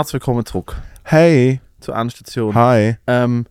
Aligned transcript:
Herzlich 0.00 0.14
willkommen 0.22 0.46
zurück 0.46 0.80
Hey. 1.02 1.60
zur 1.78 1.94
Endstation. 1.94 2.54
Hi. 2.54 2.96
Ähm, 3.06 3.44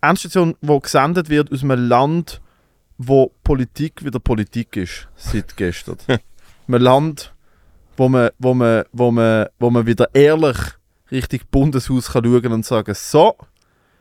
Endstation, 0.00 0.54
die 0.60 0.80
gesendet 0.80 1.28
wird 1.28 1.50
aus 1.50 1.64
einem 1.64 1.88
Land, 1.88 2.40
wo 2.96 3.32
Politik 3.42 4.04
wieder 4.04 4.20
Politik 4.20 4.76
ist, 4.76 5.08
seit 5.16 5.56
gestern. 5.56 5.96
einem 6.68 6.80
Land, 6.80 7.34
wo 7.96 8.08
man, 8.08 8.30
wo, 8.38 8.54
man, 8.54 8.84
wo, 8.92 9.10
man, 9.10 9.46
wo 9.58 9.68
man 9.68 9.84
wieder 9.84 10.06
ehrlich 10.14 10.58
Richtung 11.10 11.40
Bundeshaus 11.50 12.12
kann 12.12 12.24
schauen 12.24 12.52
und 12.52 12.64
sagen, 12.64 12.94
so, 12.94 13.34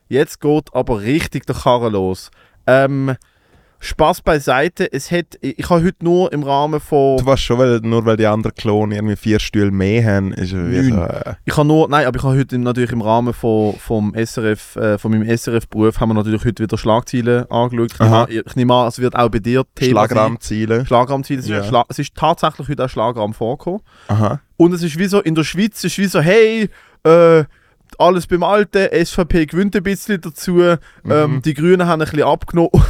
jetzt 0.09 0.40
geht 0.41 0.71
aber 0.76 1.02
richtig 1.02 1.48
der 1.48 1.55
Karren 1.55 1.94
los. 1.94 2.30
Ähm, 2.67 3.16
Spaß 3.81 4.21
beiseite, 4.23 4.91
es 4.91 5.09
hat, 5.09 5.38
ich 5.41 5.69
habe 5.69 5.83
heute 5.85 6.03
nur 6.03 6.33
im 6.33 6.43
Rahmen 6.43 6.81
von... 6.81 7.17
Du 7.17 7.25
weißt 7.25 7.41
schon, 7.41 7.57
weil, 7.59 7.79
nur 7.79 8.05
weil 8.05 8.17
die 8.17 8.25
anderen 8.25 8.53
Klone 8.55 8.95
irgendwie 8.95 9.15
vier 9.15 9.39
Stühle 9.39 9.71
mehr 9.71 10.03
haben, 10.15 10.33
ist 10.33 10.52
es 10.52 10.88
so, 10.89 10.95
äh, 11.02 11.35
Ich 11.45 11.55
habe 11.55 11.65
nur, 11.67 11.88
nein, 11.88 12.05
aber 12.05 12.17
ich 12.17 12.23
habe 12.23 12.38
heute 12.38 12.57
natürlich 12.57 12.91
im 12.91 13.02
Rahmen 13.02 13.33
von, 13.33 13.75
vom 13.75 14.13
SRF, 14.15 14.75
äh, 14.75 14.97
von 14.97 15.11
meinem 15.11 15.29
SRF-Beruf, 15.29 15.99
haben 16.02 16.09
wir 16.09 16.15
natürlich 16.15 16.43
heute 16.43 16.61
wieder 16.63 16.77
Schlagzeilen 16.77 17.49
angeschaut. 17.49 17.93
Ich 17.93 17.99
nehme, 17.99 18.15
Aha. 18.15 18.27
ich 18.29 18.55
nehme 18.57 18.73
an, 18.73 18.88
es 18.89 18.99
wird 18.99 19.15
auch 19.15 19.29
bei 19.29 19.39
dir 19.39 19.63
Thema. 19.75 20.05
Schlagrammziele. 20.07 20.85
Schlagrammziele. 20.85 21.39
Es, 21.39 21.45
ist 21.45 21.52
Ja. 21.52 21.61
ein 21.61 21.67
Schla 21.67 21.85
es 21.88 21.99
ist 21.99 22.16
tatsächlich 22.16 22.67
heute 22.67 22.83
auch 22.85 22.89
Schlagramm 22.89 23.33
vorgekommen. 23.33 23.80
Aha. 24.09 24.41
Und 24.57 24.73
es 24.73 24.83
ist 24.83 24.97
wie 24.99 25.05
so, 25.05 25.21
in 25.21 25.35
der 25.35 25.45
Schweiz 25.45 25.77
es 25.77 25.85
ist 25.85 25.97
wie 25.97 26.05
so, 26.05 26.19
hey, 26.19 26.69
äh, 27.05 27.43
alles 27.97 28.27
beim 28.27 28.43
Alten, 28.43 28.88
SVP 29.05 29.45
gewinnt 29.45 29.75
ein 29.75 29.83
bisschen 29.83 30.19
dazu, 30.19 30.61
ähm, 30.61 30.77
Mhm. 31.35 31.41
die 31.43 31.53
Grünen 31.53 31.88
haben 31.88 32.02
ein 32.02 32.09
bisschen 32.09 32.23
abgenommen. 32.27 32.71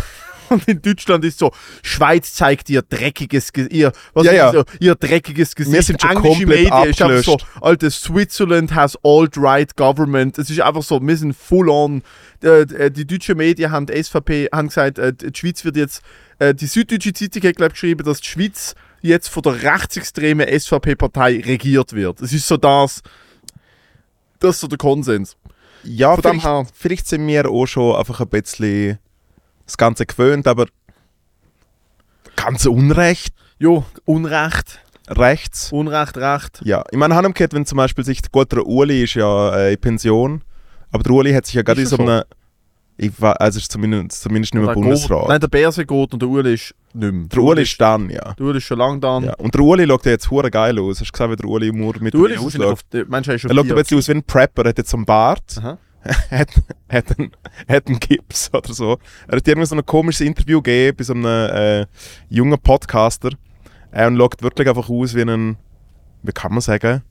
Und 0.49 0.67
in 0.67 0.81
Deutschland 0.81 1.23
ist 1.25 1.39
so, 1.39 1.51
Schweiz 1.83 2.33
zeigt 2.33 2.69
ihr 2.69 2.81
dreckiges 2.81 3.53
Gesicht, 3.53 3.73
ihr, 3.73 3.91
was 4.13 4.25
Ja, 4.25 4.33
ja. 4.33 4.51
So, 4.51 4.63
ihr 4.79 4.95
dreckiges 4.95 5.55
Gesicht. 5.55 5.83
sind 5.83 6.01
schon 6.01 6.11
Englische 6.11 6.39
komplett 6.39 6.59
Medien 6.59 6.73
einfach 6.73 7.23
so. 7.23 7.37
Alter, 7.61 7.89
Switzerland 7.89 8.73
has 8.73 8.97
alt-right 9.03 9.75
government. 9.75 10.37
Es 10.37 10.49
ist 10.49 10.61
einfach 10.61 10.83
so, 10.83 11.01
wir 11.01 11.17
sind 11.17 11.35
full 11.35 11.69
on. 11.69 12.03
Äh, 12.43 12.61
äh, 12.61 12.91
die 12.91 13.05
deutschen 13.05 13.37
Medien 13.37 13.71
haben 13.71 13.85
die 13.85 14.01
SVP, 14.01 14.49
haben 14.51 14.67
gesagt, 14.67 14.97
äh, 14.99 15.13
die 15.13 15.37
Schweiz 15.37 15.63
wird 15.65 15.75
jetzt, 15.75 16.01
die 16.41 16.67
Süddeutsche 16.67 17.11
Zeitung 17.11 17.43
hat 17.43 17.57
glaub, 17.57 17.71
geschrieben, 17.73 18.05
dass 18.05 18.21
die 18.21 18.27
Schweiz 18.29 18.73
jetzt 19.01 19.27
von 19.27 19.43
der 19.43 19.61
rechtsextremen 19.61 20.47
SVP-Partei 20.47 21.41
regiert 21.45 21.91
wird. 21.91 22.21
Es 22.21 22.31
ist 22.31 22.47
so 22.47 22.55
das, 22.55 23.01
das 24.39 24.55
ist 24.55 24.61
so 24.61 24.67
der 24.67 24.77
Konsens. 24.77 25.35
Ja, 25.83 26.15
vielleicht, 26.15 26.47
vielleicht 26.73 27.07
sind 27.07 27.27
wir 27.27 27.49
auch 27.49 27.65
schon 27.65 27.93
einfach 27.93 28.21
ein 28.21 28.29
bisschen 28.29 28.99
das 29.69 29.77
Ganze 29.77 30.05
gewöhnt, 30.05 30.47
aber 30.47 30.65
ganz 32.35 32.65
Unrecht, 32.65 33.33
Jo, 33.61 33.83
Unrecht, 34.05 34.79
rechts. 35.09 35.71
Unrecht, 35.73 36.15
Recht. 36.17 36.61
Ja, 36.63 36.83
ich 36.91 36.97
meine, 36.97 37.13
haben 37.15 37.33
wenn 37.37 37.65
zum 37.65 37.77
Beispiel 37.77 38.05
sich, 38.05 38.21
gut, 38.31 38.51
der 38.53 38.65
Uli 38.65 39.03
ist 39.03 39.15
ja 39.15 39.53
äh, 39.55 39.73
in 39.73 39.79
Pension, 39.81 40.43
aber 40.91 41.03
der 41.03 41.11
Uli 41.11 41.33
hat 41.33 41.45
sich 41.45 41.55
ja 41.55 41.61
gerade 41.61 41.81
in 41.81 41.87
so 41.87 41.97
einem, 41.97 42.23
ich 42.95 43.11
weiß, 43.19 43.35
also 43.35 43.59
ist 43.59 43.69
zumindest, 43.71 44.21
zumindest 44.21 44.53
nicht 44.53 44.63
mehr 44.63 44.73
Bundesrat. 44.73 45.19
Geht, 45.21 45.29
nein, 45.29 45.39
der 45.41 45.47
Berse 45.49 45.85
geht 45.85 46.13
und 46.13 46.21
der 46.21 46.29
Uli 46.29 46.53
ist 46.53 46.73
nicht 46.93 47.11
mehr. 47.13 47.27
der 47.27 47.39
Uli 47.41 47.61
ist 47.63 47.81
dann, 47.81 48.09
ja. 48.09 48.33
Der 48.33 48.45
Uli 48.45 48.57
ist 48.59 48.63
schon 48.63 48.77
lange 48.77 48.99
da. 48.99 49.19
ja. 49.19 49.33
Und 49.33 49.53
der 49.53 49.61
Uli 49.61 49.85
schaut 49.85 50.05
ja 50.05 50.11
jetzt 50.11 50.31
hure 50.31 50.49
geil 50.49 50.79
aus. 50.79 51.01
Hast 51.01 51.09
du 51.09 51.11
gesehen, 51.11 51.31
wie 51.31 51.35
der 51.35 51.49
Uli 51.49 51.71
Mur 51.73 51.95
mit 51.99 52.13
Der 52.13 52.21
Uli 52.21 52.37
Mensch, 53.09 53.27
er 53.27 53.39
schaut 53.39 53.51
ein 53.51 53.67
bisschen 53.75 53.97
aus 53.97 54.07
wie 54.07 54.13
ein 54.13 54.23
Prepper, 54.23 54.63
er 54.63 54.69
hat 54.69 54.77
jetzt 54.77 54.89
so 54.89 54.97
einen 54.97 55.05
Bart, 55.05 55.57
Aha. 55.59 55.77
hat, 56.31 56.49
hat, 56.89 57.19
einen, 57.19 57.31
hat 57.67 57.87
einen 57.87 57.99
Gips 57.99 58.49
oder 58.53 58.73
so. 58.73 58.97
Er 59.27 59.37
hat 59.37 59.47
irgendwie 59.47 59.67
so 59.67 59.75
ein 59.75 59.85
komisches 59.85 60.25
Interview 60.25 60.61
gegeben 60.61 60.97
bei 60.97 61.03
so 61.03 61.13
einem 61.13 61.25
äh, 61.25 61.85
jungen 62.29 62.59
Podcaster 62.59 63.31
äh, 63.91 64.07
und 64.07 64.17
schaut 64.17 64.41
wirklich 64.41 64.67
einfach 64.67 64.89
aus 64.89 65.15
wie 65.15 65.21
ein, 65.21 65.57
wie 66.23 66.31
kann 66.31 66.51
man 66.51 66.61
sagen, 66.61 67.01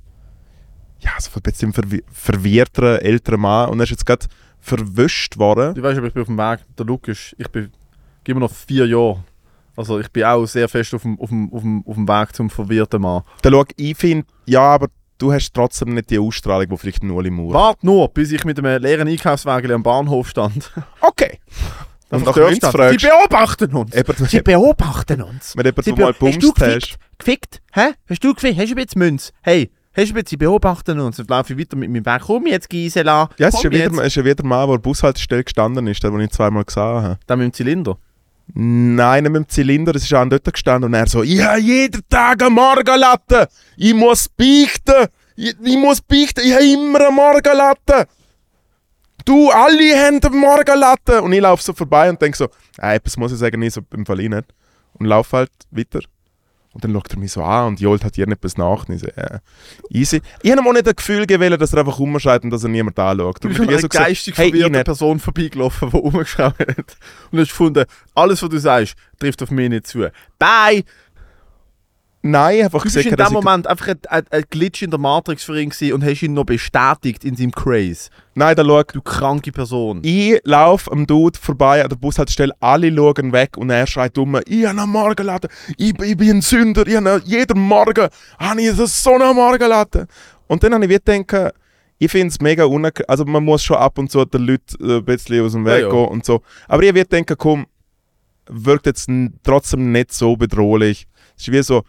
ja, 1.00 1.10
so 1.18 1.30
ein 1.34 1.42
bisschen 1.42 1.72
verwi 1.72 2.02
verwirrter 2.10 3.02
älterer 3.02 3.36
Mann 3.36 3.70
und 3.70 3.78
er 3.78 3.84
ist 3.84 3.90
jetzt 3.90 4.06
gerade 4.06 4.26
verwischt 4.58 5.38
worden. 5.38 5.74
Du 5.74 5.82
weißt, 5.82 5.98
aber 5.98 6.08
ich 6.08 6.14
bin 6.14 6.22
auf 6.22 6.28
dem 6.28 6.38
Weg. 6.38 6.60
Der 6.76 6.86
Lukas, 6.86 7.34
ich 7.38 7.48
bin, 7.48 7.70
gib 8.24 8.34
mir 8.34 8.40
noch 8.40 8.52
vier 8.52 8.86
Jahre. 8.86 9.22
Also 9.76 10.00
ich 10.00 10.10
bin 10.10 10.24
auch 10.24 10.44
sehr 10.46 10.68
fest 10.68 10.92
auf 10.94 11.02
dem, 11.02 11.18
auf 11.20 11.28
dem, 11.28 11.52
auf 11.52 11.62
dem, 11.62 11.84
auf 11.86 11.94
dem 11.94 12.08
Weg 12.08 12.34
zum 12.34 12.50
verwirrten 12.50 13.00
Mann. 13.00 13.22
Da 13.42 13.50
schau, 13.50 13.64
ich 13.76 13.96
finde, 13.96 14.26
ja, 14.44 14.62
aber 14.62 14.88
du 15.18 15.32
hast 15.32 15.52
trotzdem 15.52 15.94
nicht 15.94 16.10
die 16.10 16.18
Ausstrahlung, 16.18 16.68
die 16.68 16.76
vielleicht 16.76 17.02
ein 17.02 17.10
Uli 17.10 17.30
Maurer 17.30 17.54
Warte 17.54 17.86
nur, 17.86 18.08
bis 18.08 18.32
ich 18.32 18.44
mit 18.44 18.58
einem 18.58 18.80
leeren 18.82 19.08
Einkaufswagen 19.08 19.70
am 19.72 19.82
Bahnhof 19.82 20.28
stand. 20.28 20.70
Okay. 21.00 21.38
Und 22.10 22.24
nach 22.24 22.34
Münz 22.36 22.58
fragst, 22.66 23.00
Sie 23.00 23.06
beobachten 23.06 23.74
uns! 23.74 23.94
eben, 23.94 24.26
Sie 24.26 24.40
beobachten 24.40 25.20
uns! 25.22 25.54
wenn 25.56 25.66
jemand 25.66 25.84
so 25.84 25.94
mal 25.94 26.12
du 26.12 26.18
bumst 26.18 26.42
hast. 26.42 26.54
gefickt? 26.54 26.98
Gefickt? 27.18 27.62
Hä? 27.72 27.90
Hast 28.08 28.24
du 28.24 28.32
gefickt? 28.34 28.58
Hast 28.58 28.70
du 28.70 28.74
bisschen 28.74 28.98
Münz? 28.98 29.32
Hey, 29.42 29.70
hast 29.94 30.08
du 30.10 30.14
bisschen, 30.14 30.26
sie 30.28 30.36
beobachten 30.38 30.98
uns. 31.00 31.16
Dann 31.18 31.26
laufe 31.26 31.52
ich 31.52 31.58
weiter 31.58 31.76
mit 31.76 31.90
meinem 31.90 32.06
Weg. 32.06 32.22
Komm 32.24 32.46
jetzt, 32.46 32.70
Gisela. 32.70 33.28
Ja, 33.38 33.48
es 33.48 33.54
ist 33.56 33.62
ja 33.64 33.70
jetzt. 33.70 33.92
wieder, 33.92 34.24
wieder 34.24 34.42
ein 34.44 34.48
Mann, 34.48 34.58
der 34.60 34.68
an 34.68 34.70
der 34.70 34.78
Bushaltestelle 34.78 35.44
gestanden 35.44 35.86
ist, 35.86 36.02
den 36.02 36.18
ich 36.20 36.30
zweimal 36.30 36.64
gesehen 36.64 36.82
habe. 36.82 37.18
Da 37.26 37.36
mit 37.36 37.44
dem 37.44 37.52
Zylinder. 37.52 37.98
Nein, 38.54 39.24
mit 39.24 39.34
dem 39.36 39.48
Zylinder, 39.48 39.94
es 39.94 40.04
ist 40.04 40.14
auch 40.14 40.26
dort 40.26 40.52
gestanden 40.52 40.84
und 40.84 40.94
er 40.94 41.06
so, 41.06 41.22
ich 41.22 41.40
habe 41.42 41.60
jeden 41.60 42.02
Tag 42.08 42.42
eine 42.42 42.50
Morgenlatte, 42.50 43.48
ich 43.76 43.94
muss 43.94 44.28
beichten, 44.28 45.08
ich, 45.36 45.54
ich 45.62 45.76
muss 45.76 46.00
beichten, 46.00 46.40
ich 46.44 46.54
habe 46.54 46.64
immer 46.64 47.00
eine 47.00 47.10
Morgenlatte. 47.10 48.06
Du, 49.24 49.50
alle 49.50 49.94
haben 49.94 50.20
eine 50.22 50.36
Morgenlatte. 50.36 51.20
Und 51.20 51.32
ich 51.34 51.40
laufe 51.40 51.62
so 51.62 51.74
vorbei 51.74 52.08
und 52.08 52.20
denke 52.20 52.38
so, 52.38 52.46
äh, 52.78 52.96
etwas 52.96 53.16
muss 53.18 53.30
ich 53.30 53.38
sagen, 53.38 53.60
ich 53.60 53.74
so 53.74 53.82
im 53.92 54.06
Fall 54.06 54.16
nicht. 54.16 54.46
Und 54.94 55.06
laufe 55.06 55.36
halt 55.36 55.50
weiter. 55.70 56.00
Und 56.72 56.84
dann 56.84 56.92
schaut 56.92 57.10
er 57.10 57.18
mich 57.18 57.32
so 57.32 57.42
an 57.42 57.68
und 57.68 57.80
jolt 57.80 58.04
hat 58.04 58.16
ihr 58.18 58.28
etwas 58.28 58.56
nach. 58.56 58.88
Und 58.88 58.94
ich 58.94 59.00
so, 59.00 59.06
äh, 59.08 59.38
easy. 59.90 60.20
Ich 60.42 60.50
habe 60.50 60.60
ihm 60.60 60.66
auch 60.68 60.72
nicht 60.72 60.86
das 60.86 60.96
Gefühl 60.96 61.26
gewählt, 61.26 61.60
dass 61.60 61.72
er 61.72 61.80
einfach 61.80 61.98
umschreit 61.98 62.44
und 62.44 62.50
dass 62.50 62.62
er 62.62 62.68
niemand 62.68 62.98
anschaut. 62.98 63.42
Du 63.42 63.48
Und 63.48 63.54
bist 63.54 63.60
an 63.60 63.64
ich 63.64 63.70
einer 63.70 63.80
so 63.80 63.88
geistig 63.88 64.36
hey, 64.36 64.46
ich 64.46 64.50
verwirrten 64.52 64.72
nicht. 64.72 64.84
Person 64.84 65.18
vorbeigelaufen, 65.18 65.90
die 65.90 65.96
rumgeschaut 65.96 66.58
hat. 66.58 66.96
Und 67.30 67.40
hast 67.40 67.48
gefunden, 67.48 67.84
alles, 68.14 68.42
was 68.42 68.50
du 68.50 68.58
sagst, 68.58 68.94
trifft 69.18 69.42
auf 69.42 69.50
mich 69.50 69.70
nicht 69.70 69.86
zu. 69.86 70.10
Bye! 70.38 70.84
Nein, 72.20 72.64
einfach 72.64 72.80
Du 72.80 72.84
bist 72.84 72.96
gesagt, 72.96 73.18
in 73.20 73.24
dem 73.24 73.32
Moment 73.32 73.66
einfach 73.68 73.88
ein, 73.88 73.98
ein, 74.08 74.24
ein 74.30 74.44
Glitch 74.50 74.82
in 74.82 74.90
der 74.90 74.98
Matrix 74.98 75.44
für 75.44 75.60
ihn 75.60 75.70
und 75.92 76.04
hast 76.04 76.22
ihn 76.22 76.34
noch 76.34 76.44
bestätigt 76.44 77.24
in 77.24 77.36
seinem 77.36 77.52
Craze. 77.52 78.10
Nein, 78.34 78.56
da 78.56 78.64
schau, 78.64 78.82
Du 78.82 79.00
kranke 79.00 79.52
Person. 79.52 80.00
Ich 80.02 80.40
laufe 80.44 80.90
am 80.90 81.06
Dude 81.06 81.38
vorbei 81.38 81.82
an 81.82 81.88
der 81.88 81.96
Bushaltestelle, 81.96 82.52
alle 82.58 82.94
schauen 82.94 83.32
weg 83.32 83.56
und 83.56 83.70
er 83.70 83.86
schreit 83.86 84.18
um, 84.18 84.34
ich 84.46 84.66
habe 84.66 84.80
eine 84.80 84.86
Morgenlatte, 84.86 85.48
ich, 85.76 85.96
ich 86.00 86.16
bin 86.16 86.30
ein 86.30 86.42
Sünder, 86.42 86.86
ich 86.86 86.96
habe 86.96 87.22
jeden 87.24 87.60
Morgen 87.60 88.08
habe 88.38 88.62
ich 88.62 88.72
so 88.72 89.14
eine 89.14 89.32
Morgenlatte. 89.32 90.08
Und 90.48 90.62
dann 90.64 90.74
habe 90.74 90.84
ich 90.84 90.90
wieder 90.90 91.18
gedacht, 91.22 91.54
ich 91.98 92.10
finde 92.10 92.28
es 92.28 92.40
mega 92.40 92.64
unangenehm, 92.64 93.06
also 93.08 93.24
man 93.24 93.44
muss 93.44 93.62
schon 93.62 93.76
ab 93.76 93.98
und 93.98 94.10
zu 94.10 94.24
den 94.24 94.42
Leuten 94.42 94.76
äh, 94.88 94.96
ein 94.96 95.04
bisschen 95.04 95.44
aus 95.44 95.52
dem 95.52 95.64
Weg 95.64 95.82
Ja, 95.82 95.86
ja. 95.86 95.90
gehen 95.90 96.08
und 96.08 96.24
so. 96.24 96.42
Aber 96.66 96.82
ich 96.82 96.94
würde 96.94 97.08
denken, 97.08 97.36
komm, 97.36 97.66
wirkt 98.48 98.86
jetzt 98.86 99.08
trotzdem 99.42 99.92
nicht 99.92 100.12
so 100.12 100.36
bedrohlich. 100.36 101.06
Es 101.36 101.46
ist 101.46 101.52
wie 101.52 101.62
so, 101.62 101.82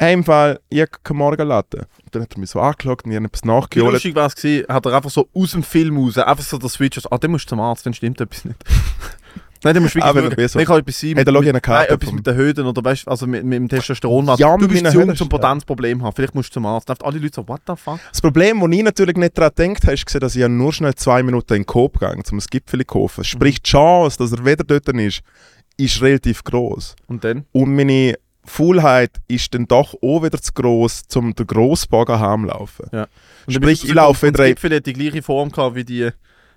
hey, 0.00 0.14
im 0.14 0.24
Fall, 0.24 0.60
ich 0.70 0.80
habe 0.80 0.90
keine 1.04 1.18
Morgenlatte. 1.18 1.86
Und 2.04 2.14
dann 2.14 2.22
hat 2.22 2.32
er 2.34 2.38
mich 2.40 2.50
so 2.50 2.58
angeschaut 2.60 3.04
und 3.04 3.10
ich 3.10 3.16
habe 3.16 3.26
etwas 3.26 3.42
Wie 3.44 3.48
nachgeholt. 3.48 3.92
lustig 3.92 4.14
war 4.14 4.26
es 4.26 4.34
gewesen, 4.34 4.66
hat 4.68 4.86
er 4.86 4.94
einfach 4.94 5.10
so 5.10 5.28
aus 5.34 5.52
dem 5.52 5.62
Film 5.62 5.96
raus, 5.98 6.16
einfach 6.18 6.42
so 6.44 6.56
der 6.58 6.70
Switch, 6.70 6.98
ah, 7.10 7.18
dann 7.18 7.30
musst 7.30 7.44
du 7.44 7.48
zum 7.50 7.60
Arzt, 7.60 7.84
dann 7.84 7.92
stimmt 7.94 8.20
etwas 8.20 8.44
nicht. 8.46 8.56
Nein, 9.62 9.82
musst 9.82 9.94
du 9.94 10.00
Ah, 10.00 10.14
wenn 10.14 10.24
wirklich 10.24 10.38
er 10.38 10.48
schauen. 10.48 10.48
so- 10.48 10.58
Dann 10.58 10.66
kann 10.66 10.78
etwas 10.78 11.00
sein. 11.00 11.14
Hey, 11.16 11.24
da 11.24 11.32
ich 11.32 11.36
eine 11.50 11.60
Nein, 11.66 11.86
etwas 11.90 12.12
mit 12.12 12.26
den 12.26 12.34
Höden 12.34 12.66
oder 12.66 12.82
weißt, 12.82 13.06
also 13.06 13.26
mit, 13.26 13.44
mit 13.44 13.56
dem 13.58 13.68
Testosteron. 13.68 14.26
Ja, 14.38 14.56
du 14.56 14.62
mit 14.66 14.70
bist 14.70 14.86
zu 14.90 14.98
jung 14.98 15.14
zum. 15.14 15.28
Potenzproblem 15.28 16.02
haben. 16.02 16.16
Vielleicht 16.16 16.34
musst 16.34 16.48
du 16.48 16.54
zum 16.54 16.64
Arzt. 16.64 16.88
Dann 16.88 16.96
alle 17.02 17.18
Leute 17.18 17.34
so, 17.34 17.46
what 17.46 17.60
the 17.66 17.74
fuck? 17.76 18.00
Das 18.10 18.22
Problem, 18.22 18.58
das 18.60 18.70
ich 18.70 18.82
natürlich 18.82 19.16
nicht 19.18 19.36
daran 19.36 19.52
gedacht 19.54 19.82
habe, 19.82 19.92
ist, 19.92 20.14
dass 20.22 20.34
ich 20.34 20.40
ja 20.40 20.48
nur 20.48 20.72
schnell 20.72 20.94
zwei 20.94 21.22
Minuten 21.22 21.52
in 21.52 21.60
den 21.60 21.66
Coop 21.66 21.98
gegangen 22.00 22.22
um 22.32 22.38
ein 22.38 22.44
Gipfel 22.50 22.80
zu 22.80 22.86
kaufen. 22.86 23.22
Sprich, 23.22 23.60
die 23.60 23.68
Chance, 23.68 24.16
dass 24.16 24.32
er 24.32 24.42
wieder 24.46 24.64
dort 24.64 24.88
ist, 24.88 25.20
ist 25.76 26.00
relativ 26.00 26.42
groß. 26.42 26.96
Und 27.06 27.22
dann? 27.22 27.44
Und 27.52 27.76
meine 27.76 28.14
Faulheit 28.44 29.10
ist 29.28 29.54
dann 29.54 29.66
doch 29.66 29.94
auch 30.02 30.22
wieder 30.22 30.40
zu 30.40 30.52
gross, 30.52 31.02
um 31.14 31.34
den 31.34 31.46
Grossbogen 31.46 32.18
heimlaufen. 32.18 32.86
Ja. 32.92 33.06
Und 33.46 33.54
Sprich, 33.54 33.84
ich 33.84 33.94
laufe 33.94 34.26
wieder- 34.28 34.38
Das 34.38 34.48
Gipfel 34.48 34.76
hat 34.76 34.86
die 34.86 34.92
gleiche 34.92 35.22
Form 35.22 35.50
gehabt 35.50 35.76
wie, 35.76 35.84
die, 35.84 36.10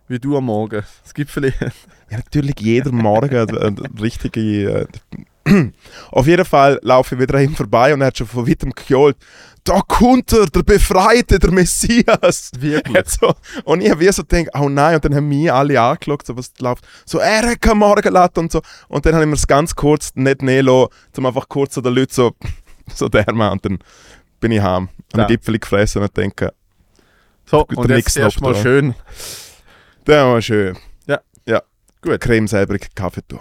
wie 0.07 0.19
du 0.19 0.37
am 0.37 0.45
Morgen. 0.45 0.83
Das 1.03 1.13
Gipfel. 1.13 1.53
Ja, 2.09 2.17
natürlich 2.17 2.59
jeder 2.59 2.91
Morgen 2.91 3.35
eine, 3.35 3.75
richtige. 3.99 4.87
Äh, 5.45 5.71
auf 6.11 6.27
jeden 6.27 6.45
Fall 6.45 6.79
laufe 6.83 7.15
ich 7.15 7.21
wieder 7.21 7.35
an 7.39 7.45
ihm 7.45 7.55
vorbei 7.55 7.91
und 7.91 8.01
er 8.01 8.07
hat 8.07 8.17
schon 8.19 8.27
von 8.27 8.47
weitem 8.47 8.71
gejohlt: 8.71 9.17
Da 9.65 9.79
kommt 9.87 10.33
er, 10.33 10.45
der 10.47 10.63
Befreite, 10.63 11.39
der 11.39 11.51
Messias. 11.51 12.51
Wirklich. 12.57 13.03
So, 13.19 13.33
und 13.63 13.81
ich 13.81 13.89
habe 13.89 14.01
wie 14.01 14.11
so 14.11 14.23
gedacht, 14.23 14.49
oh 14.55 14.67
nein, 14.67 14.95
und 14.95 15.05
dann 15.05 15.15
haben 15.15 15.29
mich 15.29 15.51
alle 15.51 15.79
angeschaut, 15.79 16.25
so 16.25 16.35
was 16.35 16.51
läuft. 16.59 16.85
So, 17.05 17.19
er 17.19 17.49
hat 17.51 17.61
keine 17.61 17.75
Morgenlatte 17.75 18.39
und 18.41 18.51
so. 18.51 18.61
Und 18.89 19.05
dann 19.05 19.13
habe 19.13 19.23
ich 19.23 19.29
mir 19.29 19.35
es 19.35 19.47
ganz 19.47 19.73
kurz 19.75 20.11
nicht 20.15 20.41
nehmen 20.41 20.65
lassen, 20.67 20.89
um 21.17 21.25
einfach 21.25 21.47
kurz 21.47 21.75
so 21.75 21.81
den 21.81 21.93
Leuten 21.93 22.13
so, 22.13 22.31
so 22.93 23.07
der 23.07 23.31
Mann. 23.33 23.53
Und 23.53 23.65
dann 23.65 23.79
bin 24.41 24.51
ich 24.51 24.61
heim, 24.61 24.89
Ja. 25.13 25.19
einen 25.19 25.27
Gipfel 25.27 25.57
gefressen 25.59 26.01
und 26.01 26.15
denke, 26.17 26.53
So, 27.45 27.65
und 27.65 27.87
Nix 27.89 28.15
jetzt 28.15 28.17
erstmal 28.17 28.55
schön. 28.55 28.95
der 30.07 30.25
war 30.25 30.41
schön. 30.41 30.77
Ja. 31.07 31.19
Ja. 31.45 31.61
Gut. 32.01 32.19
Creme 32.19 32.47
selber 32.47 32.77
Kaffee 32.95 33.21
tun. 33.27 33.39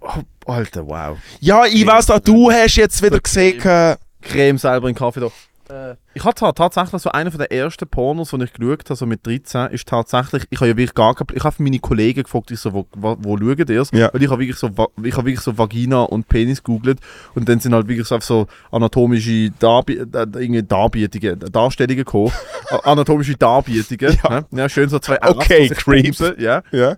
Oh, 0.00 0.22
Alter, 0.52 0.86
wow. 0.86 1.18
Ja, 1.40 1.64
ich 1.66 1.86
weiß 1.86 2.10
auch, 2.10 2.18
du 2.20 2.50
hast 2.50 2.76
jetzt 2.76 3.02
wieder 3.02 3.20
gesehen, 3.20 3.60
äh, 3.62 3.96
Creme 4.24 4.58
selber 4.58 4.88
in 4.88 4.94
den 4.94 4.98
Kaffee 4.98 5.20
da. 5.20 5.30
Äh, 5.70 5.96
ich 6.12 6.24
habe 6.24 6.34
zwar 6.34 6.54
tatsächlich 6.54 7.00
so 7.00 7.10
einer 7.10 7.30
der 7.30 7.50
ersten 7.50 7.88
Pornos, 7.88 8.30
die 8.30 8.44
ich 8.44 8.52
geschaut 8.52 8.84
habe, 8.84 8.96
so 8.96 9.06
mit 9.06 9.26
13, 9.26 9.68
ist 9.68 9.88
tatsächlich, 9.88 10.44
ich 10.50 10.58
habe 10.58 10.68
ja 10.68 10.76
wirklich 10.76 10.94
gar 10.94 11.14
keine, 11.14 11.28
ich 11.34 11.42
habe 11.42 11.56
meine 11.58 11.78
Kollegen 11.78 12.22
gefragt, 12.22 12.50
ich 12.50 12.60
so, 12.60 12.72
wo, 12.72 12.86
wo, 12.94 13.16
wo 13.20 13.38
schauen 13.38 13.64
die 13.64 13.74
es? 13.74 13.90
Ja. 13.92 14.10
Weil 14.12 14.22
ich 14.22 14.30
habe 14.30 14.40
wirklich 14.40 14.58
so, 14.58 14.68
ich 14.68 15.16
habe 15.16 15.26
wirklich 15.26 15.40
so 15.40 15.56
Vagina 15.56 16.02
und 16.02 16.28
Penis 16.28 16.62
googelt 16.62 16.98
und 17.34 17.48
dann 17.48 17.60
sind 17.60 17.72
halt 17.72 17.88
wirklich 17.88 18.06
so, 18.06 18.16
auf 18.16 18.24
so 18.24 18.46
anatomische 18.70 19.50
Darbi 19.58 19.94
äh, 19.94 20.06
irgendwie 20.12 20.62
Darbietungen, 20.62 21.40
Darstellungen 21.40 21.96
gekommen. 21.96 22.32
Anatomische 22.84 23.36
Darbietungen. 23.36 24.18
Ja. 24.22 24.30
Ja. 24.30 24.44
ja, 24.50 24.68
schön 24.68 24.88
so 24.88 24.98
zwei 24.98 25.20
Okay, 25.22 25.62
die 25.62 25.68
sich 25.68 25.78
Creeps. 25.78 26.22
Ja. 26.38 26.62
Ja. 26.72 26.96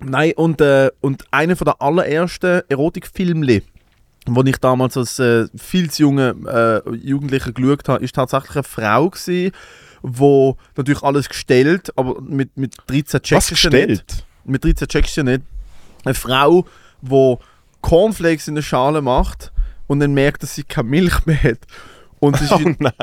Nein, 0.00 0.32
und, 0.36 0.60
äh, 0.60 0.90
und 1.00 1.24
einer 1.30 1.56
von 1.56 1.64
der 1.64 1.80
allerersten 1.80 2.62
Erotikfilmli, 2.68 3.62
wo 4.26 4.42
ich 4.42 4.56
damals 4.58 4.96
als 4.96 5.18
äh, 5.18 5.46
viel 5.56 5.90
zu 5.90 6.02
junge 6.02 6.82
äh, 6.86 6.96
Jugendlicher 6.96 7.52
geschaut 7.52 7.88
habe, 7.88 8.04
ist 8.04 8.14
tatsächlich 8.14 8.56
eine 8.56 8.62
Frau 8.62 9.10
gewesen, 9.10 9.52
wo 10.02 10.56
natürlich 10.76 11.02
alles 11.02 11.28
gestellt, 11.28 11.92
aber 11.96 12.20
mit, 12.20 12.56
mit 12.56 12.74
13 12.86 13.20
Was 13.30 13.46
checkst 13.48 13.64
du 13.64 13.68
ja 13.68 13.86
nicht. 13.86 14.06
gestellt? 14.06 14.26
Mit 14.44 14.64
13 14.64 14.88
checkst 14.88 15.16
du 15.16 15.20
ja 15.20 15.24
nicht. 15.24 15.42
Eine 16.04 16.14
Frau, 16.14 16.66
die 17.02 17.36
Cornflakes 17.80 18.48
in 18.48 18.54
der 18.54 18.62
Schale 18.62 19.02
macht 19.02 19.52
und 19.86 20.00
dann 20.00 20.14
merkt, 20.14 20.42
dass 20.42 20.54
sie 20.54 20.64
keine 20.64 20.88
Milch 20.88 21.26
mehr 21.26 21.42
hat. 21.42 21.60
Und 22.24 22.40
ist, 22.40 22.52
Oh 22.52 22.74
nein. 22.78 22.94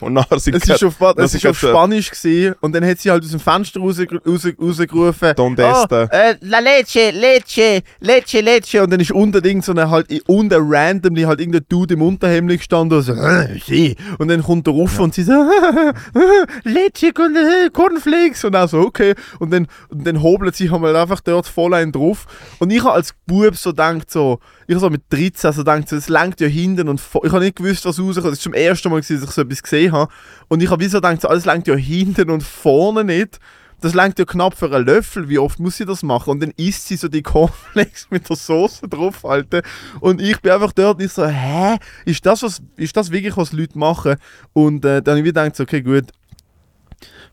Und 0.00 0.14
nachher 0.14 0.38
sind 0.38 0.56
es 0.56 0.68
ist 0.68 0.84
auf, 0.84 0.96
es 1.16 1.34
ist 1.34 1.46
auf 1.46 1.58
Spanisch 1.58 2.10
gewesen, 2.10 2.54
und 2.60 2.74
dann 2.74 2.84
hat 2.84 2.98
sie 2.98 3.10
halt 3.10 3.22
aus 3.22 3.30
dem 3.30 3.40
Fenster 3.40 3.80
raus, 3.80 3.98
raus, 3.98 4.46
rausgerufen. 4.60 5.34
Donde 5.36 5.64
«Oh, 5.64 5.82
esta?» 5.82 6.04
äh, 6.04 6.36
La 6.40 6.58
Leche, 6.60 7.10
Leche, 7.10 7.82
Leche, 8.00 8.40
Leche. 8.40 8.82
Und 8.82 8.90
dann 8.90 9.00
ist 9.00 9.12
unter 9.12 9.44
irgend 9.44 9.64
so 9.64 9.72
eine 9.72 9.90
halt 9.90 10.08
unter 10.26 10.58
randomly 10.60 11.22
halt 11.22 11.40
irgendein 11.40 11.66
Dude 11.68 11.94
im 11.94 12.02
Unterhemd 12.02 12.50
gestanden 12.50 12.98
und 12.98 13.04
so 13.04 13.12
«Äh, 13.12 13.58
sie. 13.64 13.96
Und 14.18 14.28
dann 14.28 14.42
kommt 14.42 14.66
er 14.66 14.74
rauf 14.74 14.98
und 14.98 15.14
sie 15.14 15.22
so 15.22 15.32
Leche, 16.64 17.08
äh, 17.08 17.70
Cornflakes. 17.72 18.44
Und 18.44 18.56
auch 18.56 18.68
so 18.68 18.78
okay. 18.78 19.14
Und 19.38 19.52
dann, 19.52 19.66
und 19.88 20.06
dann 20.06 20.22
hobelt 20.22 20.56
sie 20.56 20.70
halt 20.70 20.96
einfach 20.96 21.20
dort 21.20 21.46
voll 21.46 21.74
einen 21.74 21.92
drauf. 21.92 22.26
Und 22.58 22.70
ich 22.70 22.82
habe 22.82 22.94
als 22.94 23.14
Bub 23.26 23.56
so 23.56 23.70
gedacht 23.70 24.10
so 24.10 24.38
ich 24.66 24.78
so 24.78 24.90
mit 24.90 25.02
13 25.10 25.52
so 25.52 25.58
gedacht 25.60 25.88
so 25.88 25.96
es 25.96 26.08
langt 26.08 26.40
ja 26.40 26.48
hinten 26.48 26.88
und 26.88 27.00
ich 27.00 27.32
habe 27.32 27.44
nicht 27.44 27.56
gewusst 27.56 27.84
was 27.84 27.98
rauskommt 28.16 28.32
das 28.32 28.38
ist 28.38 28.42
zum 28.42 28.54
ersten 28.54 28.90
Mal 28.90 29.00
dass 29.00 29.10
ich 29.10 29.20
so 29.20 29.42
etwas 29.42 29.62
gesehen 29.62 29.92
habe 29.92 30.12
und 30.48 30.62
ich 30.62 30.70
habe 30.70 30.82
wie 30.82 30.88
so 30.88 30.98
gedacht 30.98 31.24
alles 31.26 31.44
langt 31.44 31.66
ja 31.66 31.74
hinten 31.74 32.30
und 32.30 32.42
vorne 32.42 33.04
nicht 33.04 33.38
das 33.84 33.92
langt 33.92 34.18
ja 34.18 34.24
knapp 34.24 34.56
für 34.56 34.74
einen 34.74 34.86
Löffel, 34.86 35.28
wie 35.28 35.38
oft 35.38 35.60
muss 35.60 35.76
sie 35.76 35.84
das 35.84 36.02
machen? 36.02 36.30
Und 36.30 36.42
dann 36.42 36.52
isst 36.56 36.88
sie 36.88 36.96
so 36.96 37.08
die 37.08 37.22
Cornflakes 37.22 38.06
mit 38.10 38.28
der 38.28 38.36
Soße 38.36 38.88
drauf, 38.88 39.26
Alter. 39.26 39.60
Und 40.00 40.22
ich 40.22 40.40
bin 40.40 40.52
einfach 40.52 40.72
dort 40.72 40.98
nicht 40.98 41.12
so, 41.12 41.26
hä? 41.26 41.76
Ist 42.06 42.24
das, 42.24 42.42
was, 42.42 42.62
ist 42.76 42.96
das 42.96 43.10
wirklich, 43.10 43.36
was 43.36 43.52
Leute 43.52 43.78
machen? 43.78 44.16
Und 44.54 44.86
äh, 44.86 45.02
dann 45.02 45.18
habe 45.18 45.28
ich 45.28 45.34
gedacht, 45.34 45.60
okay, 45.60 45.82
gut, 45.82 46.04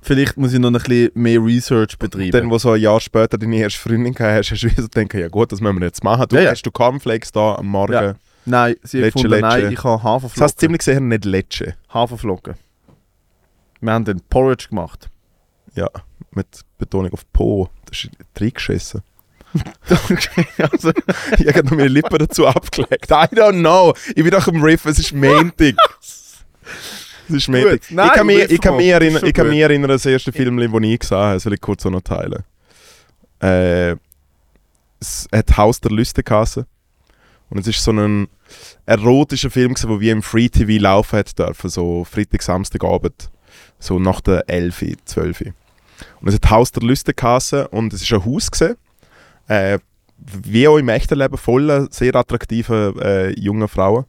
vielleicht 0.01 0.35
muss 0.35 0.51
ich 0.51 0.59
noch 0.59 0.69
ein 0.69 0.73
bisschen 0.73 1.11
mehr 1.13 1.41
Research 1.41 1.97
betreiben. 1.97 2.31
Dann, 2.31 2.49
wo 2.49 2.57
so 2.57 2.71
ein 2.71 2.81
Jahr 2.81 2.99
später 2.99 3.37
deine 3.37 3.55
erste 3.55 3.79
Freundin 3.79 4.13
gehabt 4.13 4.39
hast, 4.39 4.51
hast 4.51 4.63
du 4.63 4.69
wieder 4.69 4.83
gedacht, 4.83 5.13
ja 5.13 5.29
gut, 5.29 5.53
das 5.53 5.61
müssen 5.61 5.79
wir 5.79 5.85
jetzt 5.85 6.03
machen. 6.03 6.25
Du, 6.27 6.35
Ja, 6.35 6.41
ja. 6.41 6.51
Hast 6.51 6.63
du 6.63 6.71
Cornflakes 6.71 7.31
da 7.31 7.55
am 7.55 7.67
Morgen? 7.67 7.93
Ja. 7.93 8.15
Nein, 8.45 8.75
sie 8.83 8.97
hat 8.99 9.05
Lecce, 9.05 9.13
gefunden, 9.13 9.41
nein, 9.41 9.61
Lecce. 9.61 9.73
ich 9.73 9.83
habe 9.83 9.95
Das 9.97 10.03
Haferflocken. 10.03 10.43
heißt 10.43 10.59
ziemlich 10.59 10.81
sicher 10.81 10.99
nicht 10.99 11.25
Lecce. 11.25 11.75
Haferflocken. 11.93 12.55
Wir 13.81 13.93
haben 13.93 14.05
den 14.05 14.21
Porridge 14.21 14.67
gemacht. 14.69 15.09
Ja, 15.75 15.87
mit 16.31 16.47
Betonung 16.77 17.11
auf 17.13 17.29
Po. 17.31 17.69
Das 17.85 18.03
ist 18.05 18.11
reingeschissen. 18.39 19.01
also, 20.71 20.91
ich 21.37 21.47
habe 21.47 21.63
noch 21.63 21.71
meine 21.71 21.87
Lippen 21.89 22.17
dazu 22.19 22.47
abgelegt. 22.47 23.09
I 23.11 23.35
don't 23.35 23.59
know. 23.59 23.93
Ich 24.09 24.23
bin 24.23 24.29
doch 24.31 24.47
im 24.47 24.61
Riff, 24.63 24.85
es 24.85 24.99
ist 24.99 25.13
Montag. 25.13 25.75
Es 27.27 27.35
ist 27.35 27.49
Montag. 27.49 27.81
Nein, 27.89 28.07
ich 28.07 28.13
kann 28.13 28.27
mich, 28.27 28.49
ich 28.49 28.61
kann 28.61 28.77
mich 28.77 28.87
erinnern, 28.87 29.25
ich 29.25 29.33
kann 29.33 29.49
mich 29.49 29.59
erinnern, 29.59 29.89
das 29.89 30.05
erste 30.05 30.31
Film, 30.31 30.57
das 30.57 30.65
ich 30.83 30.99
gesehen 30.99 31.17
habe, 31.17 31.33
das 31.33 31.45
will 31.45 31.53
ich 31.53 31.61
kurz 31.61 31.85
auch 31.85 31.89
noch 31.89 32.01
teilen. 32.01 32.43
Äh, 33.41 33.95
es 34.99 35.27
hat 35.33 35.57
Haus 35.57 35.81
der 35.81 35.91
Lüste 35.91 36.23
geheißen. 36.23 36.65
Und 37.51 37.59
es 37.59 37.67
ist 37.67 37.83
so 37.83 37.91
ein 37.91 38.27
erotischer 38.85 39.51
Film, 39.51 39.75
der 39.75 39.99
wie 39.99 40.09
im 40.09 40.23
Free 40.23 40.47
TV 40.47 40.81
laufen 40.81 41.19
hat 41.19 41.37
dürfen, 41.37 41.69
so 41.69 42.05
Freitag, 42.05 42.41
Samstagabend, 42.41 43.29
so 43.77 43.99
nach 43.99 44.21
der 44.21 44.49
11, 44.49 44.95
12. 45.03 45.41
Und 46.21 46.27
es 46.27 46.35
hat 46.35 46.49
Haus 46.49 46.71
der 46.71 46.83
Lüste 46.83 47.13
geheißen 47.13 47.65
und 47.67 47.93
es 47.93 48.03
ist 48.03 48.13
ein 48.13 48.25
Haus 48.25 48.49
gewesen, 48.49 48.77
äh, 49.47 49.79
wie 50.17 50.67
auch 50.67 50.77
im 50.77 50.87
echten 50.87 51.19
Leben 51.19 51.37
voller 51.37 51.87
sehr 51.91 52.15
attraktiver 52.15 52.93
äh, 53.01 53.39
junger 53.39 53.67
Frauen. 53.67 54.05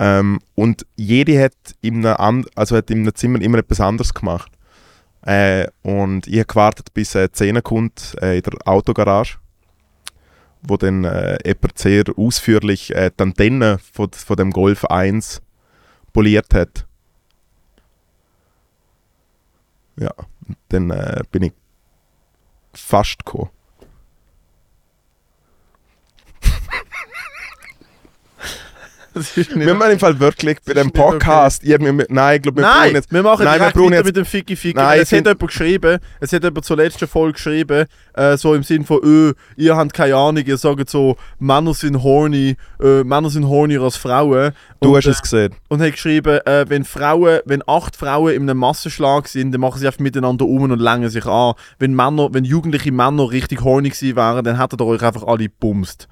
Ähm, 0.00 0.40
und 0.56 0.84
jede 0.96 1.40
hat 1.42 1.54
in 1.80 2.04
einem, 2.04 2.44
also 2.56 2.76
hat 2.76 2.90
in 2.90 3.00
einem 3.00 3.14
Zimmer 3.14 3.40
immer 3.40 3.58
etwas 3.58 3.80
anderes 3.80 4.12
gemacht. 4.12 4.50
Äh, 5.22 5.68
und 5.82 6.26
ich 6.26 6.38
habe 6.38 6.46
gewartet, 6.46 6.92
bis 6.92 7.14
eine 7.14 7.28
Szene 7.28 7.62
kommt 7.62 8.16
äh, 8.20 8.38
in 8.38 8.42
der 8.42 8.54
Autogarage, 8.64 9.38
wo 10.62 10.76
dann 10.76 11.04
äh, 11.04 11.38
jemand 11.44 11.78
sehr 11.78 12.04
ausführlich 12.16 12.94
äh, 12.94 13.10
die 13.10 13.22
Antenne 13.22 13.78
von, 13.92 14.10
von 14.12 14.36
dem 14.36 14.50
Golf 14.50 14.84
1 14.84 15.42
poliert 16.12 16.54
hat. 16.54 16.86
Ja, 19.96 20.12
dann 20.68 20.90
äh, 20.90 21.22
bin 21.30 21.44
ich 21.44 21.52
fast 22.72 23.24
gekommen. 23.24 23.50
das 26.40 26.50
ist 26.50 26.58
nicht 29.06 29.07
Wir 29.54 29.74
machen 29.74 29.92
im 29.92 29.98
Fall 29.98 30.18
wirklich 30.20 30.58
bei 30.64 30.74
dem 30.74 30.86
nicht 30.86 30.98
okay. 30.98 31.10
Podcast, 31.12 31.62
ja, 31.64 31.78
wir, 31.78 32.06
nein, 32.08 32.36
ich 32.36 32.42
glaube, 32.42 32.60
wir 32.60 32.66
brauchen 32.66 32.78
Nein, 32.80 32.94
jetzt 32.94 33.12
wir 33.12 33.22
machen 33.22 33.44
Nein, 33.44 33.60
wir 33.60 33.70
brauchen 33.70 33.92
jetzt- 33.92 34.06
mit 34.06 34.16
dem 34.16 34.24
Ficky 34.24 34.56
Ficky. 34.56 34.76
Nein, 34.78 35.00
es 35.00 35.12
hat 35.12 35.18
jemand 35.26 35.40
geschrieben, 35.40 35.98
es 36.20 36.32
hat 36.32 36.42
jemand 36.42 36.64
zur 36.64 36.76
letzten 36.76 37.06
Folge 37.08 37.32
geschrieben, 37.34 37.86
äh, 38.14 38.36
so 38.36 38.54
im 38.54 38.62
Sinn 38.62 38.84
von, 38.84 39.00
öh, 39.04 39.32
ihr 39.56 39.76
habt 39.76 39.92
keine 39.92 40.16
Ahnung, 40.16 40.44
ihr 40.44 40.56
sagt 40.56 40.88
so, 40.90 41.16
Männer 41.38 41.74
sind 41.74 42.02
horny, 42.02 42.56
äh, 42.82 43.04
Männer 43.04 43.30
sind 43.30 43.46
hornier 43.48 43.82
als 43.82 43.96
Frauen. 43.96 44.52
Du 44.80 44.90
und, 44.90 44.96
hast 44.96 45.06
es 45.06 45.22
gesehen. 45.22 45.54
und 45.68 45.80
hat 45.82 45.92
geschrieben, 45.92 46.38
äh, 46.46 46.64
wenn 46.68 46.84
Frauen, 46.84 47.40
wenn 47.44 47.62
acht 47.66 47.96
Frauen 47.96 48.32
in 48.34 48.42
einem 48.42 48.58
Massenschlag 48.58 49.26
sind, 49.28 49.52
dann 49.52 49.60
machen 49.60 49.78
sie 49.80 49.86
einfach 49.86 49.98
miteinander 50.00 50.44
um 50.44 50.62
und 50.62 50.78
langen 50.78 51.08
sich 51.10 51.26
an. 51.26 51.54
Wenn 51.78 51.94
Männer, 51.94 52.28
wenn 52.32 52.44
jugendliche 52.44 52.92
Männer 52.92 53.30
richtig 53.30 53.62
horny 53.62 53.90
gewesen 53.90 54.16
wären, 54.16 54.44
dann 54.44 54.60
hättet 54.60 54.80
ihr 54.80 54.86
euch 54.86 55.02
einfach 55.02 55.24
alle 55.24 55.48
bumst. 55.48 56.08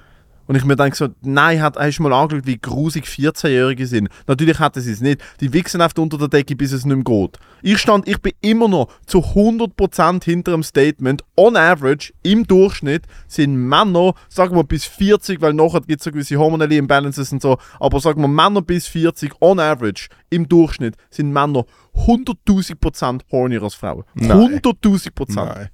Und 0.47 0.55
ich 0.57 0.65
mir 0.65 0.77
denke 0.77 0.97
so, 0.97 1.09
nein, 1.23 1.61
hat, 1.61 1.77
hast 1.77 1.99
du 1.99 2.03
mal 2.03 2.13
angeschaut, 2.13 2.47
wie 2.47 2.59
grusig 2.59 3.05
14-Jährige 3.07 3.87
sind? 3.87 4.09
Natürlich 4.27 4.61
hätten 4.61 4.81
sie 4.81 4.93
es 4.93 5.01
nicht. 5.01 5.21
Die 5.41 5.53
wichsen 5.53 5.81
einfach 5.81 5.99
unter 5.99 6.19
der 6.19 6.29
Decke, 6.29 6.55
bis 6.55 6.73
es 6.73 6.85
nicht 6.85 6.95
mehr 6.95 7.05
geht. 7.05 7.39
Ich 7.63 7.79
stand, 7.79 8.07
ich 8.09 8.21
bin 8.21 8.33
immer 8.41 8.69
noch 8.69 8.89
zu 9.07 9.19
100% 9.19 10.25
hinter 10.25 10.53
dem 10.53 10.63
Statement. 10.63 11.25
On 11.37 11.57
average, 11.57 12.13
im 12.23 12.47
Durchschnitt, 12.47 13.03
sind 13.27 13.57
Männer, 13.57 14.15
sagen 14.29 14.55
wir 14.55 14.65
bis 14.65 14.85
40, 14.85 15.41
weil 15.41 15.53
nachher 15.53 15.81
gibt 15.81 16.01
es 16.01 16.05
so 16.05 16.11
gewisse 16.11 16.37
hormonelle 16.37 16.77
Imbalances 16.77 17.33
und 17.33 17.43
so, 17.43 17.59
aber 17.81 18.01
sagen 18.01 18.21
wir 18.21 18.29
Männer 18.29 18.63
bis 18.63 18.87
40, 18.87 19.33
on 19.41 19.59
average, 19.59 20.09
im 20.31 20.49
Durchschnitt, 20.49 20.97
sind 21.11 21.33
Männer 21.33 21.65
100.000% 21.95 23.23
hornier 23.33 23.63
als 23.63 23.75
Frauen. 23.75 24.05
Nein. 24.15 24.61
100.000%. 24.61 25.35
Nein. 25.35 25.69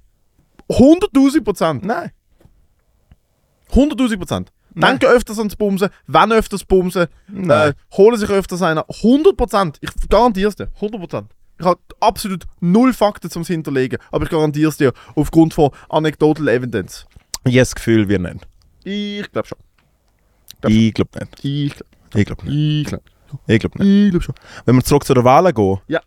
100.000%. 0.69 1.85
Nein. 1.85 2.11
100.000 3.73 4.17
Prozent. 4.17 4.51
Nein. 4.51 4.51
Denken 4.75 5.05
öfters 5.05 5.37
ans 5.37 5.55
Bumsen, 5.55 5.89
wenn 6.07 6.31
öfters 6.31 6.63
Bumsen, 6.65 7.07
äh, 7.49 7.73
holen 7.95 8.17
sich 8.17 8.29
öfters 8.29 8.61
einer. 8.61 8.85
100 8.89 9.35
Prozent. 9.37 9.77
Ich 9.81 9.89
garantiere 10.09 10.49
es 10.49 10.55
dir. 10.55 10.69
100 10.75 10.99
Prozent. 10.99 11.31
Ich 11.59 11.65
habe 11.65 11.79
absolut 11.99 12.45
null 12.59 12.93
Fakten 12.93 13.29
zum 13.29 13.43
Hinterlegen, 13.43 13.99
aber 14.11 14.23
ich 14.25 14.29
garantiere 14.31 14.69
es 14.69 14.77
dir 14.77 14.91
aufgrund 15.15 15.53
von 15.53 15.69
anecdotal 15.89 16.47
evidence. 16.47 17.05
Das 17.43 17.75
Gefühl, 17.75 18.09
wir 18.09 18.19
nicht. 18.19 18.47
Ich 18.83 19.31
glaube 19.31 19.47
schon. 19.47 19.57
Ich 20.67 20.93
glaube 20.93 21.19
nicht. 21.19 21.45
Ich 21.45 21.75
glaube 21.75 21.89
Ich 22.19 22.25
glaube 22.25 22.45
nicht. 22.49 22.81
ich 23.47 23.59
glaub, 23.59 23.71
glaube 23.73 23.83
nicht. 23.83 24.05
ich 24.05 24.11
glaub 24.11 24.23
schon. 24.23 24.35
Wenn 24.65 24.75
wir 24.75 24.83
zurück 24.83 25.05
zu 25.05 25.13
der 25.13 25.23
Wahl 25.23 25.51
gehen. 25.53 25.79
Ja. 25.87 26.01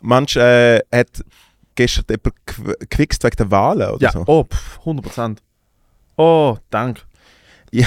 Manch 0.00 0.36
äh, 0.36 0.80
hat 0.92 1.24
gestern 1.74 2.04
jemand 2.08 2.34
gew- 2.46 2.86
gewichst 2.88 3.24
wegen 3.24 3.36
der 3.36 3.50
Wahlen 3.50 3.90
oder 3.90 4.02
Ja, 4.02 4.12
so. 4.12 4.24
oh, 4.26 4.44
pff, 4.44 4.78
100 4.80 5.04
Prozent. 5.04 5.42
Oh, 6.16 6.56
danke. 6.70 7.02
Ja. 7.70 7.86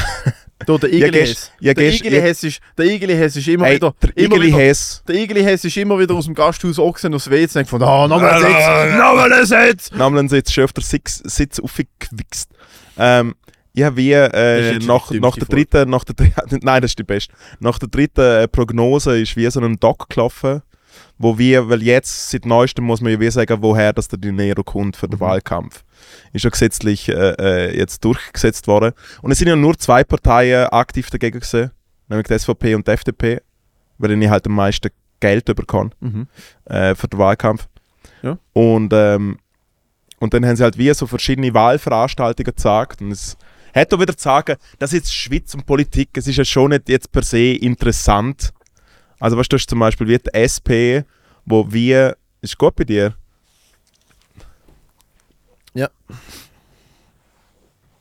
Der 0.68 0.76
Ja, 0.78 0.86
Igeli 0.86 1.10
gest- 1.12 1.30
Hess. 1.30 1.52
ja, 1.60 1.74
Der 1.74 1.86
gest- 1.92 2.00
Igeli 2.02 2.16
ja- 2.18 2.22
Hess 2.22 2.44
ist, 2.44 2.60
der 2.78 2.86
Igeli 2.86 3.16
Hess 3.16 3.36
ist 3.36 3.48
immer 3.48 3.66
Hey, 3.66 3.76
wieder, 3.78 3.96
der 4.02 4.10
immer 4.16 4.36
Igeli 4.36 4.48
wieder, 4.50 4.58
Hess. 4.60 5.04
der 5.08 5.16
Igeli 5.16 5.42
Hess 5.44 5.66
ist 5.66 5.76
immer 5.78 5.98
wieder 5.98 6.14
aus 6.14 6.26
dem 6.26 6.36
Gasthaus 6.36 6.78
Ochsen 6.78 7.14
aufs 7.16 7.30
WC 7.32 7.60
und 7.60 7.68
von, 7.68 7.82
ah, 7.82 8.08
nochmal 8.08 8.34
ein 8.36 8.42
Sitz, 8.42 8.98
nochmal 8.98 9.34
ein 9.34 9.46
Sitz. 9.46 9.92
Namen 9.92 10.30
sie 10.30 10.36
jetzt 10.36 10.54
schon 10.54 10.66
auf 10.66 10.74
der 10.74 10.84
Sitz, 10.84 11.18
Sitz 11.26 11.60
aufgewichst. 11.60 12.50
Ähm, 12.98 13.34
ja, 13.74 13.96
wie 13.98 14.12
äh, 14.12 14.78
nach, 14.86 15.10
nach 15.12 15.36
der 15.36 15.48
dritten, 15.48 15.90
nach 15.90 16.04
der 16.04 16.14
dritten, 16.16 16.60
nein, 16.62 16.82
das 16.82 16.92
ist 16.92 17.00
die 17.00 17.04
beste. 17.04 17.34
Nach 17.60 17.80
der 17.80 17.90
dritten 17.90 18.22
äh, 18.22 18.48
Prognose 18.48 19.20
ist 19.20 19.36
wie 19.38 19.50
so 19.50 19.62
ein 19.62 19.80
Doc 19.80 20.10
gelaufen, 20.10 20.62
wo 21.18 21.38
wir, 21.38 21.70
weil 21.70 21.82
jetzt 21.84 22.30
seit 22.32 22.46
neuestem 22.46 22.86
muss 22.86 23.02
man 23.02 23.12
ja 23.12 23.20
wie 23.20 23.30
sagen, 23.32 23.58
woher 23.62 23.94
dass 23.94 24.08
der 24.08 24.20
Dinero 24.20 24.64
kommt 24.64 24.96
für 24.96 25.08
den 25.08 25.18
Mhm. 25.18 25.22
Wahlkampf. 25.22 25.84
Ist 26.34 26.44
ja 26.44 26.50
gesetzlich 26.50 27.10
äh, 27.10 27.14
äh, 27.40 27.78
jetzt 27.78 28.04
durchgesetzt 28.04 28.68
worden. 28.68 28.94
Und 29.22 29.32
es 29.32 29.38
sind 29.38 29.48
ja 29.48 29.56
nur 29.56 29.78
zwei 29.78 30.04
Parteien 30.04 30.68
aktiv 30.68 31.10
dagegen 31.10 31.40
gewesen, 31.40 31.72
nämlich 32.08 32.28
die 32.28 32.38
SVP 32.40 32.76
und 32.76 32.88
die 32.88 32.92
FDP, 32.92 33.42
weil 33.98 34.12
ich 34.22 34.30
halt 34.30 34.48
am 34.48 34.56
meisten 34.56 34.90
Geld 35.20 35.46
bekomme 35.46 35.92
Mhm. 36.00 36.28
äh, 36.66 36.96
für 36.96 37.08
den 37.08 37.20
Wahlkampf. 37.20 37.68
Ja. 38.24 38.38
Und, 38.54 38.92
ähm, 38.94 39.38
und 40.20 40.34
dann 40.34 40.46
haben 40.46 40.56
sie 40.56 40.64
halt 40.64 40.78
wie 40.78 40.94
so 40.94 41.08
verschiedene 41.08 41.54
Wahlveranstaltungen 41.54 42.46
gezeigt. 42.46 43.02
Und 43.02 43.12
es 43.12 43.38
hat 43.74 43.94
auch 43.94 44.00
wieder 44.00 44.16
zu 44.18 44.24
sagen, 44.24 44.58
dass 44.80 44.92
jetzt 44.92 45.14
Schweiz 45.14 45.54
und 45.54 45.66
Politik, 45.66 46.10
es 46.16 46.28
ist 46.28 46.38
ja 46.38 46.46
schon 46.46 46.72
nicht 46.72 46.90
jetzt 46.90 47.12
per 47.12 47.24
se 47.24 47.54
interessant. 47.54 48.52
Also 49.22 49.38
weißt 49.38 49.52
du, 49.54 49.56
hast 49.58 49.70
zum 49.70 49.80
Beispiel 49.80 50.08
wie 50.08 50.18
die 50.18 50.34
SP, 50.34 51.06
wo 51.46 51.72
wir, 51.72 52.18
ist 52.42 52.58
gut 52.58 52.76
bei 52.76 52.84
dir? 52.84 53.14
Ja. 55.76 55.88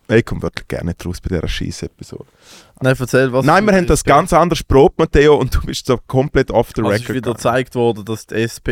Ich 0.08 0.24
komme 0.24 0.42
wirklich 0.42 0.66
gerne 0.66 0.86
nicht 0.86 1.06
raus 1.06 1.20
bei 1.20 1.28
dieser 1.28 1.46
Scheiß-Episode. 1.46 2.24
Nein, 2.80 2.96
erzähl, 2.98 3.32
was... 3.32 3.44
Nein, 3.44 3.64
wir 3.66 3.74
haben 3.74 3.86
das 3.86 4.02
ganz 4.02 4.32
anders 4.32 4.64
probt, 4.64 4.98
Matteo, 4.98 5.36
und 5.36 5.54
du 5.54 5.60
bist 5.60 5.86
so 5.86 5.98
komplett 6.06 6.50
off 6.50 6.70
the 6.74 6.80
Also 6.80 6.90
record. 6.90 7.10
ist 7.10 7.14
wieder 7.14 7.32
gezeigt 7.34 7.74
worden, 7.74 8.04
dass 8.06 8.26
die 8.26 8.34
SP 8.42 8.70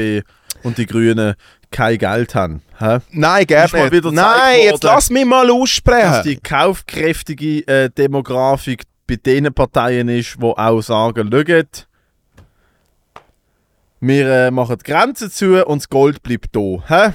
und 0.64 0.78
die 0.78 0.86
Grünen 0.86 1.34
kein 1.70 1.98
Geld 1.98 2.34
haben. 2.34 2.62
Hä? 2.78 2.98
Nein, 3.10 3.46
gerne 3.46 3.90
nicht. 3.90 4.04
Nein, 4.04 4.60
jetzt 4.62 4.82
worden, 4.84 4.94
lass 4.94 5.10
mich 5.10 5.26
mal 5.26 5.46
Dass 5.46 5.54
aussprechen. 5.54 6.22
die 6.24 6.36
kaufkräftige 6.36 7.68
äh, 7.68 7.90
Demografik 7.90 8.84
bei 9.06 9.16
den 9.16 9.52
Parteien 9.52 10.08
ist, 10.08 10.36
die 10.40 10.44
auch 10.44 10.80
sagen, 10.80 11.30
schaut, 11.30 11.87
wir 14.00 14.28
äh, 14.28 14.50
machen 14.50 14.76
die 14.78 14.90
Grenzen 14.90 15.30
zu 15.30 15.64
und 15.66 15.82
das 15.82 15.88
Gold 15.88 16.22
bleibt 16.22 16.54
da. 16.54 16.82
Hä? 16.86 17.12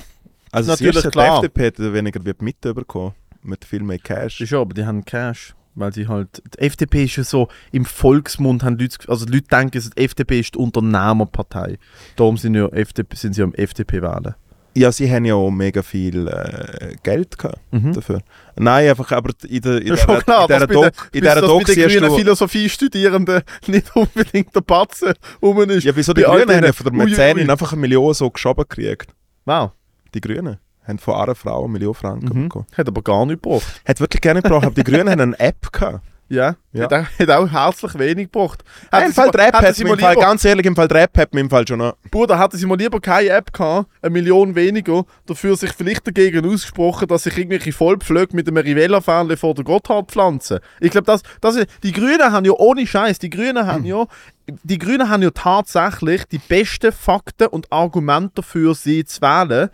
Also 0.51 0.71
Natürlich 0.71 1.03
du, 1.03 1.09
klar. 1.09 1.41
Die 1.41 1.47
FDP 1.47 1.67
hat 1.67 1.93
weniger 1.93 2.23
wird 2.23 2.41
mitbekommen. 2.41 3.13
Mit 3.41 3.65
viel 3.65 3.83
mehr 3.83 3.99
Cash. 3.99 4.41
Ist 4.41 4.51
ja, 4.51 4.61
aber 4.61 4.73
die 4.73 4.85
haben 4.85 5.03
Cash. 5.03 5.55
Weil 5.75 5.91
sie 5.91 6.07
halt. 6.07 6.41
Die 6.53 6.59
FDP 6.59 7.05
ist 7.05 7.15
ja 7.15 7.23
so, 7.23 7.47
im 7.71 7.83
Volksmund 7.83 8.63
haben 8.63 8.77
Leute, 8.77 8.97
also 9.07 9.25
die 9.25 9.33
Leute 9.33 9.47
denken, 9.47 9.81
die 9.97 10.03
FDP 10.03 10.39
ist 10.39 10.53
die 10.53 10.59
Unternehmerpartei. 10.59 11.79
Darum 12.15 12.37
sind, 12.37 12.53
ja 12.53 12.67
FDP, 12.67 13.15
sind 13.15 13.33
sie 13.33 13.41
am 13.41 13.53
FDP 13.55 14.01
wählen. 14.03 14.35
Ja, 14.75 14.91
sie 14.91 15.11
haben 15.11 15.25
ja 15.25 15.35
auch 15.35 15.51
mega 15.51 15.83
viel 15.83 16.27
äh, 16.27 16.95
Geld 17.03 17.37
gehabt 17.37 17.59
Mhm. 17.71 17.93
dafür. 17.93 18.21
Nein, 18.55 18.89
einfach, 18.89 19.11
aber 19.11 19.31
in 19.47 19.61
der 19.61 19.81
in 19.81 19.87
Ja, 19.87 19.95
der, 19.95 20.21
klar, 20.21 20.41
in 20.43 20.47
der 20.59 20.67
Doc, 20.67 21.09
in 21.11 21.21
der 21.23 21.41
Doc 21.41 21.67
siehst 21.67 21.87
grünen 21.87 22.09
du... 22.09 22.15
Philosophie-Studierenden 22.17 23.41
nicht 23.67 23.95
unbedingt 23.95 24.55
der 24.55 24.61
Batzen 24.61 25.13
rum 25.41 25.69
ist. 25.69 25.83
Ja, 25.83 25.95
wieso 25.95 26.13
die 26.13 26.23
Grünen 26.23 26.49
haben 26.63 26.73
von 26.73 26.83
der 26.85 26.93
Mäzenin 26.93 27.49
einfach 27.49 27.71
eine 27.73 27.81
Million 27.81 28.13
so 28.13 28.29
geschoben 28.29 28.65
gekriegt. 28.67 29.11
Wow. 29.45 29.71
Die 30.13 30.21
Grünen 30.21 30.57
haben 30.87 30.99
von 30.99 31.15
einer 31.15 31.35
Frau 31.35 31.63
eine 31.63 31.71
Million 31.73 31.93
Franken 31.93 32.37
Mhm. 32.37 32.43
bekommen. 32.43 32.65
Hat 32.75 32.87
aber 32.87 33.01
gar 33.01 33.25
nicht 33.25 33.41
gebracht. 33.43 33.63
Hat 33.87 33.99
wirklich 33.99 34.21
gerne 34.21 34.41
gebraucht, 34.41 34.65
aber 34.65 34.75
die 34.75 34.83
Grünen 34.83 35.09
haben 35.09 35.21
eine 35.21 35.39
App 35.39 35.71
gehabt. 35.71 36.01
Ja, 36.29 36.55
Ja. 36.71 36.85
Hat, 36.85 36.93
auch, 36.93 37.05
hat 37.19 37.29
auch 37.29 37.47
herzlich 37.47 37.99
wenig 37.99 38.31
gebracht. 38.31 38.63
Hätten 38.91 39.07
Im 39.07 39.13
Fall 39.13 39.27
hätten 39.27 39.57
hat 39.57 39.79
im 39.79 39.99
Fall, 39.99 40.15
ganz 40.15 40.45
ehrlich, 40.45 40.65
im 40.65 40.75
Fall 40.75 40.87
der 40.87 41.03
App 41.03 41.17
hat 41.17 41.33
im 41.33 41.49
Fall 41.49 41.67
schon 41.67 41.79
noch... 41.79 41.95
Bruder, 42.09 42.39
hätten 42.39 42.57
sie 42.57 42.65
mal 42.65 42.77
lieber 42.77 42.99
keine 42.99 43.29
App 43.29 43.53
gehabt, 43.53 43.89
eine 44.01 44.11
Million 44.11 44.55
weniger, 44.55 45.05
dafür 45.25 45.55
sich 45.55 45.71
vielleicht 45.73 46.07
dagegen 46.07 46.45
ausgesprochen, 46.45 47.07
dass 47.07 47.23
sich 47.23 47.37
irgendwelche 47.37 47.71
Vollpflöcke 47.71 48.35
mit 48.35 48.47
einem 48.47 48.57
Rivella-Fähnchen 48.57 49.37
vor 49.37 49.53
der 49.53 49.63
Gotthard 49.65 50.09
pflanzen. 50.09 50.59
Ich 50.79 50.91
glaube, 50.91 51.05
das, 51.05 51.21
das 51.41 51.55
ist, 51.55 51.67
die 51.83 51.91
Grünen 51.91 52.31
haben 52.31 52.45
ja 52.45 52.53
ohne 52.53 52.87
Scheiß, 52.87 53.19
die 53.19 53.29
Grünen 53.29 53.67
haben 53.67 53.85
ja, 53.85 54.05
die 54.47 54.77
Grünen 54.77 55.09
haben 55.09 55.21
ja 55.21 55.31
tatsächlich 55.31 56.25
die 56.25 56.39
besten 56.39 56.91
Fakten 56.91 57.47
und 57.47 57.71
Argumente 57.71 58.35
dafür, 58.35 58.73
sie 58.73 59.05
zu 59.05 59.21
wählen, 59.21 59.69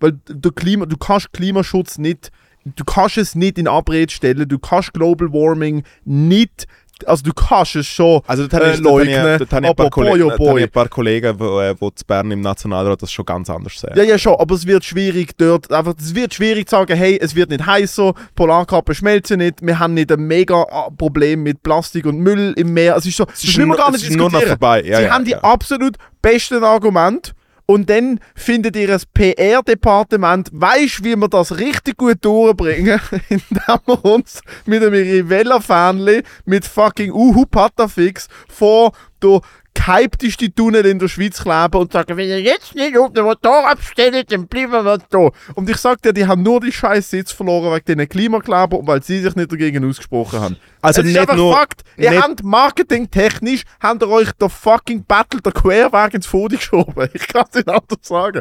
weil 0.00 0.18
der 0.28 0.52
Klima, 0.52 0.86
du 0.86 0.96
kannst 0.96 1.32
Klimaschutz 1.32 1.98
nicht, 1.98 2.30
du 2.76 2.84
kannst 2.84 3.18
es 3.18 3.34
nicht 3.34 3.58
in 3.58 3.68
Abrede 3.68 4.12
stellen, 4.12 4.48
du 4.48 4.58
kannst 4.58 4.92
Global 4.92 5.32
Warming 5.32 5.82
nicht, 6.04 6.66
also 7.06 7.22
du 7.22 7.32
kannst 7.32 7.76
es 7.76 7.86
schon 7.86 8.22
Also 8.26 8.46
dort 8.46 8.62
äh, 8.62 8.74
ich, 8.74 8.80
leugnen, 8.80 9.38
dort 9.38 9.52
habe 9.52 9.66
ich, 9.66 9.70
ein 9.70 9.76
paar 9.76 9.86
aber 9.86 9.90
boy, 9.90 9.90
Kollegen, 9.90 10.22
oh 10.24 10.30
habe 10.30 10.42
ich 10.42 10.48
boy. 10.50 10.62
ein 10.62 10.70
paar 10.70 10.88
Kollegen, 10.88 11.38
die, 11.38 11.44
äh, 11.44 11.74
die 11.74 11.94
zu 11.94 12.04
Bern 12.06 12.30
im 12.30 12.40
Nationalrat 12.40 13.02
das 13.02 13.12
schon 13.12 13.24
ganz 13.24 13.50
anders 13.50 13.78
sehen. 13.78 13.92
Ja, 13.94 14.02
ja, 14.02 14.18
schon, 14.18 14.34
aber 14.34 14.54
es 14.54 14.66
wird 14.66 14.84
schwierig 14.84 15.36
dort. 15.36 15.70
Einfach, 15.72 15.94
es 15.98 16.14
wird 16.14 16.34
schwierig 16.34 16.68
zu 16.68 16.76
sagen, 16.76 16.96
hey, 16.96 17.18
es 17.20 17.34
wird 17.34 17.50
nicht 17.50 17.64
heißer, 17.64 18.14
Polarkappen 18.34 18.94
schmelzen 18.94 19.38
nicht, 19.38 19.62
wir 19.62 19.78
haben 19.78 19.94
nicht 19.94 20.10
ein 20.10 20.26
mega 20.26 20.64
ah, 20.70 20.88
Problem 20.96 21.42
mit 21.42 21.62
Plastik 21.62 22.06
und 22.06 22.18
Müll 22.18 22.54
im 22.56 22.74
Meer. 22.74 22.96
Es 22.96 23.06
ist 23.06 23.16
so, 23.16 23.24
das 23.24 23.44
ist 23.44 23.56
müssen 23.56 23.68
wir 23.68 23.76
gar 23.76 23.88
es 23.88 24.02
nicht 24.02 24.10
ist 24.10 24.16
nur 24.16 24.30
noch 24.30 24.40
diskutieren. 24.40 24.58
vorbei. 24.58 24.82
Ja, 24.82 24.98
Sie 24.98 25.04
ja, 25.04 25.10
haben 25.10 25.24
die 25.24 25.30
ja. 25.32 25.40
absolut 25.40 25.96
besten 26.20 26.64
Argumente 26.64 27.32
und 27.70 27.90
dann 27.90 28.18
findet 28.34 28.76
ihr 28.76 28.94
ein 28.94 29.02
PR-Departement, 29.12 30.48
weißt 30.52 31.04
wie 31.04 31.16
wir 31.16 31.28
das 31.28 31.58
richtig 31.58 31.98
gut 31.98 32.16
durchbringen, 32.22 32.98
indem 33.28 33.80
wir 33.84 34.04
uns 34.06 34.40
mit 34.64 34.82
einem 34.82 34.94
Rivella-Fähnchen 34.94 36.22
mit 36.46 36.64
fucking 36.64 37.12
Uhu 37.12 37.44
Patafix 37.44 38.28
vor 38.48 38.92
der 39.22 39.42
gehypteste 39.88 40.54
Tunnel 40.54 40.84
in 40.86 40.98
der 40.98 41.08
Schweiz 41.08 41.42
kleben 41.42 41.74
und 41.80 41.92
sagen, 41.92 42.16
wenn 42.16 42.28
ihr 42.28 42.40
jetzt 42.40 42.74
nicht 42.74 42.96
auf 42.98 43.12
den 43.12 43.24
Motor 43.24 43.68
abstellt, 43.68 44.30
dann 44.30 44.46
bleiben 44.46 44.72
wir 44.72 44.98
da. 45.10 45.30
Und 45.54 45.68
ich 45.70 45.76
sag 45.78 46.02
dir, 46.02 46.12
die 46.12 46.26
haben 46.26 46.42
nur 46.42 46.60
die 46.60 46.72
scheiß 46.72 47.10
Sitz 47.10 47.32
verloren 47.32 47.72
wegen 47.72 47.84
diesen 47.84 48.08
Klimakleber 48.08 48.78
und 48.78 48.86
weil 48.86 49.02
sie 49.02 49.20
sich 49.20 49.34
nicht 49.34 49.50
dagegen 49.50 49.88
ausgesprochen 49.88 50.40
haben. 50.40 50.56
Also 50.82 51.00
es 51.00 51.06
ist 51.06 51.12
nicht 51.12 51.20
einfach 51.20 51.36
nur- 51.36 51.54
Fakt. 51.54 51.82
Ihr 51.96 52.10
nicht- 52.10 52.22
habt 52.22 52.42
marketingtechnisch, 52.42 53.62
habt 53.80 54.02
ihr 54.02 54.08
euch 54.08 54.30
der 54.32 54.48
fucking 54.48 55.04
Battle 55.04 55.40
der 55.40 55.52
Querweg 55.52 56.14
ins 56.14 56.26
Fodi 56.26 56.56
geschoben. 56.56 57.08
Ich 57.12 57.26
kann 57.28 57.44
es 57.48 57.54
nicht 57.56 57.68
anders 57.68 57.98
sagen. 58.02 58.40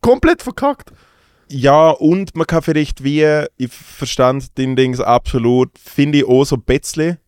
Komplett 0.00 0.42
verkackt. 0.42 0.90
Ja, 1.48 1.90
und 1.90 2.34
man 2.34 2.46
kann 2.46 2.62
vielleicht 2.62 3.04
wie, 3.04 3.26
ich 3.58 3.72
verstand 3.72 4.56
den 4.56 4.74
Dings 4.74 5.00
absolut, 5.00 5.70
finde 5.78 6.18
ich 6.18 6.24
auch 6.26 6.44
so 6.44 6.56
ein 6.56 6.62
bisschen, 6.62 7.18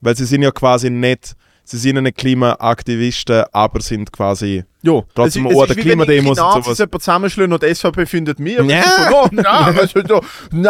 weil 0.00 0.16
sie 0.16 0.24
sind 0.24 0.42
ja 0.42 0.50
quasi 0.50 0.88
nicht, 0.88 1.34
sie 1.68 1.78
sind 1.78 2.02
nicht 2.02 2.16
Klimaaktivisten, 2.16 3.44
aber 3.52 3.80
sind 3.80 4.12
quasi 4.12 4.64
Ja, 4.82 5.02
Trotzdem 5.14 5.46
es, 5.46 5.52
es 5.52 5.58
der 5.58 5.76
wie 5.76 5.76
wenn 5.76 5.82
Klimademos 5.84 6.38
und 6.38 6.64
sowas. 6.64 6.78
jemanden 6.78 7.00
zusammenschlagen 7.00 7.52
und 7.52 7.62
die 7.62 7.74
SVP 7.74 8.06
findet 8.06 8.38
mir. 8.38 8.62
Ja. 8.64 8.82
So, 9.10 9.28
na, 9.32 9.66
also, 9.66 10.20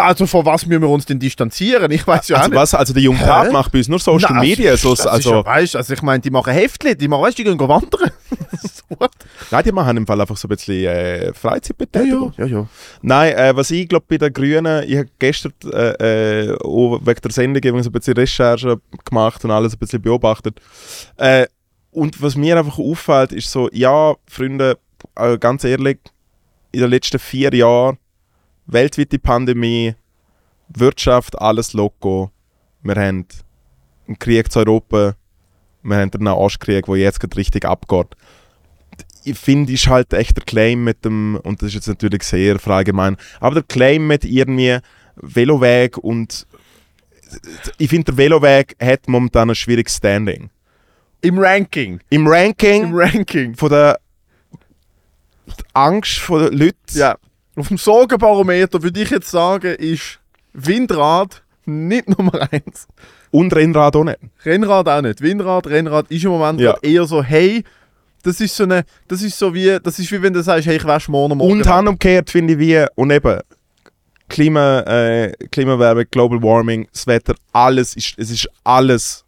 also 0.03 0.26
von 0.26 0.47
was 0.47 0.67
müssen 0.67 0.83
wir 0.83 0.88
uns 0.88 1.05
denn 1.07 1.19
distanzieren? 1.19 1.91
Ich 1.91 2.07
weiß 2.07 2.29
ja 2.29 2.37
auch 2.37 2.41
Also 2.41 2.50
nicht. 2.50 2.59
was, 2.59 2.75
also 2.75 2.93
der 2.93 3.03
junge 3.03 3.19
Tat 3.19 3.53
macht 3.53 3.73
bei 3.73 3.79
uns 3.79 3.88
nur 3.88 3.99
Social 3.99 4.31
Na, 4.35 4.41
Media, 4.41 4.76
so, 4.76 4.91
das 4.91 5.00
ist 5.00 5.07
also, 5.07 5.31
ja, 5.35 5.45
weißt, 5.45 5.76
also 5.76 5.93
ich 5.95 6.03
meine, 6.03 6.21
die 6.21 6.31
machen 6.31 6.53
Heftchen, 6.53 6.97
die 6.97 7.09
machen, 7.09 7.23
weißt, 7.23 7.38
die 7.38 7.45
gehen 7.45 7.59
wandern. 7.59 8.11
What? 8.99 9.11
nein, 9.50 9.64
die 9.64 9.73
machen 9.73 9.97
im 9.97 10.07
Fall 10.07 10.21
einfach 10.21 10.37
so 10.37 10.47
ein 10.47 10.50
bisschen 10.50 10.85
äh, 10.85 11.35
Freizeitbetätigung. 11.35 12.33
ja, 12.37 12.47
ja. 12.47 12.66
Nein, 13.02 13.35
äh, 13.35 13.57
was 13.57 13.71
ich 13.73 13.88
glaube 13.88 14.07
bei 14.09 14.16
den 14.16 14.33
Grünen, 14.33 14.85
ich 14.87 14.97
habe 14.97 15.09
gestern 15.19 15.52
äh, 15.73 16.50
äh, 16.50 16.57
auch 16.59 17.00
wegen 17.05 17.21
der 17.21 17.31
Sendung 17.33 17.83
so 17.83 17.88
ein 17.90 17.93
bisschen 17.93 18.14
Recherche 18.14 18.81
gemacht 19.05 19.45
und 19.45 19.50
alles 19.50 19.75
ein 19.75 19.78
bisschen 19.78 20.02
beobachtet. 20.02 20.61
Äh, 21.16 21.47
und 21.90 22.23
was 22.23 22.37
mir 22.37 22.59
einfach 22.59 22.78
auffällt, 22.78 23.33
ist 23.33 23.50
so, 23.50 23.69
ja, 23.73 24.14
Freunde, 24.28 24.78
äh, 25.16 25.37
ganz 25.38 25.64
ehrlich, 25.64 25.99
in 26.71 26.81
den 26.81 26.90
letzten 26.90 27.19
vier 27.19 27.52
Jahren, 27.55 27.99
weltweite 28.66 29.19
Pandemie, 29.19 29.95
Wirtschaft, 30.69 31.40
alles 31.40 31.73
loco. 31.73 32.31
Wir 32.83 32.95
haben 32.95 33.26
einen 34.07 34.19
Krieg 34.19 34.52
zu 34.52 34.61
Europa, 34.61 35.14
wir 35.83 35.97
haben 35.97 36.11
den 36.11 36.25
Nahostkrieg, 36.25 36.87
der 36.87 36.97
jetzt 36.97 37.19
gerade 37.19 37.37
richtig 37.37 37.64
abgeht 37.64 38.14
finde, 39.35 39.73
ist 39.73 39.87
halt 39.88 40.12
echt 40.12 40.37
der 40.37 40.45
Claim 40.45 40.85
mit 40.85 41.04
dem, 41.04 41.37
und 41.42 41.61
das 41.62 41.68
ist 41.68 41.75
jetzt 41.75 41.88
natürlich 41.88 42.23
sehr 42.23 42.56
allgemein, 42.66 43.16
aber 43.40 43.56
der 43.56 43.64
Claim 43.64 44.06
mit 44.06 44.25
irgendwie 44.25 44.78
Veloweg 45.16 45.99
und 45.99 46.47
ich 47.78 47.90
finde, 47.90 48.12
der 48.12 48.16
Veloweg 48.18 48.76
hat 48.80 49.09
momentan 49.09 49.50
ein 49.50 49.54
schwieriges 49.56 49.97
Standing. 49.97 50.50
Im 51.23 51.38
Ranking. 51.38 51.99
Im 52.11 52.26
Ranking 52.28 52.85
Im 52.85 52.95
Ranking. 52.95 53.54
von 53.56 53.71
der 53.71 53.99
Angst 55.75 56.18
von 56.18 56.45
den 56.45 56.59
Leuten. 56.59 56.76
Ja. 56.92 57.16
Auf 57.56 57.68
dem 57.68 57.78
Sorgenbarometer 57.78 58.83
würde 58.83 59.00
ich 59.02 59.11
jetzt 59.11 59.30
sagen, 59.30 59.75
ist 59.76 60.21
Windrad 60.52 61.42
nicht 61.64 62.09
Nummer 62.16 62.49
eins. 62.52 62.87
Und 63.30 63.52
Rennrad 63.54 63.97
auch 63.97 64.04
nicht. 64.04 64.18
Rennrad 64.45 64.88
auch 64.88 65.02
nicht. 65.02 65.21
Windrad, 65.21 65.66
Rennrad 65.66 66.11
ist 66.11 66.25
im 66.25 66.30
Moment 66.30 66.61
Ja. 66.61 66.76
eher 66.83 67.06
so, 67.06 67.23
hey, 67.23 67.64
das 68.26 68.40
ist 68.40 68.56
so 68.56 68.64
eine, 68.64 68.85
das 69.06 69.23
ist 69.23 69.38
so 69.38 69.54
wie, 69.54 69.78
das 69.80 69.99
ist 70.00 70.11
wie 70.11 70.21
wenn 70.21 70.33
du 70.33 70.42
sagst, 70.42 70.66
hey, 70.66 70.76
ich 70.76 70.85
wasche 70.85 71.11
morgen 71.11 71.38
morgen. 71.38 71.52
Und 71.52 71.66
handumgekehrt 71.68 72.28
finde 72.28 72.54
ich 72.54 72.59
wie, 72.59 72.85
und 72.97 73.11
eben, 73.11 73.40
Klima, 74.28 74.80
äh, 74.80 75.33
Klimawärme, 75.52 76.04
Global 76.06 76.42
Warming, 76.42 76.88
das 76.92 77.06
Wetter, 77.06 77.37
alles 77.52 77.95
ist, 77.95 78.14
es 78.16 78.30
ist 78.30 78.49
alles. 78.64 79.25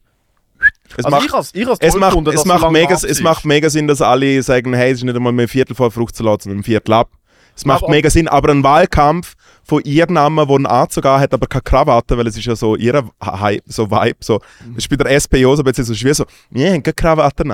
Es 0.96 1.04
also 1.04 1.10
macht, 1.10 1.26
ich 1.26 1.32
has, 1.32 1.50
ich 1.54 1.66
has 1.68 1.78
es 1.80 1.94
macht, 1.94 2.10
gefunden, 2.10 2.34
es, 2.34 2.42
so 2.42 2.48
macht 2.48 2.62
lange 2.62 2.72
mega, 2.72 2.92
es 2.92 3.04
ist. 3.04 3.22
macht 3.22 3.44
mega 3.44 3.70
Sinn, 3.70 3.86
dass 3.86 4.02
alle 4.02 4.42
sagen, 4.42 4.74
hey, 4.74 4.90
es 4.90 4.98
ist 4.98 5.04
nicht 5.04 5.14
einmal 5.14 5.32
mehr 5.32 5.44
ein 5.46 5.48
Viertel 5.48 5.76
vor 5.76 5.92
Fruchtsalat, 5.92 6.42
sondern 6.42 6.60
ein 6.60 6.64
Viertel 6.64 6.92
ab. 6.94 7.10
Es 7.54 7.64
macht 7.64 7.84
Aber- 7.84 7.92
mega 7.92 8.10
Sinn, 8.10 8.26
aber 8.26 8.50
ein 8.50 8.64
Wahlkampf 8.64 9.34
von 9.62 9.82
Namen, 9.84 10.48
der 10.48 10.56
einen 10.56 10.66
Anzug 10.66 11.04
hat, 11.04 11.32
aber 11.32 11.46
keine 11.46 11.62
Krawatte, 11.62 12.18
weil 12.18 12.26
es 12.26 12.36
ist 12.36 12.46
ja 12.46 12.56
so 12.56 12.74
ihr 12.74 13.08
Hype, 13.22 13.62
so 13.66 13.88
Vibe, 13.88 14.16
so. 14.20 14.40
Das 14.74 14.78
ist 14.78 14.88
bei 14.88 14.96
der 14.96 15.20
SPO 15.20 15.54
so 15.54 15.62
ein 15.62 15.64
bisschen 15.64 15.84
so 15.84 15.94
schwer, 15.94 16.14
so, 16.14 16.24
wir 16.50 16.72
haben 16.72 16.82
keine 16.82 16.94
Krawatte. 16.94 17.44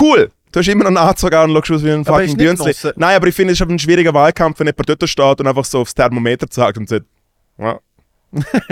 Cool! 0.00 0.30
Du 0.52 0.58
hast 0.58 0.68
immer 0.68 0.84
noch 0.84 0.88
einen 0.88 0.96
Anzug 1.08 1.32
an 1.32 1.50
und 1.50 1.66
schaust 1.66 1.78
aus 1.78 1.84
wie 1.84 1.92
ein 1.92 2.04
fucking 2.04 2.36
Dünstli. 2.36 2.92
Nein, 2.96 3.16
aber 3.16 3.28
ich 3.28 3.34
finde, 3.34 3.52
es 3.52 3.60
ist 3.60 3.68
ein 3.68 3.78
schwieriger 3.78 4.12
Wahlkampf, 4.12 4.58
wenn 4.58 4.66
jemand 4.66 4.88
dort 4.88 5.08
steht 5.08 5.40
und 5.40 5.46
einfach 5.46 5.64
so 5.64 5.80
aufs 5.80 5.94
Thermometer 5.94 6.48
zeigt 6.50 6.78
und 6.78 6.88
sagt, 6.88 7.06
ja, 7.58 7.78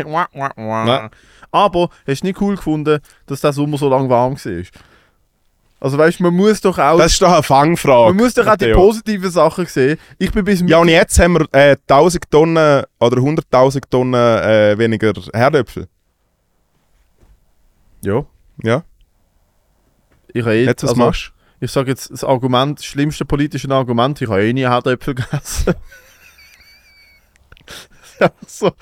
wah. 0.04 1.10
Aber 1.50 1.90
hast 2.06 2.22
du 2.22 2.26
nicht 2.26 2.40
cool 2.40 2.56
gefunden, 2.56 3.00
dass 3.26 3.40
der 3.40 3.52
Sommer 3.52 3.78
so 3.78 3.88
lange 3.88 4.08
warm 4.08 4.34
war? 4.34 4.62
Also 5.80 5.96
weißt 5.96 6.18
du, 6.18 6.24
man 6.24 6.34
muss 6.34 6.60
doch 6.60 6.76
auch, 6.78 6.98
Das 6.98 7.12
ist 7.12 7.22
doch 7.22 7.32
eine 7.32 7.42
Fangfrage. 7.42 8.08
man 8.14 8.24
muss 8.24 8.34
doch 8.34 8.46
auch 8.46 8.56
die 8.56 8.72
positiven 8.72 9.30
Sachen 9.30 9.66
sehen. 9.66 9.98
Ich 10.18 10.32
bin 10.32 10.44
bis 10.44 10.62
Ja, 10.66 10.78
und 10.78 10.88
jetzt 10.88 11.18
haben 11.20 11.34
wir 11.34 11.46
äh, 11.52 11.76
1000 11.86 12.28
Tonnen 12.30 12.84
oder 12.98 13.16
100.000 13.16 13.82
Tonnen 13.88 14.14
äh, 14.14 14.76
weniger 14.76 15.12
Herdöpfel. 15.32 15.86
ja. 18.02 18.24
Ja, 18.60 18.82
Ich 20.34 20.44
eh, 20.44 20.64
jetzt 20.64 20.82
was 20.82 20.90
also, 20.90 21.00
machst 21.00 21.32
ich 21.60 21.70
sage 21.70 21.90
jetzt 21.90 22.10
das 22.10 22.24
Argument, 22.24 22.78
das 22.78 22.86
schlimmste 22.86 23.24
politische 23.24 23.70
Argument, 23.70 24.20
ich 24.20 24.28
habe 24.28 24.44
eh 24.44 24.52
nie 24.52 24.66
Herdäpfel 24.66 25.14
gegessen. 25.14 25.74
ja, 28.20 28.30
so, 28.46 28.72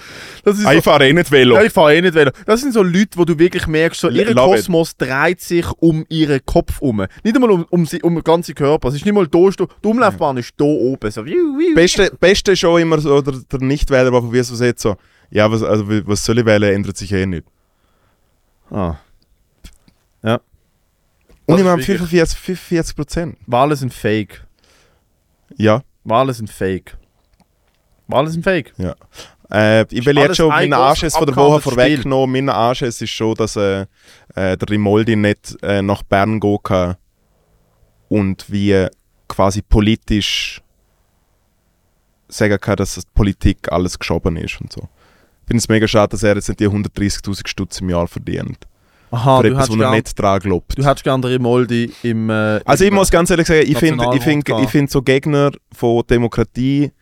das 0.45 0.59
ist 0.59 0.65
du? 0.65 0.71
so, 0.71 0.71
Ich 0.71 0.85
fahre 0.85 1.09
eh 1.09 1.13
nicht 1.13 1.31
Velo. 1.31 1.57
Ja, 1.57 1.63
ich 1.63 1.73
fahre 1.73 1.97
eh 1.97 2.03
nicht 2.03 2.15
Velo. 2.15 2.31
Das 2.45 2.61
sind 2.61 2.73
so 2.73 2.83
Leute, 2.83 3.17
wo 3.17 3.25
du 3.25 3.39
wirklich 3.39 3.67
merkst, 3.67 4.01
so, 4.01 4.09
ihr 4.09 4.35
Love 4.35 4.51
it. 4.51 4.57
Kosmos 4.57 4.97
dreht 4.97 5.41
sich 5.41 5.67
um 5.79 6.05
ihren 6.09 6.41
Kopf 6.45 6.81
um. 6.81 7.05
Nicht 7.23 7.35
einmal 7.35 7.51
um, 7.51 7.65
um, 7.71 7.89
um 8.03 8.15
den 8.15 8.25
ganzen 8.25 8.55
Körper. 8.55 8.89
Es 8.89 8.95
ist 8.95 9.05
nicht 9.05 9.15
mal 9.15 9.27
da, 9.27 9.49
die 9.49 9.89
Umlaufbahn 9.89 10.37
ist 10.37 10.55
da 10.57 10.65
oben. 10.65 11.11
So. 11.11 11.25
Beste, 11.75 12.13
beste 12.19 12.53
ist 12.53 12.63
immer 12.63 13.01
so, 13.01 13.23
der, 13.23 13.35
der 13.51 13.61
Nichtwähler, 13.61 14.11
der 14.11 14.33
wie 14.33 14.43
so 14.43 14.55
sagt, 14.55 14.81
so, 14.81 14.97
ja, 15.31 15.51
was, 15.51 15.63
also, 15.63 15.85
was 15.89 16.25
soll 16.25 16.39
ich 16.39 16.47
wählen, 16.47 16.75
ändert 16.75 16.97
sich 16.97 17.13
eh 17.13 17.27
nicht. 17.27 17.47
Ah. 18.71 18.97
Und 21.47 21.59
ich 21.59 21.65
wirklich- 21.65 21.87
45, 21.87 22.39
45 22.39 22.97
Prozent. 22.97 23.39
Wahlen 23.47 23.77
sind 23.77 23.95
fake. 23.95 24.45
Ja. 25.57 25.83
Wahlen 26.05 26.35
sind 26.35 26.51
fake. 26.51 26.97
Wahlen 28.09 28.29
sind 28.31 28.43
fake. 28.45 28.73
Äh, 29.51 29.83
ich 29.95 30.05
will 30.05 30.17
jetzt 30.19 30.37
schon 30.37 30.51
ein 30.51 30.71
meinen 30.71 30.81
Anschiss 30.81 31.17
von 31.17 31.27
der 31.27 31.37
Woche 31.37 31.61
vorwegnehmen. 31.61 32.31
Mein 32.33 32.49
Anschiss 32.49 33.01
ist 33.01 33.11
schon, 33.11 33.35
dass 33.35 33.55
äh, 33.57 33.83
äh, 34.35 34.57
der 34.57 34.69
Rimoldi 34.69 35.15
nicht 35.17 35.57
äh, 35.63 35.83
nach 35.83 36.03
Bern 36.03 36.41
gehen 36.41 36.59
kann 36.63 36.97
und 38.09 38.51
wie 38.51 38.87
quasi 39.29 39.63
politisch 39.63 40.63
sagen 42.29 42.59
kann, 42.61 42.77
dass 42.77 42.95
die 42.97 43.03
Politik 43.15 43.71
alles 43.71 43.99
geschoben 43.99 44.37
ist 44.37 44.61
und 44.61 44.73
so. 44.73 44.89
Ich 45.43 45.49
finde 45.49 45.59
es 45.59 45.69
mega 45.69 45.87
schade, 45.87 46.11
dass 46.11 46.25
er 46.25 46.35
jetzt 46.35 46.49
nicht 46.49 46.59
die 46.59 46.69
130'000 46.69 47.47
Stutz 47.47 47.81
im 47.81 47.91
Jahr 47.91 48.09
verdient. 48.09 48.67
Aha, 49.17 49.37
für 49.39 49.49
du 49.49 49.55
etwas, 49.55 49.71
wo 49.71 49.81
er 49.83 49.91
nicht 49.93 50.19
dran 50.19 50.41
glaubt. 50.41 50.79
du 50.79 50.85
hättest 50.85 51.05
gern 51.05 51.23
den 51.23 51.31
Rimoldi 51.33 51.93
im... 52.03 52.31
Äh, 52.31 52.61
Also 52.65 52.85
ich 52.85 52.91
im, 52.91 52.95
muss 52.97 53.11
ganz 53.11 53.31
ehrlich 53.31 53.47
sagen, 53.47 53.65
ich 53.67 53.79
finde 53.79 54.05
ich 54.15 54.23
find, 54.23 54.49
ich 54.49 54.69
find 54.69 54.91
so 54.91 55.03
Gegner 55.03 55.51
von 55.73 56.03
Demokratie, 56.09 56.93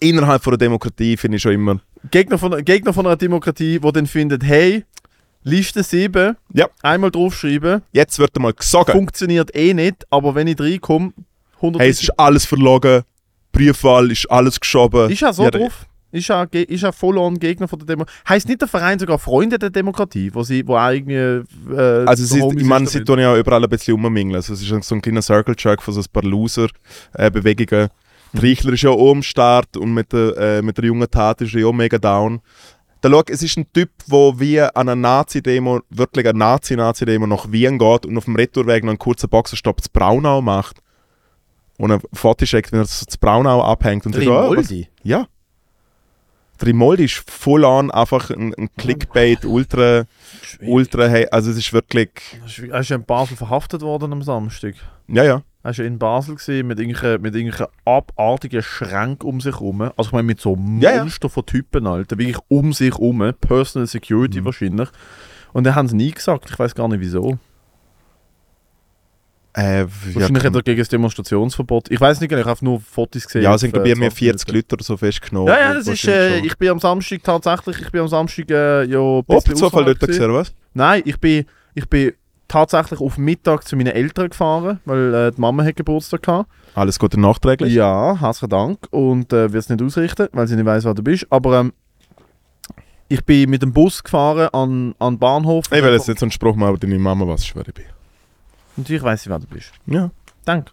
innerhalb 0.00 0.42
von 0.42 0.52
der 0.52 0.58
Demokratie 0.58 1.16
finde 1.16 1.36
ich 1.36 1.42
schon 1.42 1.52
immer, 1.52 1.80
Gegner, 2.10 2.36
von, 2.38 2.64
Gegner 2.64 2.92
von 2.92 3.06
einer 3.06 3.16
Demokratie, 3.16 3.78
die 3.78 3.92
dann 3.92 4.06
findet, 4.06 4.42
hey, 4.44 4.84
Liste 5.44 5.82
7, 5.82 6.36
Ja. 6.52 6.68
einmal 6.82 7.10
draufschreiben, 7.10 7.82
jetzt 7.92 8.18
wird 8.18 8.36
einmal 8.36 8.52
gesagt, 8.52 8.90
funktioniert 8.90 9.54
eh 9.56 9.74
nicht, 9.74 10.04
aber 10.10 10.34
wenn 10.34 10.46
ich 10.46 10.58
reinkomme, 10.60 11.12
100 11.56 11.80
hey, 11.82 11.90
es 11.90 12.02
ist 12.02 12.18
alles 12.18 12.44
verlogen, 12.44 13.02
Briefwahl 13.52 14.10
ist 14.10 14.30
alles 14.30 14.58
geschoben. 14.58 15.10
Ist 15.10 15.20
ja 15.20 15.32
so 15.32 15.44
Ja, 15.44 15.50
drauf. 15.50 15.86
Ist 16.12 16.28
ja, 16.28 16.42
ist 16.42 16.82
ja 16.82 16.92
voll 16.92 17.16
on 17.16 17.38
Gegner 17.38 17.66
von 17.66 17.78
der 17.78 17.86
Demokratie. 17.86 18.18
Heißt 18.28 18.46
nicht 18.46 18.60
der 18.60 18.68
Verein 18.68 18.98
sogar 18.98 19.18
Freunde 19.18 19.58
der 19.58 19.70
Demokratie, 19.70 20.30
wo 20.34 20.42
sie, 20.42 20.66
wo 20.66 20.76
auch 20.76 20.90
irgendwie. 20.90 21.14
Äh, 21.74 22.04
Also 22.06 22.38
Homies 22.38 22.62
ich 22.62 22.68
meine, 22.68 22.86
sie 22.86 23.02
tun 23.02 23.18
ja 23.18 23.36
überall 23.36 23.64
ein 23.64 23.70
bisschen 23.70 23.94
rummingeln. 23.94 24.36
Also 24.36 24.52
es 24.52 24.62
ist 24.62 24.84
so 24.84 24.94
ein 24.94 25.00
kleiner 25.00 25.22
Circle-Jerk 25.22 25.82
von 25.82 25.94
so 25.94 26.00
ein 26.00 26.06
paar 26.12 26.22
Loser-Bewegungen. 26.22 27.88
Der 28.34 28.42
Reichler 28.42 28.72
ist 28.74 28.82
ja 28.82 28.90
auch 28.90 29.10
am 29.10 29.22
Start 29.22 29.76
und 29.76 29.94
mit 29.94 30.12
der, 30.12 30.36
äh, 30.36 30.62
mit 30.62 30.76
der 30.76 30.84
jungen 30.84 31.10
Tat 31.10 31.40
ist 31.40 31.54
er 31.54 31.60
ja 31.60 31.66
auch 31.66 31.72
mega 31.72 31.98
down. 31.98 32.40
Da 33.00 33.10
schau, 33.10 33.22
es 33.26 33.42
ist 33.42 33.56
ein 33.56 33.66
Typ, 33.72 33.90
der 34.06 34.38
wie 34.38 34.60
an 34.60 34.70
einer 34.74 34.94
Nazi-Demo, 34.94 35.80
wirklich 35.90 36.26
eine 36.26 36.38
Nazi-Nazi-Demo 36.38 37.26
nach 37.26 37.50
Wien 37.50 37.78
geht 37.78 38.06
und 38.06 38.16
auf 38.16 38.26
dem 38.26 38.36
Retourweg 38.36 38.84
noch 38.84 38.90
einen 38.90 38.98
kurzen 38.98 39.28
Boxenstopp 39.28 39.82
zu 39.82 39.88
Braunau 39.92 40.40
macht. 40.40 40.78
Und 41.78 41.90
ein 41.90 42.00
Foto 42.12 42.46
schickt, 42.46 42.70
wenn 42.70 42.80
er 42.80 42.84
so 42.84 43.04
zu 43.04 43.18
Braunau 43.18 43.62
abhängt. 43.64 44.06
Und 44.06 44.14
so, 44.14 44.32
ah, 44.32 44.50
was-. 44.50 44.72
Ja. 45.02 45.26
Der 46.62 46.68
Rimoldi 46.68 47.04
ist 47.06 47.28
full 47.28 47.64
on 47.64 47.90
einfach 47.90 48.30
ein, 48.30 48.54
ein 48.54 48.68
Clickbait, 48.78 49.44
ultra, 49.44 50.04
ultra, 50.60 51.06
hey, 51.08 51.26
also 51.30 51.50
es 51.50 51.56
ist 51.56 51.72
wirklich, 51.72 52.10
Er 52.70 52.78
ist 52.80 52.88
ja 52.90 52.96
in 52.96 53.04
Basel 53.04 53.36
verhaftet 53.36 53.82
worden 53.82 54.12
am 54.12 54.22
Samstag. 54.22 54.74
ja, 55.08 55.24
ja. 55.24 55.42
Er 55.64 55.70
war 55.70 55.72
ja 55.74 55.84
in 55.84 55.98
Basel 55.98 56.34
gewesen, 56.36 56.66
mit 56.68 56.78
irgendwelchen, 56.80 57.22
mit 57.22 57.34
irgendwelchen 57.36 57.66
abartigen 57.84 58.62
Schränken 58.62 59.28
um 59.28 59.40
sich 59.40 59.54
herum. 59.54 59.80
Also 59.82 60.02
ich 60.02 60.12
meine 60.12 60.24
mit 60.24 60.40
so 60.40 60.56
Ja, 60.80 60.92
ja. 60.92 61.02
Monster 61.02 61.28
von 61.28 61.46
Typen, 61.46 61.86
Alter. 61.86 62.18
Wirklich 62.18 62.38
um 62.48 62.72
sich 62.72 62.90
herum. 62.92 63.32
Personal 63.40 63.86
Security 63.86 64.40
Mhm. 64.40 64.44
wahrscheinlich. 64.44 64.88
Und 65.52 65.64
dann 65.64 65.74
haben 65.76 65.86
sie 65.86 65.94
nie 65.96 66.10
gesagt. 66.10 66.50
Ich 66.50 66.58
weiß 66.58 66.74
gar 66.74 66.88
nicht 66.88 67.00
wieso. 67.00 67.38
Äh, 69.54 69.80
ja, 69.82 69.86
Wahrscheinlich 70.14 70.32
hat 70.36 70.42
kann- 70.44 70.54
er 70.54 70.62
gegen 70.62 70.78
das 70.78 70.88
Demonstrationsverbot. 70.88 71.90
Ich 71.90 72.00
weiß 72.00 72.20
nicht 72.20 72.30
genau, 72.30 72.40
ich 72.40 72.46
habe 72.46 72.64
nur 72.64 72.80
Fotos 72.80 73.24
gesehen. 73.26 73.42
ja, 73.42 73.54
es 73.54 73.60
sind 73.60 73.72
glaube 73.72 73.88
ich 73.88 73.96
mir 73.96 74.06
20 74.08 74.18
40 74.18 74.48
Minuten. 74.48 74.56
Leute 74.58 74.74
oder 74.76 74.84
so 74.84 74.96
festgenommen. 74.96 75.48
Ja, 75.48 75.60
ja, 75.60 75.74
das 75.74 75.86
ist, 75.88 76.08
äh, 76.08 76.38
ich 76.38 76.56
bin 76.56 76.70
am 76.70 76.78
Samstag 76.78 77.22
tatsächlich, 77.22 77.78
ich 77.80 77.90
bin 77.92 78.00
am 78.00 78.08
Samstag 78.08 78.50
äh, 78.50 78.84
ja 78.84 78.98
Oh, 78.98 79.22
Zufall 79.40 79.84
gewesen. 79.84 80.06
gesehen, 80.06 80.24
oder 80.24 80.34
was? 80.34 80.54
Nein, 80.72 81.02
ich 81.04 81.20
bin, 81.20 81.44
ich 81.74 81.86
bin 81.86 82.12
tatsächlich 82.48 83.00
auf 83.00 83.18
Mittag 83.18 83.66
zu 83.68 83.76
meinen 83.76 83.88
Eltern 83.94 84.30
gefahren, 84.30 84.80
weil 84.86 85.12
äh, 85.14 85.30
die 85.32 85.40
Mama 85.40 85.64
hat 85.64 85.76
Geburtstag 85.76 86.22
gehabt. 86.22 86.50
Alles 86.74 86.98
Gute 86.98 87.20
nachträglich. 87.20 87.74
Ja, 87.74 88.16
herzlichen 88.18 88.48
Dank 88.50 88.78
und 88.90 89.32
äh, 89.34 89.52
wird 89.52 89.64
es 89.64 89.68
nicht 89.68 89.82
ausrichten, 89.82 90.28
weil 90.32 90.46
sie 90.48 90.56
nicht 90.56 90.64
weiß, 90.64 90.84
wer 90.84 90.94
du 90.94 91.02
bist. 91.02 91.26
Aber 91.28 91.60
ähm, 91.60 91.72
ich 93.08 93.22
bin 93.24 93.50
mit 93.50 93.60
dem 93.60 93.72
Bus 93.74 94.02
gefahren 94.02 94.48
an, 94.54 94.94
an 94.98 95.14
den 95.14 95.18
Bahnhof. 95.18 95.66
Ich 95.70 95.82
will 95.82 95.92
jetzt 95.92 96.08
nicht 96.08 96.18
so 96.18 96.24
einen 96.24 96.30
Spruch 96.32 96.56
machen, 96.56 96.70
aber 96.70 96.78
deine 96.78 96.98
Mama 96.98 97.36
schon, 97.36 97.56
wer 97.60 97.68
ich 97.68 97.74
bin. 97.74 97.84
Natürlich 98.76 99.02
weiß 99.02 99.22
sie, 99.22 99.30
wer 99.30 99.38
du 99.38 99.46
bist. 99.46 99.72
Ja. 99.86 100.10
Danke. 100.44 100.72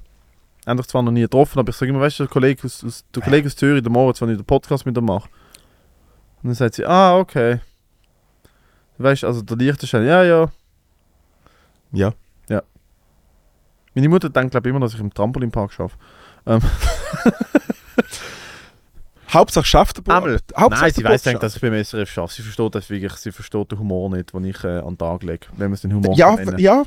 Ich 0.61 0.67
habe 0.67 0.77
dich 0.77 0.87
zwar 0.87 1.01
noch 1.01 1.11
nie 1.11 1.21
getroffen, 1.21 1.59
aber 1.59 1.69
ich 1.69 1.75
sage 1.75 1.89
immer, 1.89 2.01
weißt 2.01 2.19
du, 2.19 2.23
der 2.23 2.31
Kollege 2.31 2.63
aus, 2.65 2.83
aus, 2.83 3.05
der 3.13 3.23
Kollege 3.23 3.47
aus 3.47 3.55
Zürich, 3.55 3.81
der 3.81 3.91
Moritz, 3.91 4.21
wenn 4.21 4.29
ich 4.29 4.37
den 4.37 4.45
Podcast 4.45 4.85
mit 4.85 4.97
ihm 4.97 5.05
mache. 5.05 5.27
Und 6.41 6.49
dann 6.49 6.53
sagt 6.53 6.75
sie, 6.75 6.85
ah, 6.85 7.17
okay. 7.17 7.59
Weißt 8.97 9.23
du, 9.23 9.27
also 9.27 9.41
der 9.41 9.57
Lichtenstein, 9.57 10.05
ja, 10.05 10.23
ja. 10.23 10.49
Ja. 11.91 12.13
Meine 13.95 14.09
Mutter 14.09 14.29
denkt, 14.29 14.51
glaube 14.51 14.69
ich, 14.69 14.75
immer, 14.75 14.79
dass 14.79 14.93
ich 14.93 14.99
im 14.99 15.13
Trampolinpark 15.13 15.77
arbeite. 15.77 15.97
Ähm, 16.45 16.61
Hauptsache 19.33 19.65
schafft 19.65 19.97
der 19.97 20.01
Bub. 20.01 20.25
Nein, 20.25 20.91
sie 20.93 21.03
weiß 21.03 21.23
denkt, 21.23 21.43
dass 21.43 21.55
ich 21.55 21.61
beim 21.61 21.73
SRF 21.83 22.09
schaffe. 22.09 22.33
Sie 22.33 22.41
versteht 22.41 22.73
das 22.75 22.89
wirklich, 22.89 23.13
sie 23.13 23.31
versteht 23.31 23.71
den 23.71 23.79
Humor 23.79 24.09
nicht, 24.09 24.33
den 24.33 24.43
ich 24.45 24.63
äh, 24.63 24.79
an 24.79 24.89
den 24.89 24.97
Tag 24.97 25.23
lege, 25.23 25.47
wenn 25.57 25.67
man 25.67 25.73
es 25.73 25.81
den 25.81 25.93
Humor 25.93 26.15
Ja, 26.15 26.35
nennen. 26.35 26.57
ja. 26.57 26.83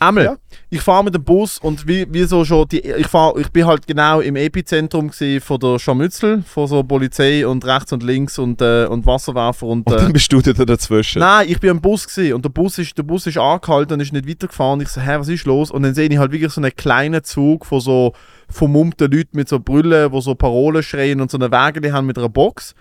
Einmal, 0.00 0.24
Ja. 0.24 0.36
ich 0.70 0.80
fahre 0.80 1.04
mit 1.04 1.14
dem 1.14 1.22
Bus 1.24 1.58
und 1.58 1.86
wie, 1.86 2.06
wie 2.12 2.24
so 2.24 2.44
schon, 2.44 2.66
die, 2.68 2.80
ich, 2.80 3.06
fahr, 3.06 3.36
ich 3.38 3.48
bin 3.50 3.66
halt 3.66 3.86
genau 3.86 4.20
im 4.20 4.36
Epizentrum 4.36 5.10
von 5.12 5.58
der 5.60 5.78
Scharmützel, 5.78 6.42
von 6.42 6.66
so 6.66 6.82
Polizei 6.82 7.46
und 7.46 7.64
rechts 7.64 7.92
und 7.92 8.02
links 8.02 8.38
und, 8.38 8.60
äh, 8.60 8.86
und 8.86 9.06
Wasserwerfer 9.06 9.66
und... 9.66 9.86
Und 9.86 9.92
Äh, 9.94 9.98
dann 9.98 10.12
bist 10.12 10.32
du 10.32 10.40
da 10.40 10.52
dazwischen. 10.52 11.20
Nein, 11.20 11.46
ich 11.48 11.60
bin 11.60 11.70
am 11.70 11.80
Bus 11.80 12.06
gewesen 12.08 12.34
und 12.34 12.44
der 12.44 12.50
Bus 12.50 12.78
ist, 12.78 12.96
der 12.98 13.02
Bus 13.04 13.26
ist 13.26 13.38
angehalten 13.38 13.94
und 13.94 14.00
ist 14.00 14.12
nicht 14.12 14.28
weitergefahren. 14.28 14.80
Ich 14.80 14.88
so, 14.88 15.00
hä, 15.00 15.16
was 15.18 15.28
ist 15.28 15.44
los? 15.46 15.70
Und 15.70 15.82
dann 15.82 15.94
sehe 15.94 16.08
ich 16.08 16.18
halt 16.18 16.32
wirklich 16.32 16.52
so 16.52 16.60
einen 16.60 16.74
kleinen 16.74 17.22
Zug 17.22 17.64
von 17.66 17.80
so 17.80 18.12
vermummten 18.48 19.10
Leuten 19.10 19.36
mit 19.36 19.48
so 19.48 19.58
Brüllen, 19.58 20.10
die 20.12 20.20
so 20.20 20.34
Parolen 20.34 20.82
schreien 20.82 21.20
und 21.20 21.30
so 21.30 21.38
eine 21.38 21.50
Wägele 21.50 21.92
haben 21.92 22.06
mit 22.06 22.18
einer 22.18 22.28
Box. 22.28 22.74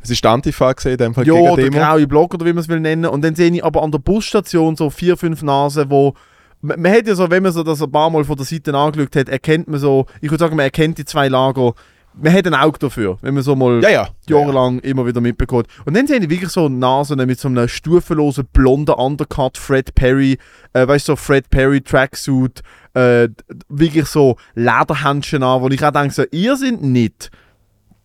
Es 0.00 0.10
ist 0.10 0.22
die 0.22 0.28
Antifa 0.28 0.72
gesehen, 0.72 0.92
in 0.92 0.98
dem 0.98 1.14
Fall 1.14 1.26
Ja, 1.26 1.56
der 1.56 1.70
graue 1.70 2.06
Block 2.06 2.34
oder 2.34 2.46
wie 2.46 2.52
man 2.52 2.60
es 2.62 2.68
will 2.68 2.80
nennen. 2.80 3.06
Und 3.06 3.22
dann 3.24 3.34
sehe 3.34 3.50
ich 3.50 3.64
aber 3.64 3.82
an 3.82 3.90
der 3.90 3.98
Busstation 3.98 4.76
so 4.76 4.90
vier, 4.90 5.16
fünf 5.16 5.42
Nasen, 5.42 5.90
wo. 5.90 6.14
Man, 6.60 6.80
man 6.80 6.92
hat 6.92 7.06
ja 7.06 7.14
so, 7.14 7.30
wenn 7.30 7.42
man 7.42 7.52
so 7.52 7.62
das 7.62 7.82
ein 7.82 7.90
paar 7.90 8.10
Mal 8.10 8.24
von 8.24 8.36
der 8.36 8.46
Seite 8.46 8.74
angeschaut 8.74 9.14
hat, 9.16 9.28
erkennt 9.28 9.68
man 9.68 9.78
so, 9.78 10.06
ich 10.20 10.30
würde 10.30 10.42
sagen, 10.42 10.56
man 10.56 10.64
erkennt 10.64 10.98
die 10.98 11.04
zwei 11.04 11.28
Lager. 11.28 11.72
Man 12.20 12.32
hat 12.32 12.46
ein 12.48 12.54
Auge 12.54 12.80
dafür, 12.80 13.16
wenn 13.22 13.34
man 13.34 13.44
so 13.44 13.54
mal 13.54 13.80
Ja, 13.80 13.90
ja. 13.90 14.08
jahrelang 14.28 14.80
immer 14.80 15.06
wieder 15.06 15.20
mitbekommt. 15.20 15.68
Und 15.84 15.96
dann 15.96 16.08
sehe 16.08 16.18
ich 16.18 16.28
wirklich 16.28 16.50
so 16.50 16.68
Nasen 16.68 17.24
mit 17.24 17.38
so 17.38 17.46
einem 17.46 17.68
stufenlosen 17.68 18.46
blonden 18.52 18.94
Undercut, 18.96 19.56
Fred 19.56 19.94
Perry, 19.94 20.36
äh, 20.72 20.88
weißt 20.88 21.06
du, 21.08 21.12
so 21.12 21.16
Fred 21.16 21.48
Perry 21.50 21.80
Tracksuit, 21.80 22.62
äh, 22.98 23.28
wirklich 23.68 24.06
so 24.06 24.36
Lederhändchen 24.54 25.42
an, 25.42 25.60
wo 25.62 25.68
ich 25.68 25.84
auch 25.84 25.90
denke, 25.92 26.12
so, 26.14 26.24
ihr 26.30 26.56
seid 26.56 26.80
nicht 26.82 27.30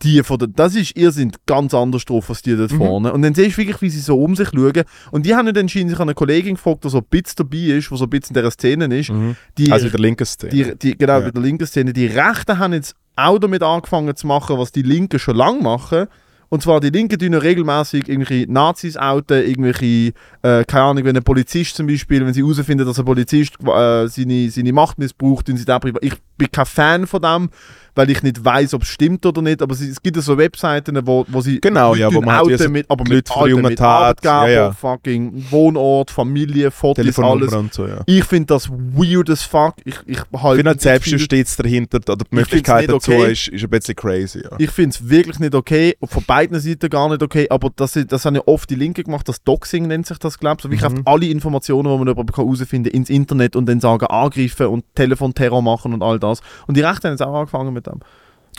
die 0.01 0.21
von 0.21 0.37
der, 0.37 0.49
das 0.49 0.75
ist, 0.75 0.97
ihr 0.97 1.11
sind 1.11 1.37
ganz 1.45 1.73
anders 1.73 2.03
drauf 2.03 2.29
als 2.29 2.41
die 2.41 2.57
dort 2.57 2.73
Mhm. 2.73 2.77
vorne. 2.77 3.13
Und 3.13 3.21
dann 3.21 3.33
siehst 3.33 3.53
du 3.57 3.61
wirklich, 3.61 3.81
wie 3.81 3.89
sie 3.89 4.01
so 4.01 4.21
um 4.21 4.35
sich 4.35 4.49
schauen. 4.49 4.83
Und 5.11 5.25
die 5.25 5.33
haben 5.33 5.45
dann 5.45 5.55
entschieden, 5.55 5.87
sich 5.89 5.97
an 5.97 6.09
eine 6.09 6.13
Kollegin 6.13 6.55
gefragt, 6.55 6.83
die 6.83 6.89
so 6.89 6.97
ein 6.97 7.05
bisschen 7.09 7.35
dabei 7.37 7.77
ist, 7.77 7.89
die 7.89 7.95
so 7.97 8.03
ein 8.03 8.09
bisschen 8.09 8.35
in 8.35 8.41
dieser 8.41 8.51
Szene 8.51 8.99
ist. 8.99 9.11
Mhm. 9.11 9.37
Die, 9.57 9.71
Also 9.71 9.85
in 9.85 9.91
der 9.93 10.01
linken 10.01 10.25
Szene. 10.25 10.51
die, 10.51 10.75
die, 10.77 10.97
genau, 10.97 11.13
Ja. 11.13 11.19
bei 11.21 11.31
der 11.31 11.41
linken 11.41 11.65
Szene. 11.65 11.93
Die 11.93 12.07
Rechten 12.07 12.59
haben 12.59 12.73
jetzt 12.73 12.95
auch 13.15 13.37
damit 13.39 13.63
angefangen 13.63 14.13
zu 14.13 14.27
machen, 14.27 14.57
was 14.57 14.73
die 14.73 14.81
Linken 14.81 15.19
schon 15.19 15.37
lange 15.37 15.61
machen. 15.61 16.07
Und 16.53 16.61
zwar 16.61 16.79
die 16.79 16.91
Linken 16.91 17.17
tun 17.17 17.33
regelmäßig 17.33 18.07
irgendwelche 18.07 18.45
Nazis 18.47 18.95
outen, 18.95 19.41
irgendwelche, 19.41 20.13
äh, 20.43 20.63
keine 20.65 20.83
Ahnung, 20.83 21.03
wenn 21.03 21.17
ein 21.17 21.23
Polizist 21.23 21.75
zum 21.75 21.87
Beispiel, 21.87 22.23
wenn 22.23 22.31
sie 22.31 22.43
herausfinden, 22.43 22.85
dass 22.85 22.99
ein 22.99 23.05
Polizist 23.05 23.55
äh, 23.63 24.07
seine, 24.07 24.51
seine 24.51 24.71
Macht 24.71 24.99
missbraucht, 24.99 25.47
tun 25.47 25.57
sie 25.57 25.65
den 25.65 25.79
privat. 25.79 26.03
Ich 26.03 26.13
bin 26.37 26.51
kein 26.51 26.65
Fan 26.67 27.07
von 27.07 27.23
dem, 27.23 27.49
weil 27.95 28.09
ich 28.09 28.23
nicht 28.23 28.43
weiß, 28.43 28.73
ob 28.73 28.83
es 28.83 28.87
stimmt 28.89 29.25
oder 29.25 29.41
nicht. 29.41 29.61
Aber 29.61 29.73
es, 29.73 30.01
gibt 30.01 30.15
ja 30.15 30.21
so 30.21 30.37
Webseiten, 30.37 30.99
wo, 31.05 31.25
wo 31.27 31.41
sie 31.41 31.59
Genau, 31.61 31.95
ja, 31.95 32.13
wo 32.13 32.21
man 32.21 32.35
halt 32.37 32.69
mit, 32.69 32.89
aber 32.89 33.03
mit, 33.07 33.29
junger 33.47 33.69
mit 33.69 33.81
Arbeitgeber, 33.81 34.49
ja, 34.49 34.53
ja. 34.65 34.71
fucking 34.71 35.45
Wohnort, 35.49 36.11
Familie, 36.11 36.71
Fotos, 36.71 37.19
alles. 37.19 37.53
Und 37.53 37.73
so, 37.73 37.87
ja. 37.87 38.01
Ich 38.05 38.23
finde 38.25 38.47
das 38.47 38.69
weird 38.69 39.29
as 39.29 39.43
fuck. 39.43 39.75
Ich, 39.85 39.95
ich 40.05 40.17
Ich 40.17 40.17
halt 40.17 40.23
finde 40.31 40.41
halt 40.41 40.65
nicht 40.65 40.65
viel- 40.65 40.79
Selbstjustiz 40.81 41.55
dahinter, 41.55 41.97
oder 41.97 42.17
die 42.17 42.35
Möglichkeit 42.35 42.89
dazu 42.89 43.11
okay. 43.11 43.31
ist, 43.31 43.47
ist 43.49 43.63
ein 43.63 43.69
bisschen 43.69 43.95
crazy, 43.95 44.43
ja. 44.43 44.51
Ich 44.57 44.71
finde 44.71 44.91
es 44.95 45.09
wirklich 45.09 45.39
nicht 45.39 45.55
okay, 45.55 45.95
von 46.03 46.23
beiden 46.25 46.59
Seiten 46.59 46.89
gar 46.89 47.09
nicht 47.09 47.21
okay, 47.23 47.47
aber 47.49 47.69
das, 47.75 47.97
das 48.07 48.25
haben 48.25 48.35
ja 48.35 48.41
oft 48.45 48.69
die 48.69 48.75
Linke 48.75 49.03
gemacht, 49.03 49.27
das 49.27 49.43
Doxing 49.43 49.87
nennt 49.87 50.05
sich 50.07 50.17
das, 50.19 50.39
glaube 50.39 50.57
ich. 50.59 50.63
So 50.63 50.71
wie 50.71 50.75
ich 50.75 50.83
Mhm. 50.83 51.01
alle 51.05 51.25
Informationen, 51.27 51.89
die 51.91 51.97
man 51.97 52.07
über 52.09 52.25
kann 52.25 52.45
herausfinden 52.45 52.89
ins 52.91 53.09
Internet 53.09 53.55
und 53.55 53.67
dann 53.67 53.79
sagen, 53.79 54.05
angreifen 54.07 54.67
und 54.67 54.83
Telefonterror 54.95 55.61
machen 55.61 55.93
und 55.93 56.01
all 56.03 56.19
das. 56.19 56.41
Und 56.67 56.75
die 56.77 56.81
Rechten 56.81 57.07
haben 57.07 57.13
jetzt 57.13 57.21
auch 57.21 57.33
angefangen 57.33 57.73
mit 57.73 57.82
dem. 57.83 57.99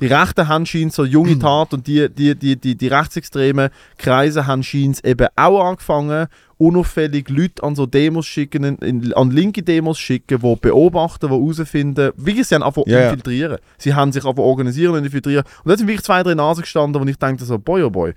Die 0.00 0.06
Rechten 0.06 0.48
haben 0.48 0.66
scheint 0.66 0.92
so 0.92 1.04
junge 1.04 1.38
Tat 1.38 1.72
und 1.72 1.86
die, 1.86 2.08
die, 2.08 2.34
die, 2.34 2.56
die, 2.56 2.76
die 2.76 2.88
rechtsextremen 2.88 3.70
Kreise 3.96 4.46
haben 4.46 4.62
scheint 4.62 5.04
eben 5.04 5.28
auch 5.36 5.64
angefangen, 5.64 6.26
unauffällig 6.58 7.28
Leute 7.28 7.62
an 7.62 7.76
so 7.76 7.86
Demos 7.86 8.26
schicken, 8.26 8.64
in, 8.78 9.12
an 9.14 9.30
linke 9.30 9.62
Demos 9.62 9.98
schicken, 9.98 10.40
die 10.40 10.56
beobachten, 10.56 11.28
die 11.28 11.32
herausfinden, 11.32 12.12
wie 12.16 12.42
sie 12.42 12.54
haben 12.54 12.62
einfach 12.62 12.82
ja. 12.86 13.04
infiltrieren. 13.04 13.58
Sie 13.78 13.94
haben 13.94 14.12
sich 14.12 14.24
einfach 14.24 14.42
organisieren 14.42 14.94
und 14.94 15.04
infiltrieren. 15.04 15.44
Und 15.62 15.70
da 15.70 15.76
sind 15.76 15.86
wirklich 15.86 16.04
zwei, 16.04 16.22
drei 16.22 16.34
Nasen 16.34 16.62
gestanden, 16.62 17.00
wo 17.00 17.06
ich 17.06 17.18
dachte 17.18 17.44
so, 17.44 17.58
boy 17.58 17.82
oh 17.82 17.90
boy. 17.90 18.14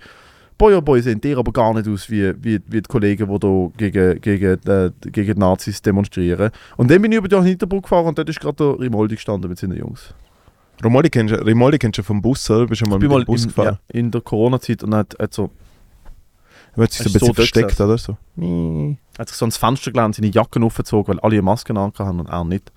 Boy 0.56 0.74
oh 0.74 0.82
boy 0.82 1.00
sehen 1.00 1.20
die 1.20 1.36
aber 1.36 1.52
gar 1.52 1.72
nicht 1.72 1.88
aus 1.88 2.10
wie, 2.10 2.32
wie, 2.42 2.60
wie 2.66 2.82
die 2.82 2.88
Kollegen, 2.88 3.32
die 3.32 3.38
da 3.38 3.70
gegen, 3.76 4.20
gegen, 4.20 4.58
äh, 4.66 4.90
gegen 5.02 5.34
die 5.34 5.40
Nazis 5.40 5.80
demonstrieren. 5.80 6.50
Und 6.76 6.90
dann 6.90 7.00
bin 7.00 7.12
ich 7.12 7.18
über 7.18 7.28
die 7.28 7.40
Hinterbrücke 7.40 7.82
gefahren 7.82 8.06
und 8.06 8.18
dort 8.18 8.28
ist 8.28 8.40
gerade 8.40 8.56
der 8.56 8.80
Rimoldi 8.80 9.14
gestanden 9.14 9.48
mit 9.48 9.58
seinen 9.58 9.78
Jungs. 9.78 10.12
Romoldi 10.84 11.10
kennst 11.10 11.34
du 11.34 11.44
Rimoldi 11.44 11.78
kennst 11.78 11.98
du 11.98 12.02
vom 12.02 12.22
Bus, 12.22 12.48
oder? 12.50 12.66
Bist 12.66 12.82
du 12.82 12.86
mal 12.86 12.96
Ich 12.96 13.00
bin 13.00 13.08
mit 13.10 13.18
dem 13.20 13.26
Bus 13.26 13.42
in, 13.42 13.48
gefahren? 13.48 13.78
ja, 13.92 13.98
in 14.00 14.10
der 14.10 14.20
Corona-Zeit 14.20 14.82
und 14.84 14.94
hat, 14.94 15.16
hat, 15.18 15.34
so, 15.34 15.50
Er 16.76 16.84
hat 16.84 16.92
sich 16.92 17.02
so 17.02 17.08
ein 17.08 17.12
bisschen 17.12 17.26
so 17.28 17.34
versteckt, 17.34 17.80
oder 17.80 17.98
so? 17.98 18.16
hat 19.18 19.28
sich 19.28 19.36
so 19.36 19.44
ans 19.44 19.56
Fenster 19.56 19.90
gelehnt, 19.90 20.14
seine 20.14 20.28
Jacke 20.28 20.62
aufgezogen, 20.62 21.14
weil 21.14 21.20
alle 21.20 21.34
eine 21.34 21.42
Maske 21.42 21.74
haben 21.74 22.20
und 22.20 22.28
er 22.28 22.44
nicht. 22.44 22.72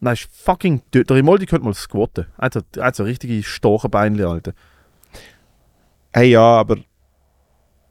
Nein, 0.00 0.14
ist 0.14 0.28
fucking. 0.32 0.82
Der 0.92 1.08
Rimoldi 1.10 1.46
könnte 1.46 1.64
mal 1.64 1.74
squatten. 1.74 2.26
Er 2.36 2.44
hat 2.44 2.54
so, 2.54 2.60
er 2.76 2.84
hat 2.86 2.96
so 2.96 3.02
richtige 3.04 3.42
Storchenbeinchen, 3.42 4.24
Alter. 4.26 4.52
Hey, 6.12 6.30
ja, 6.30 6.40
aber 6.42 6.76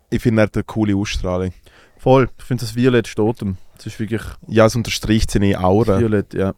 ich 0.10 0.22
finde, 0.22 0.42
er 0.42 0.44
hat 0.44 0.56
eine 0.56 0.64
coole 0.64 0.96
Ausstrahlung. 0.96 1.52
Voll, 1.98 2.30
ich 2.38 2.44
finde 2.46 2.62
das 2.66 2.76
Violett 2.76 3.08
steht 3.08 3.42
ihm. 3.42 3.58
Das 3.76 3.88
ist 3.88 4.00
wirklich 4.00 4.22
Ja, 4.48 4.66
es 4.66 4.76
unterstreicht 4.76 5.32
seine 5.32 5.60
Aura. 5.60 6.00
Violett, 6.00 6.34
ja. 6.34 6.54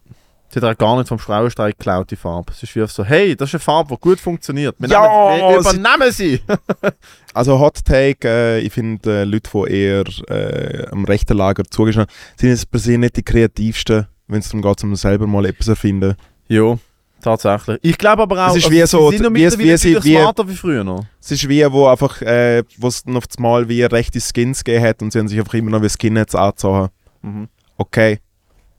Sie 0.52 0.60
hat 0.60 0.64
auch 0.64 0.78
gar 0.78 0.98
nicht 0.98 1.08
vom 1.08 1.20
Frauenstreik 1.20 1.78
geklaut, 1.78 2.10
die 2.10 2.16
Farbe. 2.16 2.52
Es 2.52 2.64
ist 2.64 2.76
wie 2.76 2.86
so, 2.88 3.04
hey, 3.04 3.36
das 3.36 3.50
ist 3.50 3.56
eine 3.56 3.60
Farbe, 3.60 3.94
die 3.96 4.00
gut 4.02 4.20
funktioniert. 4.20 4.76
Wir, 4.80 4.90
Ja, 4.90 5.02
nehmen, 5.36 5.50
wir 5.54 5.62
sie- 5.64 5.70
übernehmen 5.78 6.12
sie! 6.12 6.42
Also 7.36 7.60
Hot 7.60 7.86
Take, 7.86 8.28
äh, 8.28 8.60
ich 8.60 8.74
finde, 8.74 9.22
äh, 9.22 9.24
Leute, 9.24 9.50
die 9.54 9.72
eher 9.72 10.04
äh, 10.30 10.88
am 10.92 11.06
rechten 11.06 11.38
Lager 11.38 11.64
zugestehen, 11.70 12.08
sind 12.36 12.50
jetzt 12.50 12.70
per 12.72 12.80
se 12.80 12.98
nicht 12.98 13.16
die 13.18 13.22
kreativsten, 13.24 14.08
wenn 14.28 14.40
es 14.40 14.48
darum 14.50 14.64
geht, 14.64 14.84
um 14.84 14.96
selber 14.96 15.28
mal 15.28 15.46
etwas 15.46 15.68
erfinden. 15.68 16.16
jo, 16.48 16.80
tatsächlich. 17.22 17.78
Ich 17.84 17.98
glaube 17.98 18.24
aber 18.24 18.48
auch, 18.48 18.56
Es 18.56 18.64
ist 18.64 18.72
wie 18.72 18.82
so- 18.88 19.12
sie 19.12 19.18
sind 19.18 19.26
noch 19.28 19.34
wie 19.36 19.44
es- 19.44 19.58
wie 19.60 19.78
sie- 19.78 20.04
wie- 20.04 20.16
smarter 20.18 20.48
wie 20.50 20.56
früher 20.56 20.84
noch. 20.84 21.06
Es 21.22 21.32
ist 21.32 21.48
wie, 21.48 21.64
wo 21.72 21.86
einfach, 21.88 22.22
äh, 22.24 22.64
wo 22.78 22.88
es 22.88 23.04
auf 23.14 23.28
das 23.28 23.38
Mal 23.38 23.70
wie 23.70 23.84
rechte 23.84 24.20
Skins 24.20 24.64
gegeben 24.64 24.84
hat 24.86 25.02
und 25.04 25.12
sie 25.14 25.20
haben 25.20 25.28
sich 25.28 25.38
einfach 25.38 25.54
immer 25.54 25.70
noch 25.72 25.82
wie 25.84 25.90
Skinheads 25.90 26.34
angezogen. 26.34 26.90
Mhm. 27.22 27.48
Okay. 27.78 28.20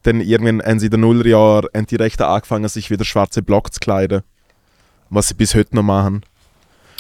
Dann 0.03 0.21
irgendwann 0.21 0.63
haben 0.63 0.79
sie 0.79 0.87
in 0.87 0.93
den 0.93 1.01
Nullerjahren 1.01 1.69
haben 1.75 1.87
die 1.87 1.97
Rechten 1.97 2.23
angefangen, 2.23 2.69
sich 2.69 2.91
wieder 2.91 3.05
schwarze 3.05 3.43
Block 3.43 3.73
zu 3.73 3.81
kleiden. 3.81 4.23
Was 5.11 5.29
sie 5.29 5.35
bis 5.35 5.55
heute 5.55 5.75
noch 5.75 5.83
machen. 5.83 6.23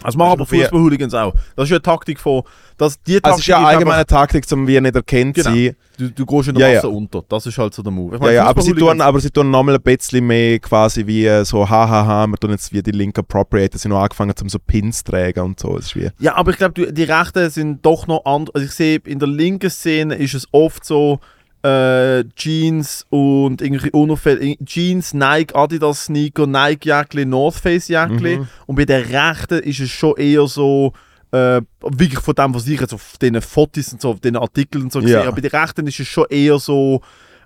Also 0.03 0.17
machen 0.19 0.33
aber 0.33 0.41
Also 0.43 0.53
wie- 0.53 0.61
Fußball-Hooligans 0.63 1.13
auch. 1.13 1.35
Das 1.57 1.65
ist 1.65 1.71
ja 1.71 1.77
eine 1.77 1.83
Taktik 1.83 2.19
von, 2.19 2.43
dass 2.79 3.01
die 3.03 3.15
Taktik 3.21 3.27
Also 3.27 3.39
ist 3.41 3.47
ja 3.49 3.61
ist 3.61 3.67
allgemeine 3.67 4.07
Taktik, 4.07 4.49
zum 4.49 4.67
wie 4.67 4.81
nicht 4.81 4.95
erkennt 4.97 5.35
Genau. 5.37 5.51
sie. 5.53 5.77
du, 5.99 6.11
du 6.11 6.25
gehst 6.25 6.49
in 6.49 6.55
der 6.55 6.69
Ja, 6.69 6.75
Masse 6.77 6.87
ja. 6.89 6.93
unter. 6.95 7.23
Das 7.29 7.45
ist 7.45 7.59
halt 7.59 7.75
so 7.75 7.83
der 7.83 7.93
Move. 7.93 8.15
Ich 8.17 8.21
Ja, 8.21 8.25
meine, 8.27 8.35
ja, 8.37 8.47
aber 8.47 8.63
sie, 8.63 8.73
tun, 8.73 9.01
aber 9.03 9.21
sie 9.21 9.29
tun 9.31 9.51
nochmal 9.51 9.75
ein 9.75 9.83
bisschen 9.83 10.27
mehr 10.27 10.59
quasi 10.59 11.07
wie 11.07 11.27
äh, 11.27 11.45
so 11.45 11.69
hahaha, 11.69 12.27
wir 12.27 12.37
tun 12.39 12.51
jetzt 12.51 12.73
wie 12.73 12.83
die 12.83 12.93
Linken 12.93 13.21
appropriate, 13.21 13.77
sie 13.77 13.85
haben 13.89 13.93
noch 13.93 14.01
angefangen 14.03 14.35
zum 14.35 14.49
so 14.49 14.59
Pins 14.59 15.05
zu 15.05 15.13
tragen 15.13 15.41
und 15.41 15.61
so. 15.61 15.77
Ist 15.77 15.95
wie, 15.95 16.09
Ja, 16.19 16.35
aber 16.35 16.51
ich 16.53 16.57
glaube, 16.57 16.73
die, 16.87 16.95
die 16.95 17.05
Rechten 17.05 17.51
sind 17.51 17.85
doch 17.85 18.07
noch 18.07 18.25
anders. 18.25 18.55
Also 18.55 18.67
ich 18.67 18.73
sehe, 18.73 19.01
in 19.05 19.19
der 19.19 19.29
linken 19.29 19.69
Szene 19.69 20.15
ist 20.15 20.33
es 20.33 20.49
oft 20.53 20.83
so 20.83 21.21
äh, 21.63 22.25
Jeans 22.37 23.07
und 23.11 23.61
irgendwelche 23.61 23.91
unauffällig 23.93 24.59
Jeans, 24.65 25.13
Nike, 25.15 25.55
Adidas 25.55 26.07
Sneaker, 26.07 26.47
Nike 26.47 26.87
Jäckli, 26.89 27.27
North 27.27 27.57
Face 27.57 27.89
Jäckli. 27.89 28.39
Mhm. 28.39 28.49
Und 28.67 28.77
bei 28.77 28.85
den 28.85 29.05
Rechten 29.05 29.59
ist 29.61 29.81
es 29.81 29.91
schon 29.91 30.17
eher 30.17 30.47
so 30.47 30.93
äh, 31.33 31.61
wirklich 31.83 32.21
von 32.21 32.35
dem, 32.35 32.55
was 32.55 32.67
ich 32.67 32.81
jetzt 32.81 32.95
auf 32.95 33.17
den 33.19 33.41
Fotos 33.41 33.93
und 33.93 34.01
so, 34.01 34.11
auf 34.11 34.21
den 34.21 34.37
Artikeln 34.37 34.85
und 34.85 34.93
so 34.93 35.01
gesehen 35.01 35.21
Ja. 35.21 35.27
habe. 35.27 35.41
Bei 35.41 35.49
den 35.49 35.61
Rechten 35.61 35.87
ist 35.87 36.01
es 36.01 36.09
schon 36.09 36.25
eher 36.29 36.59
so 36.59 37.03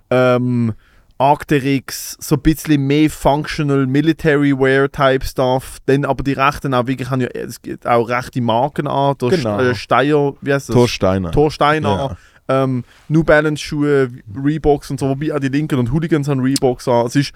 ähm, 0.09 0.73
Arcteryx, 1.17 2.17
so 2.19 2.35
ein 2.35 2.41
bisschen 2.41 2.85
mehr 2.87 3.09
Functional 3.09 3.87
Military 3.87 4.57
Wear 4.57 4.91
Type 4.91 5.25
Stuff. 5.25 5.77
Dann 5.85 6.05
aber 6.05 6.23
die 6.23 6.33
Rechten 6.33 6.73
auch 6.73 6.87
wirklich 6.87 7.09
haben 7.09 7.21
ja 7.21 7.27
es 7.27 7.61
gibt 7.61 7.85
auch 7.87 8.07
rechte 8.09 8.41
Marken 8.41 8.87
an. 8.87 9.15
Der 9.21 9.29
Genau. 9.29 9.59
Äh, 9.59 9.75
Steyr, 9.75 10.33
wie 10.41 10.53
heißt 10.53 10.69
das? 10.69 10.75
Torsteiner. 10.75 11.31
Torsteiner, 11.31 12.17
ähm, 12.47 12.83
New 13.09 13.23
Balance 13.23 13.63
Schuhe, 13.63 14.09
Reeboks 14.35 14.91
und 14.91 14.99
so, 14.99 15.09
wobei 15.09 15.33
auch 15.33 15.39
die 15.39 15.49
Linken 15.49 15.79
und 15.79 15.91
Hooligans 15.91 16.27
haben 16.27 16.41
Reeboks 16.41 16.87
an. 16.87 17.05
Es 17.07 17.15
ist, 17.15 17.33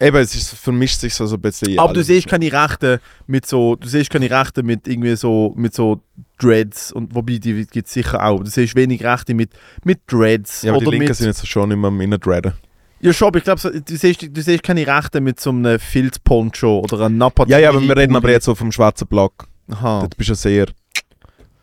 Eben, 0.00 0.16
es 0.16 0.34
ist, 0.34 0.54
vermischt 0.54 1.00
sich 1.00 1.14
so, 1.14 1.32
ein 1.32 1.40
bisschen. 1.40 1.78
aber 1.78 1.92
du 1.92 2.02
siehst 2.02 2.26
keine 2.26 2.52
Rechte 2.52 3.00
mit 3.28 3.46
so, 3.46 3.76
du 3.76 3.86
siehst 3.86 4.10
keine 4.10 4.28
Rechte 4.28 4.64
mit 4.64 4.88
irgendwie 4.88 5.14
so, 5.14 5.52
mit 5.56 5.74
so 5.74 6.00
Dreads 6.40 6.90
und 6.90 7.14
wobei 7.14 7.38
die 7.38 7.66
gibt 7.66 7.86
es 7.86 7.92
sicher 7.92 8.24
auch. 8.24 8.42
Du 8.42 8.50
siehst 8.50 8.74
wenig 8.74 9.04
Rechte 9.04 9.32
mit, 9.32 9.50
mit 9.84 10.00
Dreads 10.08 10.62
Ja, 10.62 10.72
aber 10.72 10.80
die 10.80 10.86
oder 10.86 10.92
Linken 10.92 11.08
mit, 11.08 11.16
sind 11.16 11.26
jetzt 11.28 11.46
schon 11.46 11.70
immer 11.70 11.88
am 11.88 12.00
Innerdredden. 12.00 12.54
ja 13.00 13.12
schon, 13.12 13.28
aber 13.28 13.38
ich 13.38 13.44
glaube, 13.44 13.60
du 13.60 13.96
siehst, 13.96 14.22
du 14.22 14.42
siehst 14.42 14.64
keine 14.64 14.84
Rechte 14.86 15.20
mit 15.20 15.38
so 15.38 15.50
einem 15.50 15.78
Filzponcho 15.78 16.80
oder 16.80 17.06
einem 17.06 17.18
Napa. 17.18 17.44
Ja, 17.46 17.58
ja, 17.58 17.68
aber 17.68 17.80
wir 17.80 17.96
reden 17.96 18.16
aber 18.16 18.30
jetzt 18.30 18.46
so 18.46 18.56
vom 18.56 18.72
schwarzen 18.72 19.06
Block. 19.06 19.46
Aha, 19.70 20.00
Dort 20.00 20.16
bist 20.16 20.30
du 20.30 20.32
ja 20.32 20.36
sehr 20.36 20.66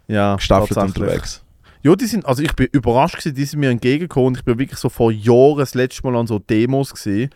ja, 0.07 0.35
gestaffelt 0.37 0.77
unterwegs. 0.77 1.43
Ja, 1.81 1.95
die 1.95 2.05
sind, 2.05 2.25
also 2.25 2.43
ich 2.43 2.53
bin 2.55 2.67
überrascht 2.73 3.17
gewesen, 3.17 3.35
die 3.35 3.45
sind 3.45 3.59
mir 3.59 3.69
entgegengekommen. 3.69 4.35
Ich 4.35 4.43
bin 4.43 4.59
wirklich 4.59 4.79
so 4.79 4.89
vor 4.89 5.11
Jahren 5.11 5.59
das 5.59 5.75
letzte 5.75 6.03
Mal 6.03 6.17
an 6.17 6.27
so 6.27 6.37
Demos 6.37 6.93
gesehen. 6.93 7.29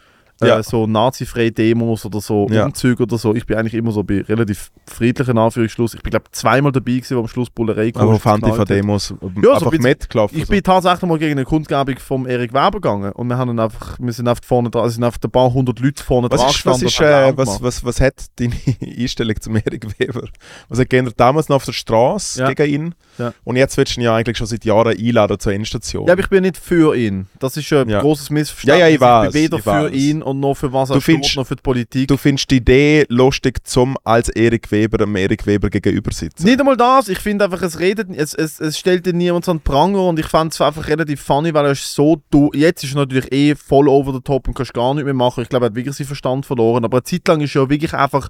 Ja. 0.47 0.59
Äh, 0.59 0.63
so 0.63 0.87
nazifreie 0.87 1.51
Demos 1.51 2.05
oder 2.05 2.21
so 2.21 2.47
Ja. 2.49 2.65
Umzüge 2.65 3.03
oder 3.03 3.17
so. 3.17 3.33
Ich 3.35 3.45
bin 3.45 3.57
eigentlich 3.57 3.73
immer 3.73 3.91
so 3.91 4.03
bei 4.03 4.21
relativ 4.21 4.71
friedlichen 4.87 5.37
Anführungsschluss. 5.37 5.93
Ich 5.93 6.01
bin 6.01 6.11
glaube 6.11 6.25
zweimal 6.31 6.71
dabei 6.71 6.91
gewesen, 6.93 7.17
wo 7.17 7.21
am 7.21 7.27
Schluss 7.27 7.49
Bullerei 7.49 7.91
Aber 7.95 8.13
auf. 8.13 8.25
Antifa-Demos 8.25 9.07
so 9.19 9.51
einfach 9.51 9.71
mitgelaufen. 9.71 10.37
Ich 10.37 10.45
so. 10.45 10.51
bin 10.51 10.63
tatsächlich 10.63 11.01
mal 11.09 11.17
gegen 11.17 11.33
eine 11.33 11.45
Kundgebung 11.45 11.97
vom 11.99 12.27
Erik 12.27 12.53
Weber 12.53 12.71
gegangen 12.71 13.11
und 13.13 13.27
wir 13.27 13.37
haben 13.37 13.57
einfach, 13.59 13.97
wir 13.99 14.13
sind 14.13 14.27
einfach 14.27 14.43
vorne 14.43 14.69
dran, 14.69 14.83
also 14.83 14.95
sind 14.95 15.03
einfach 15.03 15.19
ein 15.23 15.31
paar 15.31 15.53
hundert 15.53 15.79
Leute 15.79 16.03
vorne 16.03 16.29
Was 16.31 16.41
dran 16.41 16.49
ist, 16.51 16.65
was, 16.65 16.81
ist, 16.81 16.99
äh, 17.01 17.33
was, 17.37 17.61
was, 17.61 17.83
was 17.85 18.01
hat 18.01 18.15
deine 18.37 18.53
Einstellung 18.81 19.39
zum 19.39 19.55
Erik 19.55 19.87
Weber? 19.99 20.27
Was 20.69 20.79
hat 20.79 20.89
geändert 20.89 21.15
damals 21.17 21.49
noch 21.49 21.57
auf 21.57 21.65
der 21.65 21.73
Straße 21.73 22.39
Ja. 22.41 22.51
gegen 22.53 22.73
ihn? 22.73 22.95
Ja. 23.17 23.33
Und 23.43 23.55
jetzt 23.55 23.77
willst 23.77 23.95
du 23.95 24.01
ihn 24.01 24.03
ja 24.05 24.15
eigentlich 24.15 24.37
schon 24.37 24.47
seit 24.47 24.65
Jahren 24.65 24.97
einladen 24.97 25.39
zur 25.39 25.53
Endstation. 25.53 26.07
Ja, 26.07 26.13
aber 26.13 26.21
ich 26.21 26.29
bin 26.29 26.41
nicht 26.43 26.57
für 26.57 26.95
ihn. 26.95 27.27
Das 27.39 27.57
ist 27.57 27.71
ein 27.73 27.89
Ja. 27.89 28.01
großes 28.01 28.29
Missverständnis. 28.29 28.79
Ja, 28.79 28.87
ja, 28.87 28.93
ich 28.93 28.99
weiß, 29.01 29.31
bin 29.33 29.41
weder 29.41 29.57
ich 29.57 29.63
für 29.63 29.89
ihn 29.91 30.23
und 30.33 30.39
noch 30.41 30.55
für 30.55 30.73
was 30.73 30.89
er 30.89 30.95
Du 30.95 31.01
steht, 31.01 31.15
findest- 31.15 31.35
noch 31.37 31.47
für 31.47 31.55
die 31.55 31.61
Politik. 31.61 32.07
du 32.09 32.17
findest 32.17 32.51
die 32.51 32.57
Idee 32.57 33.05
lustig, 33.09 33.65
zum 33.65 33.95
als 34.03 34.29
Erik 34.29 34.71
Weber 34.71 35.01
einem 35.03 35.15
Erik 35.15 35.45
Weber 35.47 35.69
gegenüber 35.69 36.11
sitzen. 36.11 36.45
Nicht 36.45 36.59
einmal 36.59 36.75
das, 36.77 37.07
ich 37.07 37.19
finde 37.19 37.45
einfach, 37.45 37.61
es 37.61 37.79
redet, 37.79 38.09
es, 38.09 38.33
es, 38.33 38.59
es 38.59 38.77
stellt 38.77 39.05
dir 39.05 39.13
niemand 39.13 39.45
so 39.45 39.51
einen 39.51 39.61
Pranger 39.61 40.03
und 40.07 40.19
ich 40.19 40.25
fand 40.27 40.53
es 40.53 40.59
einfach 40.61 40.87
relativ 40.87 41.21
funny, 41.21 41.53
weil 41.53 41.65
er 41.65 41.71
ist 41.71 41.93
so 41.93 42.21
du 42.29 42.49
Jetzt 42.53 42.83
ist 42.83 42.93
er 42.93 42.97
natürlich 42.99 43.31
eh 43.31 43.55
voll 43.55 43.87
over 43.87 44.11
the 44.13 44.19
top 44.21 44.47
und 44.47 44.53
kannst 44.53 44.73
gar 44.73 44.93
nicht 44.93 45.05
mehr 45.05 45.13
machen. 45.13 45.41
Ich 45.43 45.49
glaube, 45.49 45.65
er 45.65 45.69
hat 45.69 45.75
wirklich 45.75 45.95
seinen 45.95 46.07
Verstand 46.07 46.45
verloren. 46.45 46.83
Aber 46.85 46.97
eine 46.97 47.03
Zeit 47.03 47.27
lang 47.27 47.41
ist 47.41 47.55
er 47.55 47.63
ja 47.63 47.69
wirklich 47.69 47.93
einfach 47.93 48.29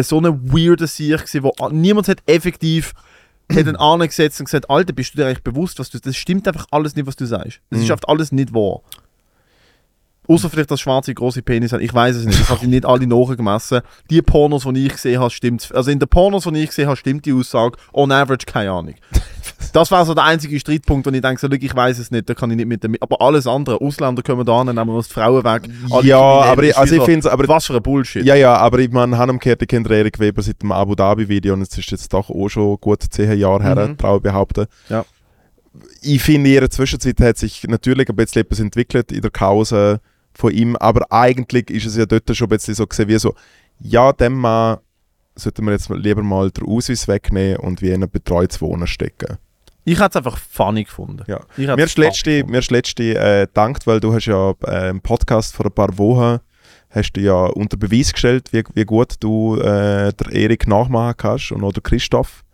so 0.00 0.18
eine 0.18 0.32
weirde 0.42 0.86
gewesen, 0.86 1.42
wo 1.42 1.52
niemand 1.70 2.08
hat 2.08 2.18
effektiv 2.26 2.92
hat 3.50 3.58
einen 3.66 3.76
angesetzt 3.76 4.40
und 4.40 4.46
gesagt, 4.46 4.70
Alter, 4.70 4.92
bist 4.92 5.12
du 5.12 5.18
dir 5.18 5.26
eigentlich 5.26 5.42
bewusst, 5.42 5.78
was 5.78 5.90
du, 5.90 5.98
das 5.98 6.16
stimmt 6.16 6.48
einfach 6.48 6.66
alles 6.70 6.96
nicht, 6.96 7.06
was 7.06 7.16
du 7.16 7.26
sagst. 7.26 7.60
Das 7.70 7.80
ist 7.80 7.86
Mhm. 7.86 7.92
einfach 7.92 8.08
alles 8.08 8.32
nicht 8.32 8.54
wahr. 8.54 8.80
Außer 10.32 10.50
vielleicht, 10.50 10.70
dass 10.70 10.80
schwarze 10.80 11.12
große 11.14 11.42
Penis 11.42 11.72
hat. 11.72 11.80
Ich 11.80 11.92
weiß 11.92 12.16
es 12.16 12.24
nicht. 12.26 12.40
Ich 12.40 12.48
habe 12.48 12.66
nicht 12.66 12.86
alle 12.86 13.06
nachgemessen. 13.06 13.80
Die 14.10 14.22
Pornos, 14.22 14.64
die 14.72 14.86
ich 14.86 14.92
gesehen 14.92 15.20
habe, 15.20 15.30
stimmt. 15.30 15.70
Also 15.74 15.90
in 15.90 15.98
den 15.98 16.08
Pornos, 16.08 16.44
die 16.44 16.58
ich 16.62 16.68
gesehen 16.68 16.86
habe, 16.86 16.96
stimmt 16.96 17.26
die 17.26 17.32
Aussage. 17.32 17.76
On 17.92 18.10
average, 18.10 18.46
keine 18.46 18.70
Ahnung. 18.70 18.94
Das 19.72 19.90
war 19.90 20.04
so 20.04 20.12
der 20.14 20.24
einzige 20.24 20.58
Streitpunkt, 20.60 21.06
wo 21.06 21.10
ich 21.10 21.20
denke, 21.20 21.40
so, 21.40 21.48
ich 21.50 21.74
weiß 21.74 21.98
es 21.98 22.10
nicht, 22.10 22.28
da 22.28 22.34
kann 22.34 22.50
ich 22.50 22.56
nicht 22.56 22.66
mit 22.66 22.84
dem. 22.84 22.96
Aber 23.00 23.20
alles 23.20 23.46
andere, 23.46 23.80
Ausländer 23.80 24.22
kommen 24.22 24.44
da 24.44 24.60
an, 24.60 24.66
nehmen 24.66 24.86
wir 24.88 24.94
uns 24.94 25.08
die 25.08 25.14
Frauen 25.14 25.42
weg. 25.44 25.62
ja, 26.02 26.18
aber 26.20 26.62
ich, 26.64 26.76
also 26.76 26.94
ich 26.96 27.02
finde 27.02 27.30
aber 27.32 27.48
Was 27.48 27.66
für 27.66 27.74
ein 27.76 27.82
Bullshit. 27.82 28.24
Ja, 28.24 28.34
ja, 28.34 28.54
aber 28.56 28.78
ich 28.80 28.90
meine, 28.90 29.16
Hanumkehrte 29.16 29.66
kennt 29.66 29.90
Erik 29.90 30.18
Weber 30.18 30.42
seit 30.42 30.60
dem 30.62 30.72
Abu 30.72 30.94
Dhabi-Video 30.94 31.54
und 31.54 31.62
es 31.62 31.76
ist 31.76 31.90
jetzt 31.90 32.12
doch 32.12 32.28
auch 32.30 32.48
schon 32.48 32.76
gut 32.80 33.02
zehn 33.10 33.38
Jahre 33.38 33.62
her, 33.62 33.88
Mhm. 33.88 33.96
traue 33.98 34.16
ich 34.18 34.22
behaupten. 34.22 34.66
Ja. 34.88 35.04
Ich 36.02 36.22
finde, 36.22 36.48
in 36.50 36.54
ihrer 36.56 36.68
Zwischenzeit 36.70 37.18
hat 37.20 37.38
sich 37.38 37.64
natürlich 37.66 38.08
ein 38.08 38.16
bisschen 38.16 38.42
etwas 38.42 38.60
entwickelt 38.60 39.10
in 39.10 39.22
der 39.22 39.30
Cause 39.30 40.00
von 40.34 40.52
ihm, 40.52 40.76
aber 40.76 41.10
eigentlich 41.10 41.70
ist 41.70 41.86
es 41.86 41.96
ja 41.96 42.06
dort 42.06 42.34
schon 42.36 42.46
ein 42.46 42.50
bisschen 42.50 42.74
so 42.74 42.86
gesehen 42.86 43.08
wie 43.08 43.18
so, 43.18 43.34
ja, 43.78 44.12
dem 44.12 44.34
Mann 44.34 44.78
sollten 45.34 45.64
wir 45.64 45.72
jetzt 45.72 45.88
lieber 45.90 46.22
mal 46.22 46.50
den 46.50 46.66
Ausweis 46.66 47.08
wegnehmen 47.08 47.58
und 47.58 47.82
wie 47.82 47.90
in 47.90 48.02
ein 48.02 48.10
betreutes 48.10 48.60
Wohnen 48.60 48.86
stecken. 48.86 49.38
Ich 49.84 49.98
hätte 49.98 50.10
es 50.10 50.16
einfach 50.16 50.38
funny 50.38 50.84
gefunden. 50.84 51.24
Ja. 51.26 51.40
Mir 51.56 51.84
ist 51.84 51.98
letzte, 51.98 52.44
mir 52.44 52.60
ist 52.60 52.70
letzte 52.70 53.02
äh, 53.18 53.46
gedankt, 53.46 53.86
weil 53.86 53.98
du 53.98 54.14
hast 54.14 54.26
ja 54.26 54.52
äh, 54.66 54.90
im 54.90 55.00
Podcast 55.00 55.54
vor 55.54 55.66
ein 55.66 55.72
paar 55.72 55.96
Wochen 55.98 56.38
hast 56.90 57.12
du 57.12 57.20
ja 57.20 57.46
unter 57.46 57.76
Beweis 57.76 58.12
gestellt, 58.12 58.52
wie, 58.52 58.62
wie 58.74 58.84
gut 58.84 59.14
du 59.20 59.56
äh, 59.56 60.12
der 60.12 60.32
Erik 60.32 60.68
nachmachen 60.68 61.16
kannst 61.16 61.50
und 61.50 61.64
oder 61.64 61.80
Christoph 61.80 62.44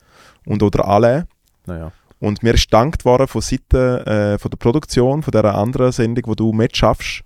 und 0.47 0.63
oder 0.63 0.87
alle. 0.87 1.27
Naja. 1.67 1.93
Und 2.21 2.43
mir 2.43 2.55
ist 2.55 2.71
gedankt 2.71 3.05
worden 3.05 3.29
von 3.29 3.43
Seiten 3.43 3.99
äh, 4.07 4.39
von 4.39 4.51
der 4.51 4.57
Produktion, 4.57 5.23
von 5.23 5.31
dieser 5.31 5.55
anderen 5.55 5.93
Sendung, 5.93 6.25
wo 6.27 6.35
du 6.35 6.53
mitschaffst, 6.53 7.23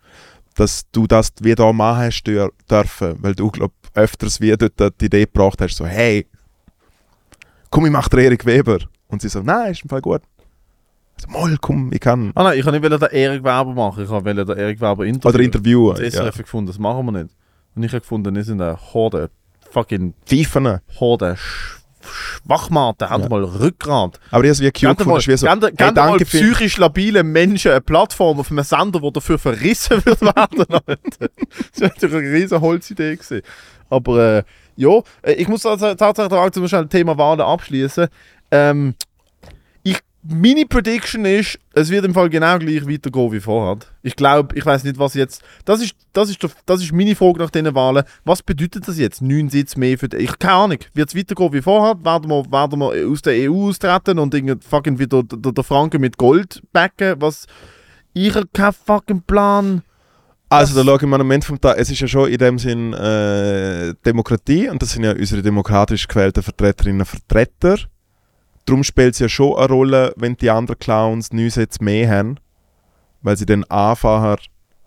dass 0.55 0.83
du 0.93 1.07
das 1.07 1.33
wie 1.41 1.55
da 1.55 1.73
machen 1.73 2.03
hast 2.05 2.23
dür- 2.27 2.51
dürfen, 2.71 3.17
weil 3.21 3.35
du, 3.35 3.51
glaub 3.51 3.73
öfters 3.95 4.41
wie 4.41 4.55
dort 4.57 5.01
die 5.01 5.07
Idee 5.07 5.25
gebracht 5.25 5.61
hast, 5.61 5.77
so, 5.77 5.87
hey, 5.87 6.27
komm, 7.71 7.87
ich 7.87 7.93
mach 7.93 8.09
den 8.09 8.21
Erik 8.21 8.45
Weber. 8.47 8.79
Und 9.09 9.21
sie 9.23 9.29
so, 9.29 9.41
nein, 9.41 9.73
ist 9.73 9.83
im 9.83 9.91
Fall 9.91 10.01
gut. 10.01 10.23
Ich 11.19 11.25
so, 11.25 11.31
mal, 11.31 11.57
komm, 11.61 11.91
ich 11.93 12.01
kann. 12.01 12.33
Ah 12.35 12.45
nein, 12.45 12.59
ich 12.59 12.65
wollte 12.65 12.81
nicht 12.81 13.03
den 13.03 13.11
Erik 13.11 13.43
Weber 13.43 13.65
machen, 13.67 14.03
ich 14.05 14.09
wollte 14.09 14.35
den 14.35 14.57
Erik 14.57 14.81
Weber 14.81 15.05
interviewen. 15.05 15.35
Oder 15.35 15.45
interviewen. 15.45 15.97
Das 15.99 16.15
Ja. 16.15 16.31
Gefunden, 16.31 16.67
das 16.69 16.79
machen 16.79 17.05
wir 17.07 17.13
nicht. 17.23 17.35
Und 17.75 17.83
ich 17.83 17.93
habe 17.93 18.01
gefunden, 18.01 18.35
wir 18.35 18.45
sind 18.45 18.61
eine 18.61 18.77
Horde, 18.95 19.31
fucking 19.71 20.15
Pfeifen. 20.27 20.79
Horde, 20.99 21.37
Sch 21.37 21.82
Schwachmaten, 22.03 23.09
haben 23.09 23.23
Ja. 23.23 23.29
mal 23.29 23.45
Rückgrat. 23.45 24.21
Aber 24.31 24.45
habe 24.45 24.49
es 24.49 24.61
wie 24.61 24.71
cute 24.71 24.81
gefunden, 24.99 25.09
mal, 25.11 25.19
ist 25.19 25.29
wie 25.29 25.37
so, 25.37 25.47
hey, 25.47 25.93
mal 25.93 26.19
psychisch 26.19 26.77
labile 26.79 27.23
Menschen 27.23 27.71
eine 27.73 27.81
Plattform 27.81 28.41
auf 28.41 28.51
einem 28.51 28.65
Sender, 28.65 29.01
der 29.01 29.11
dafür 29.11 29.39
verrissen 29.39 30.05
wird 30.05 30.21
werden. 30.21 30.67
Das 30.67 31.81
wäre 31.81 31.93
natürlich 31.93 32.15
eine 32.17 32.33
riesen 32.33 32.61
Holzidee 32.61 33.17
gewesen. 33.17 33.43
Aber 33.91 34.39
äh, 34.39 34.43
ja, 34.77 35.01
äh, 35.23 35.33
ich 35.33 35.49
muss 35.49 35.63
tatsächlich 35.63 36.33
auch 36.33 36.51
zum 36.51 36.63
Beispiel 36.63 36.87
Thema 36.89 37.17
Wahlen 37.19 37.41
abschließen. 37.41 38.09
Ähm, 38.51 38.95
meine 40.25 40.67
Prediction 40.67 41.25
ist, 41.25 41.59
es 41.73 41.91
wird 41.91 42.05
im 42.05 42.15
Fall 42.15 42.31
genau 42.31 42.59
gleich 42.59 42.87
weitergehen 42.87 43.33
wie 43.33 43.41
vorher. 43.41 43.79
Ich 44.03 44.15
glaube, 44.15 44.57
ich 44.57 44.65
weiß 44.65 44.85
nicht, 44.85 44.99
was 44.99 45.15
jetzt. 45.15 45.43
Das 45.65 45.83
ist, 45.83 45.95
das, 46.13 46.31
ist 46.31 46.47
das 46.65 46.81
ist 46.81 46.93
meine 46.93 47.17
Frage 47.17 47.41
nach 47.41 47.51
diesen 47.51 47.75
Wahlen. 47.75 48.05
Was 48.25 48.43
bedeutet 48.43 48.87
das 48.87 48.99
jetzt? 48.99 49.21
Neun 49.21 49.49
Sitze 49.49 49.79
mehr 49.79 49.99
für 49.99 50.09
die. 50.09 50.19
Ich 50.19 50.39
keine 50.39 50.55
Ahnung. 50.55 50.79
Wird 50.95 51.09
es 51.09 51.17
weitergehen 51.17 51.53
wie 51.53 51.63
vorher? 51.63 51.97
Werden 52.05 52.31
wir, 52.31 52.45
werden 52.53 52.79
wir 52.79 53.11
aus 53.11 53.23
der 53.23 53.51
EU 53.51 53.69
austreten 53.69 54.19
und 54.19 54.33
irgendwie 54.33 54.57
fucking 54.65 54.99
wieder 54.99 55.25
der, 55.25 55.53
der 55.53 55.65
Franken 55.65 56.01
mit 56.01 56.17
Gold 56.17 56.63
backen? 56.73 57.17
Was. 57.19 57.47
Ich 58.13 58.35
habe 58.35 58.47
keinen 58.53 58.73
fucking 58.73 59.23
Plan. 59.23 59.83
Also 60.51 60.75
da 60.75 60.85
schaue 60.85 60.97
ich 60.97 61.09
mal 61.09 61.21
am 61.21 61.31
Ende 61.31 61.47
vom 61.47 61.59
Tag, 61.59 61.79
es 61.79 61.91
ist 61.91 62.01
ja 62.01 62.07
schon 62.07 62.29
in 62.29 62.37
dem 62.37 62.59
Sinn 62.59 62.93
äh, 62.93 63.95
Demokratie 64.05 64.69
und 64.69 64.83
das 64.83 64.91
sind 64.91 65.03
ja 65.03 65.13
unsere 65.13 65.41
demokratisch 65.41 66.07
gewählten 66.07 66.43
Vertreterinnen 66.43 67.01
und 67.01 67.07
Vertreter. 67.07 67.79
Darum 68.65 68.85
spielt 68.85 69.15
es 69.15 69.19
ja 69.19 69.29
schon 69.29 69.57
eine 69.57 69.67
Rolle, 69.69 70.15
wenn 70.17 70.37
die 70.37 70.51
anderen 70.51 70.79
Clowns 70.79 71.33
neun 71.33 71.51
Sätze 71.51 71.83
mehr 71.83 72.09
haben, 72.09 72.37
weil 73.23 73.37
sie 73.37 73.47
dann 73.47 73.65
einfacher 73.65 74.37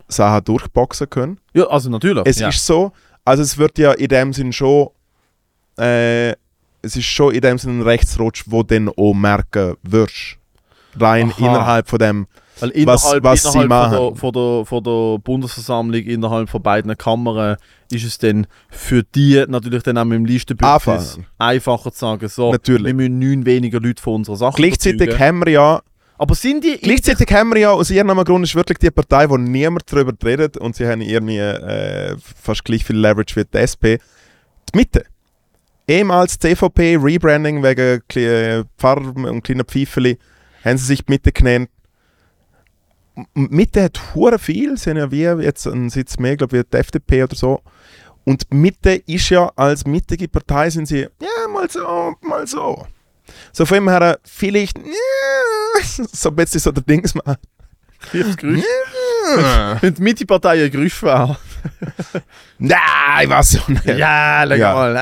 Sachen 0.08 0.44
durchboxen 0.44 1.10
können. 1.10 1.40
Ja, 1.52 1.66
also 1.66 1.90
natürlich. 1.90 2.24
Es 2.26 2.38
ja. 2.38 2.48
ist 2.48 2.64
so, 2.64 2.92
also 3.24 3.42
es 3.42 3.58
wird 3.58 3.78
ja 3.78 3.92
in 3.92 4.08
dem 4.08 4.32
Sinn 4.32 4.52
schon, 4.52 4.88
äh, 5.78 6.30
es 6.82 6.96
ist 6.96 7.04
schon 7.04 7.34
in 7.34 7.40
dem 7.40 7.58
Sinn 7.58 7.80
ein 7.80 7.82
Rechtsrutsch, 7.82 8.44
wo 8.46 8.62
du 8.62 8.74
dann 8.74 8.88
auch 8.88 9.14
merken 9.14 9.76
wirst. 9.82 10.38
Rein 10.98 11.32
Aha. 11.32 11.38
innerhalb 11.38 11.88
von 11.88 11.98
dem. 11.98 12.26
Weil 12.60 12.70
innerhalb, 12.70 13.22
was 13.22 13.42
sie 13.42 13.48
innerhalb 13.48 13.68
machen. 13.68 14.16
von, 14.16 14.32
der, 14.32 14.32
von, 14.32 14.32
der, 14.32 14.64
von 14.64 14.84
der 14.84 15.18
Bundesversammlung, 15.18 16.02
innerhalb 16.02 16.48
von 16.48 16.62
beiden 16.62 16.96
Kammern, 16.96 17.56
ist 17.92 18.04
es 18.04 18.18
dann 18.18 18.46
für 18.70 19.02
die 19.02 19.44
natürlich 19.46 19.82
dann 19.82 19.98
auch 19.98 20.04
mit 20.04 20.16
dem 20.16 20.24
Listenbündnis 20.24 21.18
Einfacher. 21.38 21.92
zu 21.92 21.98
sagen, 21.98 22.28
so, 22.28 22.52
Natürlich. 22.52 22.86
wir 22.86 22.94
müssen 22.94 23.18
neun 23.18 23.46
weniger 23.46 23.80
Leute 23.80 24.02
von 24.02 24.14
unserer 24.14 24.36
Sache 24.36 24.56
Gleichzeitig 24.56 25.02
überzeugen. 25.02 25.24
haben 25.24 25.44
wir 25.44 25.52
ja 25.52 25.80
Aber 26.18 26.34
sind 26.34 26.64
die... 26.64 26.78
Gleichzeitig 26.78 27.30
haben 27.32 27.50
wir 27.50 27.60
ja 27.60 27.70
aus 27.72 27.90
irgendeinem 27.90 28.24
Grund 28.24 28.44
ist 28.44 28.54
wirklich 28.54 28.78
die 28.78 28.90
Partei, 28.90 29.28
wo 29.28 29.36
niemand 29.36 29.84
darüber 29.92 30.12
redet 30.24 30.56
und 30.56 30.74
sie 30.76 30.86
haben 30.86 31.02
irgendwie 31.02 31.38
äh, 31.38 32.16
fast 32.42 32.64
gleich 32.64 32.84
viel 32.84 32.96
Leverage 32.96 33.36
wie 33.36 33.44
die 33.44 33.58
SP. 33.60 33.84
Die 34.72 34.78
Mitte. 34.78 35.04
Ehemals 35.86 36.38
CVP, 36.38 36.96
Rebranding 36.96 37.62
wegen 37.62 38.02
Pfarrer 38.76 39.14
und 39.14 39.42
kleiner 39.44 39.64
Pfeifeli, 39.64 40.18
haben 40.64 40.78
sie 40.78 40.86
sich 40.86 41.04
die 41.04 41.12
Mitte 41.12 41.30
genannt. 41.30 41.68
Mitte 43.34 43.82
hat 43.84 44.00
hure 44.14 44.38
viel, 44.38 44.76
haben 44.76 44.96
ja 44.96 45.10
wie 45.10 45.22
jetzt 45.44 45.66
einen 45.66 45.90
Sitz 45.90 46.18
mehr, 46.18 46.36
glaube 46.36 46.56
ich, 46.58 46.62
wie 46.64 46.68
die 46.70 46.76
FDP 46.76 47.22
oder 47.24 47.34
so. 47.36 47.60
Und 48.24 48.52
Mitte 48.52 48.90
ist 49.06 49.30
ja 49.30 49.50
als 49.56 49.86
mittige 49.86 50.28
Partei 50.28 50.68
sind 50.70 50.86
sie, 50.86 51.02
ja, 51.20 51.48
mal 51.52 51.70
so, 51.70 52.14
mal 52.22 52.46
so. 52.46 52.86
So 53.52 53.64
von 53.66 53.76
dem 53.76 53.88
her 53.88 54.18
vielleicht, 54.24 54.76
ja, 54.78 55.82
so 56.12 56.28
ein 56.30 56.36
bisschen 56.36 56.60
so 56.60 56.72
der 56.72 56.82
Dings 56.82 57.14
machen. 57.14 57.36
Ja. 58.12 59.78
Wenn 59.80 59.94
die 59.94 60.02
Mitte-Partei 60.02 60.64
ein 60.64 60.70
Gerücht 60.70 61.02
war. 61.02 61.38
Nein, 62.58 62.78
ich 63.22 63.28
weiß 63.30 63.50
so 63.50 63.58
nicht. 63.72 63.84
Ja, 63.86 64.44
leg 64.44 64.60
Ja. 64.60 64.74
mal. 64.74 64.94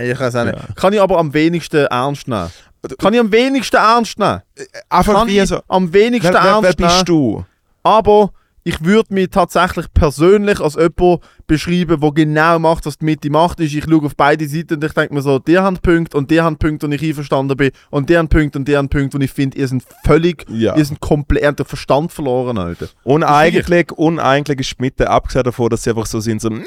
Äh, 0.00 0.10
ich 0.12 0.18
weiß 0.18 0.34
auch 0.36 0.44
nicht. 0.44 0.56
Ja. 0.56 0.74
Kann 0.74 0.92
ich 0.92 1.00
aber 1.00 1.18
am 1.18 1.32
wenigsten 1.32 1.86
ernst 1.86 2.26
nehmen. 2.26 2.50
Kann 2.98 3.14
ich 3.14 3.20
am 3.20 3.30
wenigsten 3.30 3.76
ernst 3.76 4.18
nehmen. 4.18 4.40
Einfach 4.88 5.14
Kann 5.14 5.28
wie 5.28 5.44
so. 5.46 5.60
am 5.68 5.92
wenigsten 5.92 6.32
Wer, 6.32 6.42
wer, 6.42 6.50
ernst 6.52 6.78
wer 6.78 6.86
nehmen. 6.86 6.96
bist 6.96 7.08
du? 7.08 7.44
Aber 7.88 8.32
ich 8.64 8.84
würde 8.84 9.14
mich 9.14 9.30
tatsächlich 9.30 9.86
persönlich 9.94 10.60
als 10.60 10.74
jemand 10.74 11.22
beschreiben, 11.46 11.98
der 12.00 12.10
genau 12.12 12.58
macht, 12.58 12.84
was 12.84 12.98
die 12.98 13.06
Mitte 13.06 13.30
macht. 13.30 13.60
Ist, 13.60 13.72
ich 13.72 13.84
schaue 13.84 14.04
auf 14.04 14.14
beide 14.14 14.46
Seiten 14.46 14.74
und 14.74 14.84
ich 14.84 14.92
denke 14.92 15.14
mir 15.14 15.22
so, 15.22 15.38
die 15.38 15.56
haben 15.56 15.78
Punkte 15.78 16.18
und 16.18 16.30
die 16.30 16.38
haben 16.42 16.58
Punkte, 16.58 16.86
wo 16.86 16.92
ich 16.92 17.02
einverstanden 17.02 17.56
bin. 17.56 17.70
Und 17.88 18.10
die 18.10 18.18
haben 18.18 18.28
Punkte 18.28 18.58
und 18.58 18.68
die 18.68 18.76
haben 18.76 18.90
Punkte, 18.90 19.16
wo 19.18 19.22
ich 19.22 19.30
finde, 19.30 19.56
ihr 19.56 19.68
seid 19.68 19.84
völlig, 20.04 20.44
Ja. 20.50 20.76
ihr 20.76 20.84
seid 20.84 21.00
komplett, 21.00 21.58
den 21.60 21.64
Verstand 21.64 22.12
verloren, 22.12 22.58
Alter. 22.58 22.88
Und 23.04 23.22
eigentlich, 23.24 23.90
und 23.92 24.18
eigentlich 24.18 24.60
ist 24.60 24.72
die 24.78 24.82
Mitte, 24.82 25.08
abgesehen 25.08 25.44
davon, 25.44 25.70
dass 25.70 25.84
sie 25.84 25.90
einfach 25.90 26.04
so 26.04 26.20
sind, 26.20 26.42
so, 26.42 26.50
nee, 26.50 26.62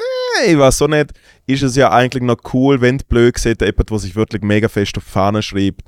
ich 0.47 0.57
weiß 0.57 0.79
so 0.79 0.87
nicht, 0.87 1.11
ist 1.45 1.61
es 1.61 1.75
ja 1.75 1.91
eigentlich 1.91 2.23
noch 2.23 2.37
cool, 2.53 2.81
wenn 2.81 2.97
die 2.97 3.05
blöd 3.07 3.37
sieht, 3.37 3.61
jemand, 3.61 3.91
der 3.91 3.99
sich 3.99 4.15
wirklich 4.15 4.41
mega 4.41 4.69
fest 4.69 4.97
auf 4.97 5.03
die 5.03 5.11
Fahne 5.11 5.43
schreibt, 5.43 5.83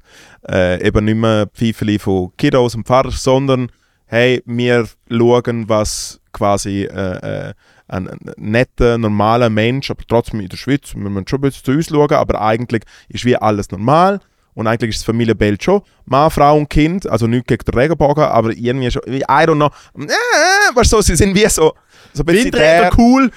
äh, 0.47 0.85
eben 0.85 1.05
nicht 1.05 1.17
mehr 1.17 1.47
Pfeifeli 1.47 1.97
von 1.97 2.29
Kiddos 2.37 2.75
und 2.75 2.85
Pfarrer, 2.85 3.09
sondern 3.09 3.71
hey, 4.13 4.41
wir 4.45 4.87
schauen, 5.09 5.67
was 5.69 6.19
quasi 6.31 6.83
äh, 6.83 7.49
äh, 7.49 7.53
ein, 7.87 8.09
netter, 8.37 8.97
normaler 8.97 9.49
Mensch, 9.49 9.89
aber 9.91 10.03
trotzdem 10.07 10.39
in 10.39 10.49
der 10.49 10.57
Schweiz, 10.57 10.93
wir 10.95 11.09
müssen 11.09 11.27
schon 11.27 11.39
ein 11.39 11.41
bisschen 11.41 11.63
zu 11.65 11.71
uns 11.71 11.87
schauen, 11.89 12.13
aber 12.13 12.41
eigentlich 12.41 12.83
ist 13.09 13.25
wie 13.25 13.35
alles 13.35 13.69
normal. 13.71 14.19
Und 14.55 14.67
eigentlich 14.67 14.91
ist 14.91 14.99
das 14.99 15.05
Familienbild 15.05 15.63
schon 15.63 15.81
Mann, 16.05 16.29
Frau 16.29 16.57
und 16.57 16.69
Kind, 16.69 17.09
also 17.09 17.25
nicht 17.25 17.47
gegen 17.47 17.65
den 17.65 17.73
Regenbogen, 17.73 18.23
aber 18.23 18.51
irgendwie 18.51 18.91
schon, 18.91 19.01
I 19.07 19.19
don't 19.23 19.55
know, 19.55 19.69
äh, 19.97 20.75
weißt 20.75 20.93
du, 20.93 21.01
sie 21.01 21.15
sind 21.15 21.33
wie 21.33 21.47
so, 21.49 21.73
so 22.13 22.21
ein 22.21 22.25
bisschen 22.27 22.45
Windräder 22.45 22.81
der- 22.91 22.99
cool, 22.99 23.31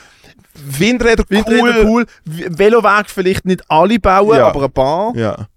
Windräder 0.55 1.25
cool. 1.31 1.37
Windräder 1.37 1.85
cool, 1.89 2.07
V- 2.07 2.59
Veloweg 2.59 3.09
vielleicht 3.09 3.47
nicht 3.47 3.63
alle 3.71 3.99
bauen, 3.99 4.37
Ja. 4.39 4.49
aber 4.49 4.65
ein 4.65 4.71
paar. 4.73 5.17
Ja. 5.17 5.49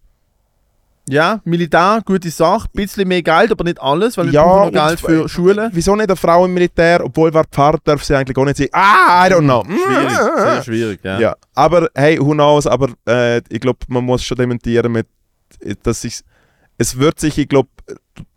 Ja, 1.12 1.42
Militär, 1.44 2.02
gute 2.06 2.30
Sache, 2.30 2.68
bisschen 2.74 3.08
mehr 3.08 3.22
Geld, 3.24 3.52
aber 3.52 3.64
nicht 3.64 3.82
alles, 3.82 4.18
weil 4.18 4.28
wir 4.28 4.34
Ja, 4.34 4.44
brauchen 4.44 4.74
noch 4.74 4.88
Geld 4.88 5.00
für 5.00 5.28
Schulen. 5.30 5.70
Wieso 5.74 5.96
nicht 5.96 6.10
eine 6.10 6.16
Frau 6.16 6.46
im 6.46 6.54
Militär, 6.54 7.04
obwohl 7.04 7.34
wer 7.34 7.44
Pfarrer 7.46 7.80
darf 7.84 8.04
sie 8.04 8.16
eigentlich 8.16 8.38
auch 8.38 8.46
nicht 8.46 8.58
sagen, 8.58 8.70
ah, 8.74 9.26
I 9.28 9.32
don't 9.32 9.44
know. 9.44 9.64
Schwierig, 9.66 10.18
sehr 10.38 10.64
schwierig, 10.64 11.00
ja. 11.04 11.20
Ja, 11.20 11.36
aber 11.56 11.90
hey, 11.96 12.20
who 12.20 12.32
knows, 12.34 12.68
aber 12.68 12.90
äh, 13.08 13.42
ich 13.50 13.60
glaube, 13.60 13.80
man 13.88 14.04
muss 14.04 14.24
schon 14.24 14.38
dementieren 14.38 14.92
mit, 14.92 15.08
dass 15.84 16.02
sich, 16.02 16.22
es 16.78 16.98
wird 16.98 17.20
sich, 17.20 17.38
ich 17.38 17.50
glaube, 17.50 17.70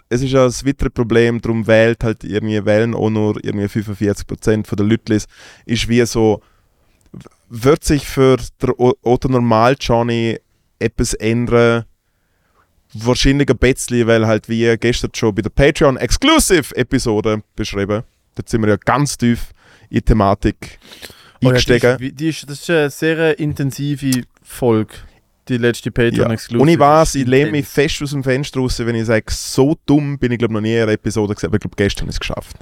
es 0.08 0.22
ist 0.22 0.30
ja 0.32 0.44
ein 0.44 0.50
weiteres 0.66 0.92
Problem, 0.92 1.40
darum 1.40 1.66
wählt 1.66 2.02
halt 2.04 2.24
irgendwie, 2.24 2.64
wählen 2.64 2.94
auch 2.94 3.10
nur 3.10 3.42
irgendwie 3.44 3.66
45% 3.66 4.66
von 4.66 4.76
der 4.76 4.86
Leute, 4.86 5.18
ist 5.66 5.88
wie 5.88 6.04
so, 6.06 6.40
wird 7.48 7.84
sich 7.84 8.06
für 8.06 8.36
der 8.60 8.78
O- 8.80 8.94
Otto 9.02 9.28
Normal 9.28 9.76
Johnny 9.78 10.38
etwas 10.78 11.14
ändern, 11.14 11.84
wahrscheinlich 12.94 13.48
ein 13.50 13.58
bisschen, 13.58 14.06
weil 14.06 14.26
halt 14.26 14.48
wie 14.48 14.76
gestern 14.78 15.10
schon 15.14 15.34
bei 15.34 15.42
der 15.42 15.50
Patreon 15.50 15.96
Exclusive 15.96 16.74
Episode 16.76 17.42
beschrieben, 17.56 18.02
da 18.34 18.42
sind 18.46 18.62
wir 18.62 18.68
ja 18.70 18.76
ganz 18.76 19.16
tief 19.16 19.50
in 19.90 19.96
die 19.96 20.02
Thematik 20.02 20.78
Oh 21.44 21.46
ja, 21.46 21.50
eingestiegen. 21.50 21.98
die 21.98 22.06
ist, 22.08 22.20
die 22.20 22.28
ist, 22.28 22.50
das 22.50 22.60
ist 22.60 22.70
eine 22.70 22.90
sehr 22.90 23.38
intensive 23.38 24.22
Folge, 24.42 24.94
die 25.48 25.56
letzte 25.56 25.90
Patreon 25.90 26.28
Ja. 26.28 26.32
Exclusive. 26.32 26.62
Und 26.62 26.68
ich 26.68 26.78
weiß, 26.78 27.14
ich 27.16 27.26
lehne 27.26 27.50
mich 27.50 27.66
fest 27.66 28.00
aus 28.02 28.10
dem 28.10 28.22
Fenster 28.22 28.60
raus, 28.60 28.78
wenn 28.78 28.94
ich 28.94 29.06
sage, 29.06 29.24
so 29.28 29.76
dumm 29.86 30.18
bin 30.18 30.32
ich 30.32 30.38
glaube 30.38 30.54
noch 30.54 30.60
nie 30.60 30.74
in 30.76 30.82
einer 30.82 30.92
Episode 30.92 31.34
gesehen, 31.34 31.48
aber 31.48 31.56
ich 31.56 31.60
glaube 31.62 31.76
gestern 31.76 32.08
ist 32.08 32.14
es 32.16 32.20
geschafft. 32.20 32.56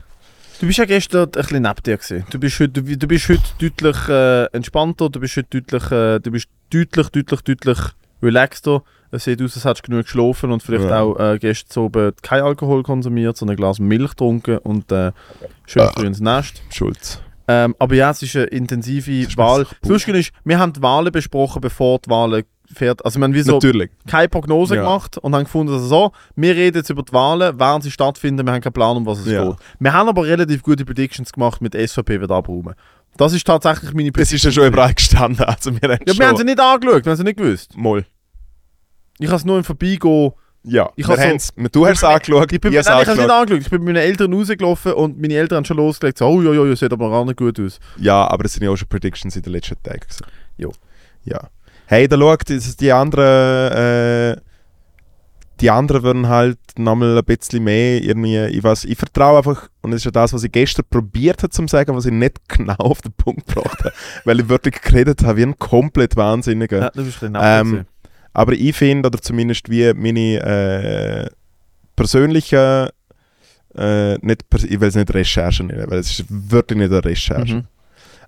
Du 0.60 0.66
bist 0.66 0.78
ja 0.78 0.84
gestern 0.84 1.24
ein 1.24 1.30
bisschen 1.30 1.62
neben 1.62 1.82
dir 1.82 1.96
gewesen. 1.96 2.24
Du 2.30 2.38
bist 2.38 2.60
heute, 2.60 2.68
du, 2.82 2.96
du 2.96 3.06
bist 3.06 3.28
heute 3.28 3.42
deutlich 3.58 4.08
äh, 4.08 4.44
entspannter, 4.56 5.08
du 5.08 5.20
bist 5.20 5.36
heute 5.36 5.60
deutlich, 5.62 5.90
äh, 5.90 6.20
du 6.20 6.30
bist 6.30 6.48
deutlich, 6.70 7.06
deutlich, 7.10 7.40
deutlich 7.42 7.78
relaxter. 8.22 8.82
Es 9.12 9.24
sieht 9.24 9.42
aus, 9.42 9.56
als 9.56 9.64
hättest 9.64 9.86
du 9.86 9.90
genug 9.90 10.04
geschlafen 10.04 10.52
und 10.52 10.62
vielleicht 10.62 10.84
Ja. 10.84 11.00
auch 11.02 11.18
äh, 11.18 11.38
gestern 11.38 11.84
oben 11.84 12.12
kein 12.22 12.42
Alkohol 12.42 12.82
konsumiert, 12.82 13.36
sondern 13.36 13.54
ein 13.54 13.58
Glas 13.58 13.78
Milch 13.80 14.10
getrunken 14.10 14.58
und 14.58 14.90
äh, 14.92 15.12
schön 15.66 15.82
Ah. 15.82 15.92
früh 15.94 16.06
ins 16.06 16.20
Nest. 16.20 16.62
Schulz. 16.72 17.20
Ähm, 17.48 17.74
aber 17.80 17.94
ja, 17.96 18.10
es 18.10 18.22
ist 18.22 18.36
eine 18.36 18.44
intensive 18.46 19.10
ist 19.12 19.36
Wahl. 19.36 19.66
Das 19.82 20.06
ist, 20.06 20.32
wir 20.44 20.58
haben 20.58 20.72
die 20.72 20.82
Wahlen 20.82 21.10
besprochen, 21.10 21.60
bevor 21.60 21.98
die 21.98 22.08
Wahlen 22.10 22.44
fertig 22.72 23.04
Also 23.04 23.18
wir 23.18 23.24
haben 23.24 23.34
wie 23.34 23.42
so 23.42 23.54
Natürlich. 23.54 23.90
keine 24.06 24.28
Prognose 24.28 24.76
Ja. 24.76 24.82
gemacht 24.82 25.18
und 25.18 25.34
haben 25.34 25.42
gefunden, 25.42 25.72
dass 25.72 25.82
so, 25.88 26.12
wir 26.36 26.54
reden 26.54 26.76
jetzt 26.76 26.90
über 26.90 27.02
die 27.02 27.12
Wahlen, 27.12 27.58
während 27.58 27.82
sie 27.82 27.90
stattfinden, 27.90 28.46
wir 28.46 28.52
haben 28.52 28.60
keinen 28.60 28.72
Plan, 28.72 28.96
um 28.96 29.04
was 29.06 29.18
es 29.18 29.26
Ja. 29.32 29.44
geht. 29.44 29.56
Wir 29.80 29.92
haben 29.92 30.08
aber 30.08 30.24
relativ 30.24 30.62
gute 30.62 30.84
Predictions 30.84 31.32
gemacht 31.32 31.60
mit 31.60 31.74
SVP 31.74 32.20
wird 32.20 32.30
abräumen. 32.30 32.74
Das 33.16 33.32
ist 33.32 33.44
tatsächlich 33.44 33.92
meine 33.92 34.12
Das 34.12 34.32
ist 34.32 34.44
ja 34.44 34.52
schon 34.52 34.66
überall 34.68 34.94
gestanden. 34.94 35.44
Also 35.44 35.72
wir 35.72 35.88
haben 35.90 35.98
Ja, 36.06 36.16
wir 36.16 36.28
haben 36.28 36.36
sie 36.36 36.44
nicht 36.44 36.60
angeschaut, 36.60 37.04
wir 37.04 37.10
haben 37.10 37.16
sie 37.16 37.24
nicht 37.24 37.38
gewusst. 37.38 37.76
Moll. 37.76 38.04
Ich 39.20 39.28
habe 39.28 39.36
es 39.36 39.44
nur 39.44 39.58
im 39.58 39.64
Vorbeigehen 39.64 40.32
Ja, 40.62 40.90
Ich 40.96 41.08
wir 41.08 41.16
so- 41.16 41.22
haben's- 41.22 41.52
du 41.72 41.86
hast 41.86 41.98
es 41.98 42.04
angeschaut, 42.04 42.52
Ich, 42.52 42.60
bin, 42.60 42.72
ich 42.72 42.84
nein, 42.84 42.92
habe 42.94 43.02
ich 43.02 43.08
es 43.08 43.16
nicht 43.16 43.30
angeschaut. 43.30 43.60
Ich 43.62 43.70
bin 43.70 43.82
mit 43.84 43.94
meinen 43.94 44.02
Eltern 44.04 44.32
rausgelaufen 44.32 44.92
und 44.92 45.18
meine 45.20 45.34
Eltern 45.34 45.56
haben 45.58 45.64
schon 45.64 45.76
losgelegt. 45.78 46.18
So, 46.18 46.26
oh, 46.26 46.42
ja, 46.42 46.52
ja, 46.52 46.64
ja, 46.66 46.76
sieht 46.76 46.92
aber 46.92 47.08
gar 47.10 47.24
nicht 47.24 47.36
gut 47.38 47.58
aus. 47.60 47.78
Ja, 47.98 48.26
aber 48.28 48.44
es 48.44 48.52
sind 48.54 48.64
ja 48.64 48.70
auch 48.70 48.76
schon 48.76 48.88
Predictions 48.88 49.34
in 49.36 49.42
den 49.42 49.52
letzten 49.52 49.82
Tagen. 49.82 50.00
Jo. 50.58 50.72
Ja. 51.24 51.48
Hey, 51.86 52.06
da 52.08 52.16
schaut, 52.18 52.42
die 52.80 52.92
anderen, 52.92 53.72
äh, 53.72 54.36
die 55.60 55.70
anderen 55.70 56.02
würden 56.02 56.28
halt 56.28 56.58
nochmal 56.78 57.18
ein 57.18 57.24
bisschen 57.24 57.64
mehr 57.64 58.02
irgendwie, 58.02 58.38
ich 58.46 58.62
weiß, 58.62 58.84
ich 58.84 58.96
vertraue 58.96 59.38
einfach, 59.38 59.68
und 59.82 59.90
das 59.90 59.98
ist 60.00 60.04
ja 60.04 60.10
das, 60.10 60.32
was 60.32 60.42
ich 60.44 60.52
gestern 60.52 60.84
probiert 60.88 61.42
habe 61.42 61.50
zu 61.50 61.66
sagen, 61.66 61.94
was 61.94 62.06
ich 62.06 62.12
nicht 62.12 62.38
genau 62.48 62.74
auf 62.78 63.02
den 63.02 63.12
Punkt 63.12 63.46
gebracht 63.46 63.78
habe, 63.80 63.92
weil 64.24 64.40
ich 64.40 64.48
wirklich 64.48 64.80
geredet 64.80 65.22
habe 65.24 65.38
wie 65.38 65.42
ein 65.42 65.58
komplett 65.58 66.16
Wahnsinniger. 66.16 66.80
Ja, 66.80 66.90
du 66.90 67.04
bist 67.04 67.22
ein 67.24 67.36
Ähm, 67.38 67.74
ähm, 67.74 67.86
Aber 68.32 68.52
ich 68.52 68.76
finde, 68.76 69.08
oder 69.08 69.20
zumindest 69.20 69.68
wie 69.70 69.92
meine 69.94 70.36
äh, 70.40 71.30
persönliche, 71.96 72.92
äh, 73.76 74.14
nicht, 74.18 74.44
ich 74.64 74.80
will 74.80 74.88
es 74.88 74.94
nicht 74.94 75.12
Recherche 75.12 75.64
nennen, 75.64 75.90
weil 75.90 75.98
es 75.98 76.20
ist 76.20 76.24
wirklich 76.28 76.78
nicht 76.78 76.92
eine 76.92 77.04
Recherche. 77.04 77.54
mhm. 77.56 77.64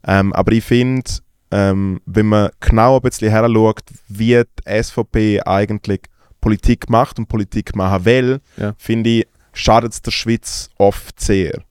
Ähm, 0.05 0.33
aber 0.33 0.53
ich 0.53 0.65
finde, 0.65 1.09
ähm, 1.53 2.01
wenn 2.07 2.27
man 2.27 2.51
genau 2.61 2.97
ein 2.97 3.03
bisschen 3.03 3.31
heranschaut, 3.31 3.83
wie 4.09 4.43
die 4.43 4.83
SVP 4.83 5.41
eigentlich 5.43 6.01
Politik 6.41 6.91
macht 6.91 7.19
und 7.19 7.29
Politik 7.29 7.77
machen 7.77 8.05
will, 8.05 8.41
Ja. 8.57 8.75
finde 8.79 9.11
ich, 9.11 9.29
schadet 9.53 9.93
es 9.93 10.03
der 10.03 10.11
Schweiz 10.11 10.71
oft 10.79 11.21
sehr. 11.21 11.63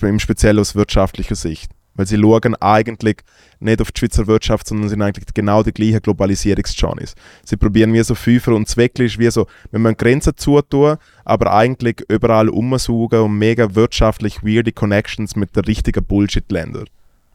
Im 0.00 0.18
Speziell 0.18 0.58
aus 0.58 0.74
wirtschaftlicher 0.74 1.34
Sicht. 1.34 1.70
Weil 1.98 2.06
sie 2.06 2.16
schauen 2.16 2.54
eigentlich 2.60 3.16
nicht 3.58 3.82
auf 3.82 3.90
die 3.90 3.98
Schweizer 3.98 4.28
Wirtschaft, 4.28 4.68
sondern 4.68 4.88
sind 4.88 5.02
eigentlich 5.02 5.26
genau 5.34 5.64
die 5.64 5.72
gleichen 5.72 6.00
Globalisierungsjourneys. 6.00 7.16
Sie 7.44 7.56
probieren 7.56 7.92
wie 7.92 8.02
so 8.04 8.14
Fünfer 8.14 8.54
und 8.54 8.68
Zweckli 8.68 9.06
ist 9.06 9.18
wie 9.18 9.28
so, 9.30 9.48
wenn 9.72 9.82
man 9.82 9.96
Grenzen 9.96 10.36
zutun, 10.36 10.96
aber 11.24 11.52
eigentlich 11.52 12.04
überall 12.08 12.48
umsaugen 12.48 13.20
und 13.20 13.36
mega 13.36 13.74
wirtschaftlich 13.74 14.44
weirde 14.44 14.70
Connections 14.70 15.34
mit 15.34 15.56
den 15.56 15.64
richtigen 15.64 16.04
Bullshit-Ländern. 16.04 16.84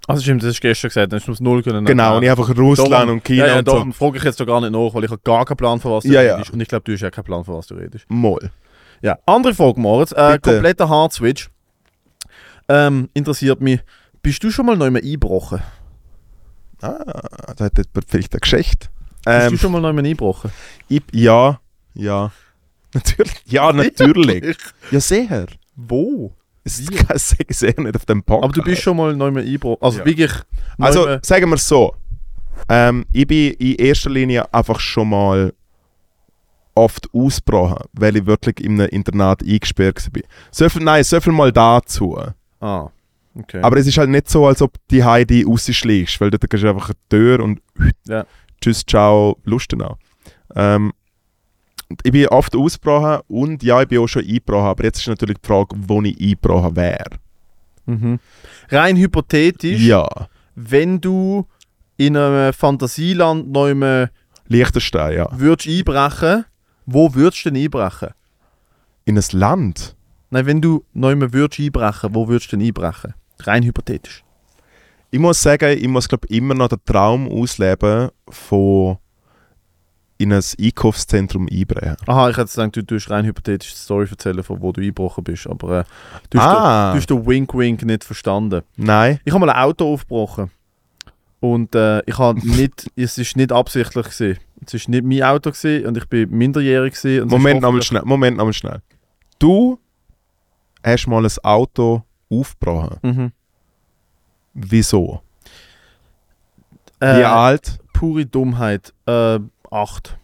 Also 0.07 0.21
stimmt, 0.21 0.43
das 0.43 0.51
hast 0.51 0.59
du 0.63 0.67
gestern 0.69 0.87
gesagt, 0.89 1.11
dann 1.11 1.19
hast 1.19 1.27
du 1.27 1.33
es 1.33 1.41
null 1.41 1.61
können. 1.61 1.83
Genau, 1.83 2.15
und 2.17 2.23
ich 2.23 2.31
einfach 2.31 2.57
Russland 2.57 2.91
Darum- 2.91 3.09
und 3.09 3.23
China 3.25 3.45
ja, 3.47 3.53
ja, 3.53 3.59
und 3.59 3.67
so. 3.67 3.73
darum 3.73 3.91
frage 3.91 4.17
ich 4.17 4.23
jetzt 4.23 4.39
doch 4.39 4.45
gar 4.45 4.61
nicht 4.61 4.71
nach, 4.71 4.93
weil 4.93 5.03
ich 5.03 5.11
habe 5.11 5.21
gar 5.25 5.43
keinen 5.45 5.57
Plan, 5.57 5.79
von 5.81 5.91
was 5.91 6.05
du 6.05 6.09
Ja, 6.09 6.21
ja. 6.21 6.35
redest. 6.35 6.51
Und 6.51 6.61
ich 6.61 6.69
glaube, 6.69 6.83
du 6.85 6.93
hast 6.93 7.01
ja 7.01 7.09
keinen 7.11 7.25
Plan, 7.25 7.43
von 7.43 7.55
was 7.55 7.67
du 7.67 7.75
redest. 7.75 8.05
Moll. 8.07 8.49
Ja, 9.01 9.17
andere 9.25 9.53
Frage, 9.53 9.79
Moritz. 9.79 10.13
Äh, 10.13 10.39
kompletter 10.39 10.87
Hard-Switch. 10.87 11.49
Ähm, 12.69 13.09
interessiert 13.13 13.59
mich. 13.61 13.81
Bist 14.23 14.43
du 14.43 14.49
schon 14.51 14.65
mal 14.65 14.75
neu 14.77 14.89
mehr 14.89 15.03
eingebrochen? 15.03 15.61
Ah, 16.81 17.53
da 17.55 17.65
hat 17.65 17.77
jemand 17.77 18.05
vielleicht 18.09 18.33
eine 18.33 18.39
Geschichte. 18.39 18.87
Bist 19.25 19.27
Ähm, 19.27 19.51
du 19.51 19.57
schon 19.57 19.71
mal 19.71 19.81
neu 19.81 19.93
mehr 19.93 20.03
eingebrochen? 20.03 20.51
ich, 20.89 21.03
ja, 21.11 21.59
ja. 21.93 22.31
Natürlich. 22.93 23.33
Ja, 23.45 23.71
natürlich. 23.73 24.57
ja, 24.91 24.99
sehr. 24.99 25.45
Wo? 25.75 26.33
Es 26.63 26.85
kann 26.87 27.17
ich 27.47 27.57
sehr 27.57 27.77
nicht 27.79 27.95
auf 27.95 28.05
dem 28.05 28.23
Podcast. 28.23 28.43
Aber 28.45 28.53
du 28.53 28.61
bist 28.63 28.81
schon 28.81 28.95
mal 28.97 29.15
neu 29.15 29.29
mehr 29.31 29.43
eingebrochen. 29.43 29.81
Also 29.81 29.99
Ja. 29.99 30.05
wirklich. 30.05 30.31
Also, 30.79 31.17
sagen 31.21 31.49
wir 31.49 31.55
es 31.55 31.67
so. 31.67 31.93
Ähm, 32.69 33.05
ich 33.11 33.27
bin 33.27 33.53
in 33.55 33.75
erster 33.75 34.09
Linie 34.09 34.51
einfach 34.53 34.79
schon 34.79 35.09
mal 35.09 35.53
oft 36.75 37.07
ausgebrochen, 37.13 37.85
weil 37.93 38.15
ich 38.15 38.25
wirklich 38.25 38.59
in 38.61 38.79
einem 38.79 38.89
Internat 38.89 39.43
eingesperrt 39.43 40.09
war. 40.13 40.21
So 40.51 40.69
viel, 40.69 40.83
nein, 40.83 41.03
so 41.03 41.19
viel 41.19 41.33
mal 41.33 41.51
dazu. 41.51 42.17
Ah, 42.61 42.89
okay. 43.35 43.61
Aber 43.61 43.77
es 43.77 43.87
ist 43.87 43.97
halt 43.97 44.09
nicht 44.09 44.29
so, 44.29 44.45
als 44.47 44.61
ob 44.61 44.75
die 44.91 45.03
Heidi 45.03 45.43
rausschlägst, 45.43 46.19
weil 46.21 46.29
dort 46.29 46.49
gehst 46.49 46.63
du 46.63 46.69
einfach 46.69 46.89
eine 46.89 46.95
Tür 47.09 47.39
und 47.43 47.61
Ja. 48.07 48.25
tschüss, 48.61 48.85
ciao, 48.85 49.37
Lustenau. 49.43 49.97
Ähm, 50.55 50.93
und 51.89 51.99
ich 52.03 52.11
bin 52.11 52.27
oft 52.27 52.55
ausgebrochen 52.55 53.21
und 53.27 53.61
ja, 53.63 53.81
ich 53.81 53.87
bin 53.87 53.99
auch 53.99 54.07
schon 54.07 54.23
eingebrochen, 54.23 54.67
aber 54.67 54.83
jetzt 54.83 54.99
ist 54.99 55.07
natürlich 55.07 55.37
die 55.37 55.47
Frage, 55.47 55.75
wo 55.77 56.01
ich 56.01 56.19
eingebrochen 56.19 56.75
wäre. 56.75 57.03
mhm. 57.85 58.19
Rein 58.69 58.97
hypothetisch, 58.97 59.81
Ja, 59.81 60.07
wenn 60.55 61.01
du 61.01 61.47
in 61.97 62.15
einem 62.17 62.53
Fantasieland 62.53 63.51
neu 63.51 63.75
mehr 63.75 64.09
Liechtenstein, 64.47 65.15
ja. 65.17 65.29
würdest 65.39 65.67
einbrechen, 65.69 66.45
wo 66.85 67.13
würdest 67.13 67.45
du 67.45 67.51
denn 67.51 67.61
einbrechen? 67.63 68.09
In 69.05 69.17
ein 69.17 69.23
Land. 69.31 69.95
Nein, 70.29 70.45
wenn 70.45 70.61
du 70.61 70.83
neu 70.93 71.15
mehr 71.15 71.31
würdest 71.33 71.59
einbrechen, 71.59 72.09
wo 72.15 72.27
würdest 72.27 72.51
du 72.51 72.57
denn 72.57 72.65
einbrechen? 72.65 73.13
Rein 73.45 73.63
hypothetisch. 73.63 74.23
Ich 75.11 75.19
muss 75.19 75.41
sagen, 75.41 75.77
ich 75.77 75.87
muss 75.87 76.07
glaube 76.09 76.27
immer 76.29 76.53
noch 76.55 76.69
den 76.69 76.79
Traum 76.85 77.27
ausleben 77.29 78.09
von 78.29 78.97
in 80.17 80.31
ein 80.31 80.41
Einkaufszentrum 80.59 81.47
einbrechen. 81.51 81.97
Aha, 82.07 82.29
ich 82.29 82.37
hätte 82.37 82.49
gedacht, 82.51 82.75
du 82.77 82.81
tust 82.85 83.09
rein 83.09 83.25
hypothetisch 83.25 83.73
die 83.73 83.79
Story 83.79 84.07
erzählen, 84.09 84.41
von 84.43 84.61
wo 84.61 84.71
du 84.71 84.79
eingebrochen 84.81 85.23
bist, 85.23 85.47
aber 85.47 85.81
äh, 85.81 85.83
du, 86.29 86.39
hast 86.39 86.45
den, 86.51 86.57
Ah, 86.57 86.91
du 86.93 86.97
hast 86.97 87.09
den 87.09 87.25
Wink-Wink 87.25 87.83
nicht 87.83 88.03
verstanden. 88.03 88.61
nein. 88.77 89.19
Ich 89.25 89.33
habe 89.33 89.45
mal 89.45 89.51
ein 89.51 89.63
Auto 89.63 89.91
aufgebrochen 89.93 90.49
und 91.39 91.75
äh, 91.75 92.01
ich 92.05 92.17
habe 92.17 92.39
nicht, 92.47 92.89
es 92.95 93.17
ist 93.17 93.35
nicht 93.35 93.51
absichtlich 93.51 94.05
gewesen. 94.05 94.39
Es 94.65 94.73
ist 94.73 94.87
nicht 94.87 95.03
mein 95.03 95.23
Auto 95.23 95.51
gewesen 95.51 95.85
und 95.87 95.97
ich 95.97 96.05
bin 96.07 96.29
minderjährig 96.29 96.93
gewesen. 96.93 97.27
Moment 97.27 97.61
nochmal 97.61 97.81
schnell. 97.81 98.03
Moment 98.05 98.37
nochmal 98.37 98.53
schnell. 98.53 98.81
Du 99.39 99.77
hast 100.85 101.07
mal 101.07 101.25
ein 101.25 101.31
Auto 101.43 102.03
aufgebrochen. 102.39 102.97
Mhm. 103.01 103.31
Wieso? 104.53 105.21
Äh, 106.99 107.19
Wie 107.19 107.25
alt? 107.25 107.79
Pure 107.93 108.25
Dummheit. 108.25 108.93
Äh, 109.05 109.39
acht. 109.71 110.17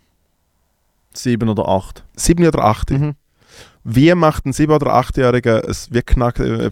Sieben 1.14 1.50
oder 1.50 1.68
acht. 1.68 2.04
Sieben 2.16 2.46
oder 2.48 2.64
acht? 2.64 2.92
Mhm. 2.92 3.16
Wie 3.84 4.14
macht 4.14 4.46
ein 4.46 4.54
sieben- 4.54 4.74
oder 4.74 4.94
achtjähriger 4.94 5.68
es 5.68 5.92
wie 5.92 6.02
knackt 6.02 6.40
äh, 6.40 6.70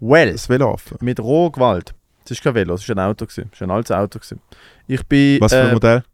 Well, 0.00 0.32
das 0.32 0.48
Velo 0.48 0.70
auf? 0.70 0.94
mit 1.00 1.20
roher 1.20 1.52
Gewalt. 1.52 1.94
Es 2.24 2.30
ist 2.32 2.42
kein 2.42 2.54
Velo, 2.54 2.74
es 2.74 2.82
ist 2.82 2.90
ein 2.90 2.98
Auto 2.98 3.26
gewesen. 3.26 3.48
Es 3.52 3.58
ist 3.58 3.62
ein 3.62 3.70
altes 3.70 3.90
Auto 3.94 4.18
gewesen. 4.18 4.40
Ich 4.86 5.04
bin 5.06 5.40
Was 5.40 5.52
für 5.52 5.60
ein 5.62 5.68
äh, 5.70 5.74
Modell? 5.74 6.04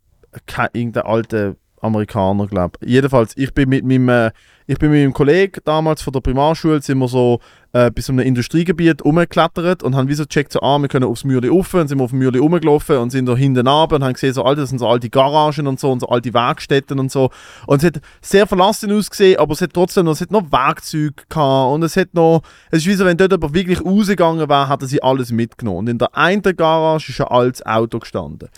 kein 0.47 0.69
irgendein 0.73 1.05
alter 1.05 1.55
Amerikaner, 1.81 2.47
glaube 2.47 2.79
ich. 2.81 2.91
Jedenfalls, 2.91 3.37
ich 3.37 3.53
bin 3.55 3.69
mit 3.69 3.85
meinem, 3.85 4.09
äh, 4.09 4.31
ich 4.67 4.79
bin 4.79 4.91
mit 4.91 5.01
meinem 5.01 5.13
Kollegen 5.13 5.61
damals 5.65 6.03
von 6.03 6.13
der 6.13 6.21
Primarschule, 6.21 6.81
sind 6.83 6.99
wir 6.99 7.09
so 7.09 7.41
äh, 7.73 7.91
bis 7.91 8.07
zu 8.07 8.13
einem 8.13 8.27
Industriegebiet 8.27 9.05
rumgeklettert 9.05 9.83
und 9.83 9.97
haben 9.97 10.09
wie 10.09 10.15
so 10.15 10.25
gecheckt, 10.25 10.53
so, 10.53 10.61
ah, 10.61 10.79
wir 10.79 10.89
können 10.89 11.07
aufs 11.07 11.25
Mürli 11.25 11.49
rauf 11.49 11.73
und 11.75 11.89
sind 11.89 11.99
wir 11.99 12.05
auf 12.05 12.11
dem 12.11 12.19
Mürli 12.19 12.39
rumgelaufen 12.39 12.99
und 12.99 13.11
sind 13.11 13.27
da 13.27 13.37
hinten 13.37 13.67
runter 13.67 13.97
und 13.97 14.05
haben 14.05 14.13
gesehen, 14.13 14.35
so, 14.35 14.45
Alter, 14.45 14.63
das 14.63 14.71
sind 14.71 14.79
so 14.79 14.89
alte 14.89 15.09
Garagen 15.09 15.67
und 15.67 15.81
so 15.81 15.91
und 15.91 16.01
so 16.01 16.09
alte 16.09 16.35
Werkstätten 16.35 16.99
und 16.99 17.11
so. 17.11 17.31
Und 17.67 17.83
es 17.83 17.87
hat 17.87 18.01
sehr 18.21 18.47
verlassen 18.47 18.93
ausgesehen, 18.93 19.39
aber 19.39 19.53
es 19.53 19.61
hat 19.61 19.73
trotzdem 19.73 20.05
noch, 20.05 20.13
es 20.13 20.21
hat 20.21 20.31
noch 20.31 20.51
Werkzeuge 20.53 21.15
gehabt 21.29 21.75
und 21.75 21.83
es 21.83 21.97
hat 21.97 22.15
noch, 22.15 22.43
es 22.71 22.81
ist 22.81 22.87
wie 22.87 22.95
so, 22.95 23.05
wenn 23.05 23.17
dort 23.17 23.33
aber 23.33 23.55
wirklich 23.55 23.85
rausgegangen 23.85 24.49
wäre, 24.49 24.69
hätten 24.69 24.87
sie 24.87 25.03
alles 25.03 25.33
mitgenommen. 25.33 25.79
Und 25.79 25.89
in 25.89 25.99
der 25.99 26.17
einen 26.17 26.43
Garage 26.43 27.11
ist 27.11 27.21
ein 27.21 27.29
altes 27.29 27.65
Auto 27.65 27.99
gestanden. 27.99 28.49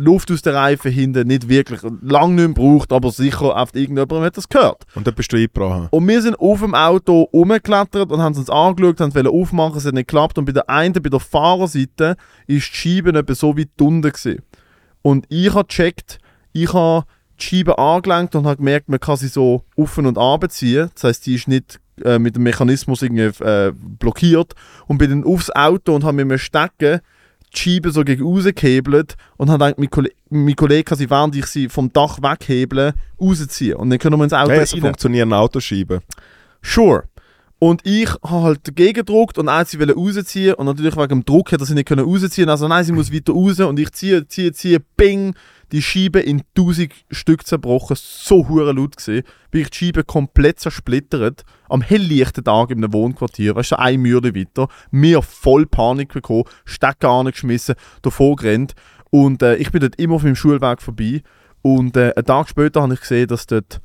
Luft 0.00 0.30
aus 0.30 0.42
den 0.42 0.54
Reifen 0.54 0.90
hinten 0.90 1.28
nicht 1.28 1.48
wirklich, 1.48 1.80
lang 1.82 2.34
nicht 2.34 2.46
mehr 2.46 2.54
gebraucht, 2.54 2.92
aber 2.92 3.10
sicher 3.10 3.56
auf 3.56 3.74
irgendjemandem 3.74 4.22
hat 4.22 4.36
das 4.36 4.48
gehört. 4.48 4.84
Und 4.94 5.06
dann 5.06 5.14
bist 5.14 5.32
du 5.32 5.36
eingebrochen. 5.36 5.88
Und 5.90 6.08
wir 6.08 6.22
sind 6.22 6.38
auf 6.40 6.60
dem 6.60 6.74
Auto 6.74 7.28
rumgeklettert 7.32 8.10
und 8.10 8.20
haben 8.20 8.32
es 8.32 8.38
uns 8.38 8.50
angeschaut, 8.50 9.00
haben 9.00 9.12
es 9.14 9.26
aufmachen, 9.26 9.76
es 9.76 9.84
hat 9.84 9.94
nicht 9.94 10.08
geklappt. 10.08 10.38
Und 10.38 10.46
bei 10.46 10.52
der 10.52 10.68
einen, 10.70 10.94
bei 10.94 11.10
der 11.10 11.20
Fahrerseite, 11.20 12.16
ist 12.46 12.70
die 12.72 12.76
Scheibe 12.76 13.16
etwa 13.18 13.34
so 13.34 13.56
wie 13.56 13.66
die 13.66 13.84
unten 13.84 14.10
gewesen. 14.10 14.42
Und 15.02 15.26
ich 15.28 15.52
habe 15.52 15.66
gecheckt, 15.66 16.18
ich 16.52 16.72
habe 16.72 17.04
die 17.38 17.44
Scheibe 17.44 17.78
angelenkt 17.78 18.34
und 18.34 18.46
habe 18.46 18.56
gemerkt, 18.56 18.88
man 18.88 19.00
kann 19.00 19.16
sie 19.16 19.28
so 19.28 19.64
auf 19.76 19.98
und 19.98 20.18
abziehen. 20.18 20.90
Das 20.94 21.04
heißt, 21.04 21.26
die 21.26 21.34
ist 21.34 21.48
nicht 21.48 21.78
äh, 22.04 22.18
mit 22.18 22.36
dem 22.36 22.42
Mechanismus 22.42 23.02
irgendwie 23.02 23.44
äh, 23.44 23.72
blockiert. 23.74 24.54
Und 24.86 24.98
bin 24.98 25.10
dann 25.10 25.24
aufs 25.24 25.50
Auto 25.50 25.94
und 25.94 26.04
habe 26.04 26.16
mit 26.16 26.24
einem 26.24 26.38
Stecken 26.38 27.00
die 27.54 27.58
Scheibe 27.58 27.90
so 27.90 28.04
gegen 28.04 28.24
rausgehebelt 28.24 29.16
und 29.36 29.50
habe 29.50 29.64
gedacht, 29.64 29.78
mein, 29.78 29.90
Kolle 29.90 30.10
mein 30.28 30.56
Kollege 30.56 30.84
kann 30.84 30.98
sie, 30.98 31.10
während 31.10 31.34
ich 31.36 31.46
sie 31.46 31.68
vom 31.68 31.92
Dach 31.92 32.18
weghebele, 32.22 32.94
rausziehen. 33.20 33.76
Und 33.76 33.90
dann 33.90 33.98
können 33.98 34.18
wir 34.18 34.24
ins 34.24 34.32
Auto 34.32 34.50
Hey, 34.50 34.58
rein. 34.58 34.80
funktionieren 34.80 35.32
Autoscheiben. 35.32 36.00
Sure. 36.62 37.04
Und 37.58 37.82
ich 37.84 38.08
habe 38.24 38.42
halt 38.42 38.66
dagegen 38.66 38.94
gedruckt 38.94 39.36
und 39.36 39.50
hat 39.50 39.68
sie 39.68 39.78
wollte 39.78 39.94
rausziehen 39.94 40.54
und 40.54 40.64
natürlich 40.64 40.96
wegen 40.96 41.08
dem 41.08 41.24
Druck 41.26 41.52
hat 41.52 41.60
er 41.60 41.66
sie 41.66 41.74
nicht 41.74 41.86
können 41.86 42.06
rausziehen. 42.06 42.48
Also 42.48 42.66
nein, 42.68 42.84
sie 42.84 42.92
muss 42.92 43.12
weiter 43.12 43.34
raus 43.34 43.60
und 43.60 43.78
ich 43.78 43.92
ziehe, 43.92 44.26
ziehe, 44.26 44.52
ziehe, 44.52 44.78
bing. 44.96 45.34
die 45.72 45.82
Scheibe 45.82 46.20
in 46.20 46.42
tausend 46.54 46.92
Stück 47.10 47.46
zerbrochen, 47.46 47.96
so 47.98 48.48
hure 48.48 48.72
laut 48.72 48.96
gesehen, 48.96 49.24
bin 49.50 49.62
ich 49.62 49.70
die 49.70 49.86
Scheibe 49.86 50.04
komplett 50.04 50.58
zersplittert, 50.60 51.44
am 51.70 51.82
helllichten 51.82 52.44
Tag 52.44 52.70
in 52.70 52.78
einem 52.78 52.92
Wohnquartier, 52.92 53.54
weißt 53.54 53.72
du, 53.72 53.78
ein 53.78 54.00
Mürde 54.00 54.34
weiter, 54.34 54.68
mir 54.90 55.22
voll 55.22 55.66
Panik 55.66 56.12
bekommen, 56.12 56.44
Stecker 56.64 57.10
angeschmissen, 57.10 57.74
davor 58.02 58.36
gerannt. 58.36 58.74
Und 59.10 59.42
äh, 59.42 59.56
ich 59.56 59.70
bin 59.70 59.80
dort 59.80 59.96
immer 59.96 60.16
auf 60.16 60.22
meinem 60.22 60.36
Schulweg 60.36 60.82
vorbei. 60.82 61.22
Und 61.62 61.96
äh, 61.96 62.12
einen 62.14 62.26
Tag 62.26 62.48
später 62.48 62.82
habe 62.82 62.94
ich 62.94 63.00
gesehen, 63.00 63.28
dass 63.28 63.46
dort 63.46 63.80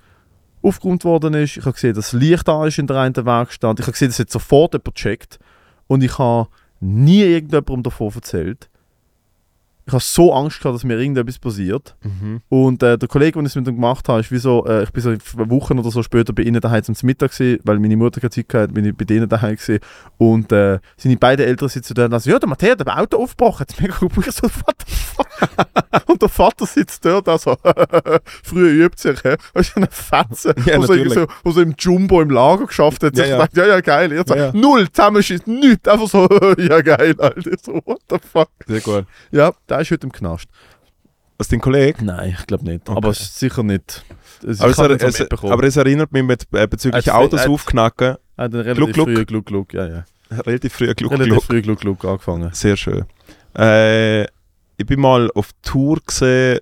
aufgeräumt 0.61 1.03
worden 1.05 1.33
ist, 1.35 1.57
ich 1.57 1.65
habe 1.65 1.73
gesehen, 1.73 1.93
dass 1.93 2.11
das 2.11 2.19
Licht 2.19 2.47
da 2.47 2.65
ist 2.65 2.79
in 2.79 2.87
der 2.87 2.97
einen 2.97 3.25
Werkstatt, 3.25 3.79
ich 3.79 3.85
habe 3.85 3.91
gesehen, 3.91 4.09
dass 4.09 4.17
jetzt 4.17 4.33
sofort 4.33 4.73
jemand 4.73 4.95
checkt. 4.95 5.39
Und 5.87 6.03
ich 6.03 6.17
habe 6.17 6.49
nie 6.79 7.21
irgendjemandem 7.21 7.83
davon 7.83 8.11
erzählt. 8.13 8.69
Ich 9.87 9.93
habe 9.93 10.03
so 10.03 10.33
Angst 10.33 10.59
gehabt, 10.59 10.75
dass 10.75 10.83
mir 10.83 10.97
irgendetwas 10.97 11.37
passiert. 11.37 11.95
Mhm. 12.03 12.41
Und 12.49 12.81
äh, 12.81 12.97
der 12.97 13.07
Kollege, 13.07 13.33
den 13.33 13.45
ich 13.45 13.51
es 13.51 13.55
mit 13.55 13.67
ihm 13.67 13.75
gemacht 13.75 14.07
habe, 14.09 14.19
ist 14.19 14.31
wie 14.31 14.37
so, 14.37 14.65
äh, 14.65 14.83
ich 14.83 14.91
bin 14.91 15.03
so 15.03 15.13
Wochen 15.49 15.77
oder 15.77 15.91
so 15.91 16.01
später 16.01 16.33
bei 16.33 16.43
ihnen 16.43 16.59
daheim 16.59 16.83
zum 16.83 16.95
Mittag 17.03 17.31
gewesen, 17.31 17.59
weil 17.63 17.79
meine 17.79 17.95
Mutter 17.95 18.19
keine 18.19 18.31
Zeit 18.31 18.53
hatte, 18.53 18.73
bin 18.73 18.85
ich 18.85 18.95
bei 18.95 19.05
denen 19.05 19.29
daheim 19.29 19.55
gewesen. 19.55 19.79
Und 20.17 20.51
äh, 20.51 20.79
seine 20.97 21.17
beiden 21.17 21.45
Eltern 21.45 21.69
sitzen 21.69 21.93
da 21.93 22.05
und 22.05 22.11
sagen, 22.11 22.31
ja, 22.31 22.39
der 22.39 22.49
Matthias 22.49 22.79
hat 22.79 22.87
ein 22.87 22.97
Auto 22.97 23.17
aufgebrochen, 23.17 23.65
jetzt 23.67 23.79
mega 23.79 23.95
gut. 23.97 24.11
Ich 24.17 24.31
so, 24.31 24.43
what 24.43 24.75
the 24.87 24.93
fuck? 24.93 25.25
und 26.07 26.21
der 26.21 26.29
Vater 26.29 26.65
sitzt 26.65 27.05
dort, 27.05 27.27
also, 27.29 27.55
früher 28.43 28.85
übt 28.85 28.97
sich, 28.97 29.23
hä? 29.23 29.35
Weißt 29.53 29.75
du, 29.75 29.77
eine 29.77 29.87
Fetze, 29.91 30.55
Ja, 30.65 30.77
wo, 30.77 30.85
so, 30.85 31.27
so, 31.51 31.61
im 31.61 31.75
Jumbo 31.77 32.21
im 32.21 32.29
Lager 32.29 32.65
geschafft 32.65 33.03
hat. 33.03 33.17
Ja, 33.17 33.25
Ja, 33.25 33.37
ja. 33.37 33.47
ja. 33.53 33.63
ja, 33.63 33.67
ja, 33.67 33.81
geil. 33.81 34.11
Jetzt 34.13 34.29
Ja, 34.29 34.35
ja. 34.35 34.51
null, 34.53 34.89
zusammenschießt, 34.89 35.47
nichts. 35.47 35.87
Einfach 35.87 36.07
so, 36.07 36.27
ja, 36.57 36.81
geil, 36.81 37.15
Alter. 37.19 37.51
So, 37.61 37.81
what 37.85 37.99
the 38.09 38.17
fuck? 38.19 38.49
Sehr 38.67 38.81
gut. 38.81 39.05
Ja, 39.31 39.53
der 39.75 39.81
ist 39.83 39.91
heute 39.91 40.07
im 40.07 40.11
Knast. 40.11 40.45
Was 41.37 41.47
dein 41.49 41.59
Kollege? 41.59 42.03
Nein, 42.03 42.35
ich 42.39 42.47
glaube 42.47 42.63
nicht. 42.65 42.87
Okay. 42.87 42.97
Aber 42.97 43.09
es 43.09 43.19
ist 43.19 43.39
sicher 43.39 43.61
nicht. 43.63 44.05
Es, 44.47 44.61
Aber 44.61 44.71
es, 44.71 44.77
er, 44.79 44.89
es, 45.09 45.31
aber 45.31 45.63
es 45.63 45.75
erinnert 45.75 46.11
mich 46.11 46.23
mit, 46.23 46.43
äh, 46.53 46.65
bezüglich 46.67 47.07
hat- 47.07 47.13
Autos 47.15 47.41
hat- 47.41 47.49
aufknacken. 47.49 48.15
Er 48.37 48.43
hat 48.45 48.53
einen 48.53 48.61
relativ 48.63 48.93
Gluck, 48.93 49.09
früh 49.09 49.25
Gluck 49.25 49.45
Gluck, 49.45 49.73
ja, 49.73 49.87
ja. 49.87 50.05
Relativ 50.31 50.73
früh 50.73 50.93
Gluck, 50.93 51.11
relativ 51.11 51.31
Gluck. 51.33 51.43
früh 51.43 51.61
Gluck 51.61 51.79
Gluck 51.81 52.05
angefangen. 52.05 52.49
Sehr 52.53 52.77
schön. 52.77 53.05
Äh, 53.57 54.23
ich 54.77 54.85
bin 54.85 54.99
mal 54.99 55.29
auf 55.35 55.49
Tour 55.61 55.99
gesehen 56.05 56.59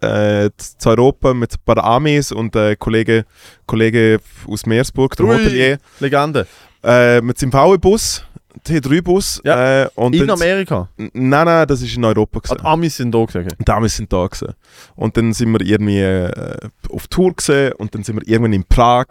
äh, 0.00 0.50
zu 0.56 0.88
Europa 0.90 1.32
mit 1.34 1.52
ein 1.54 1.58
paar 1.64 1.82
Amis 1.84 2.32
und 2.32 2.54
äh, 2.56 2.74
Kollege, 2.76 3.24
Kollege 3.66 4.18
aus 4.48 4.66
Meersburg, 4.66 5.16
der. 5.16 5.26
Hotelier, 5.26 5.78
Legende. 6.00 6.46
äh, 6.82 7.20
mit 7.20 7.38
seinem 7.38 7.52
VW-Bus, 7.52 8.24
T3-Bus. 8.66 9.42
Ja. 9.44 9.82
Äh, 9.82 9.88
und 9.94 10.14
In 10.14 10.30
Amerika. 10.30 10.88
Nein, 10.96 11.10
nein, 11.46 11.66
das 11.66 11.82
ist 11.82 11.96
in 11.96 12.04
Europa. 12.04 12.38
Ah, 12.38 12.40
Gewesen. 12.42 12.58
Die 12.60 12.66
Amis 12.66 12.96
sind 12.96 13.14
da 13.14 13.24
gewesen. 13.24 13.48
Und 13.58 13.68
damals 13.68 13.96
sind 13.96 14.12
da 14.12 14.26
gewesen. 14.26 14.54
Und 14.94 15.16
dann 15.16 15.32
sind 15.32 15.52
wir 15.52 15.60
irgendwie 15.60 16.00
äh, 16.00 16.68
auf 16.90 17.08
Tour 17.08 17.34
gesehen 17.34 17.72
und 17.74 17.94
dann 17.94 18.04
sind 18.04 18.16
wir 18.16 18.28
irgendwann 18.28 18.52
in 18.52 18.64
Prag 18.64 19.06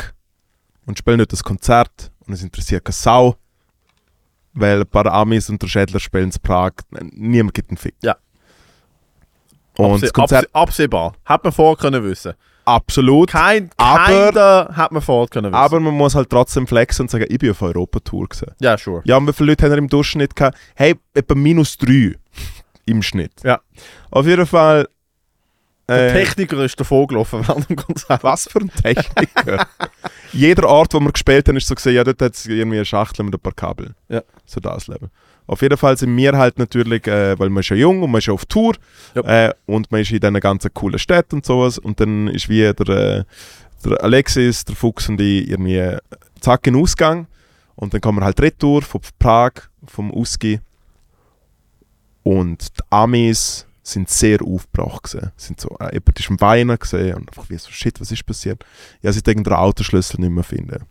und 0.85 0.97
spielen 0.97 1.17
dort 1.17 1.33
das 1.33 1.43
Konzert 1.43 2.11
und 2.25 2.33
es 2.33 2.43
interessiert 2.43 2.85
keine 2.85 2.93
Sau, 2.93 3.35
weil 4.53 4.81
ein 4.81 4.87
paar 4.87 5.05
Amis 5.07 5.49
und 5.49 5.61
der 5.61 5.67
Schädler 5.67 5.99
spielen 5.99 6.31
in 6.31 6.41
Prag, 6.41 6.71
niemand 7.11 7.53
gibt 7.53 7.69
einen 7.69 7.77
Fick. 7.77 7.95
Ja. 8.01 8.15
Und 9.77 9.93
Abse 9.93 10.01
das 10.01 10.13
Konzert 10.13 10.45
abse 10.45 10.55
absehbar. 10.55 11.13
Hat 11.25 11.43
man 11.43 11.53
vorher 11.53 11.77
können 11.77 12.03
wissen. 12.03 12.33
Absolut, 12.65 13.29
Kein, 13.29 13.69
Aber- 13.77 14.69
hat 14.75 14.91
man 14.91 15.01
vorher 15.01 15.27
können 15.27 15.45
wissen. 15.51 15.55
aber 15.55 15.79
man 15.79 15.93
muss 15.93 16.15
halt 16.15 16.29
trotzdem 16.29 16.67
flexen 16.67 17.03
und 17.03 17.09
sagen, 17.11 17.25
ich 17.29 17.39
bin 17.39 17.51
auf 17.51 17.61
Europa-Tour 17.61 18.27
gesehen. 18.29 18.51
ja, 18.59 18.77
sure. 18.77 19.01
Ja, 19.05 19.17
und 19.17 19.27
wie 19.27 19.33
viele 19.33 19.51
Leute 19.51 19.65
haben 19.65 19.71
wir 19.71 19.77
im 19.77 19.87
Durchschnitt 19.89 20.35
gehabt? 20.35 20.57
Hey, 20.75 20.95
etwa 21.13 21.35
minus 21.35 21.77
drei 21.77 22.15
im 22.85 23.01
Schnitt. 23.01 23.33
Ja. 23.43 23.59
Auf 24.09 24.25
jeden 24.25 24.45
Fall. 24.45 24.87
Der 25.89 26.15
äh, 26.15 26.23
Techniker 26.23 26.63
ist 26.63 26.79
davor 26.79 27.05
gelaufen 27.07 27.45
während 27.45 27.67
dem 27.69 27.75
Konzert. 27.75 28.23
Was 28.23 28.47
für 28.49 28.59
ein 28.59 28.71
Techniker. 28.71 29.67
Jeder 30.31 30.69
Ort, 30.69 30.93
wo 30.93 30.99
wir 31.01 31.11
gespielt 31.11 31.47
haben, 31.49 31.57
ist 31.57 31.67
so 31.67 31.75
gesehen, 31.75 31.95
ja, 31.95 32.03
dort 32.05 32.21
hat 32.21 32.33
es 32.35 32.45
irgendwie 32.45 32.77
eine 32.77 32.85
Schachtel 32.85 33.23
mit 33.25 33.33
ein 33.33 33.39
paar 33.41 33.51
Kabel. 33.53 33.93
Ja. 34.07 34.21
So 34.45 34.61
das 34.61 34.87
Leben. 34.87 35.09
Auf 35.51 35.61
jeden 35.61 35.75
Fall 35.75 35.97
sind 35.97 36.15
wir 36.15 36.37
halt 36.37 36.57
natürlich, 36.59 37.05
äh, 37.07 37.37
weil 37.37 37.49
man 37.49 37.59
ist 37.59 37.67
ja 37.67 37.75
jung 37.75 38.01
und 38.03 38.09
man 38.09 38.19
ist 38.19 38.27
ja 38.27 38.33
auf 38.33 38.45
Tour 38.45 38.73
Ja. 39.15 39.47
äh, 39.47 39.53
und 39.65 39.91
man 39.91 39.99
ist 39.99 40.09
in 40.11 40.21
diesen 40.21 40.39
ganzen 40.39 40.73
coolen 40.73 40.97
Städten 40.97 41.35
und 41.35 41.45
sowas 41.45 41.77
und 41.77 41.99
dann 41.99 42.29
ist 42.29 42.47
wie 42.47 42.61
der, 42.73 42.87
äh, 42.87 43.23
der 43.83 44.01
Alexis, 44.01 44.63
der 44.63 44.77
Fuchs 44.77 45.09
und 45.09 45.19
ich 45.19 45.49
irgendwie 45.49 45.97
zack 46.39 46.67
in 46.67 46.73
den 46.75 46.81
Ausgang 46.81 47.27
und 47.75 47.93
dann 47.93 47.99
kommen 47.99 48.19
wir 48.19 48.25
halt 48.25 48.39
retour 48.39 48.81
von 48.81 49.01
Prag, 49.19 49.51
vom 49.87 50.09
Uski 50.13 50.61
und 52.23 52.69
die 52.77 52.83
Amis 52.89 53.65
sind 53.83 54.09
sehr 54.09 54.41
aufgebracht 54.41 55.03
gewesen. 55.03 55.31
Sind 55.35 55.59
so, 55.59 55.75
äh, 55.81 55.91
jemand 55.93 56.17
ist 56.17 56.29
am 56.29 56.39
Weinen 56.39 56.79
gesehen 56.79 57.15
und 57.15 57.27
einfach 57.27 57.49
wie 57.49 57.57
so, 57.57 57.71
shit, 57.71 57.99
was 57.99 58.09
ist 58.09 58.25
passiert? 58.25 58.63
Ja, 59.01 59.11
sie 59.11 59.21
denken 59.21 59.43
den 59.43 59.51
Autoschlüssel 59.53 60.21
nicht 60.21 60.29
mehr 60.29 60.45
finden. 60.45 60.85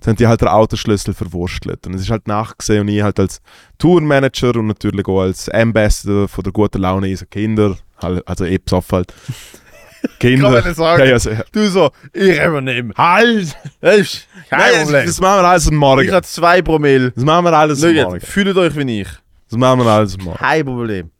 Dann 0.00 0.08
haben 0.12 0.16
die 0.16 0.26
halt 0.26 0.40
den 0.40 0.48
Autoschlüssel 0.48 1.14
verwurstelt. 1.14 1.86
Und 1.86 1.94
es 1.94 2.02
ist 2.02 2.10
halt 2.10 2.26
nachgesehen 2.26 2.80
und 2.82 2.88
ich 2.88 3.02
halt 3.02 3.20
als 3.20 3.40
Tourmanager 3.78 4.56
und 4.56 4.66
natürlich 4.68 5.06
auch 5.06 5.20
als 5.22 5.48
Ambassador 5.50 6.26
von 6.28 6.42
der 6.44 6.52
guten 6.52 6.78
Laune 6.82 7.08
unserer 7.08 7.26
Kinder, 7.28 7.76
halt- 8.02 8.26
also 8.26 8.44
eh 8.44 8.58
besoffen 8.58 8.96
halt. 8.96 9.14
Kinder. 10.20 10.62
Kann 10.62 10.74
sagen. 10.74 11.02
Ja, 11.02 11.08
ja, 11.10 11.18
sehr. 11.18 11.44
Du 11.52 11.66
so, 11.68 11.90
ich 12.12 12.40
übernehme. 12.40 12.94
Halt! 12.96 13.56
Das 13.80 13.96
ist 13.98 14.28
kein 14.48 14.58
Nein, 14.60 14.70
das, 14.72 14.82
Problem. 14.84 15.06
das 15.06 15.20
machen 15.20 15.42
wir 15.42 15.48
alles 15.48 15.68
am 15.68 15.74
Morgen. 15.74 16.02
ich 16.06 16.12
habe 16.12 16.26
zwei 16.26 16.62
Promille. 16.62 17.10
Das 17.12 17.24
machen 17.24 17.44
wir 17.44 17.52
alles 17.52 17.82
am 17.82 17.94
Schaut, 17.94 18.04
Morgen. 18.04 18.20
fühlt 18.20 18.56
euch 18.56 18.76
wie 18.76 19.00
ich. 19.00 19.08
Das 19.50 19.58
machen 19.58 19.80
wir 19.80 19.86
alles 19.86 20.16
am 20.18 20.24
Morgen. 20.24 20.38
Kein 20.38 20.64
Problem. 20.64 21.10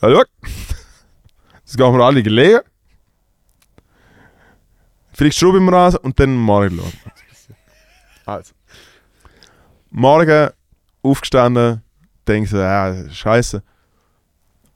Ja, 0.00 0.10
schau. 0.10 0.22
Jetzt 1.64 1.76
gehen 1.76 1.92
wir 1.98 2.04
alle 2.04 2.22
gelegen. 2.22 2.60
Vielleicht 5.14 5.38
schrauben 5.38 5.64
wir 5.64 5.72
an 5.72 5.96
und 5.96 6.18
dann 6.18 6.34
morgen 6.34 6.78
schauen. 6.78 6.92
Also. 8.26 8.52
Morgen 9.90 10.50
aufgestanden, 11.02 11.82
denke 12.26 12.48
so, 12.48 12.58
ja, 12.58 13.08
scheiße. 13.08 13.62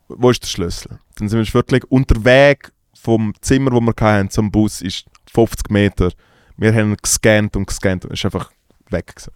Wo 0.08 0.30
ist 0.30 0.42
der 0.42 0.48
Schlüssel? 0.48 1.00
Dann 1.16 1.28
sind 1.28 1.44
wir 1.44 1.54
wirklich 1.54 1.82
unterwegs 1.90 2.70
vom 2.94 3.34
Zimmer, 3.40 3.72
wo 3.72 3.80
wir 3.80 3.94
hatten, 4.00 4.30
zum 4.30 4.50
Bus, 4.50 4.80
ist 4.80 5.06
50 5.32 5.70
Meter. 5.70 6.12
Wir 6.56 6.72
haben 6.74 6.96
gescannt 6.96 7.56
und 7.56 7.66
gescannt 7.66 8.04
und 8.04 8.12
es 8.12 8.20
ist 8.20 8.24
einfach 8.24 8.50
weg. 8.90 9.06
Gewesen. 9.16 9.32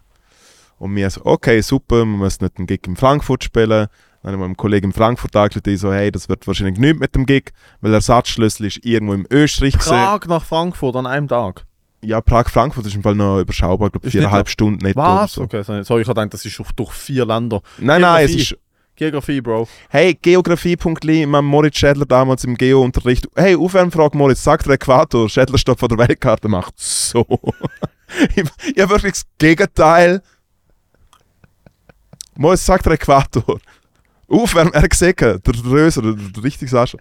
Und 0.79 0.95
wir 0.95 1.11
so, 1.11 1.25
okay, 1.25 1.61
super, 1.61 1.99
wir 1.99 2.07
müssen 2.07 2.45
nicht 2.45 2.59
einen 2.59 2.67
Gig 2.67 2.87
in 2.87 2.97
Frankfurt 2.97 3.45
spielen. 3.45 3.89
Dann 4.23 4.33
habe 4.33 4.43
ich 4.43 4.49
meinem 4.49 4.57
Kollegen 4.57 4.87
in 4.87 4.93
Frankfurt 4.93 5.35
angerufen, 5.35 5.63
die 5.65 5.77
so, 5.77 5.93
hey, 5.93 6.13
das 6.13 6.29
wird 6.29 6.47
wahrscheinlich 6.47 6.79
nichts 6.79 7.01
mit 7.01 7.15
dem 7.15 7.27
Gig, 7.27 7.53
weil 7.81 7.91
der 7.91 7.99
Ersatzschlüssel 7.99 8.67
ist 8.67 8.85
irgendwo 8.85 9.15
im 9.15 9.27
Österreich 9.31 9.73
gewesen. 9.73 9.91
Prag 9.91 10.27
nach 10.27 10.45
Frankfurt 10.45 10.95
an 10.95 11.07
einem 11.07 11.27
Tag. 11.27 11.65
Ja, 12.05 12.21
Prag-Frankfurt 12.21 12.87
ist 12.87 12.97
im 12.97 13.03
Fall 13.03 13.15
noch 13.15 13.41
überschaubar, 13.41 13.87
ich 13.87 13.93
glaube 13.93 14.11
viereinhalb 14.11 14.47
nicht 14.47 14.53
Stunden 14.53 14.85
netto 14.85 15.01
Was? 15.01 15.35
so. 15.35 15.43
Okay, 15.43 15.63
sorry, 15.63 16.03
ich 16.03 16.09
habe 16.09 16.21
gedacht, 16.21 16.35
das 16.35 16.45
ist 16.45 16.61
durch, 16.77 16.93
vier 16.93 17.25
Länder. 17.25 17.63
Nein, 17.79 18.01
nein, 18.01 18.25
es 18.25 18.31
Geografie. 18.33 18.55
ist... 18.55 18.59
Geografie, 18.95 19.41
Bro. 19.41 19.69
Hey, 19.89 20.15
Geografie.li, 20.15 21.27
mein 21.27 21.45
Moritz 21.45 21.79
Schädler 21.79 22.05
damals 22.05 22.45
im 22.45 22.57
Geo-Unterricht. 22.57 23.27
Hey, 23.35 23.57
Aufwärmfrage 23.57 24.17
Moritz, 24.19 24.43
sagt 24.45 24.67
der 24.67 24.75
Äquator, 24.75 25.29
Schädler 25.29 25.59
steht 25.59 25.79
vor 25.79 25.89
der 25.89 25.99
Weltkarte, 25.99 26.49
macht 26.49 26.75
so. 26.77 27.25
habe 28.37 28.91
wirklich 28.91 29.13
das 29.13 29.27
Gegenteil. 29.39 30.23
Moritz 32.37 32.67
sagt 32.67 32.85
der 32.85 32.93
Äquator. 32.93 33.59
Aufwärm, 34.33 34.71
er 34.73 34.89
gesehen, 34.89 35.15
der 35.17 35.65
Röser, 35.65 36.03
der, 36.03 36.15
der 36.15 36.43
richtige 36.43 36.71
Sascha. 36.71 36.99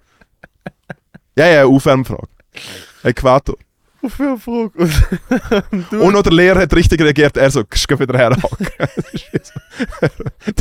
Ja, 1.37 1.47
ja, 1.47 1.65
Aufwärmfrage. 1.65 2.27
Äquator. 3.03 3.55
Auf 4.03 4.19
wer 4.19 4.37
Frage? 4.37 4.71
Und 5.91 6.13
noch 6.13 6.23
der 6.23 6.33
Lehrer 6.33 6.61
hat 6.61 6.73
richtig 6.73 6.99
reagiert, 7.01 7.37
er 7.37 7.51
so, 7.51 7.63
geh 7.63 7.99
wieder 7.99 8.17
herhaken. 8.17 8.67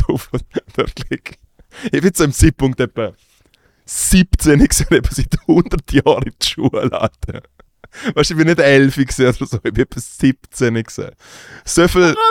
du, 0.07 0.19
wirklich. 0.75 1.39
Ich 1.91 2.01
bin 2.01 2.13
zu 2.13 2.23
einem 2.23 2.33
Zeitpunkt 2.33 2.79
etwa 2.79 3.13
17 3.85 4.59
gewesen, 4.59 4.87
etwa 4.91 5.13
seit 5.13 5.35
100 5.47 5.91
Jahren 5.91 6.23
in 6.23 6.33
die 6.41 6.47
Schule. 6.47 6.91
Alter. 6.91 7.41
Weißt 8.15 8.29
du, 8.29 8.33
ich 8.33 8.37
bin 8.37 8.47
nicht 8.47 8.59
11 8.59 8.95
gewesen 8.95 9.27
oder 9.27 9.45
so, 9.45 9.57
ich 9.57 9.73
bin 9.73 9.83
etwa 9.83 9.99
17 9.99 10.73
gewesen. 10.73 11.11
So 11.65 11.87
viel... 11.87 12.15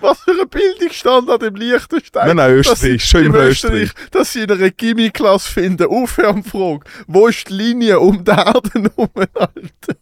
Was 0.00 0.18
für 0.20 0.32
ein 0.32 0.48
Bildungsstandard 0.48 1.42
im 1.44 1.54
Liechtenstein. 1.54 2.28
Nein, 2.28 2.36
nein, 2.36 2.50
Österreich, 2.52 3.04
schon 3.04 3.24
im 3.24 3.34
im 3.34 3.40
Österreich. 3.40 3.90
Dass 4.10 4.32
sie 4.32 4.42
in 4.42 4.50
einer 4.50 4.70
Gimmi-Klasse 4.70 5.50
finden, 5.50 5.86
Aufwärmfrage. 5.86 6.80
Wo 7.06 7.28
ist 7.28 7.48
die 7.48 7.52
Linie 7.52 8.00
um 8.00 8.24
die 8.24 8.30
Erde 8.30 8.70
herum, 8.72 9.10
Alter? 9.14 9.96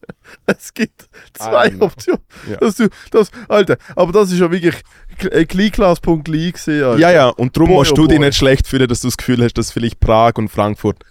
Es 0.46 0.72
gibt 0.72 1.08
zwei. 1.34 1.72
Optionen. 1.78 2.20
Ja. 2.48 2.56
Dass 2.56 2.76
du, 2.76 2.88
das, 3.10 3.30
Alter, 3.48 3.76
aber 3.94 4.12
das 4.12 4.32
ist 4.32 4.38
ja 4.38 4.50
wirklich 4.50 4.76
äh, 5.30 5.44
Kleinklasse.li 5.44 6.52
gesehen. 6.52 6.98
Ja, 6.98 7.10
ja, 7.10 7.28
und 7.28 7.56
darum 7.56 7.68
Boy, 7.68 7.78
musst 7.78 7.92
oh 7.92 7.96
du 7.96 8.06
dich 8.06 8.18
boy. 8.18 8.26
nicht 8.26 8.38
schlecht 8.38 8.66
fühlen, 8.66 8.88
dass 8.88 9.00
du 9.00 9.08
das 9.08 9.16
Gefühl 9.16 9.42
hast, 9.42 9.54
dass 9.54 9.72
vielleicht 9.72 10.00
Prag 10.00 10.34
und 10.36 10.48
Frankfurt 10.48 11.04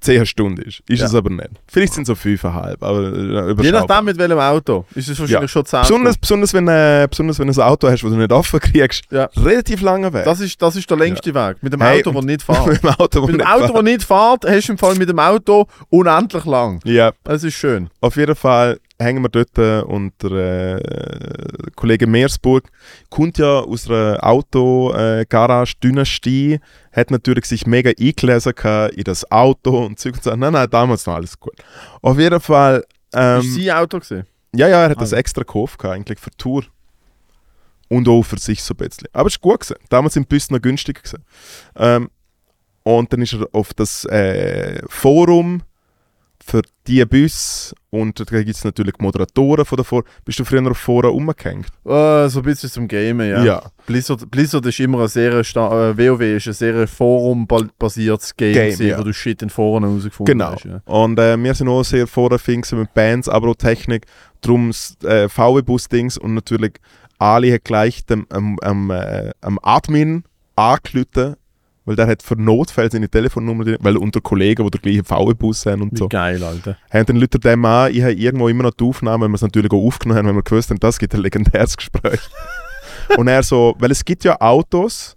10 0.00 0.26
Stunden 0.26 0.60
ist. 0.62 0.82
Ist 0.88 1.00
Ja. 1.00 1.06
es 1.06 1.14
aber 1.14 1.30
nicht. 1.30 1.50
Vielleicht 1.66 1.94
sind 1.94 2.02
es 2.02 2.08
so 2.08 2.14
5,5, 2.14 2.76
aber 2.80 3.56
äh, 3.58 3.62
Je 3.62 3.72
nachdem 3.72 4.04
mit 4.04 4.18
welchem 4.18 4.38
Auto. 4.38 4.84
Ist 4.94 5.08
es 5.08 5.18
wahrscheinlich 5.20 5.42
Ja. 5.42 5.48
schon 5.48 5.64
10 5.66 5.80
Besonders, 5.82 6.18
besonders, 6.18 6.54
wenn, 6.54 6.68
äh, 6.68 7.06
besonders 7.10 7.38
wenn 7.38 7.48
du 7.52 7.60
ein 7.60 7.68
Auto 7.68 7.88
hast, 7.88 8.02
das 8.02 8.10
du 8.10 8.16
nicht 8.16 8.32
offen 8.32 8.60
kriegst. 8.60 9.04
Ja. 9.10 9.28
Relativ 9.36 9.80
langer 9.82 10.12
Weg. 10.12 10.24
Das 10.24 10.40
ist, 10.40 10.60
das 10.60 10.76
ist 10.76 10.88
der 10.90 10.96
längste 10.96 11.34
Weg. 11.34 11.56
Mit 11.62 11.72
dem 11.72 11.80
Hey, 11.82 12.00
Auto, 12.00 12.10
das 12.10 12.18
und- 12.20 12.26
nicht 12.26 12.42
fährt. 12.42 12.66
mit 12.66 12.82
dem 12.82 12.90
Auto, 12.90 13.26
dem 13.26 13.36
nicht 13.36 13.46
Auto, 13.46 13.72
das 13.74 13.82
nicht 13.82 14.02
fährt, 14.04 14.44
hast 14.46 14.68
du 14.68 14.72
im 14.72 14.78
Fall 14.78 14.94
mit 14.96 15.08
dem 15.08 15.18
Auto 15.18 15.66
unendlich 15.90 16.44
lang. 16.44 16.80
Ja, 16.84 17.12
Das 17.24 17.44
ist 17.44 17.54
schön. 17.54 17.88
auf 18.00 18.16
jeden 18.16 18.34
Fall 18.34 18.78
hängen 19.00 19.22
wir 19.22 19.28
dort 19.30 19.56
äh, 19.58 19.80
und 19.80 20.12
der 20.22 20.80
äh, 20.84 21.70
Kollege 21.74 22.06
Meersburg 22.06 22.68
kommt 23.08 23.38
ja 23.38 23.60
aus 23.60 23.88
einer 23.88 24.18
Auto-Garage-Dynastie, 24.22 26.60
hat 26.92 27.10
natürlich 27.10 27.46
sich 27.46 27.66
mega 27.66 27.90
eingelesen 27.98 28.52
in 28.94 29.04
das 29.04 29.30
Auto 29.30 29.86
und 29.86 29.98
Zeug 29.98 30.14
und 30.14 30.22
so. 30.22 30.36
Nein, 30.36 30.52
nein, 30.52 30.68
damals 30.70 31.06
noch 31.06 31.14
alles 31.14 31.38
gut. 31.40 31.54
Auf 32.02 32.18
jeden 32.18 32.40
Fall, 32.40 32.84
ähm, 33.14 33.40
ist 33.40 33.54
sein 33.54 33.70
Auto 33.70 33.98
gesehen? 33.98 34.26
ja, 34.54 34.68
ja, 34.68 34.82
er 34.84 34.90
hat 34.90 35.00
das 35.00 35.12
Ah. 35.12 35.16
extra 35.18 35.42
gekauft 35.42 35.84
eigentlich 35.84 36.18
für 36.18 36.30
die 36.30 36.36
Tour. 36.36 36.64
Und 37.88 38.08
auch 38.08 38.22
für 38.22 38.38
sich 38.38 38.62
so 38.62 38.74
ein 38.74 38.76
bisschen. 38.76 39.08
Aber 39.12 39.26
es 39.26 39.34
ist 39.34 39.40
gut 39.40 39.60
gewesen. 39.60 39.76
Damals 39.88 40.14
sind 40.14 40.30
die 40.30 40.34
Busse 40.36 40.52
noch 40.52 40.62
günstiger 40.62 41.00
gewesen. 41.02 41.24
Ähm, 41.76 42.10
und 42.84 43.12
dann 43.12 43.22
ist 43.22 43.32
er 43.32 43.48
auf 43.52 43.74
das 43.74 44.04
äh, 44.04 44.80
Forum 44.88 45.62
für 46.50 46.62
die 46.86 47.04
Bus 47.04 47.74
und 47.90 48.18
da 48.18 48.24
gibt 48.42 48.56
es 48.56 48.64
natürlich 48.64 48.94
die 48.98 49.02
Moderatoren 49.04 49.64
von 49.64 49.76
davor. 49.76 50.02
Bist 50.24 50.38
du 50.38 50.44
früher 50.44 50.68
auf 50.70 50.78
Foren 50.78 51.10
umgehängt? 51.10 51.66
Äh, 51.84 52.28
so 52.28 52.40
ein 52.40 52.42
bisschen 52.44 52.68
zum 52.70 52.88
Gamen, 52.88 53.28
ja. 53.30 53.44
Ja. 53.44 53.62
Blizzard, 53.86 54.30
Blizzard 54.30 54.66
ist 54.66 54.80
immer 54.80 55.02
ein 55.02 55.08
sehr, 55.08 55.42
sta- 55.44 55.90
äh, 55.90 55.96
WoW 55.98 56.20
ist 56.20 56.46
ein 56.48 56.52
sehr 56.52 56.88
forumbasiertes 56.88 58.36
Game, 58.36 58.52
Game, 58.54 58.64
gewesen, 58.66 58.86
ja. 58.88 58.98
wo 58.98 59.02
du 59.02 59.12
Shit 59.12 59.42
in 59.42 59.50
Foren 59.50 59.84
herausgefunden 59.84 60.38
Genau. 60.38 60.52
hast. 60.52 60.64
Ja. 60.64 60.80
Und 60.86 61.18
äh, 61.18 61.36
wir 61.42 61.54
sind 61.54 61.68
auch 61.68 61.82
sehr 61.84 62.06
Foren 62.06 62.38
mit 62.72 62.94
Bands, 62.94 63.28
aber 63.28 63.48
auch 63.48 63.54
Technik. 63.56 64.06
Darum 64.40 64.70
äh, 65.04 65.28
VW-Bus-Dings 65.28 66.18
und 66.18 66.34
natürlich 66.34 66.72
Ali 67.18 67.50
hat 67.50 67.64
gleich 67.64 68.04
dem, 68.06 68.26
am, 68.30 68.58
am, 68.62 68.90
äh, 68.90 69.30
am 69.40 69.58
Admin 69.62 70.24
angerufen, 70.56 71.36
weil 71.84 71.96
der 71.96 72.06
hat 72.06 72.22
für 72.22 72.36
Notfälle 72.40 72.90
seine 72.90 73.08
Telefonnummer, 73.08 73.64
drin, 73.64 73.76
weil 73.80 73.96
unter 73.96 74.20
Kollegen, 74.20 74.64
die 74.64 74.70
den 74.70 74.82
gleichen 74.82 75.04
VW-Bus 75.04 75.66
haben 75.66 75.82
und 75.82 75.92
Wie 75.92 75.98
so. 75.98 76.08
geil, 76.08 76.42
Alter. 76.42 76.76
Haben 76.90 77.06
dann 77.06 77.16
Leute 77.16 77.38
dem 77.38 77.64
an, 77.64 77.92
ich 77.92 78.02
habe 78.02 78.12
irgendwo 78.12 78.48
immer 78.48 78.64
noch 78.64 78.74
die 78.74 78.84
Aufnahme, 78.84 79.24
weil 79.24 79.30
wir 79.30 79.36
es 79.36 79.42
natürlich 79.42 79.72
auch 79.72 79.84
aufgenommen 79.84 80.18
haben, 80.18 80.26
weil 80.28 80.36
wir 80.36 80.42
gewusst 80.42 80.70
haben, 80.70 80.80
das 80.80 80.98
gibt 80.98 81.14
ein 81.14 81.22
legendäres 81.22 81.76
Gespräch. 81.76 82.20
und 83.16 83.28
er 83.28 83.42
so, 83.42 83.74
weil 83.78 83.90
es 83.90 84.04
gibt 84.04 84.24
ja 84.24 84.40
Autos, 84.40 85.16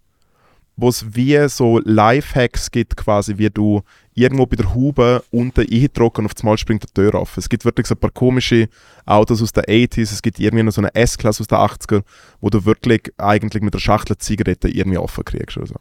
wo 0.76 0.90
es 0.90 1.16
wie 1.16 1.48
so 1.50 1.80
Lifehacks 1.84 2.72
gibt, 2.72 2.98
quasi, 2.98 3.38
wie 3.38 3.50
du 3.50 3.82
irgendwo 4.16 4.46
bei 4.46 4.56
der 4.56 4.74
Haube 4.74 5.24
unten 5.32 5.62
eindrücken 5.62 6.26
und 6.26 6.32
auf 6.32 6.44
einmal 6.44 6.58
springt 6.58 6.84
die 6.84 6.94
Tür 6.94 7.16
auf. 7.16 7.38
Es 7.38 7.50
gibt 7.50 7.66
wirklich 7.66 7.88
so 7.88 7.96
ein 7.96 8.00
paar 8.00 8.12
komische 8.12 8.70
Autos 9.06 9.42
aus 9.42 9.52
den 9.52 9.64
80s, 9.64 10.14
es 10.14 10.22
gibt 10.22 10.40
irgendwie 10.40 10.64
noch 10.64 10.72
so 10.72 10.82
eine 10.82 10.94
S-Klasse 10.94 11.42
aus 11.42 11.48
den 11.48 11.58
80er, 11.58 12.04
wo 12.42 12.50
du 12.50 12.64
wirklich 12.66 13.12
eigentlich 13.18 13.64
mit 13.64 13.74
der 13.74 13.80
Schachtel 13.80 14.18
Zigaretten 14.18 14.72
irgendwie 14.72 14.98
offen 14.98 15.26
kriegst 15.26 15.58
oder 15.58 15.68
so. 15.68 15.76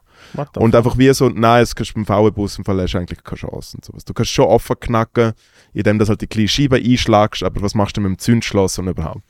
Und 0.60 0.74
einfach 0.74 0.96
wie 0.98 1.12
so, 1.12 1.28
nein, 1.28 1.62
es 1.62 1.74
kannst 1.74 1.90
du 1.90 1.94
beim 1.94 2.06
VW-Bus 2.06 2.58
im 2.58 2.64
Fall 2.64 2.80
hast 2.80 2.94
du 2.94 2.98
eigentlich 2.98 3.22
keine 3.22 3.38
Chance 3.38 3.76
und 3.76 3.84
sowas. 3.84 4.04
Du 4.04 4.14
kannst 4.14 4.32
schon 4.32 4.46
offen 4.46 4.76
knacken, 4.80 5.32
indem 5.72 5.98
du 5.98 6.06
halt 6.06 6.20
die 6.20 6.26
kleine 6.26 6.48
Scheibe 6.48 6.76
einschlagst, 6.76 7.42
aber 7.42 7.62
was 7.62 7.74
machst 7.74 7.96
du 7.96 8.00
mit 8.00 8.10
dem 8.10 8.18
Zündschloss 8.18 8.78
und 8.78 8.88
überhaupt? 8.88 9.22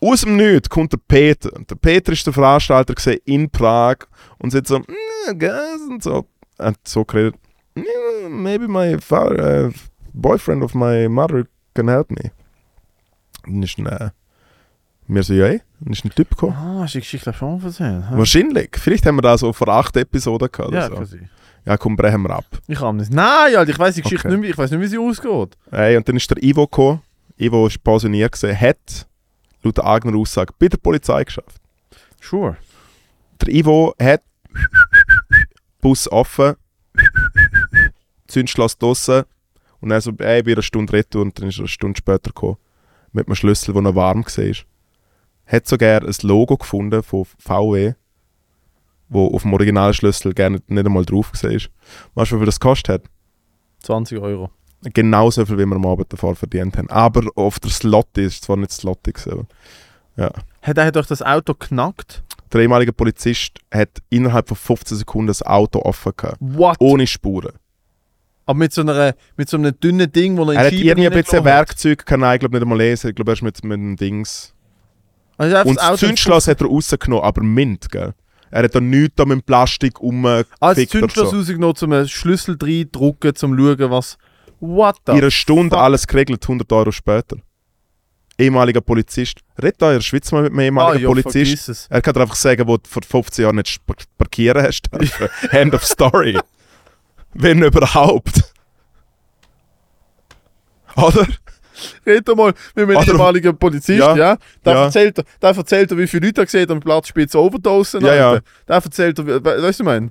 Aus 0.00 0.20
dem 0.20 0.36
Nichts 0.36 0.68
kommt 0.68 0.92
der 0.92 0.98
Peter. 1.08 1.52
Und 1.54 1.70
der 1.70 1.76
Peter 1.76 2.12
ist 2.12 2.26
der 2.26 2.32
Veranstalter 2.32 2.94
in 3.24 3.48
Prag 3.50 3.96
und 4.38 4.50
sagt 4.50 4.66
so, 4.66 4.78
"Mm, 4.78 5.90
und 5.90 6.02
so. 6.02 6.26
Hat 6.58 6.76
so 6.84 7.04
geredet, 7.04 7.34
"Mm, 7.34 7.45
maybe 8.28 8.66
my 8.68 8.98
father, 9.00 9.66
uh, 9.68 9.72
boyfriend 10.12 10.62
of 10.62 10.74
my 10.74 11.08
mother 11.08 11.46
can 11.74 11.88
help 11.88 12.10
me. 12.10 12.30
Dann 13.44 13.62
ist 13.62 13.78
ein, 13.78 13.86
äh, 13.86 14.10
wir 15.08 15.22
so, 15.22 15.34
ja, 15.34 15.48
dann 15.80 15.92
ist 15.92 16.04
ein 16.04 16.10
Typ 16.10 16.30
gekommen. 16.30 16.54
Ah, 16.56 16.80
hast 16.82 16.94
du 16.94 16.98
die 16.98 17.02
Geschichte 17.02 17.32
schon 17.32 17.60
versehen? 17.60 18.04
Wahrscheinlich. 18.10 18.70
Vielleicht 18.76 19.06
haben 19.06 19.16
wir 19.16 19.22
da 19.22 19.38
so 19.38 19.52
vor 19.52 19.68
acht 19.68 19.96
Episoden 19.96 20.48
gehabt. 20.50 20.68
Oder 20.70 20.80
Ja, 20.98 21.04
so. 21.04 21.16
Ja, 21.64 21.76
komm, 21.76 21.96
brechen 21.96 22.22
wir 22.22 22.30
ab. 22.30 22.44
Ich 22.68 22.78
kann 22.78 22.96
nicht. 22.96 23.12
Nein, 23.12 23.56
Alter, 23.56 23.70
ich 23.70 23.78
weiß 23.78 23.94
die 23.96 24.02
Geschichte 24.02 24.26
Okay. 24.28 24.36
nicht 24.36 24.40
mehr. 24.40 24.50
Ich 24.50 24.58
weiß 24.58 24.70
nicht, 24.70 24.80
wie 24.80 24.86
sie 24.86 24.98
ausgeht. 24.98 25.56
Hey, 25.70 25.96
und 25.96 26.08
dann 26.08 26.16
ist 26.16 26.30
der 26.30 26.42
Ivo 26.42 26.66
gekommen. 26.66 27.02
Ivo 27.36 27.66
ist 27.66 27.82
pensioniert 27.82 28.32
gewesen, 28.32 28.58
hat 28.60 29.06
laut 29.62 29.80
eigener 29.80 30.16
Aussage 30.16 30.52
bei 30.58 30.68
der 30.68 30.78
Polizei 30.78 31.24
geschafft. 31.24 31.60
Sure. 32.20 32.56
Der 33.42 33.52
Ivo 33.54 33.94
hat 34.00 34.22
Bus 35.80 36.10
offen, 36.10 36.54
Zündschloss 38.28 38.78
draussen 38.78 39.24
und 39.80 39.88
dann 39.90 40.00
so, 40.00 40.12
ey, 40.18 40.38
ich 40.38 40.44
bin 40.44 40.54
eine 40.54 40.62
Stunde 40.62 40.92
retour 40.92 41.22
und 41.22 41.38
dann 41.38 41.48
ist 41.48 41.56
er 41.58 41.60
eine 41.62 41.68
Stunde 41.68 41.96
später 41.98 42.30
gekommen 42.30 42.56
mit 43.12 43.26
einem 43.28 43.34
Schlüssel, 43.36 43.72
der 43.72 43.82
noch 43.82 43.94
warm 43.94 44.24
war. 44.24 44.54
Hat 45.46 45.66
sogar 45.66 46.02
ein 46.02 46.14
Logo 46.22 46.56
gefunden 46.56 47.02
von 47.02 47.24
VW, 47.38 47.94
wo 49.08 49.28
auf 49.28 49.42
dem 49.42 49.52
Originalschlüssel 49.52 50.34
gerne 50.34 50.60
nicht 50.66 50.86
einmal 50.86 51.04
drauf 51.04 51.32
war. 51.32 51.50
Weißt 51.50 51.70
du, 52.14 52.36
wie 52.36 52.38
viel 52.38 52.46
das 52.46 52.60
gekostet 52.60 52.88
hat? 52.94 53.02
20 53.80 54.18
Euro. 54.18 54.50
genauso 54.92 55.46
viel, 55.46 55.58
wie 55.58 55.66
wir 55.66 55.76
am 55.76 55.86
Abend 55.86 56.12
davor 56.12 56.34
verdient 56.34 56.76
haben. 56.76 56.90
Aber 56.90 57.22
auf 57.36 57.60
der 57.60 57.70
Slotty 57.70 58.24
ist 58.24 58.44
zwar 58.44 58.56
nicht 58.56 58.72
Slotty 58.72 59.12
gewesen, 59.12 59.46
aber 60.16 60.32
Hat 60.62 60.78
er 60.78 60.92
doch 60.92 61.06
das 61.06 61.22
Auto 61.22 61.54
knackt? 61.54 62.22
der 62.52 62.60
ehemalige 62.62 62.92
Polizist 62.92 63.58
hat 63.72 64.02
innerhalb 64.08 64.48
von 64.48 64.56
15 64.56 64.98
Sekunden 64.98 65.26
das 65.28 65.42
Auto 65.42 65.80
offen 65.80 66.12
gehabt. 66.16 66.38
What? 66.40 66.76
Ohne 66.80 67.06
Spuren. 67.06 67.52
Aber 68.46 68.58
mit 68.58 68.72
so, 68.72 68.80
einer, 68.82 69.14
mit 69.36 69.48
so 69.50 69.56
einem 69.56 69.78
dünnen 69.80 70.10
Ding, 70.10 70.36
wo 70.36 70.44
er 70.44 70.52
in 70.52 70.58
Er 70.58 70.66
hat 70.66 70.72
irgendwie 70.72 71.06
ein 71.08 71.12
bisschen. 71.12 71.44
Werkzeug, 71.44 72.06
kann 72.06 72.22
ich 72.32 72.38
glaube 72.40 72.54
nicht 72.56 72.62
einmal 72.62 72.78
lesen. 72.78 73.10
Ich 73.10 73.16
glaube, 73.16 73.32
er 73.32 73.34
ist 73.34 73.42
mit, 73.42 73.62
mit 73.64 73.76
dem 73.76 73.96
Dings. 73.96 74.54
Also 75.36 75.68
Und 75.68 75.76
das 75.78 76.00
Zündschloss 76.00 76.46
hat 76.48 76.60
er 76.60 76.68
rausgenommen, 76.68 77.24
aber 77.24 77.42
mint, 77.42 77.90
gell? 77.90 78.14
Er 78.50 78.62
hat 78.62 78.74
da 78.74 78.80
nichts 78.80 79.16
da 79.16 79.24
mit 79.24 79.44
Plastik 79.44 80.00
umgefickt 80.00 80.48
Als 80.60 80.78
oder 80.78 80.88
Zündschloss 80.88 81.30
so. 81.30 81.36
rausgenommen, 81.36 81.74
zum 81.76 81.92
einen 81.92 82.08
Schlüssel 82.08 82.56
reindrücken, 82.62 83.34
zum 83.34 83.58
schauen, 83.58 83.90
was. 83.90 84.16
What 84.60 84.96
the 85.04 85.12
In 85.12 85.18
einer 85.18 85.30
Stunde 85.30 85.74
fuck? 85.76 85.84
alles 85.84 86.06
geregelt, 86.06 86.42
100 86.44 86.72
Euro 86.72 86.90
später. 86.92 87.36
Ehemaliger 88.38 88.80
Polizist. 88.80 89.40
Red 89.62 89.74
da 89.78 89.88
in 89.92 89.96
der 89.98 90.02
Schweiz 90.02 90.30
mal 90.30 90.42
mit 90.42 90.52
einem 90.52 90.60
ehemaligen 90.60 90.98
Ah, 90.98 91.00
ja, 91.02 91.08
Polizist. 91.08 91.86
Er 91.90 92.00
kann 92.02 92.14
dir 92.14 92.20
einfach 92.20 92.36
sagen, 92.36 92.66
wo 92.68 92.76
du 92.76 92.88
vor 92.88 93.02
15 93.02 93.42
Jahren 93.42 93.56
nicht 93.56 93.80
parkieren 94.18 94.62
hast. 94.62 94.88
End 95.50 95.74
of 95.74 95.84
story. 95.84 96.38
Wenn 97.38 97.62
überhaupt. 97.62 98.42
Oder? 100.96 101.26
Red 102.06 102.26
doch 102.26 102.34
mal 102.36 102.54
mit 102.74 102.88
einem 102.96 103.02
ehemaligen 103.06 103.56
Polizist, 103.58 103.98
ja. 103.98 104.16
Ja, 104.16 104.38
Der, 104.64 104.72
ja. 104.72 104.84
Erzählt, 104.84 105.18
er- 105.18 105.24
der 105.42 105.56
erzählt 105.56 105.90
er, 105.90 105.98
wie 105.98 106.06
viele 106.06 106.26
Leute 106.26 106.40
er 106.40 106.44
gesehen 106.46 106.62
hat 106.62 106.70
am 106.70 106.80
Platzspitze 106.80 107.38
Overdosen. 107.38 108.00
Ja, 108.04 108.14
ja. 108.14 108.38
Der 108.66 108.76
erzählt 108.76 109.18
er, 109.18 109.26
weißt 109.26 109.58
du, 109.58 109.62
was 109.62 109.80
ich 109.80 109.84
meine? 109.84 110.10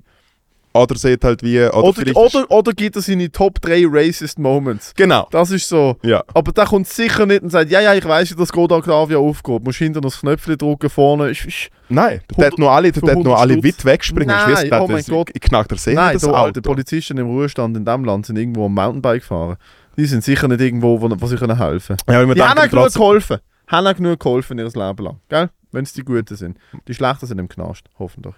Oder 0.75 0.95
seht 0.97 1.23
halt 1.23 1.41
wie. 1.41 1.61
Oder, 1.61 1.77
Oder, 1.87 2.15
oder, 2.15 2.51
oder, 2.51 2.73
gibt 2.73 2.97
er 2.97 3.01
seine 3.01 3.31
Top 3.31 3.61
3 3.61 3.85
Racist 3.87 4.37
Moments. 4.37 4.93
Genau. 4.95 5.25
Das 5.31 5.49
ist 5.51 5.69
so. 5.69 5.95
Ja. 6.03 6.21
Aber 6.33 6.51
der 6.51 6.65
kommt 6.65 6.87
sicher 6.87 7.25
nicht 7.25 7.43
und 7.43 7.49
sagt, 7.49 7.71
ja, 7.71 7.79
ja, 7.79 7.93
ich 7.93 8.03
weiß, 8.03 8.31
wie 8.31 8.35
das 8.35 8.49
Skoda 8.49 8.75
Octavia 8.75 9.17
aufgeht. 9.17 9.61
Du 9.61 9.63
musst 9.63 9.77
hinten 9.77 9.99
noch 9.99 10.11
das 10.11 10.19
Knöpfchen 10.19 10.57
drücken, 10.57 10.89
vorne. 10.89 11.29
Ist, 11.29 11.45
ist, 11.45 11.69
Nein, 11.87 12.19
der 12.37 12.47
hat 12.47 12.59
noch 12.59 12.71
alle, 12.71 12.91
der 12.91 13.01
hat 13.01 13.09
100 13.09 13.37
alle 13.37 13.63
weit 13.63 13.85
wegspringen. 13.85 14.35
Nein, 14.35 14.69
der 14.69 14.83
oh 14.83 14.87
mein 14.87 14.97
das- 14.97 15.07
Gott. 15.07 15.29
Ich 15.33 15.41
knack 15.41 15.69
der 15.69 15.77
See 15.77 15.93
Nein, 15.93 16.13
das 16.13 16.23
da, 16.23 16.31
alte 16.31 16.61
Polizisten 16.61 17.17
im 17.17 17.27
Ruhestand 17.27 17.77
in 17.77 17.85
diesem 17.85 18.03
Land 18.03 18.25
sind 18.25 18.37
irgendwo 18.37 18.65
am 18.65 18.73
Mountainbike 18.73 19.21
gefahren. 19.21 19.55
Die 19.95 20.05
sind 20.05 20.25
sicher 20.25 20.49
nicht 20.49 20.59
irgendwo, 20.59 20.99
wo, 20.99 21.09
wo 21.09 21.27
sie 21.27 21.37
können 21.37 21.57
helfen 21.57 21.95
Ja, 22.09 22.17
aber 22.17 22.27
wir 22.27 22.35
Die 22.35 22.41
haben 22.41 22.59
auch 22.59 22.69
genug 22.69 22.91
geholfen. 22.91 23.37
Haben 23.67 23.87
auch 23.87 23.95
genug 23.95 24.19
geholfen 24.19 24.57
ihr 24.57 24.65
Leben 24.65 25.03
lang. 25.03 25.19
Gell? 25.29 25.49
Wenn 25.71 25.83
es 25.83 25.93
die 25.93 26.03
Guten 26.03 26.35
sind. 26.35 26.57
Die 26.87 26.93
Schlechten 26.93 27.25
sind 27.25 27.39
im 27.39 27.47
Knast, 27.47 27.85
hoffentlich. 27.97 28.35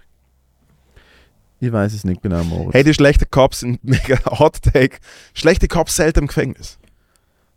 Ich 1.60 1.72
weiß 1.72 1.92
es 1.92 2.04
nicht 2.04 2.22
genau, 2.22 2.44
Moritz. 2.44 2.74
hey, 2.74 2.84
die 2.84 2.94
schlechten 2.94 3.30
Cops 3.30 3.60
sind 3.60 3.82
mega 3.84 4.18
Hot 4.38 4.62
Take. 4.62 4.98
Schlechte 5.34 5.66
Cops 5.68 5.96
selten 5.96 6.20
im 6.20 6.26
Gefängnis. 6.28 6.78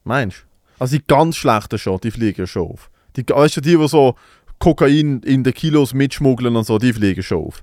Meinst 0.04 0.38
du? 0.40 0.82
Also 0.84 0.98
die 0.98 1.04
ganz 1.06 1.36
schlechten 1.36 1.78
schon, 1.78 2.00
die 2.02 2.10
fliegen 2.12 2.48
schon 2.48 2.68
auf. 2.70 2.90
Die, 3.16 3.24
weißt 3.28 3.58
du, 3.58 3.62
die, 3.62 3.78
die 3.78 3.88
so 3.88 4.16
Kokain 4.58 5.20
in 5.22 5.44
den 5.44 5.54
Kilos 5.54 5.94
mitschmuggeln 5.94 6.56
und 6.56 6.64
so, 6.66 6.78
die 6.80 6.94
fliegen 6.94 7.22
schon 7.22 7.46
auf. 7.46 7.62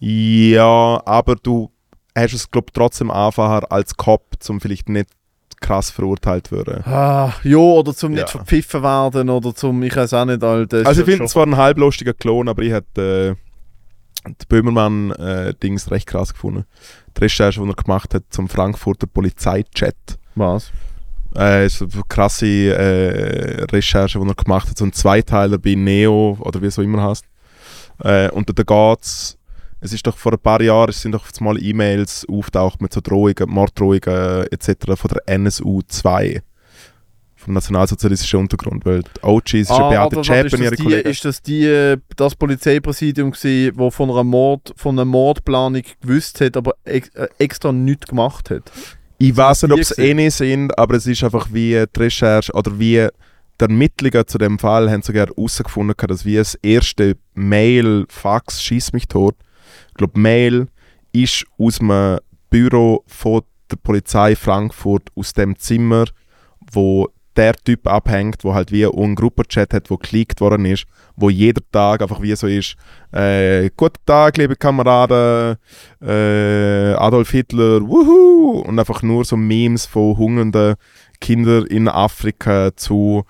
Ja, 0.00 1.02
aber 1.04 1.36
du 1.36 1.70
hast 2.16 2.32
es, 2.32 2.50
glaube 2.50 2.72
trotzdem 2.72 3.10
einfacher 3.10 3.70
als 3.70 3.96
Cop, 3.96 4.36
zum 4.40 4.60
vielleicht 4.60 4.88
nicht 4.88 5.08
krass 5.60 5.90
verurteilt 5.90 6.52
werden. 6.52 6.82
Ah, 6.86 7.32
ja, 7.42 7.56
oder 7.56 7.94
zum 7.94 8.12
Ja. 8.14 8.22
nicht 8.22 8.30
verpfiffen 8.30 8.82
werden 8.82 9.30
oder 9.30 9.54
zum, 9.54 9.82
ich 9.82 9.94
weiß 9.96 10.12
auch 10.14 10.24
nicht, 10.26 10.42
Alter. 10.42 10.86
Also 10.86 11.02
ich 11.02 11.06
finde 11.06 11.24
es 11.24 11.32
zwar 11.32 11.46
ein 11.46 11.56
halblustiger 11.56 12.12
Klon, 12.12 12.48
aber 12.48 12.62
ich 12.62 12.72
hätte 12.72 13.36
äh, 13.38 13.43
die 14.26 14.46
Böhmermann-Dings 14.48 15.90
recht 15.90 16.06
krass 16.06 16.32
gefunden. 16.32 16.64
Die 17.16 17.20
Recherche, 17.20 17.60
die 17.60 17.68
er 17.68 17.74
gemacht 17.74 18.14
hat 18.14 18.24
zum 18.30 18.48
Frankfurter 18.48 19.06
Polizeichat. 19.06 19.96
Was? 20.34 20.72
Äh, 21.36 21.66
ist 21.66 21.82
eine 21.82 21.90
krasse 22.08 22.46
äh, 22.46 23.64
Recherche, 23.64 24.18
die 24.18 24.26
er 24.26 24.34
gemacht 24.34 24.70
hat. 24.70 24.78
So 24.78 24.84
ein 24.84 24.92
Zweiteiler 24.92 25.58
bei 25.58 25.74
Neo 25.74 26.36
oder 26.40 26.62
wie 26.62 26.66
es 26.66 26.78
auch 26.78 26.82
immer 26.82 27.02
heißt. 27.02 27.24
Äh, 28.02 28.30
und 28.30 28.48
da 28.48 28.62
geht 28.62 29.02
es 29.02 29.38
Es 29.80 29.92
ist 29.92 30.06
doch 30.06 30.16
vor 30.16 30.32
ein 30.32 30.38
paar 30.38 30.60
Jahren 30.62 30.90
es 30.90 31.02
sind 31.02 31.12
doch 31.12 31.26
mal 31.40 31.62
E-Mails 31.62 32.26
auftaucht 32.28 32.80
mit 32.80 32.92
so 32.92 33.00
Drohungen, 33.00 33.48
Morddrohungen 33.48 34.46
etc. 34.50 34.96
von 34.96 35.10
der 35.12 35.28
NSU 35.28 35.82
2 35.86 36.42
vom 37.44 37.54
nationalsozialistischen 37.54 38.40
Untergrund, 38.40 38.84
weil 38.84 39.02
die 39.02 39.22
OGs 39.22 39.54
ist 39.54 39.70
ja 39.70 39.88
Beate 39.88 40.22
Zschäpe 40.22 40.56
und 40.56 40.62
ihre 40.62 40.76
die, 40.76 40.82
Kollegen. 40.82 41.08
ist 41.08 41.24
das 41.24 41.42
die, 41.42 41.64
äh, 41.64 41.98
das 42.16 42.34
Polizeipräsidium 42.34 43.30
gewesen, 43.30 43.72
wo 43.76 43.90
von 43.90 44.10
einer 44.10 44.24
Mord, 44.24 44.72
von 44.76 44.94
einer 44.94 45.04
Mordplanung 45.04 45.82
gewusst 46.00 46.40
hat, 46.40 46.56
aber 46.56 46.74
ex, 46.84 47.08
äh, 47.10 47.28
extra 47.38 47.72
nichts 47.72 48.06
gemacht 48.08 48.50
hat? 48.50 48.70
Ich 49.18 49.36
weiß 49.36 49.62
nicht, 49.64 49.72
ob 49.72 49.78
es 49.78 49.96
eh 49.96 50.14
nicht 50.14 50.34
sind, 50.34 50.76
aber 50.78 50.96
es 50.96 51.06
ist 51.06 51.22
einfach 51.22 51.48
wie 51.52 51.84
die 51.94 52.00
Recherche 52.00 52.52
oder 52.52 52.78
wie 52.78 53.06
die 53.60 53.64
Ermittlungen 53.64 54.26
zu 54.26 54.38
dem 54.38 54.58
Fall 54.58 54.90
haben 54.90 55.02
sogar 55.02 55.28
herausgefunden, 55.28 55.94
dass 56.08 56.24
wie 56.24 56.36
das 56.36 56.54
erste 56.56 57.16
Mail, 57.34 58.06
Fax, 58.08 58.62
schieß 58.62 58.92
mich 58.92 59.06
tot. 59.06 59.36
Ich 59.88 59.94
glaube, 59.94 60.18
Mail 60.18 60.66
ist 61.12 61.44
aus 61.58 61.78
dem 61.78 62.18
Büro 62.50 63.04
von 63.06 63.42
der 63.70 63.76
Polizei 63.76 64.34
Frankfurt, 64.34 65.08
aus 65.14 65.32
dem 65.32 65.58
Zimmer, 65.58 66.06
wo 66.72 67.08
der 67.36 67.54
Typ 67.54 67.86
abhängt, 67.86 68.44
wo 68.44 68.54
halt 68.54 68.72
wie 68.72 68.86
ein 68.86 69.14
Gruppenchat 69.14 69.74
hat, 69.74 69.90
wo 69.90 69.96
geklickt 69.96 70.40
worden 70.40 70.64
ist, 70.66 70.86
wo 71.16 71.30
jeder 71.30 71.62
Tag 71.72 72.02
einfach 72.02 72.22
wie 72.22 72.34
so 72.36 72.46
ist, 72.46 72.76
äh, 73.12 73.70
guten 73.76 74.04
Tag, 74.06 74.36
liebe 74.36 74.56
Kameraden, 74.56 75.56
äh, 76.02 76.94
Adolf 76.94 77.30
Hitler, 77.30 77.80
wuhu! 77.82 78.60
Und 78.60 78.78
einfach 78.78 79.02
nur 79.02 79.24
so 79.24 79.36
Memes 79.36 79.86
von 79.86 80.16
hungernden 80.16 80.74
Kindern 81.20 81.66
in 81.66 81.88
Afrika 81.88 82.76
zu 82.76 83.24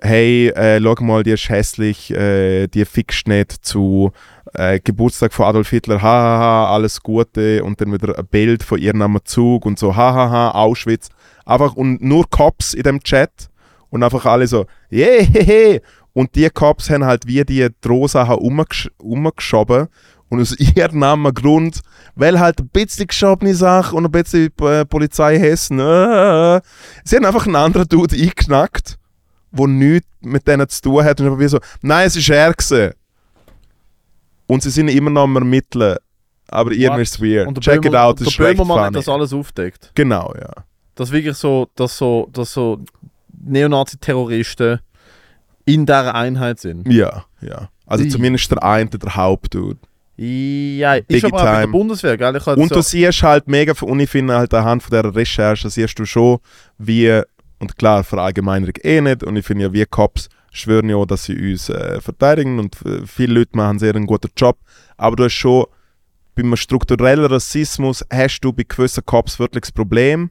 hey, 0.00 0.48
äh, 0.48 0.80
schau 0.80 1.04
mal, 1.04 1.22
die 1.22 1.30
ist 1.30 1.48
hässlich, 1.48 2.10
äh, 2.10 2.66
die 2.66 2.84
fickst 2.84 3.28
nicht 3.28 3.52
zu 3.52 4.12
äh, 4.54 4.80
Geburtstag 4.80 5.32
von 5.32 5.46
Adolf 5.46 5.70
Hitler, 5.70 6.00
hahaha, 6.00 6.74
alles 6.74 7.02
Gute 7.02 7.64
und 7.64 7.80
dann 7.80 7.92
wieder 7.92 8.18
ein 8.18 8.26
Bild 8.26 8.62
von 8.62 8.78
ihrem 8.78 9.18
Zug 9.24 9.66
und 9.66 9.78
so, 9.78 9.96
hahaha, 9.96 10.50
Auschwitz. 10.50 11.08
Einfach 11.44 11.74
und 11.74 12.02
nur 12.02 12.28
Cops 12.28 12.74
in 12.74 12.82
dem 12.82 13.02
Chat 13.02 13.48
und 13.90 14.02
einfach 14.02 14.26
alle 14.26 14.46
so, 14.46 14.66
yeah, 14.90 15.78
und 16.12 16.34
die 16.34 16.48
Cops 16.50 16.90
haben 16.90 17.04
halt 17.04 17.26
wie 17.26 17.44
die 17.44 17.68
Drohsachen 17.80 18.36
umgesch 18.36 18.90
umgeschoben 18.98 19.88
und 20.28 20.40
aus 20.40 20.52
irgendeinem 20.58 21.32
Grund, 21.34 21.80
weil 22.14 22.40
halt 22.40 22.60
ein 22.60 22.68
bisschen 22.68 23.06
geschobene 23.06 23.54
Sache 23.54 23.94
und 23.94 24.04
ein 24.04 24.10
bisschen 24.10 24.50
äh, 24.62 24.84
Polizei 24.84 25.38
Hessen, 25.38 25.78
äh, 25.78 26.60
sie 27.04 27.16
haben 27.16 27.26
einfach 27.26 27.46
einen 27.46 27.56
anderen 27.56 27.88
Dude 27.88 28.16
eingeknackt, 28.16 28.98
der 29.56 29.66
nichts 29.68 30.08
mit 30.20 30.46
denen 30.46 30.68
zu 30.68 30.82
tun 30.82 31.04
hat 31.04 31.20
und 31.20 31.26
einfach 31.26 31.38
wie 31.40 31.48
so, 31.48 31.58
nein, 31.82 32.06
es 32.06 32.16
ist 32.16 32.28
er 32.28 32.52
gewesen. 32.52 32.92
Und 34.46 34.62
sie 34.62 34.70
sind 34.70 34.88
immer 34.88 35.10
noch 35.10 35.24
am 35.24 35.36
Ermitteln, 35.36 35.96
aber 36.48 36.72
irgendwie 36.72 37.02
ist 37.02 37.14
es 37.16 37.20
weird. 37.20 37.60
Check 37.60 37.84
it 37.84 37.92
Böhmer- 37.92 38.02
out, 38.02 38.20
es 38.20 38.28
ist 38.28 38.38
der 38.38 38.46
recht 38.46 38.58
Böhmermann 38.58 38.78
hat 38.84 38.86
funny. 38.92 38.98
das 39.04 39.08
alles 39.08 39.32
aufdeckt. 39.32 39.90
Genau, 39.94 40.32
ja. 40.38 40.50
Dass 40.94 41.10
wirklich 41.10 41.36
so, 41.36 41.68
dass 41.74 41.96
so, 41.98 42.28
dass 42.32 42.52
so 42.52 42.80
Neonazi-Terroristen 43.44 44.80
in 45.64 45.84
dieser 45.84 46.14
Einheit 46.14 46.60
sind. 46.60 46.90
Ja, 46.90 47.24
ja. 47.40 47.68
Also 47.86 48.04
Ui. 48.04 48.10
zumindest 48.10 48.50
der 48.50 48.62
eine, 48.62 48.88
der 48.88 49.14
Hauptdude. 49.16 49.78
Ja, 50.16 50.94
ist 50.94 51.08
Biggie 51.08 51.26
aber 51.26 51.36
auch 51.38 51.44
bei 51.44 51.60
der. 51.60 51.66
Bundeswehr, 51.66 52.16
gell? 52.16 52.36
Ich 52.36 52.46
Und 52.46 52.68
so, 52.68 52.76
du 52.76 52.82
siehst 52.82 53.22
halt 53.22 53.48
mega, 53.48 53.74
und 53.82 54.00
ich 54.00 54.08
finde 54.08 54.34
halt 54.36 54.54
anhand 54.54 54.82
von 54.82 54.90
dieser 54.90 55.14
Recherche, 55.14 55.68
siehst 55.68 55.98
du 55.98 56.06
schon, 56.06 56.38
wie, 56.78 57.20
und 57.58 57.76
klar, 57.76 58.04
Verallgemeinerung 58.04 58.74
eh 58.82 59.00
nicht, 59.00 59.22
und 59.22 59.36
ich 59.36 59.46
finde 59.46 59.64
ja, 59.64 59.72
wie 59.72 59.84
Cops 59.84 60.28
schwören 60.52 60.88
ja, 60.88 61.04
dass 61.04 61.24
sie 61.24 61.52
uns 61.52 61.68
äh, 61.68 62.00
verteidigen 62.00 62.58
und 62.58 62.76
äh, 62.84 63.06
viele 63.06 63.34
Leute 63.34 63.56
machen 63.56 63.78
sehr 63.78 63.94
einen 63.94 64.06
guten 64.06 64.30
Job, 64.36 64.58
aber 64.96 65.16
du 65.16 65.24
hast 65.24 65.34
schon, 65.34 65.66
beim 66.34 66.54
strukturellen 66.56 67.24
Rassismus 67.24 68.04
hast 68.12 68.40
du 68.40 68.52
bei 68.52 68.64
gewissen 68.68 69.04
Cops 69.04 69.38
wirklich 69.38 69.62
das 69.62 69.72
Problem 69.72 70.30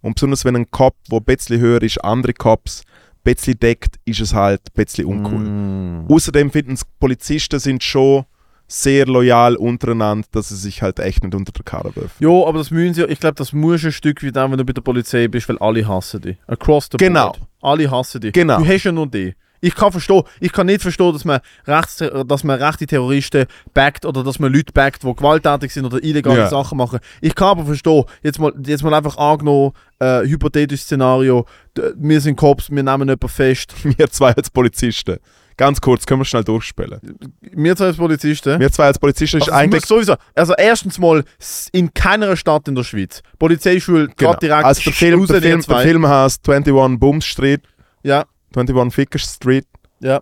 und 0.00 0.14
besonders 0.14 0.44
wenn 0.44 0.56
ein 0.56 0.70
Cop, 0.70 0.96
der 1.10 1.18
ein 1.18 1.24
bisschen 1.24 1.60
höher 1.60 1.82
ist, 1.82 2.02
andere 2.04 2.34
Cops 2.34 2.82
ein 2.82 3.34
bisschen 3.34 3.58
deckt, 3.58 3.96
ist 4.04 4.20
es 4.20 4.34
halt 4.34 4.60
ein 4.66 4.84
bisschen 4.84 5.06
uncool. 5.06 5.38
Mm. 5.38 6.06
Außerdem 6.10 6.50
finden 6.50 6.72
es 6.72 6.84
Polizisten 7.00 7.58
sind 7.58 7.82
schon 7.82 8.26
sehr 8.66 9.06
loyal 9.06 9.56
untereinander, 9.56 10.26
dass 10.32 10.48
sie 10.48 10.56
sich 10.56 10.82
halt 10.82 10.98
echt 10.98 11.22
nicht 11.22 11.34
unter 11.34 11.52
der 11.52 11.64
Karre 11.64 11.94
werfen. 11.96 12.12
Ja, 12.18 12.46
aber 12.46 12.58
das 12.58 12.70
müssen 12.70 12.94
sie, 12.94 13.04
ich 13.04 13.20
glaube, 13.20 13.34
das 13.36 13.52
muss 13.52 13.84
ein 13.84 13.92
Stück 13.92 14.22
wie 14.22 14.32
dann, 14.32 14.50
wenn 14.50 14.58
du 14.58 14.64
bei 14.64 14.72
der 14.72 14.82
Polizei 14.82 15.28
bist, 15.28 15.48
weil 15.48 15.58
alle 15.58 15.86
hassen 15.86 16.20
dich. 16.22 16.36
Across 16.46 16.88
the 16.92 16.96
Genau. 16.96 17.26
board. 17.32 17.40
Alle 17.60 17.90
hassen 17.90 18.20
dich. 18.20 18.32
Genau. 18.32 18.58
Du 18.58 18.66
hast 18.66 18.84
ja 18.84 18.92
nur 18.92 19.06
die. 19.06 19.34
Ich 19.60 19.74
kann 19.74 19.90
verstehen, 19.92 20.22
ich 20.40 20.52
kann 20.52 20.66
nicht 20.66 20.82
verstehen, 20.82 21.10
dass 21.14 21.24
man, 21.24 21.40
rechts, 21.66 22.02
dass 22.26 22.44
man 22.44 22.60
rechte 22.62 22.86
Terroristen 22.86 23.46
backt 23.72 24.04
oder 24.04 24.22
dass 24.22 24.38
man 24.38 24.52
Leute 24.52 24.72
backt, 24.74 25.02
die 25.02 25.14
gewalttätig 25.14 25.72
sind 25.72 25.86
oder 25.86 26.04
illegale 26.04 26.36
Ja. 26.40 26.48
Sachen 26.50 26.76
machen. 26.76 26.98
Ich 27.22 27.34
kann 27.34 27.48
aber 27.48 27.64
verstehen, 27.64 28.04
jetzt 28.22 28.38
mal, 28.38 28.52
jetzt 28.66 28.82
mal 28.82 28.92
einfach 28.92 29.16
angenommen, 29.16 29.72
äh, 30.00 30.20
hypothetisches 30.26 30.84
Szenario, 30.84 31.46
wir 31.96 32.20
sind 32.20 32.36
Cops, 32.36 32.68
wir 32.68 32.82
nehmen 32.82 33.08
jemanden 33.08 33.28
fest. 33.28 33.72
Wir 33.84 34.10
zwei 34.10 34.32
als 34.32 34.50
Polizisten. 34.50 35.16
Ganz 35.56 35.80
kurz, 35.80 36.04
können 36.06 36.20
wir 36.20 36.24
schnell 36.24 36.42
durchspielen. 36.44 37.00
Wir 37.40 37.76
zwei 37.76 37.86
als 37.86 37.96
Polizisten. 37.96 38.58
Wir 38.58 38.72
zwei 38.72 38.86
als 38.86 38.98
Polizisten 38.98 39.36
ist 39.38 39.44
Also 39.44 39.52
eigentlich. 39.52 39.86
sowieso, 39.86 40.14
also 40.34 40.54
erstens 40.58 40.98
mal 40.98 41.24
in 41.72 41.94
keiner 41.94 42.36
Stadt 42.36 42.66
in 42.68 42.74
der 42.74 42.82
Schweiz. 42.84 43.22
Polizeischule, 43.38 44.06
Genau. 44.08 44.16
gerade 44.32 44.38
direkt 44.46 44.64
Also 44.64 44.82
der 44.82 44.92
Film, 44.92 45.26
der 45.26 45.40
Film, 45.42 45.60
der. 45.62 45.78
Film 45.78 46.06
heißt 46.08 46.48
21 46.48 46.98
Bums 46.98 47.24
Street, 47.24 47.62
Ja, 48.02 48.24
21 48.56 48.94
Fickers 48.94 49.34
Street. 49.34 49.66
ja. 50.00 50.20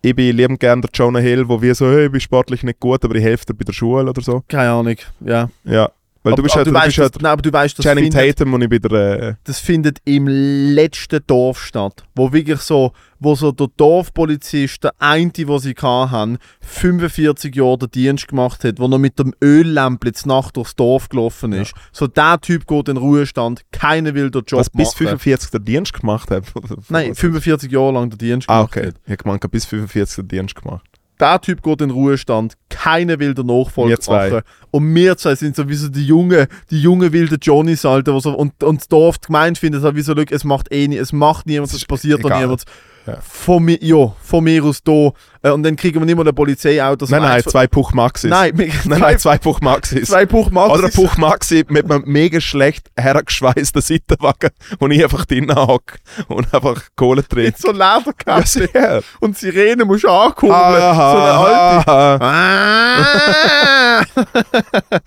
Ich 0.00 0.14
bin 0.14 0.36
liebend 0.36 0.60
gern 0.60 0.80
der 0.80 0.90
Jonah 0.94 1.18
Hill, 1.18 1.48
wo 1.48 1.60
wir 1.60 1.74
so, 1.74 1.86
hey, 1.90 2.06
ich 2.06 2.12
bin 2.12 2.20
sportlich 2.20 2.62
nicht 2.62 2.78
gut, 2.78 3.04
aber 3.04 3.16
ich 3.16 3.22
helfe 3.24 3.46
dir 3.46 3.54
bei 3.54 3.64
der 3.64 3.72
Schule 3.72 4.08
oder 4.08 4.22
so. 4.22 4.44
Keine 4.48 4.70
Ahnung, 4.70 4.94
ja. 5.20 5.50
Ja. 5.64 5.90
Weil 6.28 6.34
du 6.36 6.40
Aber- 6.40 6.42
bist 6.42 6.54
aber 6.56 6.58
halt, 6.64 6.66
du 6.68 6.74
weißt, 6.74 6.86
bist 6.86 6.98
halt 6.98 7.14
das, 7.16 7.22
nein, 7.22 7.32
aber 7.32 7.42
du 7.42 7.52
weißt, 7.52 7.78
das 7.78 7.84
Channing 7.84 8.12
findet, 8.12 8.36
Tatum 8.38 8.54
und 8.54 8.62
ich 8.62 8.68
bin 8.68 8.82
der. 8.82 9.22
Äh, 9.22 9.34
das 9.44 9.58
findet 9.58 9.98
im 10.04 10.26
letzten 10.28 11.20
Dorf 11.26 11.62
statt. 11.62 12.04
Wo 12.14 12.32
wirklich 12.32 12.60
so, 12.60 12.92
wo 13.18 13.34
so 13.34 13.50
der 13.52 13.68
Dorfpolizist, 13.76 14.84
der 14.84 14.92
eine, 14.98 15.30
den 15.30 15.58
sie 15.58 15.74
hatten, 15.80 16.38
45 16.60 17.54
Jahre 17.56 17.78
den 17.78 17.90
Dienst 17.90 18.28
gemacht 18.28 18.64
hat, 18.64 18.78
wo 18.78 18.88
noch 18.88 18.98
mit 18.98 19.18
dem 19.18 19.34
Öllämpchen 19.42 20.12
die 20.24 20.28
Nacht 20.28 20.56
durchs 20.56 20.76
Dorf 20.76 21.08
gelaufen 21.08 21.52
ist. 21.52 21.72
So 21.92 22.06
der 22.06 22.40
Typ 22.40 22.66
geht 22.66 22.88
in 22.88 22.94
den 22.94 22.96
Ruhestand, 22.98 23.62
keiner 23.72 24.14
will 24.14 24.30
den 24.30 24.42
Job 24.46 24.60
was 24.60 24.70
bis 24.70 24.88
machen. 24.88 24.96
45 25.18 25.50
der 25.50 25.60
Dienst 25.60 25.92
gemacht 25.94 26.30
hat. 26.30 26.44
Nein, 26.88 27.14
45 27.14 27.70
Jahre 27.72 27.92
lang 27.92 28.10
den 28.10 28.18
Dienst 28.18 28.48
Ah, 28.48 28.58
gemacht 28.58 28.76
okay. 28.76 28.86
hat. 28.88 28.94
Ich 29.04 29.10
habe 29.12 29.22
gemeint, 29.24 29.50
bis 29.50 29.64
45 29.64 30.16
der 30.16 30.24
Dienst 30.24 30.54
gemacht. 30.54 30.84
Der 31.20 31.40
Typ 31.40 31.62
geht 31.62 31.80
in 31.80 31.88
den 31.88 31.90
Ruhestand, 31.90 32.54
keiner 32.68 33.18
will 33.18 33.34
den 33.34 33.46
Nachfolger 33.46 33.90
Wir 33.90 34.00
zwei. 34.00 34.30
machen. 34.30 34.42
Und 34.70 34.94
wir 34.94 35.16
zwei 35.16 35.34
sind 35.34 35.56
sowieso 35.56 35.88
die 35.88 36.06
jungen, 36.06 36.46
die 36.70 36.80
jungen 36.80 37.12
wilden 37.12 37.38
Johnnies, 37.40 37.84
Alter, 37.84 38.20
so, 38.20 38.36
und, 38.36 38.62
und 38.62 38.80
das 38.80 38.88
Dorf, 38.88 39.18
die 39.18 39.26
Gemeinde 39.26 39.58
findet 39.58 39.82
wie 39.94 40.02
so, 40.02 40.12
«Look, 40.14 40.30
es 40.32 40.44
macht 40.44 40.72
eh 40.72 40.86
nie, 40.88 40.96
es 40.96 41.12
macht 41.12 41.46
niemand, 41.46 41.72
Es 41.72 41.84
passiert 41.84 42.22
da 42.24 42.28
egal. 42.28 42.40
niemand. 42.42 42.64
Ja. 43.08 43.18
Von 43.22 43.64
mir, 43.64 43.78
ja, 43.80 44.12
von 44.22 44.44
mir 44.44 44.62
aus 44.62 44.82
da. 44.82 45.12
Äh, 45.42 45.50
und 45.50 45.62
dann 45.62 45.76
kriegen 45.76 45.98
wir 45.98 46.04
nicht 46.04 46.14
mal 46.16 46.28
ein 46.28 46.34
Polizeiauto. 46.34 47.06
Nein, 47.08 47.22
nein, 47.22 47.42
zwei 47.42 47.66
Puch 47.66 47.94
Maxis. 47.94 48.28
nein, 48.28 48.52
nein, 48.84 49.00
nein, 49.00 49.18
zwei 49.18 49.38
Puch 49.38 49.62
Maxis. 49.62 50.08
zwei 50.08 50.26
Puch 50.26 50.50
Oder 50.52 50.84
ein 50.84 50.92
Puch 50.92 51.16
Maxi 51.16 51.64
mit 51.68 51.90
einem 51.90 52.02
mega 52.04 52.38
schlecht 52.38 52.90
hergeschweißten 53.00 53.80
Seitenwagen, 53.80 54.50
wo 54.78 54.88
ich 54.88 55.02
einfach 55.02 55.24
drinnen 55.24 55.56
hocke 55.56 55.96
und 56.28 56.52
einfach 56.52 56.82
Kohle 56.96 57.22
drin. 57.22 57.46
Mit 57.46 57.56
so 57.56 57.72
Ja, 57.72 57.96
Lederkappe. 57.96 58.46
sehr. 58.46 59.02
und 59.20 59.38
Sirene 59.38 59.86
musst 59.86 60.04
du 60.04 60.08
ankurbeln. 60.08 60.82
Aha, 60.82 61.12
so 61.12 61.18
eine 61.18 62.20
alte. 62.20 62.26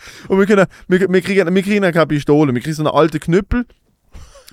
und 0.27 0.39
wir, 0.39 0.45
können, 0.47 0.65
wir, 0.87 1.07
wir, 1.07 1.21
kriegen, 1.21 1.53
wir 1.53 1.61
kriegen 1.63 1.83
keine 1.91 2.07
Pistole, 2.07 2.51
wir 2.51 2.61
kriegen 2.61 2.73
so 2.75 2.81
einen 2.83 2.95
alten 2.95 3.19
Knüppel. 3.19 3.67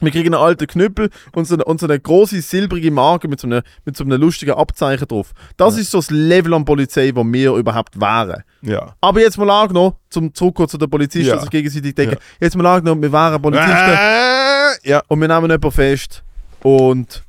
Wir 0.01 0.11
kriegen 0.13 0.35
einen 0.35 0.43
alten 0.43 0.67
Knüppel 0.67 1.11
und 1.33 1.47
so 1.47 1.55
eine, 1.55 1.65
und 1.65 1.81
so 1.81 1.87
eine 1.87 1.99
große 1.99 2.41
silbrige 2.41 2.91
Marke 2.91 3.27
mit 3.29 3.41
so 3.41 3.47
einem, 3.47 3.63
mit 3.85 3.97
so 3.97 4.05
einem 4.05 4.21
lustigen 4.21 4.53
Abzeichen 4.53 5.09
drauf. 5.09 5.33
Das 5.57 5.77
ist 5.77 5.91
so 5.91 5.99
das 5.99 6.11
Level 6.11 6.55
an 6.55 6.65
Polizei, 6.65 7.11
wo 7.15 7.25
wir 7.25 7.55
überhaupt 7.55 8.01
wären. 8.01 8.43
Ja. 8.63 8.95
Aber 9.01 9.21
jetzt 9.21 9.39
mal 9.39 9.51
angenommen, 9.51 9.95
zum 10.11 10.33
Zurückkommen 10.35 10.69
zu 10.69 10.79
den 10.79 10.89
Polizisten, 10.91 11.29
Ja. 11.29 11.41
sich 11.41 11.51
gegenseitig 11.51 11.95
decken. 11.95 12.17
Jetzt 12.41 12.57
mal 12.57 12.67
angenommen, 12.67 13.03
wir 13.03 13.13
wären 13.13 13.41
Polizisten 13.43 13.71
Äh, 13.73 14.89
ja. 14.89 15.03
und 15.09 15.21
wir 15.21 15.29
nehmen 15.29 15.43
jemanden 15.51 15.71
fest 15.73 16.23
und 16.63 17.25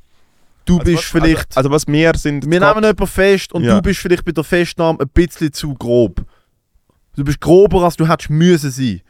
du 0.65 0.77
Also 0.79 0.83
bist 0.85 0.97
was, 0.97 1.05
vielleicht... 1.05 1.57
Also, 1.57 1.69
also 1.69 1.71
was 1.71 1.87
wir 1.87 2.11
sind. 2.15 2.43
Wir 2.49 2.59
nehmen 2.59 2.83
jemanden 2.83 3.07
fest 3.07 3.53
und 3.53 3.63
Ja. 3.63 3.75
du 3.75 3.81
bist 3.81 3.99
vielleicht 3.99 4.25
bei 4.25 4.31
der 4.31 4.43
Festnahme 4.43 4.99
ein 5.01 5.09
bisschen 5.09 5.51
zu 5.53 5.73
grob. 5.73 6.23
Du 7.15 7.23
bist 7.23 7.41
grober, 7.41 7.83
als 7.83 7.97
du 7.97 8.07
hättest 8.07 8.29
müssen 8.29 8.71
sein. 8.71 9.01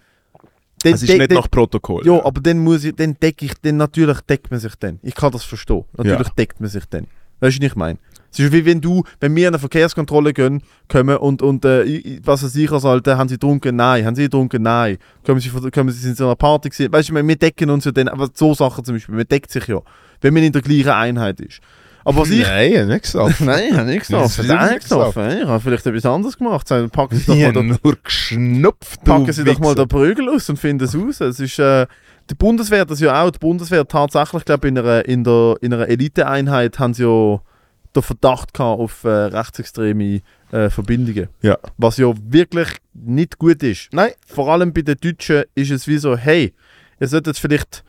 Dann 0.84 0.94
Es 0.94 1.04
ist 1.04 1.10
deck- 1.10 1.20
nicht 1.20 1.32
nach 1.32 1.50
Protokoll. 1.52 2.06
Ja, 2.06 2.24
aber 2.24 2.40
dann 2.42 2.60
muss 2.60 2.84
ich, 2.84 2.96
dann 2.96 3.16
decke 3.22 3.46
ich, 3.46 3.54
dann 3.62 3.78
natürlich 3.78 4.20
deckt 4.22 4.50
man 4.52 4.60
sich 4.60 4.76
dann. 4.76 5.00
Ich 5.04 5.16
kann 5.16 5.32
das 5.32 5.44
verstehen. 5.44 5.84
Natürlich 5.98 6.28
Ja. 6.28 6.34
deckt 6.38 6.60
man 6.62 6.70
sich 6.70 6.86
dann. 6.86 7.08
Weißt 7.42 7.58
du, 7.58 7.62
was 7.62 7.68
ich 7.72 7.76
meine? 7.76 8.00
Es 8.32 8.38
ist 8.40 8.52
wie 8.52 8.64
wenn 8.64 8.80
du, 8.80 9.04
wenn 9.20 9.36
wir 9.36 9.48
an 9.48 9.56
eine 9.56 9.60
Verkehrskontrolle 9.60 10.34
gehen, 10.34 10.62
kommen 10.88 11.18
und, 11.18 11.42
und 11.42 11.66
äh, 11.66 12.20
was 12.24 12.44
weiß 12.44 12.56
ich 12.58 12.72
als 12.72 12.86
Alter, 12.86 13.18
haben 13.18 13.28
sie 13.28 13.36
getrunken? 13.36 13.76
Nein. 13.76 14.06
Haben 14.06 14.16
sie 14.16 14.24
getrunken? 14.24 14.62
Nein. 14.62 14.98
Kommen 15.26 15.40
sie, 15.40 15.50
kommen 15.50 15.90
sie 15.90 16.00
sind 16.00 16.20
an 16.22 16.28
einer 16.28 16.36
Party 16.36 16.70
gewesen? 16.70 16.94
Weißt 16.94 17.10
du, 17.10 17.14
wir 17.16 17.36
decken 17.36 17.70
uns 17.72 17.86
ja 17.86 17.92
dann, 17.92 18.08
aber 18.08 18.30
so 18.34 18.54
Sachen 18.54 18.84
zum 18.86 18.96
Beispiel, 18.96 19.16
man 19.16 19.28
deckt 19.28 19.50
sich 19.52 19.66
ja, 19.68 19.82
wenn 20.22 20.34
man 20.34 20.44
in 20.44 20.52
der 20.52 20.62
gleichen 20.62 20.90
Einheit 20.90 21.40
ist. 21.40 21.60
Aber 22.06 22.22
was 22.22 22.30
ich... 22.30 22.42
Nein, 22.42 22.72
ich 22.72 22.80
hab 22.80 22.88
nicht 22.88 23.02
gesagt. 23.04 23.42
Nein, 23.42 23.64
ich 23.70 23.74
habe 23.74 23.90
nichts 23.90 24.08
Das 24.08 24.22
gesoffen. 24.36 24.46
ist 24.46 24.56
Nein, 24.56 24.70
nicht 24.70 24.82
gesoffen. 24.84 25.38
Ich 25.42 25.46
habe 25.46 25.60
vielleicht 25.60 25.86
etwas 25.86 26.06
anderes 26.06 26.38
gemacht. 26.38 26.68
Sagen, 26.68 26.90
Packen 26.90 27.18
Sie 27.18 27.26
doch 27.26 27.36
Ich 27.36 27.44
mal 27.44 27.54
den, 27.54 27.68
nur 27.84 27.98
geschnupft, 28.04 29.04
packen 29.04 29.32
Sie 29.32 29.44
doch 29.44 29.60
mal 29.60 29.76
den 29.76 29.88
Prügel 29.88 30.30
aus 30.30 30.50
und 30.50 30.58
finden 30.58 30.86
es 30.86 30.96
raus. 30.96 31.22
Es 31.22 31.40
ist... 31.40 31.60
Äh, 31.60 31.88
die 32.30 32.36
Bundeswehr, 32.36 32.86
das 32.86 33.00
ja 33.00 33.24
auch, 33.24 33.32
die 33.32 33.40
Bundeswehr 33.40 33.88
tatsächlich, 33.88 34.46
glaube 34.46 34.68
in 34.68 34.78
einer, 34.78 35.04
in 35.06 35.24
der, 35.24 35.56
in 35.62 35.74
einer 35.74 35.88
Eliteeinheit 35.88 36.78
haben 36.78 36.94
sie 36.94 37.04
ja 37.04 37.42
den 37.96 38.04
Verdacht 38.04 38.54
gehabt 38.54 38.80
auf 38.80 39.04
äh, 39.04 39.10
rechtsextreme 39.10 40.22
äh, 40.52 40.70
Verbindungen. 40.70 41.30
Ja. 41.42 41.58
Was 41.78 41.98
ja 41.98 42.14
wirklich 42.28 42.68
nicht 42.94 43.40
gut 43.40 43.64
ist. 43.64 43.90
Nein. 43.92 44.12
Vor 44.28 44.50
allem 44.50 44.74
bei 44.74 44.84
den 44.84 44.98
Deutschen 45.02 45.44
ist 45.56 45.72
es 45.72 45.88
wie 45.88 45.98
so, 45.98 46.16
hey, 46.16 46.54
ihr 47.00 47.08
solltet 47.08 47.38
vielleicht 47.38 47.84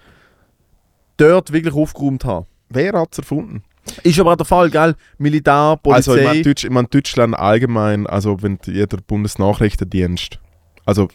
dort 1.18 1.52
wirklich 1.52 1.74
aufgeräumt 1.74 2.24
haben. 2.24 2.46
Wer 2.70 2.94
hat 2.94 3.08
es 3.12 3.18
erfunden? 3.18 3.62
Ist 4.02 4.18
aber 4.20 4.32
auch 4.32 4.36
der 4.36 4.46
Fall, 4.46 4.70
gell? 4.70 4.94
Militär, 5.18 5.78
Also 5.82 6.14
ich 6.14 6.22
Polizei. 6.22 6.24
meine, 6.24 6.42
Deutsch, 6.42 6.64
ich 6.64 6.70
mein, 6.70 6.86
Deutschland 6.90 7.34
allgemein, 7.34 8.06
also 8.06 8.42
wenn 8.42 8.58
jeder 8.66 8.98
Bundesnachrichtendienst, 8.98 10.38
also 10.84 11.08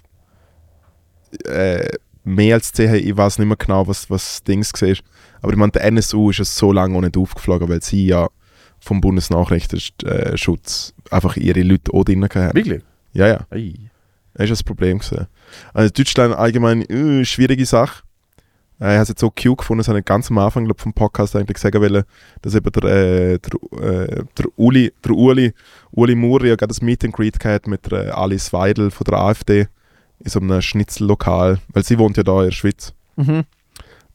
äh, 1.46 1.88
mehr 2.24 2.56
als 2.56 2.72
10, 2.74 2.96
ich 2.96 3.16
weiß 3.16 3.40
nicht 3.40 3.48
mehr 3.48 3.58
genau, 3.58 3.88
was, 3.88 4.10
was 4.10 4.44
Dings 4.44 4.74
war, 4.82 4.96
aber 5.42 5.52
ich 5.54 5.58
meine, 5.58 5.72
der 5.72 5.84
NSU 5.84 6.32
ist 6.32 6.40
es 6.40 6.58
so 6.58 6.72
lange 6.72 6.98
auch 6.98 7.02
nicht 7.02 7.18
aufgeflogen, 7.18 7.70
weil 7.70 7.82
sie 7.84 8.08
ja 8.08 8.28
vom 8.80 9.00
Bundesnachrichtenschutz 9.02 10.94
einfach 11.12 11.38
ihre 11.38 11.62
Leute 11.62 11.94
auch 11.94 12.04
drin 12.04 12.24
haben. 12.24 12.54
Wirklich? 12.56 12.82
Ja, 13.14 13.28
ja, 13.28 13.40
Ei. 13.52 13.74
das 14.34 14.46
ist 14.46 14.50
das 14.52 14.64
Problem 14.64 15.00
gewesen. 15.00 15.28
Also 15.74 15.92
Deutschland 15.94 16.36
allgemein, 16.36 16.82
äh, 16.90 17.24
schwierige 17.26 17.66
Sache. 17.66 18.04
Äh, 18.80 18.86
ich 18.86 18.94
habe 18.94 19.04
es 19.04 19.10
jetzt 19.10 19.22
so 19.22 19.30
cute 19.30 19.58
gefunden, 19.58 19.80
das 19.80 19.88
habe 19.88 20.00
ich 20.00 20.06
ganz 20.06 20.30
am 20.30 20.38
Anfang 20.38 20.66
glaub, 20.66 20.82
vom 20.82 20.94
Podcast 20.94 21.36
eigentlich 21.36 21.58
sagen 21.58 21.82
wollen, 21.82 22.04
dass 22.42 22.56
eben 22.56 22.72
der, 22.72 22.84
äh, 22.84 23.40
der, 23.40 23.82
äh, 23.82 24.24
der 24.38 24.46
Uli, 24.58 24.94
der 25.04 25.12
Uli, 25.12 25.54
Uli 25.92 26.16
Muri 26.16 26.50
ja 26.50 26.56
gerade 26.56 26.70
das 26.70 26.82
Meet 26.82 27.06
and 27.06 27.14
Greet 27.14 27.40
gehabt 27.40 27.68
mit 27.68 27.90
der 27.92 28.08
äh, 28.08 28.10
Alice 28.10 28.52
Weidel 28.54 28.92
von 28.92 29.06
der 29.06 29.20
AfD 29.20 29.68
in 30.20 30.30
so 30.30 30.40
einem 30.40 30.62
Schnitzellokal, 30.62 31.60
weil 31.74 31.84
sie 31.84 31.98
wohnt 31.98 32.18
ja 32.18 32.24
da 32.24 32.40
in 32.40 32.46
der 32.46 32.52
Schweiz. 32.52 32.94
Mhm. 33.16 33.44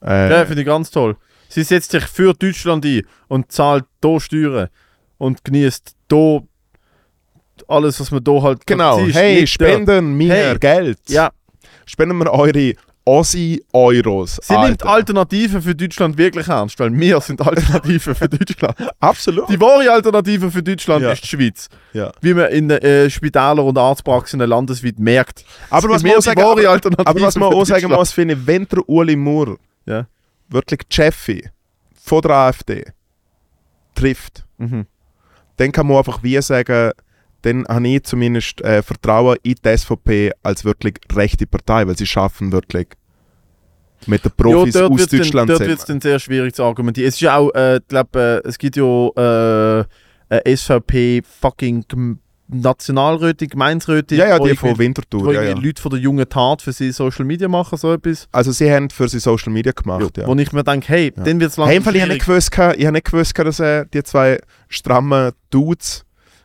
Äh, 0.04 0.30
Ja, 0.30 0.44
finde 0.46 0.62
ich 0.62 0.66
ganz 0.66 0.90
toll. 0.90 1.16
Sie 1.48 1.62
setzt 1.62 1.90
sich 1.90 2.04
für 2.04 2.32
Deutschland 2.34 2.84
ein 2.84 3.02
und 3.28 3.50
zahlt 3.50 3.84
hier 4.02 4.20
Steuern 4.20 4.68
und 5.18 5.44
genießt 5.44 5.94
hier 6.10 6.42
alles, 7.66 8.00
was 8.00 8.10
man 8.10 8.22
hier 8.26 8.42
halt 8.42 8.66
genau, 8.66 8.98
hey, 9.06 9.46
spenden 9.46 10.14
mir 10.16 10.32
Hey. 10.32 10.58
Geld. 10.58 10.98
Ja, 11.08 11.30
Spenden 11.86 12.18
wir 12.18 12.30
eure 12.32 12.74
Aussie-Euros. 13.04 14.38
sie 14.42 14.52
nimmt 14.52 14.64
Alter. 14.82 14.88
Alternativen 14.88 15.62
für 15.62 15.74
Deutschland 15.74 16.16
wirklich 16.18 16.46
ernst, 16.48 16.78
weil 16.78 16.92
wir 16.98 17.20
sind 17.20 17.40
Alternativen 17.40 18.14
für 18.14 18.28
Deutschland. 18.28 18.76
Absolut. 19.00 19.48
Die 19.48 19.60
wahre 19.60 19.90
Alternative 19.90 20.50
für 20.50 20.62
Deutschland 20.62 21.02
Ja. 21.02 21.12
ist 21.12 21.22
die 21.24 21.28
Schweiz. 21.28 21.68
Ja. 21.92 22.12
Wie 22.20 22.34
man 22.34 22.48
in 22.50 22.70
äh, 22.70 23.08
Spitälern 23.10 23.60
und 23.60 23.78
Arztpraxen 23.78 24.40
landesweit 24.40 24.98
merkt. 24.98 25.44
Aber 25.70 25.88
was 25.88 26.02
man 26.02 26.12
auch 26.16 26.20
sagen, 26.22 26.40
wahre 26.42 26.68
aber, 26.68 26.90
aber 27.06 27.20
was 27.22 27.36
man 27.36 27.52
auch 27.52 27.64
sagen 27.64 27.88
muss, 27.90 28.12
finde 28.12 28.34
ich, 28.34 28.46
wenn 28.46 28.66
der 28.66 28.88
Uli 28.88 29.16
Moore 29.16 29.56
Ja. 29.86 30.06
wirklich 30.48 30.80
die 30.88 30.94
Chefin 30.94 31.48
von 32.02 32.22
der 32.22 32.30
AfD 32.32 32.84
trifft, 33.94 34.44
Mhm. 34.58 34.86
dann 35.56 35.72
kann 35.72 35.86
man 35.86 35.98
einfach 35.98 36.22
wie 36.22 36.40
sagen, 36.42 36.92
dann 37.42 37.66
habe 37.68 37.88
ich 37.88 38.02
zumindest 38.04 38.60
äh, 38.62 38.82
Vertrauen 38.82 39.36
in 39.42 39.54
die 39.64 39.76
SVP 39.76 40.32
als 40.42 40.64
wirklich 40.64 40.94
rechte 41.12 41.46
Partei, 41.46 41.86
weil 41.86 41.96
sie 41.96 42.06
schaffen 42.06 42.52
wirklich 42.52 42.88
mit 44.06 44.24
den 44.24 44.32
Profis 44.32 44.74
ja, 44.74 44.86
aus 44.86 44.90
wird's 44.98 45.10
dann, 45.10 45.18
Deutschland 45.20 45.50
dort 45.50 45.60
wird 45.60 45.78
es 45.78 45.84
dann 45.84 46.00
sehr 46.00 46.18
schwierig 46.18 46.54
zu 46.54 46.64
argumentieren. 46.64 47.08
Es 47.08 47.16
ist 47.16 47.20
ja 47.20 47.36
auch, 47.36 47.50
äh, 47.54 47.80
glaub, 47.86 48.16
äh, 48.16 48.38
es 48.44 48.56
gibt 48.58 48.76
ja 48.76 49.08
äh, 49.16 49.84
äh, 50.30 50.56
SVP 50.56 51.22
fucking 51.22 51.84
Gem- 51.86 52.18
Nationalräte, 52.52 53.46
Gemeinsräte, 53.46 54.16
Ja, 54.16 54.26
ja, 54.26 54.38
die 54.40 54.56
von 54.56 54.76
Winterthur. 54.76 55.24
wo 55.26 55.30
Ja, 55.32 55.42
ja. 55.42 55.54
Leute 55.54 55.80
von 55.80 55.90
der 55.92 56.00
jungen 56.00 56.28
Tat 56.28 56.60
für 56.62 56.72
sie 56.72 56.90
Social 56.90 57.24
Media 57.24 57.46
machen, 57.46 57.78
so 57.78 57.92
etwas. 57.92 58.26
Also 58.32 58.50
sie 58.50 58.68
haben 58.72 58.90
für 58.90 59.08
sie 59.08 59.20
Social 59.20 59.52
Media 59.52 59.70
gemacht, 59.70 60.16
ja. 60.16 60.26
Wo 60.26 60.34
ich 60.34 60.52
mir 60.52 60.64
denke, 60.64 60.88
hey, 60.88 61.12
Ja. 61.16 61.22
dann 61.22 61.38
wird 61.38 61.52
es 61.52 61.56
Hey, 61.58 61.64
langsam 61.64 61.76
im 61.76 61.82
Fall, 61.84 61.94
ich 61.96 62.02
habe 62.02 62.12
nicht 62.12 62.26
gewusst, 62.26 62.50
ich 62.52 62.58
habe 62.86 62.92
nicht 62.92 63.04
gewusst, 63.06 63.38
dass 63.38 63.60
äh, 63.60 63.84
die 63.94 64.02
zwei 64.02 64.38
strammen 64.68 65.30
Dudes, 65.50 66.04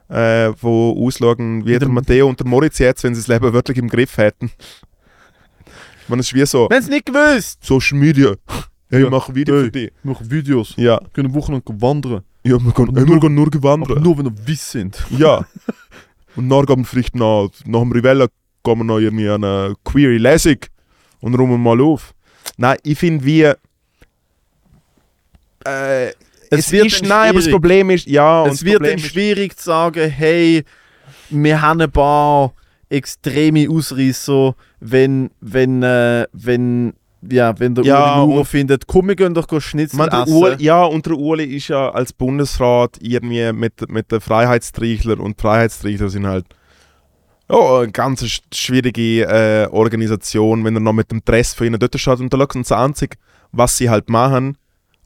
äh, 0.09 0.51
die 0.51 0.65
ausschauen 0.65 1.65
wie 1.65 1.77
der 1.79 1.89
Matteo 1.89 2.27
und 2.27 2.39
der 2.39 2.47
Moritz 2.47 2.77
jetzt, 2.79 3.03
wenn 3.03 3.15
sie 3.15 3.21
das 3.21 3.27
Leben 3.27 3.51
wirklich 3.53 3.77
im 3.77 3.89
Griff 3.89 4.17
hätten. 4.17 4.51
Ich 6.07 6.13
es 6.13 6.27
ist 6.27 6.33
wie 6.35 6.45
so, 6.45 6.67
Wenn 6.69 6.77
es 6.83 6.87
nicht 6.87 7.07
gewusst, 7.07 7.65
Social 7.65 7.97
Media. 7.97 8.35
Hey, 8.91 8.99
Ja. 8.99 9.05
ich 9.05 9.09
mache 9.11 9.33
Video 9.33 9.55
Hey. 9.55 9.63
für 9.65 9.71
dich. 9.71 9.91
machen 10.03 10.29
Videos, 10.29 10.73
Ja, 10.77 10.99
können 11.13 11.33
wochenlang 11.33 11.63
wandern, 11.65 12.23
ja 12.43 12.59
wir, 12.59 12.71
Aber 12.77 12.99
hey, 13.01 13.07
wir 13.07 13.19
gehen 13.19 13.33
nur 13.33 13.47
aber 13.47 13.99
nur 13.99 14.15
wenn 14.19 14.25
wir 14.25 14.47
wiss 14.47 14.71
sind. 14.71 15.03
Ja. 15.09 15.43
Und 16.35 16.47
dann 16.49 16.65
gehen 16.67 16.77
wir 16.77 16.85
vielleicht 16.85 17.15
noch, 17.15 17.49
nach 17.65 17.79
dem 17.79 17.91
Rivella 17.91 18.27
gehen 18.63 18.77
wir 18.77 18.83
noch 18.83 18.99
irgendwie 18.99 19.27
an 19.29 19.43
eine 19.43 19.73
Query 19.83 20.17
Lesung 20.17 20.57
und 21.21 21.33
räumen 21.33 21.59
mal 21.63 21.81
auf. 21.81 22.13
Nein, 22.57 22.77
ich 22.83 22.99
finde 22.99 23.25
wie. 23.25 23.51
Äh, 25.65 26.11
es, 26.49 26.71
wird 26.71 26.87
ist, 26.87 27.03
nein, 27.03 27.29
aber 27.29 27.39
das. 27.39 27.49
Problem 27.49 27.89
ist, 27.89 28.07
ja, 28.07 28.45
es 28.45 28.63
wird 28.63 28.85
ist, 28.85 29.07
schwierig 29.07 29.57
zu 29.57 29.65
sagen, 29.65 30.09
hey, 30.09 30.63
wir 31.29 31.61
haben 31.61 31.81
ein 31.81 31.91
paar 31.91 32.53
extreme 32.89 33.67
Ausreißer, 33.69 34.55
wenn, 34.79 35.31
wenn, 35.41 35.83
äh, 35.83 36.25
wenn, 36.33 36.93
ja, 37.29 37.57
wenn 37.59 37.73
der 37.73 37.83
Ja, 37.83 38.21
Uli 38.21 38.27
Maurer 38.33 38.45
findet, 38.45 38.85
komm, 38.87 39.07
wir 39.07 39.15
gehen 39.15 39.33
doch 39.33 39.47
go 39.47 39.59
Schnitzel 39.59 39.97
man, 39.97 40.09
essen. 40.09 40.33
Uli, 40.33 40.63
ja, 40.63 40.83
und 40.83 41.05
der 41.05 41.13
Uli 41.17 41.43
ist 41.55 41.67
ja 41.69 41.89
als 41.89 42.13
Bundesrat 42.13 42.97
irgendwie 43.01 43.51
mit, 43.53 43.89
mit 43.89 44.11
den 44.11 44.21
Freiheitstrichler 44.21 45.19
und 45.19 45.41
Freiheitstrichler 45.41 46.09
sind 46.09 46.27
halt 46.27 46.45
ja, 47.49 47.79
eine 47.79 47.91
ganz 47.91 48.21
sch- 48.23 48.41
schwierige 48.53 49.23
äh, 49.25 49.67
Organisation, 49.71 50.63
wenn 50.63 50.75
er 50.75 50.79
noch 50.79 50.93
mit 50.93 51.11
dem 51.11 51.23
Dress 51.25 51.53
von 51.53 51.67
ihnen 51.67 51.79
dort 51.79 51.99
schaut 51.99 52.19
und 52.19 52.31
da 52.33 52.37
schaut 52.37 52.55
das 52.55 52.71
Einzige, 52.71 53.17
was 53.51 53.77
sie 53.77 53.89
halt 53.89 54.09
machen. 54.09 54.57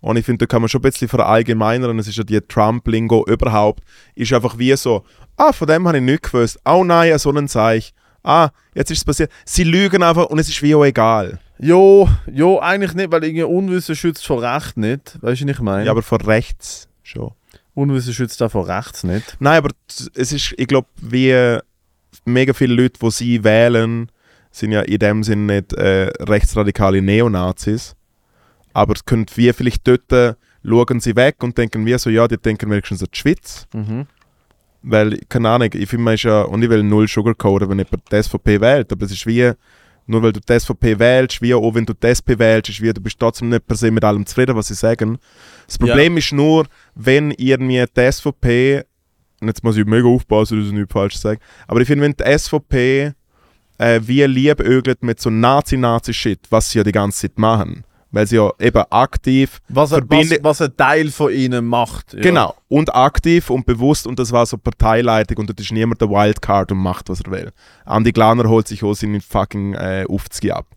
Und 0.01 0.17
ich 0.17 0.25
finde, 0.25 0.45
da 0.45 0.49
kann 0.49 0.61
man 0.61 0.69
schon 0.69 0.79
ein 0.79 0.83
bisschen 0.83 1.09
verallgemeinern. 1.09 1.99
Es 1.99 2.07
ist 2.07 2.17
ja 2.17 2.23
die 2.23 2.39
Trump-Lingo 2.39 3.25
überhaupt. 3.27 3.83
Ist 4.15 4.31
einfach 4.31 4.57
wie 4.57 4.75
so, 4.75 5.03
ah, 5.35 5.51
von 5.51 5.67
dem 5.67 5.87
habe 5.87 5.97
ich 5.97 6.03
nicht 6.03 6.23
gewusst. 6.23 6.59
Oh 6.65 6.83
nein, 6.83 7.17
so 7.19 7.31
ein 7.31 7.47
Zeichen. 7.47 7.93
Ah, 8.23 8.49
jetzt 8.73 8.91
ist 8.91 8.99
es 8.99 9.05
passiert. 9.05 9.31
Sie 9.45 9.63
lügen 9.63 10.03
einfach 10.03 10.25
und 10.25 10.39
es 10.39 10.49
ist 10.49 10.61
wie 10.61 10.75
auch 10.75 10.85
egal. 10.85 11.39
Jo, 11.57 12.07
jo, 12.31 12.59
eigentlich 12.59 12.93
nicht, 12.93 13.11
weil 13.11 13.23
irgendwie 13.23 13.43
Unwissen 13.43 13.95
schützt 13.95 14.25
vor 14.25 14.41
Recht 14.41 14.77
nicht. 14.77 15.17
Weißt 15.21 15.41
du, 15.41 15.45
was 15.45 15.51
ich 15.55 15.59
meine? 15.59 15.85
Ja, 15.85 15.91
aber 15.91 16.01
von 16.01 16.21
rechts 16.21 16.87
schon. 17.03 17.31
Unwissen 17.73 18.13
schützt 18.13 18.41
auch 18.41 18.51
vor 18.51 18.67
rechts 18.67 19.03
nicht. 19.03 19.35
Nein, 19.39 19.57
aber 19.57 19.69
es 20.13 20.31
ist, 20.31 20.53
ich 20.57 20.67
glaube, 20.67 20.87
wie 21.01 21.57
mega 22.25 22.53
viele 22.53 22.73
Leute, 22.73 22.99
die 23.01 23.11
sie 23.11 23.43
wählen, 23.43 24.09
sind 24.51 24.71
ja 24.71 24.81
in 24.81 24.99
dem 24.99 25.23
Sinn 25.23 25.45
nicht 25.45 25.73
äh, 25.73 26.11
rechtsradikale 26.19 27.01
Neonazis. 27.01 27.95
Aber 28.79 28.93
es 28.93 29.03
könnte 29.03 29.35
wie 29.35 29.51
vielleicht 29.51 29.85
dort 29.85 30.09
äh, 30.13 30.35
schauen 30.63 31.01
sie 31.01 31.13
weg 31.17 31.43
und 31.43 31.57
denken 31.57 31.85
wir 31.85 31.99
so, 31.99 32.09
ja, 32.09 32.29
die 32.29 32.37
denken 32.37 32.69
wenigstens 32.69 33.03
an 33.03 33.09
die 33.13 33.19
Schweiz. 33.19 33.67
Mhm. 33.73 34.07
Weil, 34.83 35.19
keine 35.27 35.49
Ahnung, 35.49 35.69
ich 35.73 35.89
finde, 35.89 36.05
man 36.05 36.13
ist 36.13 36.23
ja, 36.23 36.43
und 36.43 36.63
ich 36.63 36.69
will 36.69 36.81
null 36.81 37.05
sugarcoaten, 37.05 37.67
wenn 37.69 37.79
jemand 37.79 38.09
die 38.09 38.23
SVP 38.23 38.61
wählt, 38.61 38.89
aber 38.93 39.05
es 39.05 39.11
ist 39.11 39.27
wie, 39.27 39.51
nur 40.05 40.23
weil 40.23 40.31
du 40.31 40.39
die 40.39 40.57
SVP 40.57 40.97
wählst, 40.97 41.41
wie 41.41 41.53
auch 41.53 41.75
wenn 41.75 41.85
du 41.85 41.93
die 41.93 42.07
SP 42.07 42.39
wählst, 42.39 42.69
ist 42.69 42.81
wie, 42.81 42.93
du 42.93 43.01
bist 43.01 43.19
trotzdem 43.19 43.49
nicht 43.49 43.67
per 43.67 43.75
se 43.75 43.91
mit 43.91 44.05
allem 44.05 44.25
zufrieden, 44.25 44.55
was 44.55 44.67
sie 44.67 44.75
sagen. 44.75 45.17
Das 45.67 45.77
Problem 45.77 46.15
ist 46.15 46.31
nur, 46.31 46.65
wenn 46.95 47.31
irgendwie 47.31 47.83
die 47.83 48.11
SVP, 48.13 48.85
und 49.41 49.47
jetzt 49.49 49.61
muss 49.61 49.75
ich 49.75 49.85
mega 49.85 50.07
aufpassen, 50.07 50.57
dass 50.57 50.67
ich 50.67 50.73
nichts 50.73 50.93
falsch 50.93 51.17
sage, 51.17 51.41
aber 51.67 51.81
ich 51.81 51.87
finde, 51.87 52.05
wenn 52.05 52.13
die 52.13 52.37
SVP 52.37 53.11
äh, 53.77 53.99
wie 54.05 54.23
liebäugelt 54.23 55.03
mit 55.03 55.19
so 55.19 55.29
Nazi-Nazi-Shit, 55.29 56.47
was 56.49 56.71
sie 56.71 56.77
ja 56.77 56.85
die 56.85 56.93
ganze 56.93 57.27
Zeit 57.27 57.37
machen, 57.37 57.83
weil 58.11 58.27
sie 58.27 58.37
ja 58.37 58.51
eben 58.59 58.83
aktiv 58.89 59.59
Was, 59.69 59.91
was, 59.91 60.31
was 60.41 60.61
ein 60.61 60.75
Teil 60.75 61.11
von 61.11 61.31
ihnen 61.31 61.65
macht. 61.65 62.13
Ja. 62.13 62.21
Genau. 62.21 62.55
Und 62.67 62.93
aktiv 62.93 63.49
und 63.49 63.65
bewusst 63.65 64.07
und 64.07 64.19
das 64.19 64.31
war 64.31 64.45
so 64.45 64.57
Parteileitung 64.57 65.37
und 65.37 65.49
dort 65.49 65.59
ist 65.59 65.71
niemand 65.71 66.01
der 66.01 66.09
Wildcard 66.09 66.71
und 66.71 66.79
macht, 66.79 67.09
was 67.09 67.21
er 67.21 67.31
will. 67.31 67.51
Andi 67.85 68.11
Glaner 68.11 68.47
holt 68.49 68.67
sich 68.67 68.83
auch 68.83 68.93
seinen 68.93 69.21
fucking 69.21 69.73
äh, 69.73 70.05
Aufzgi 70.07 70.51
ab. 70.51 70.67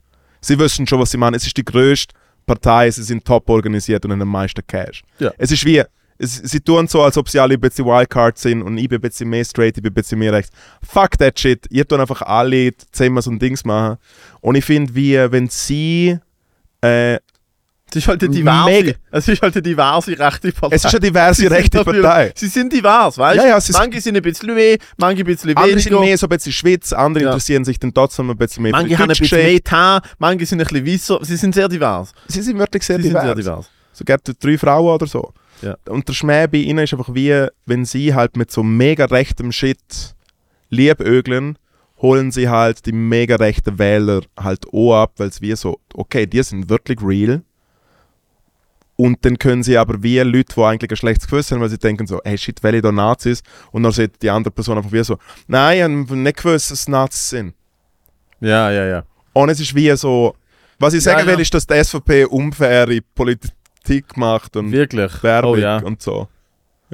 Sie 0.40 0.58
wissen 0.58 0.86
schon, 0.86 0.98
was 0.98 1.10
sie 1.10 1.18
machen. 1.18 1.34
Es 1.34 1.46
ist 1.46 1.56
die 1.56 1.64
größte 1.64 2.14
Partei, 2.46 2.90
sie 2.90 3.02
sind 3.02 3.24
top 3.24 3.48
organisiert 3.48 4.04
und 4.04 4.12
haben 4.12 4.22
am 4.22 4.28
meisten 4.28 4.66
Cash. 4.66 5.02
Ja. 5.18 5.32
Es 5.38 5.52
ist 5.52 5.64
wie, 5.64 5.82
es, 6.18 6.36
sie 6.36 6.60
tun 6.60 6.86
so, 6.88 7.02
als 7.02 7.16
ob 7.16 7.28
sie 7.28 7.38
alle 7.38 7.54
ein 7.54 7.60
bisschen 7.60 7.86
Wildcard 7.86 8.38
sind 8.38 8.62
und 8.62 8.78
ich 8.78 8.88
bin 8.88 8.98
ein 8.98 9.02
bisschen 9.02 9.28
mehr 9.28 9.44
straight, 9.44 9.76
ich 9.76 9.82
bin 9.82 9.92
ein 9.92 9.94
bisschen 9.94 10.18
mehr 10.18 10.32
rechts. 10.32 10.50
Fuck 10.82 11.18
that 11.18 11.38
shit. 11.38 11.66
Ihr 11.70 11.86
tun 11.86 12.00
einfach 12.00 12.22
alle 12.22 12.72
zehnmal 12.92 13.22
so 13.22 13.30
ein 13.30 13.38
Dings 13.38 13.64
machen. 13.64 13.98
Und 14.40 14.56
ich 14.56 14.64
finde, 14.64 14.94
wie, 14.94 15.14
wenn 15.30 15.48
sie 15.48 16.18
äh, 16.82 17.14
Es 17.90 17.96
ist 17.96 18.08
halt 18.08 18.22
eine 18.22 18.30
diverse, 18.32 18.70
Mega. 18.70 18.92
es 19.10 19.28
ist 19.28 19.42
halt 19.42 19.54
eine 19.54 19.62
diverse 19.62 20.18
rechte 20.18 20.52
Partei. 20.52 20.76
es 20.76 20.84
ist 20.84 20.94
eine 20.94 21.00
diverse 21.00 21.34
sind 21.42 21.52
rechte 21.52 21.84
Partei. 21.84 22.32
Sie 22.34 22.48
sind 22.48 22.72
divers, 22.72 23.18
weißt 23.18 23.38
du? 23.38 23.42
Ja, 23.44 23.48
ja, 23.50 23.60
sind- 23.60 23.76
manche 23.78 24.00
sind 24.00 24.16
ein 24.16 24.22
bisschen 24.22 24.54
mehr, 24.54 24.78
manche 24.96 25.22
ein 25.22 25.26
bisschen 25.26 25.56
Andere 25.56 25.78
sind 25.78 25.92
weniger. 25.92 26.00
mehr 26.06 26.18
so 26.18 26.26
ein 26.26 26.30
bisschen 26.30 26.52
Schweiz, 26.52 26.92
andere 26.92 27.24
Ja. 27.24 27.30
interessieren 27.30 27.64
sich 27.64 27.78
dann 27.78 27.92
trotzdem 27.92 28.30
ein 28.30 28.36
bisschen 28.36 28.62
mehr 28.62 28.72
Manche 28.72 28.96
haben 28.98 29.10
ein 29.10 29.16
bisschen 29.18 29.38
mehr 29.38 29.62
Teint, 29.62 30.04
manche 30.18 30.46
sind 30.46 30.60
ein 30.60 30.66
bisschen 30.66 30.86
weißer. 30.86 31.18
Sie 31.24 31.36
sind 31.36 31.54
sehr 31.54 31.68
divers. 31.68 32.12
Sie 32.28 32.40
sind 32.40 32.58
wirklich 32.58 32.82
sehr 32.82 32.96
Sie 32.96 33.02
sind 33.02 33.10
divers. 33.12 33.24
sehr 33.26 33.34
divers. 33.34 33.70
So 33.92 34.04
gibt 34.06 34.42
drei 34.42 34.56
Frauen 34.56 34.94
oder 34.94 35.06
so. 35.06 35.32
Ja. 35.60 35.76
Und 35.88 36.08
der 36.08 36.14
Schmäh 36.14 36.46
bei 36.46 36.58
ihnen 36.58 36.78
ist 36.82 36.92
einfach 36.94 37.14
wie, 37.14 37.46
wenn 37.66 37.84
sie 37.84 38.14
halt 38.14 38.36
mit 38.38 38.50
so 38.50 38.62
mega 38.62 39.04
rechtem 39.04 39.52
Shit 39.52 39.78
liebögeln, 40.70 41.58
holen 42.02 42.32
sie 42.32 42.48
halt 42.48 42.84
die 42.84 42.92
mega 42.92 43.36
rechten 43.36 43.78
Wähler 43.78 44.22
halt 44.38 44.66
auch 44.72 44.94
ab, 44.94 45.12
weil 45.16 45.28
es 45.28 45.40
wie 45.40 45.54
so, 45.54 45.78
okay, 45.94 46.26
die 46.26 46.42
sind 46.42 46.68
wirklich 46.68 46.98
real. 47.00 47.42
Und 48.96 49.24
dann 49.24 49.38
können 49.38 49.62
sie 49.62 49.78
aber 49.78 50.02
wie 50.02 50.18
Leute, 50.18 50.54
die 50.54 50.62
eigentlich 50.62 50.90
ein 50.90 50.96
schlechtes 50.96 51.28
Gewissen 51.28 51.54
haben, 51.54 51.62
weil 51.62 51.70
sie 51.70 51.78
denken 51.78 52.06
so, 52.06 52.20
hey 52.24 52.36
shit, 52.36 52.62
welche 52.62 52.82
da 52.82 52.92
Nazis? 52.92 53.42
Und 53.70 53.84
dann 53.84 53.92
sieht 53.92 54.20
die 54.20 54.30
andere 54.30 54.52
Person 54.52 54.76
einfach 54.76 54.92
wie 54.92 55.02
so, 55.02 55.16
nein, 55.46 55.76
ich 55.76 55.82
habe 55.82 56.16
nicht 56.18 56.36
gewusst, 56.36 56.70
dass 56.70 56.80
es 56.80 56.88
Nazis 56.88 57.30
sind. 57.30 57.54
Ja, 58.40 58.70
ja, 58.70 58.84
ja. 58.86 59.04
Und 59.32 59.48
es 59.48 59.60
ist 59.60 59.74
wie 59.74 59.90
so, 59.96 60.34
was 60.78 60.94
ich 60.94 61.02
sagen 61.02 61.20
ja. 61.20 61.26
will, 61.26 61.40
ist, 61.40 61.54
dass 61.54 61.66
die 61.66 61.82
SVP 61.82 62.24
unfaire 62.26 63.00
Politik 63.14 64.16
macht 64.16 64.56
und 64.56 64.72
Wirklich. 64.72 65.22
Werbung 65.22 65.52
Oh 65.52 65.56
ja. 65.56 65.78
und 65.78 66.02
so. 66.02 66.28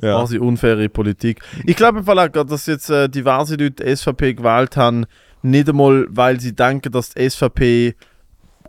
Ja. 0.02 0.18
Quasi 0.18 0.38
unfaire 0.38 0.88
Politik. 0.88 1.40
Ich 1.64 1.76
glaube 1.76 2.00
im 2.00 2.04
Fall 2.04 2.18
auch, 2.18 2.28
dass 2.28 2.66
jetzt 2.66 2.90
äh, 2.90 3.08
diverse 3.08 3.56
Leute 3.56 3.96
SVP 3.96 4.34
gewählt 4.34 4.76
haben, 4.76 5.06
nicht 5.42 5.68
einmal, 5.68 6.06
weil 6.10 6.40
sie 6.40 6.54
denken, 6.54 6.92
dass 6.92 7.10
die 7.10 7.28
SVP 7.28 7.94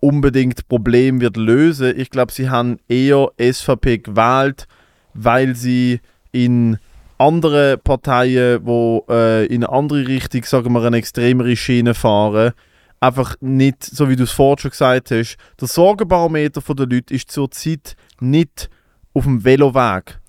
unbedingt 0.02 0.68
Problem 0.68 1.22
wird 1.22 1.38
lösen. 1.38 2.00
Ich 2.00 2.10
glaube, 2.10 2.32
sie 2.32 2.50
haben 2.50 2.78
eher 2.88 3.30
SVP 3.40 4.00
gewählt, 4.00 4.68
weil 5.14 5.56
sie 5.56 6.00
in 6.32 6.78
andere 7.18 7.78
Parteien, 7.78 8.62
wo 8.64 9.06
äh, 9.10 9.46
in 9.48 9.64
eine 9.64 9.74
andere 9.74 10.08
Richtung, 10.08 10.44
sagen 10.44 10.74
wir, 10.74 10.84
eine 10.84 10.98
extremere 10.98 11.56
Schiene 11.56 11.94
fahren, 11.94 12.54
einfach 13.00 13.36
nicht, 13.42 13.84
so 13.84 14.10
wie 14.10 14.16
du 14.16 14.24
es 14.24 14.32
vorhin 14.32 14.60
schon 14.60 14.72
gesagt 14.72 15.12
hast, 15.12 15.38
der 15.60 15.68
Sorgenbarometer 15.68 16.62
der 16.62 16.88
Leute 16.88 17.14
ist 17.14 17.32
zurzeit 17.32 17.96
nicht 18.20 18.70
auf 19.14 19.24
dem 19.24 19.44
Veloweg. 19.44 20.20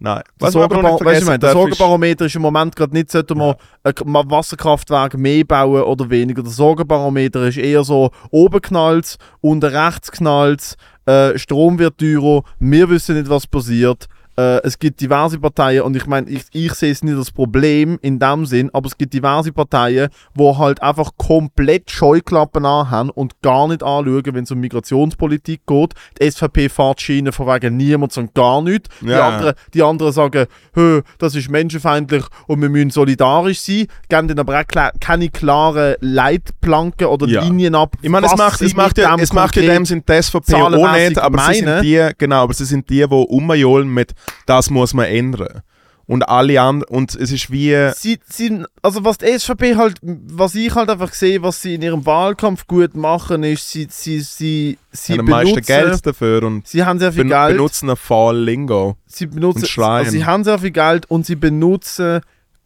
Nein. 0.00 0.22
Noch 0.40 0.50
Sorgenbar 0.50 0.92
weißt 1.00 1.22
ich 1.22 1.26
darf, 1.38 1.50
ist- 1.50 1.52
Sorgenbarometer 1.52 2.26
ist 2.26 2.36
im 2.36 2.42
Moment 2.42 2.76
gerade 2.76 2.94
nicht, 2.94 3.10
sollte 3.10 3.34
man 3.34 3.56
ein 3.82 3.94
K- 3.94 4.04
ma- 4.04 4.22
Wasserkraftwerk 4.26 5.18
mehr 5.18 5.44
bauen 5.44 5.82
oder 5.82 6.08
weniger. 6.08 6.42
Der 6.42 6.52
Sorgenbarometer 6.52 7.48
ist 7.48 7.56
eher 7.58 7.82
so, 7.82 8.10
oben 8.30 8.60
knallt 8.60 9.16
unten 9.40 9.66
rechts 9.68 10.12
knallt 10.12 10.76
äh, 11.06 11.36
Strom 11.38 11.78
wird 11.78 11.98
teurer, 11.98 12.42
wir 12.60 12.88
wissen 12.90 13.16
nicht, 13.16 13.28
was 13.30 13.46
passiert. 13.46 14.06
Äh, 14.38 14.60
es 14.62 14.78
gibt 14.78 15.00
diverse 15.00 15.36
Parteien 15.40 15.82
und 15.82 15.96
ich 15.96 16.06
meine, 16.06 16.30
ich, 16.30 16.44
ich 16.52 16.72
sehe 16.74 16.92
es 16.92 17.02
nicht 17.02 17.16
als 17.16 17.32
Problem 17.32 17.98
in 18.02 18.20
dem 18.20 18.46
Sinn, 18.46 18.70
aber 18.72 18.86
es 18.86 18.96
gibt 18.96 19.12
diverse 19.12 19.50
Parteien, 19.52 20.10
wo 20.32 20.56
halt 20.56 20.80
einfach 20.80 21.10
komplett 21.16 21.90
Scheuklappen 21.90 22.64
anhaben 22.64 23.10
und 23.10 23.42
gar 23.42 23.66
nicht 23.66 23.82
anschauen, 23.82 24.22
wenn 24.26 24.44
es 24.44 24.50
um 24.52 24.60
Migrationspolitik 24.60 25.62
geht. 25.66 25.94
Die 26.20 26.30
SVP 26.30 26.68
fährt 26.68 27.00
Schiene 27.00 27.32
von 27.32 27.48
wegen 27.48 27.76
niemand 27.76 28.16
und 28.16 28.32
gar 28.34 28.62
nichts. 28.62 28.88
Die, 29.00 29.08
Ja. 29.08 29.28
anderen, 29.28 29.54
die 29.74 29.82
anderen 29.82 30.12
sagen, 30.12 30.46
Hö, 30.74 31.02
das 31.18 31.34
ist 31.34 31.50
menschenfeindlich 31.50 32.24
und 32.46 32.62
wir 32.62 32.68
müssen 32.68 32.90
solidarisch 32.90 33.60
sein, 33.60 33.86
geben 34.08 34.28
dann 34.28 34.38
aber 34.38 34.60
auch 34.60 34.90
keine 35.00 35.30
klaren 35.30 35.96
Leitplanken 36.00 37.08
oder 37.08 37.26
Ja. 37.26 37.42
Linien 37.42 37.74
ab. 37.74 37.96
Ich 38.02 38.08
meine, 38.08 38.26
es 38.26 38.36
macht, 38.36 38.60
es 38.62 38.74
macht, 38.74 38.98
ja, 38.98 39.16
dem 39.16 39.20
es 39.20 39.32
macht 39.32 39.56
in 39.56 39.66
dem 39.66 39.84
Sinn 39.84 40.04
die 40.08 40.22
SVP 40.22 40.54
auch 40.54 40.70
nicht, 40.92 41.18
aber 41.18 41.38
sie 41.40 41.54
sind 41.58 41.82
die, 41.82 42.08
genau, 42.18 42.44
aber 42.44 42.54
sie 42.54 42.64
sind 42.66 42.88
die, 42.88 42.98
die 42.98 43.04
umjohlen 43.04 43.88
mit, 43.88 44.12
das 44.46 44.70
muss 44.70 44.94
man 44.94 45.06
ändern. 45.06 45.62
Und 46.06 46.26
alle 46.26 46.58
anderen, 46.58 46.88
und 46.96 47.14
es 47.14 47.30
ist 47.30 47.50
wie, 47.52 47.90
Sie, 47.94 48.18
sie, 48.26 48.64
also 48.80 49.04
was 49.04 49.18
die 49.18 49.26
SVP 49.38 49.76
halt, 49.76 49.98
was 50.00 50.54
ich 50.54 50.74
halt 50.74 50.88
einfach 50.88 51.12
sehe, 51.12 51.42
was 51.42 51.60
sie 51.60 51.74
in 51.74 51.82
ihrem 51.82 52.06
Wahlkampf 52.06 52.66
gut 52.66 52.96
machen, 52.96 53.42
ist, 53.42 53.70
sie, 53.70 53.88
sie, 53.90 54.20
sie, 54.20 54.78
sie 54.90 55.12
haben 55.12 55.20
am 55.20 55.26
meisten 55.26 55.56
benutzen, 55.56 55.66
Geld 55.66 56.06
dafür 56.06 56.42
und 56.44 56.66
sie 56.66 56.82
haben 56.82 56.98
sehr 56.98 57.12
viel 57.12 57.24
ben 57.24 57.28
Geld, 57.28 57.56
benutzen 57.58 57.94
Fall 57.94 58.38
Lingo. 58.38 58.96
sie 59.04 59.26
benutzen, 59.26 59.60
und 59.60 59.68
schreien. 59.68 60.06
also 60.06 60.12
sie 60.12 60.24
haben 60.24 60.44
sehr 60.44 60.58
viel 60.58 60.70
Geld 60.70 61.04
und 61.10 61.26
sie 61.26 61.36
benutzen 61.36 62.20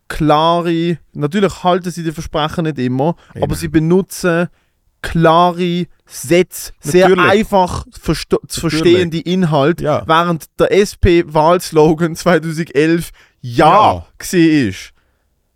klare, 0.07 0.99
natürlich 1.13 1.65
halten 1.65 1.91
sie 1.91 2.05
die 2.05 2.13
Versprechen 2.13 2.63
nicht 2.65 2.79
immer, 2.79 3.17
Eben. 3.35 3.43
aber 3.43 3.57
sie 3.57 3.69
benutzen 3.69 4.49
klare 5.03 5.87
Sätze, 6.07 6.73
sehr 6.81 7.09
Natürlich. 7.11 7.31
einfach 7.31 7.87
versto- 7.91 8.41
zu 8.49 8.61
verstehende 8.61 9.19
Inhalte, 9.19 9.85
Ja. 9.85 10.03
während 10.07 10.47
der 10.59 10.73
SP-Wahlslogan 10.73 12.17
2011 12.17 13.11
Ja, 13.41 14.07
gesehen 14.19 14.69
ist. 14.71 14.93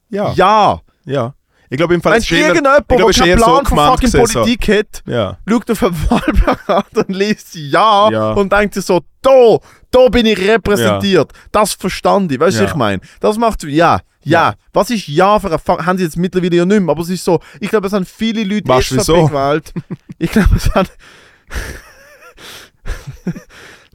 Ja. 0.09 0.33
Ja. 0.33 0.81
Ja. 1.05 1.35
Ich 1.69 1.77
glaube, 1.77 1.95
im 1.95 2.01
Fall 2.03 2.13
Wenn 2.15 2.39
irgendjemand, 2.39 2.85
ich 2.91 3.07
ist 3.09 3.19
keinen 3.19 3.29
eher 3.29 3.39
so 3.39 3.45
Plan 3.45 3.67
von 3.67 3.79
fucking 3.79 4.11
gewesen, 4.11 4.27
so. 4.27 4.41
Politik 4.43 4.69
hat, 4.79 5.03
ja. 5.07 5.37
schaut 5.49 5.71
auf 5.71 5.83
ein 5.83 6.11
Wahlplakat 6.11 6.97
und 6.99 7.09
liest 7.11 7.55
Ja, 7.57 8.09
Ja. 8.11 8.33
und 8.33 8.53
denkt 8.53 8.75
sich 8.75 8.85
so, 8.85 9.01
da, 9.23 9.59
da 9.91 10.09
bin 10.09 10.27
ich 10.27 10.39
repräsentiert. 10.39 11.33
Das 11.53 11.73
verstand 11.75 12.31
ich. 12.33 12.39
Weißt 12.41 12.57
du, 12.57 12.61
Ja. 12.61 12.65
was 12.67 12.71
ich 12.73 12.77
meine? 12.77 13.01
Das 13.21 13.37
macht 13.39 13.63
ja, 13.65 13.69
ja. 13.69 14.01
Ja. 14.23 14.55
Was 14.73 14.91
ist 14.91 15.09
Ja 15.09 15.39
für 15.41 15.53
ein 15.53 15.59
Fuck? 15.59 15.85
Haben 15.87 15.99
sie 15.99 16.05
jetzt 16.05 16.17
mittlerweile 16.17 16.57
ja 16.57 16.65
nicht 16.65 16.81
mehr, 16.81 16.91
aber 16.91 17.03
es 17.03 17.09
ist 17.11 17.25
so, 17.25 17.41
ich 17.61 17.69
glaube, 17.71 17.87
es 17.89 17.93
haben 17.93 18.05
viele 18.07 18.45
Leute 18.45 18.69
Weißt 18.69 18.91
du, 18.93 18.95
SVP 19.01 19.13
wieso? 19.13 19.27
gewählt. 19.29 19.73
Ich 20.19 20.31
glaube, 20.31 20.57
es 20.57 20.71
haben... 20.75 20.89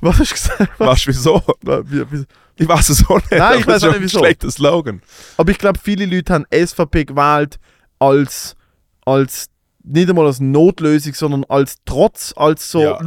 Was 0.01 0.19
hast 0.19 0.31
du 0.31 0.35
gesagt? 0.35 0.79
Weißt 0.79 1.05
du 1.05 1.09
wieso? 1.09 2.23
Ich 2.61 2.67
weiß 2.67 2.89
es 2.89 3.05
auch 3.09 3.15
nicht. 3.17 3.31
Nein, 3.31 3.59
ich 3.59 3.67
weiß 3.67 3.83
auch 3.83 3.87
nicht, 3.87 3.97
ein 3.97 4.03
wieso. 4.03 4.19
schlechter 4.19 4.51
Slogan. 4.51 5.01
Aber 5.37 5.51
ich 5.51 5.57
glaube, 5.57 5.79
viele 5.81 6.05
Leute 6.05 6.33
haben 6.33 6.45
SVP 6.53 7.05
gewählt 7.05 7.59
als, 7.99 8.55
als 9.05 9.47
nicht 9.83 10.09
einmal 10.09 10.27
als 10.27 10.39
Notlösung, 10.39 11.13
sondern 11.15 11.43
als 11.49 11.77
Trotz, 11.85 12.33
als 12.35 12.69
so, 12.69 12.81
Ja. 12.81 12.99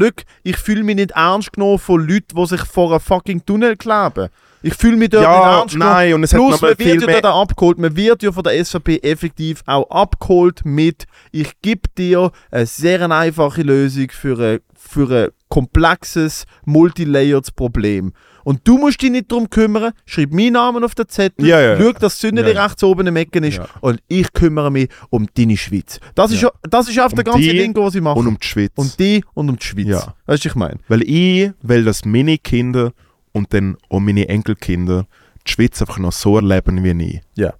ich 0.42 0.56
fühle 0.56 0.82
mich 0.82 0.96
nicht 0.96 1.12
ernst 1.12 1.52
genommen 1.52 1.78
von 1.78 2.00
Leuten, 2.06 2.34
die 2.36 2.46
sich 2.46 2.62
vor 2.62 2.90
einem 2.90 3.00
fucking 3.00 3.46
Tunnel 3.46 3.76
kleben. 3.76 4.28
Ich 4.62 4.74
fühle 4.74 4.96
mich 4.96 5.10
dort 5.10 5.22
nicht 5.24 5.30
Ja, 5.30 5.58
ernst 5.60 5.74
genommen. 5.74 5.92
nein, 5.92 6.14
und 6.14 6.24
es 6.24 6.32
hat 6.32 6.40
Plus, 6.40 6.52
noch 6.52 6.62
man 6.62 6.78
wird 6.78 7.00
ja 7.02 7.06
dort 7.12 7.26
auch 7.26 7.42
abgeholt. 7.42 7.78
Man 7.78 7.94
wird 7.96 8.22
ja 8.22 8.32
von 8.32 8.42
der 8.42 8.64
SVP 8.64 8.98
effektiv 9.02 9.62
auch 9.66 9.88
abgeholt 9.90 10.64
mit, 10.64 11.04
ich 11.32 11.52
gebe 11.62 11.82
dir 11.96 12.32
eine 12.50 12.66
sehr 12.66 13.08
einfache 13.10 13.62
Lösung 13.62 14.08
für 14.10 14.38
ein, 14.40 14.60
für 14.74 15.10
ein 15.26 15.28
komplexes, 15.54 16.46
multilayered 16.64 17.54
Problem. 17.54 18.12
Und 18.42 18.60
du 18.64 18.76
musst 18.76 19.00
dich 19.00 19.10
nicht 19.10 19.30
darum 19.30 19.48
kümmern, 19.48 19.92
schreib 20.04 20.32
meinen 20.32 20.54
Namen 20.54 20.82
auf 20.82 20.96
den 20.96 21.08
Zettel, 21.08 21.46
Ja, 21.46 21.60
ja, 21.60 21.78
schau, 21.78 21.92
dass 21.92 22.00
das 22.00 22.20
Sündeli 22.20 22.48
Ja, 22.48 22.54
ja. 22.56 22.64
rechts 22.64 22.82
oben 22.82 23.06
im 23.06 23.14
Ecken 23.14 23.44
ist 23.44 23.60
und 23.80 24.02
ich 24.08 24.32
kümmere 24.32 24.72
mich 24.72 24.88
um 25.10 25.28
deine 25.34 25.56
Schweiz. 25.56 26.00
Das 26.16 26.32
ist, 26.32 26.44
das 26.68 26.88
ist 26.88 26.98
auf 26.98 27.12
der 27.14 27.20
Um 27.26 27.32
ganzen 27.32 27.40
die 27.42 27.50
Lingo, 27.50 27.84
was 27.84 27.94
ich 27.94 28.02
mache. 28.02 28.18
Und 28.18 28.26
um 28.26 28.36
die 28.38 28.46
Schweiz. 28.46 28.72
um 28.74 28.90
die 28.98 29.24
und 29.34 29.48
um 29.48 29.56
die 29.56 29.64
Schweiz. 29.64 29.86
Ja. 29.86 30.14
Weißt 30.26 30.44
du, 30.44 30.48
ich 30.48 30.54
meine? 30.56 30.80
Weil 30.88 31.02
ich 31.02 31.52
will, 31.62 31.84
dass 31.84 32.04
meine 32.04 32.36
Kinder 32.38 32.92
und 33.32 33.54
dann 33.54 33.76
auch 33.88 34.00
meine 34.00 34.28
Enkelkinder 34.28 35.06
die 35.46 35.52
Schweiz 35.52 35.80
einfach 35.80 35.98
noch 35.98 36.12
so 36.12 36.36
erleben 36.36 36.82
wie 36.82 37.04
ich. 37.04 37.20
Ja. 37.36 37.54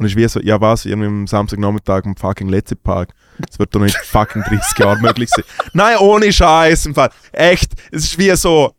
Und 0.00 0.06
es 0.06 0.12
ist 0.12 0.16
wie 0.16 0.26
so, 0.26 0.40
ja 0.40 0.58
was, 0.62 0.86
irgendwie 0.86 1.08
am 1.08 1.26
Samstagnachmittag 1.26 2.06
im 2.06 2.16
fucking 2.16 2.48
Letzepark. 2.48 3.10
Das 3.38 3.58
wird 3.58 3.74
doch 3.74 3.80
nicht 3.80 3.96
fucking 4.04 4.42
30 4.42 4.78
Jahre 4.78 4.98
möglich 4.98 5.28
sein. 5.28 5.44
Nein, 5.74 5.98
ohne 5.98 6.32
Scheiß 6.32 6.86
im 6.86 6.94
Fall. 6.94 7.10
Echt, 7.32 7.72
es 7.92 8.04
ist 8.04 8.18
wie 8.18 8.34
so... 8.34 8.72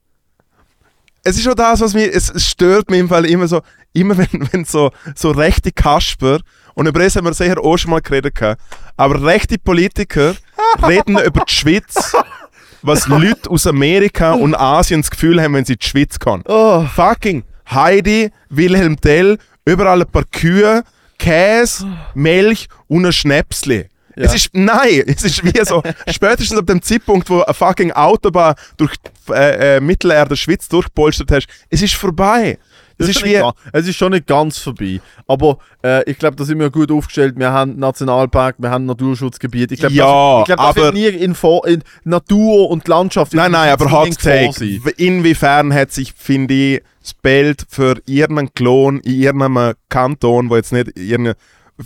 Es 1.24 1.36
ist 1.36 1.43
schon 1.43 1.53
das, 1.53 1.80
was 1.80 1.93
mich... 1.93 2.07
Es, 2.11 2.32
es 2.32 2.47
stört 2.47 2.89
mich 2.89 2.99
im 2.99 3.07
Fall 3.07 3.28
immer 3.28 3.47
so... 3.47 3.61
Immer 3.93 4.17
wenn, 4.17 4.49
wenn 4.51 4.65
so, 4.65 4.89
so 5.13 5.30
rechte 5.30 5.72
Kasper... 5.72 6.39
Und 6.74 6.88
über 6.88 7.01
das 7.01 7.15
haben 7.15 7.26
wir 7.26 7.34
sicher 7.36 7.63
auch 7.63 7.78
schon 7.78 7.91
mal 7.91 8.01
geredet. 8.01 8.34
Aber 8.97 9.24
rechte 9.24 9.59
Politiker 9.59 10.34
reden 10.88 11.19
über 11.19 11.45
die 11.47 11.53
Schweiz, 11.53 12.15
was 12.82 13.07
Leute 13.07 13.47
aus 13.47 13.67
Amerika 13.67 14.32
und 14.32 14.55
Asien 14.55 15.01
das 15.01 15.11
Gefühl 15.11 15.39
haben, 15.39 15.53
wenn 15.53 15.65
sie 15.65 15.78
die 15.78 15.86
Schweiz 15.86 16.17
kommen. 16.17 16.43
Oh. 16.47 16.84
Fucking 16.95 17.43
Heidi, 17.69 18.32
Wilhelm 18.49 18.99
Tell, 18.99 19.38
überall 19.65 20.01
ein 20.01 20.07
paar 20.07 20.26
Kühe, 20.26 20.84
Käse, 21.22 21.86
Milch 22.15 22.67
und 22.88 23.05
ein 23.05 23.13
Schnäpsli. 23.13 23.86
Ja. 24.15 24.26
Es 24.26 24.34
ist, 24.34 24.49
nein, 24.53 25.03
es 25.07 25.24
ist 25.24 25.43
wie 25.43 25.63
so, 25.63 25.84
spätestens 26.09 26.57
ab 26.57 26.65
dem 26.65 26.82
Zeitpunkt, 26.82 27.30
wo 27.30 27.41
eine 27.41 27.53
fucking 27.53 27.91
Autobahn 27.91 28.55
durch 28.78 28.95
äh, 29.30 29.78
äh, 29.78 29.80
Mittelerde 29.80 30.36
Schweiz 30.36 30.67
durchpolstert 30.67 31.32
hast, 31.32 31.47
es 31.69 31.84
ist 31.84 31.93
vorbei. 31.93 32.57
Es 32.97 33.07
Das 33.07 33.09
ist 33.09 33.19
schon 33.19 33.29
wie, 33.29 33.37
nicht 33.37 33.53
es 33.73 33.87
ist 33.87 33.95
schon 33.95 34.11
nicht 34.11 34.27
ganz 34.27 34.57
vorbei. 34.57 34.99
Aber 35.27 35.57
äh, 35.83 36.09
ich 36.09 36.17
glaube, 36.17 36.35
da 36.35 36.43
sind 36.43 36.59
wir 36.59 36.69
gut 36.69 36.91
aufgestellt. 36.91 37.35
Wir 37.37 37.51
haben 37.51 37.77
Nationalpark, 37.79 38.55
wir 38.59 38.69
haben 38.69 38.85
Naturschutzgebiet. 38.85 39.71
Ich 39.71 39.79
glaube, 39.79 39.95
Ja, 39.95 40.05
das, 40.05 40.39
ich 40.41 40.45
glaub, 40.55 40.57
das 40.57 40.67
aber- 40.67 40.83
wird 40.83 40.93
nie 40.93 41.05
in, 41.23 41.35
in 41.67 41.83
Natur 42.03 42.69
und 42.69 42.87
Landschaft. 42.87 43.33
Nein, 43.33 43.51
nein, 43.51 43.71
aber 43.71 43.91
Hot 43.91 44.17
Take. 44.19 44.79
Inwiefern 44.97 45.73
hat 45.73 45.91
sich, 45.91 46.13
finde 46.13 46.53
ich, 46.53 46.83
das 47.01 47.13
Bild 47.15 47.65
für 47.69 47.99
irgendeinen 48.05 48.53
Klon 48.53 48.99
in 48.99 49.21
irgendeinem 49.21 49.73
Kanton, 49.89 50.49
wo 50.49 50.55
jetzt 50.55 50.71
nicht 50.71 50.97
irgendein. 50.97 51.35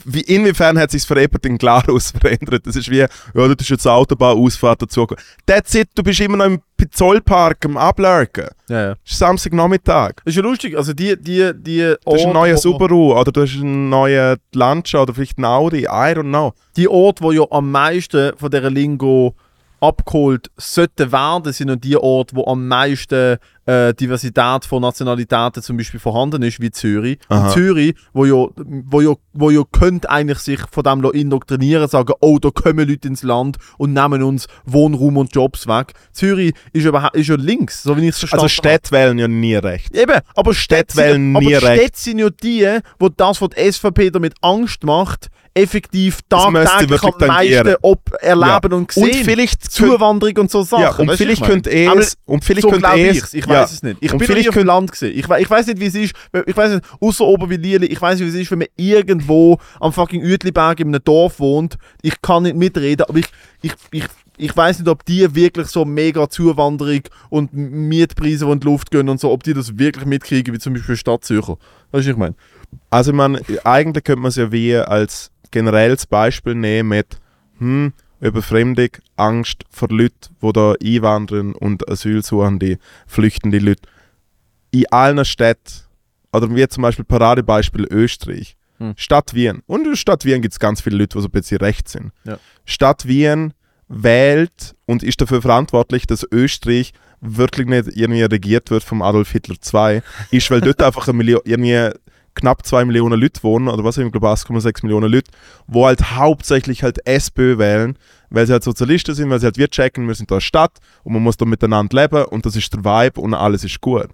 Wie, 0.03 0.21
inwiefern 0.21 0.77
hat 0.77 0.91
sich 0.91 1.03
für 1.03 1.19
jemanden 1.19 1.47
in 1.47 1.57
Glarus 1.57 2.11
verändert? 2.19 2.65
Das 2.67 2.75
ist 2.75 2.89
wie, 2.89 2.97
ja, 2.97 3.07
das 3.33 3.55
ist 3.59 3.69
jetzt 3.69 3.87
eine 3.87 3.95
Autobahnausfahrt 3.95 4.81
dazu. 4.81 5.07
That's 5.45 5.73
it, 5.75 5.89
du 5.95 6.03
bist 6.03 6.19
immer 6.19 6.37
noch 6.37 6.45
im 6.45 6.61
Zollpark 6.91 7.65
am 7.65 7.77
Ablurken. 7.77 8.47
Ja, 8.67 8.81
ja. 8.81 8.95
Es 9.05 9.11
ist 9.13 9.19
Samstagnachmittag. 9.19 10.13
Das 10.25 10.33
ist 10.33 10.35
ja 10.35 10.43
lustig. 10.43 10.77
Also 10.77 10.93
die, 10.93 11.15
die, 11.19 11.51
die 11.55 11.95
Du 12.03 12.13
hast 12.13 12.23
einen 12.23 12.33
neuen 12.33 12.57
Subaru 12.57 13.13
oder 13.17 13.31
du 13.31 13.41
hast 13.41 13.55
einen 13.55 13.89
neuen 13.89 14.37
Lancia 14.53 15.01
oder 15.01 15.13
vielleicht 15.13 15.37
einen 15.37 15.45
Audi, 15.45 15.83
I 15.83 16.13
don't 16.13 16.23
know. 16.23 16.53
die 16.75 16.87
Orte, 16.87 17.23
wo 17.23 17.31
ja 17.31 17.43
am 17.51 17.71
meisten 17.71 18.35
von 18.37 18.49
dieser 18.51 18.69
Lingo 18.69 19.35
abgeholt 19.79 20.49
sollten 20.57 21.11
werden, 21.11 21.53
sind 21.53 21.69
ja 21.69 21.75
die 21.75 21.97
Orte, 21.97 22.35
wo 22.35 22.45
am 22.45 22.67
meisten 22.67 23.37
äh, 23.65 23.93
Diversität 23.93 24.65
von 24.65 24.81
Nationalitäten 24.81 25.61
zum 25.61 25.77
Beispiel 25.77 25.99
vorhanden 25.99 26.43
ist, 26.43 26.59
wie 26.59 26.71
Zürich. 26.71 27.19
Aha. 27.29 27.47
Und 27.47 27.53
Zürich, 27.53 27.95
wo 28.13 28.25
ja, 28.25 28.47
wo 28.55 29.01
ja, 29.01 29.13
wo 29.33 29.49
ja 29.49 29.63
könnte 29.71 30.09
eigentlich 30.09 30.39
sich 30.39 30.59
von 30.71 30.83
dem 30.83 31.03
indoktrinieren, 31.05 31.87
sagen, 31.87 32.13
oh, 32.21 32.39
da 32.39 32.49
kommen 32.49 32.87
Leute 32.87 33.07
ins 33.07 33.23
Land 33.23 33.57
und 33.77 33.93
nehmen 33.93 34.23
uns 34.23 34.47
Wohnraum 34.65 35.17
und 35.17 35.33
Jobs 35.35 35.67
weg. 35.67 35.93
Zürich 36.11 36.53
ist, 36.73 36.85
überhaupt, 36.85 37.15
ist 37.15 37.27
ja 37.27 37.35
links, 37.35 37.83
so 37.83 37.97
wie 37.97 38.01
ich 38.01 38.09
es 38.09 38.19
verstanden 38.19 38.43
Also 38.43 38.49
Städte 38.49 38.91
wählen 38.91 39.17
ja 39.17 39.27
nie 39.27 39.55
recht. 39.55 39.95
Eben, 39.95 40.19
aber 40.35 40.53
Städte, 40.53 40.93
Städte 40.93 40.97
wählen 40.97 41.33
sind, 41.33 41.33
nie 41.33 41.55
aber 41.55 41.67
recht. 41.67 41.81
Städte 41.81 41.99
sind 41.99 42.19
ja 42.19 42.29
die, 42.29 42.79
wo 42.99 43.09
das, 43.09 43.41
was 43.41 43.49
die 43.49 43.71
SVP 43.71 44.11
damit 44.11 44.33
Angst 44.41 44.83
macht, 44.83 45.29
effektiv 45.55 46.19
tagtäglich 46.27 47.01
am 47.01 47.27
meisten 47.27 47.75
ob 47.81 48.01
erleben 48.19 48.73
und 48.73 48.91
sehen. 48.91 49.03
Und 49.03 49.15
vielleicht 49.15 49.71
Zuwanderung 49.71 50.37
und 50.37 50.51
so 50.51 50.63
Sachen. 50.63 50.81
ja, 50.81 50.91
und 50.91 51.11
vielleicht 51.17 51.43
könnt 51.43 51.65
es 51.65 52.17
und 52.25 52.43
vielleicht 52.43 52.63
so 52.63 52.69
könnt 52.69 52.83
glaube 52.83 53.01
es 53.01 53.33
ich 53.33 53.39
Ich 53.39 53.45
ja. 53.45 53.54
Weiß 53.61 53.71
es 53.73 53.83
nicht. 53.83 53.97
Ich 54.01 54.11
Und 54.11 54.19
bin 54.19 54.27
vielleicht 54.27 54.49
auf 54.49 54.55
dem 54.55 54.67
Land 54.67 54.91
gesehen. 54.91 55.17
Ich, 55.17 55.27
we- 55.29 55.39
ich 55.41 55.49
weiß 55.49 55.67
nicht, 55.67 55.79
wie 55.79 55.85
es 55.85 55.95
ist. 55.95 56.13
Ich 56.45 56.55
weiß 56.57 56.73
nicht, 56.75 56.85
außer 56.99 57.25
Oberwil-Lieli, 57.25 57.87
ich 57.87 58.01
weiß 58.01 58.19
nicht, 58.19 58.25
wie 58.31 58.35
es 58.37 58.41
ist, 58.43 58.51
wenn 58.51 58.59
man 58.59 58.67
irgendwo 58.77 59.57
am 59.79 59.91
fucking 59.93 60.23
Uetliberg 60.23 60.79
in 60.79 60.87
einem 60.89 61.03
Dorf 61.03 61.39
wohnt. 61.39 61.77
Ich 62.01 62.21
kann 62.21 62.43
nicht 62.43 62.55
mitreden, 62.55 63.05
aber 63.07 63.19
ich, 63.19 63.27
ich, 63.61 63.73
ich, 63.91 64.05
ich 64.37 64.55
weiß 64.55 64.79
nicht, 64.79 64.87
ob 64.89 65.05
die 65.05 65.33
wirklich 65.35 65.67
so 65.67 65.85
mega 65.85 66.29
Zuwanderung 66.29 67.01
und 67.29 67.53
Mietpreise, 67.53 68.45
die 68.45 68.51
in 68.51 68.59
die 68.59 68.65
Luft 68.67 68.91
gehen 68.91 69.07
und 69.09 69.19
so, 69.19 69.31
ob 69.31 69.43
die 69.43 69.53
das 69.53 69.77
wirklich 69.77 70.05
mitkriegen, 70.05 70.53
wie 70.53 70.59
zum 70.59 70.73
Beispiel 70.73 70.95
Stadt 70.97 71.23
Zürcher. 71.23 71.57
Weißt 71.91 72.05
du, 72.07 72.11
ich 72.11 72.17
meine? 72.17 72.35
Also 72.89 73.13
man, 73.13 73.39
eigentlich 73.63 74.03
könnte 74.03 74.21
man 74.21 74.29
es 74.29 74.35
ja 74.35 74.51
wie 74.51 74.75
als 74.75 75.31
generelles 75.51 76.05
Beispiel 76.05 76.55
nehmen 76.55 76.89
mit 76.89 77.07
hm, 77.59 77.93
Überfremdung, 78.19 78.89
Angst 79.15 79.63
vor 79.69 79.89
Leuten, 79.89 80.35
die 80.41 80.51
da 80.53 80.73
einwandern 80.83 81.53
und 81.53 81.87
Asyl 81.89 82.23
suchen, 82.23 82.59
die 82.59 82.77
flüchtende 83.07 83.59
Leute. 83.59 83.81
In 84.71 84.85
allen 84.91 85.23
Städten, 85.25 85.83
oder 86.33 86.53
wie 86.53 86.67
zum 86.67 86.81
Beispiel 86.83 87.05
Paradebeispiel 87.05 87.87
Österreich, 87.89 88.57
Hm. 88.77 88.93
Stadt 88.97 89.33
Wien. 89.33 89.61
Und 89.67 89.87
in 89.87 89.95
Stadt 89.95 90.25
Wien 90.25 90.41
gibt 90.41 90.53
es 90.53 90.59
ganz 90.59 90.81
viele 90.81 90.97
Leute, 90.97 91.17
die 91.17 91.21
so 91.21 91.27
ein 91.27 91.31
bisschen 91.31 91.59
recht 91.59 91.87
sind. 91.87 92.11
Ja. 92.25 92.37
Stadt 92.65 93.07
Wien 93.07 93.53
wählt 93.87 94.75
und 94.85 95.03
ist 95.03 95.21
dafür 95.21 95.41
verantwortlich, 95.41 96.07
dass 96.07 96.27
Österreich 96.29 96.91
wirklich 97.21 97.67
nicht 97.67 97.87
irgendwie 97.95 98.23
regiert 98.23 98.69
wird 98.71 98.83
vom 98.83 99.01
Adolf 99.01 99.31
Hitler 99.31 99.55
II, 99.55 100.01
ist, 100.31 100.51
weil 100.51 100.61
dort 100.61 100.81
einfach 100.83 101.07
eine 101.07 101.17
Million, 101.17 101.41
irgendwie 101.45 101.89
knapp 102.35 102.65
2 102.65 102.85
Millionen 102.85 103.19
Leute 103.19 103.41
wohnen, 103.43 103.67
oder 103.67 103.83
was, 103.83 103.97
ich 103.97 104.11
glaube 104.11 104.27
1,6 104.27 104.83
Millionen 104.83 105.11
Leute, 105.11 105.31
wo 105.67 105.85
halt 105.85 106.15
hauptsächlich 106.15 106.83
halt 106.83 107.05
SPÖ 107.07 107.57
wählen, 107.57 107.97
weil 108.29 108.45
sie 108.45 108.53
halt 108.53 108.63
Sozialisten 108.63 109.15
sind, 109.15 109.29
weil 109.29 109.39
sie 109.39 109.45
halt 109.45 109.57
wir 109.57 109.69
checken, 109.69 110.07
wir 110.07 110.15
sind 110.15 110.29
da 110.29 110.35
eine 110.35 110.41
Stadt 110.41 110.77
und 111.03 111.13
man 111.13 111.23
muss 111.23 111.37
da 111.37 111.45
miteinander 111.45 112.01
leben 112.01 112.25
und 112.25 112.45
das 112.45 112.55
ist 112.55 112.73
der 112.73 112.83
Vibe 112.83 113.21
und 113.21 113.33
alles 113.33 113.63
ist 113.63 113.81
gut. 113.81 114.09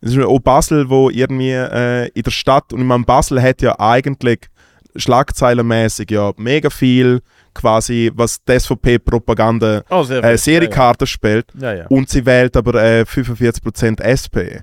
Es 0.00 0.14
ist 0.14 0.24
auch 0.24 0.38
Basel, 0.38 0.88
wo 0.88 1.10
irgendwie 1.10 1.50
äh, 1.50 2.08
in 2.14 2.22
der 2.22 2.30
Stadt, 2.30 2.72
und 2.72 2.80
ich 2.80 2.86
meine, 2.86 3.04
Basel 3.04 3.42
hat 3.42 3.62
ja 3.62 3.78
eigentlich 3.80 4.48
schlagzeilenmäßig 4.94 6.10
ja 6.10 6.32
mega 6.36 6.70
viel 6.70 7.20
quasi, 7.54 8.10
was 8.14 8.42
die 8.44 8.58
SVP-Propaganda 8.58 9.82
Oh, 9.90 10.02
äh, 10.04 10.36
Seriekarte 10.38 11.06
spielt 11.06 11.46
Ja, 11.60 11.74
ja. 11.74 11.86
und 11.88 12.08
sie 12.08 12.24
wählt 12.24 12.56
aber 12.56 12.74
äh, 12.74 13.02
45% 13.02 14.00
SP. 14.00 14.62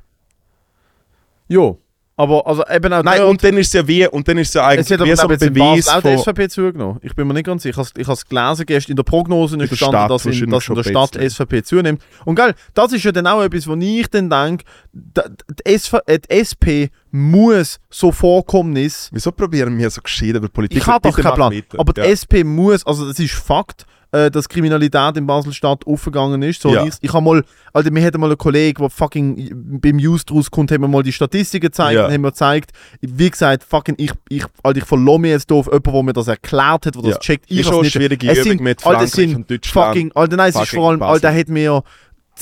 Jo, 1.47 1.79
aber 2.17 2.47
also 2.47 2.63
eben 2.71 2.93
auch 2.93 3.03
Nein, 3.03 3.23
und 3.23 3.43
dann 3.43 3.57
ist 3.57 3.67
es 3.67 3.73
ja 3.73 3.87
wie, 3.87 4.07
und 4.07 4.25
dann 4.27 4.37
ist 4.37 4.49
es 4.49 4.53
ja 4.53 4.71
Es 4.71 4.89
eigentlich 4.89 4.91
hat 4.91 5.01
aber 5.01 5.09
wie 5.09 5.37
so 5.37 5.45
ein 5.45 5.53
Beweis 5.53 5.85
Basel 5.85 5.97
auch 5.97 6.01
von... 6.01 6.17
SVP 6.17 6.49
zugenommen. 6.49 6.99
Ich 7.01 7.13
bin 7.13 7.27
mir 7.27 7.33
nicht 7.33 7.45
ganz 7.45 7.63
sicher. 7.63 7.85
Ich 7.97 8.07
habe 8.07 8.13
es 8.13 8.25
gelesen 8.25 8.65
gestern 8.65 8.91
in 8.91 8.95
der 8.95 9.03
Prognose 9.03 9.57
gestanden, 9.57 9.99
Stadt 9.99 10.11
dass 10.11 10.25
in, 10.25 10.49
dass 10.49 10.67
in 10.69 10.75
der 10.75 10.83
Stadt. 10.83 11.15
SVP 11.15 11.63
zunimmt. 11.63 12.01
Und 12.23 12.35
geil, 12.35 12.55
das 12.73 12.93
ist 12.93 13.03
ja 13.03 13.11
dann 13.11 13.27
auch 13.27 13.43
etwas, 13.43 13.67
wo 13.67 13.75
ich 13.75 14.07
dann 14.07 14.29
denke, 14.29 14.63
die, 14.93 15.21
SV, 15.65 15.99
äh, 16.05 16.19
die 16.19 16.29
SP 16.31 16.67
muss 17.11 17.79
so 17.89 18.11
Vorkommnis 18.11 19.09
Wieso 19.11 19.31
probieren 19.31 19.77
wir 19.77 19.89
so 19.89 20.01
gescheit 20.01 20.35
über 20.35 20.47
Politik? 20.47 20.77
ich 20.77 20.87
habe 20.87 21.09
doch 21.09 21.17
keinen 21.17 21.35
Plan. 21.35 21.53
weiter. 21.53 21.79
Aber 21.79 21.91
die 21.91 22.01
ja. 22.01 22.07
SP 22.07 22.43
muss, 22.45 22.85
also 22.85 23.07
das 23.07 23.19
ist 23.19 23.33
Fakt, 23.33 23.85
äh, 24.15 24.31
dass 24.31 24.47
Kriminalität 24.49 25.17
in 25.17 25.27
Basel-Stadt 25.27 25.85
aufgegangen 25.85 26.41
ist. 26.41 26.61
So, 26.61 26.69
Ja. 26.73 26.85
ich, 26.85 26.93
ich 27.01 27.11
habe 27.13 27.23
mal, 27.23 27.43
Alter, 27.73 27.91
mir 27.91 28.03
hat 28.03 28.17
mal 28.17 28.31
ein 28.31 28.37
Kollege, 28.37 28.81
der 28.81 28.89
fucking 28.89 29.79
beim 29.81 29.99
Just 29.99 30.31
rauskommt, 30.31 30.71
haben 30.71 30.81
wir 30.81 30.87
mal 30.87 31.03
die 31.03 31.11
Statistiken 31.11 31.65
gezeigt 31.67 31.95
Ja. 31.95 32.05
und 32.05 32.13
haben 32.13 32.21
mir 32.21 32.29
gezeigt, 32.31 32.71
wie 33.01 33.29
gesagt, 33.29 33.63
fucking, 33.63 33.95
ich, 33.97 34.11
ich, 34.29 34.43
Alter, 34.63 34.77
ich 34.79 34.85
verlasse 34.85 35.19
mich 35.19 35.31
jetzt 35.31 35.51
auf 35.51 35.65
jemanden, 35.67 35.91
der 35.91 36.03
mir 36.03 36.13
das 36.13 36.27
erklärt 36.27 36.85
hat, 36.85 36.95
der 36.95 37.01
das 37.01 37.11
Ja. 37.11 37.17
checkt. 37.19 37.45
Ich 37.49 37.59
ist 37.59 37.65
hab's 37.65 37.67
schon 37.67 37.75
eine 37.75 37.83
nicht. 37.83 37.93
schwierige 37.93 38.27
Es 38.31 38.37
Übung 38.39 38.49
sind- 38.51 38.61
mit 38.61 38.77
Alter, 38.85 38.89
Frankreich 38.99 39.11
sind 39.11 39.35
und 39.35 39.51
Deutschland. 39.51 39.87
Fucking, 39.87 40.11
Alter, 40.15 40.35
nein, 40.37 40.49
es 40.49 40.55
ist 40.61 40.69
vor 40.69 40.89
allem, 40.89 40.99
Basel. 40.99 41.13
Alter, 41.27 41.39
hat 41.39 41.49
mir, 41.49 41.83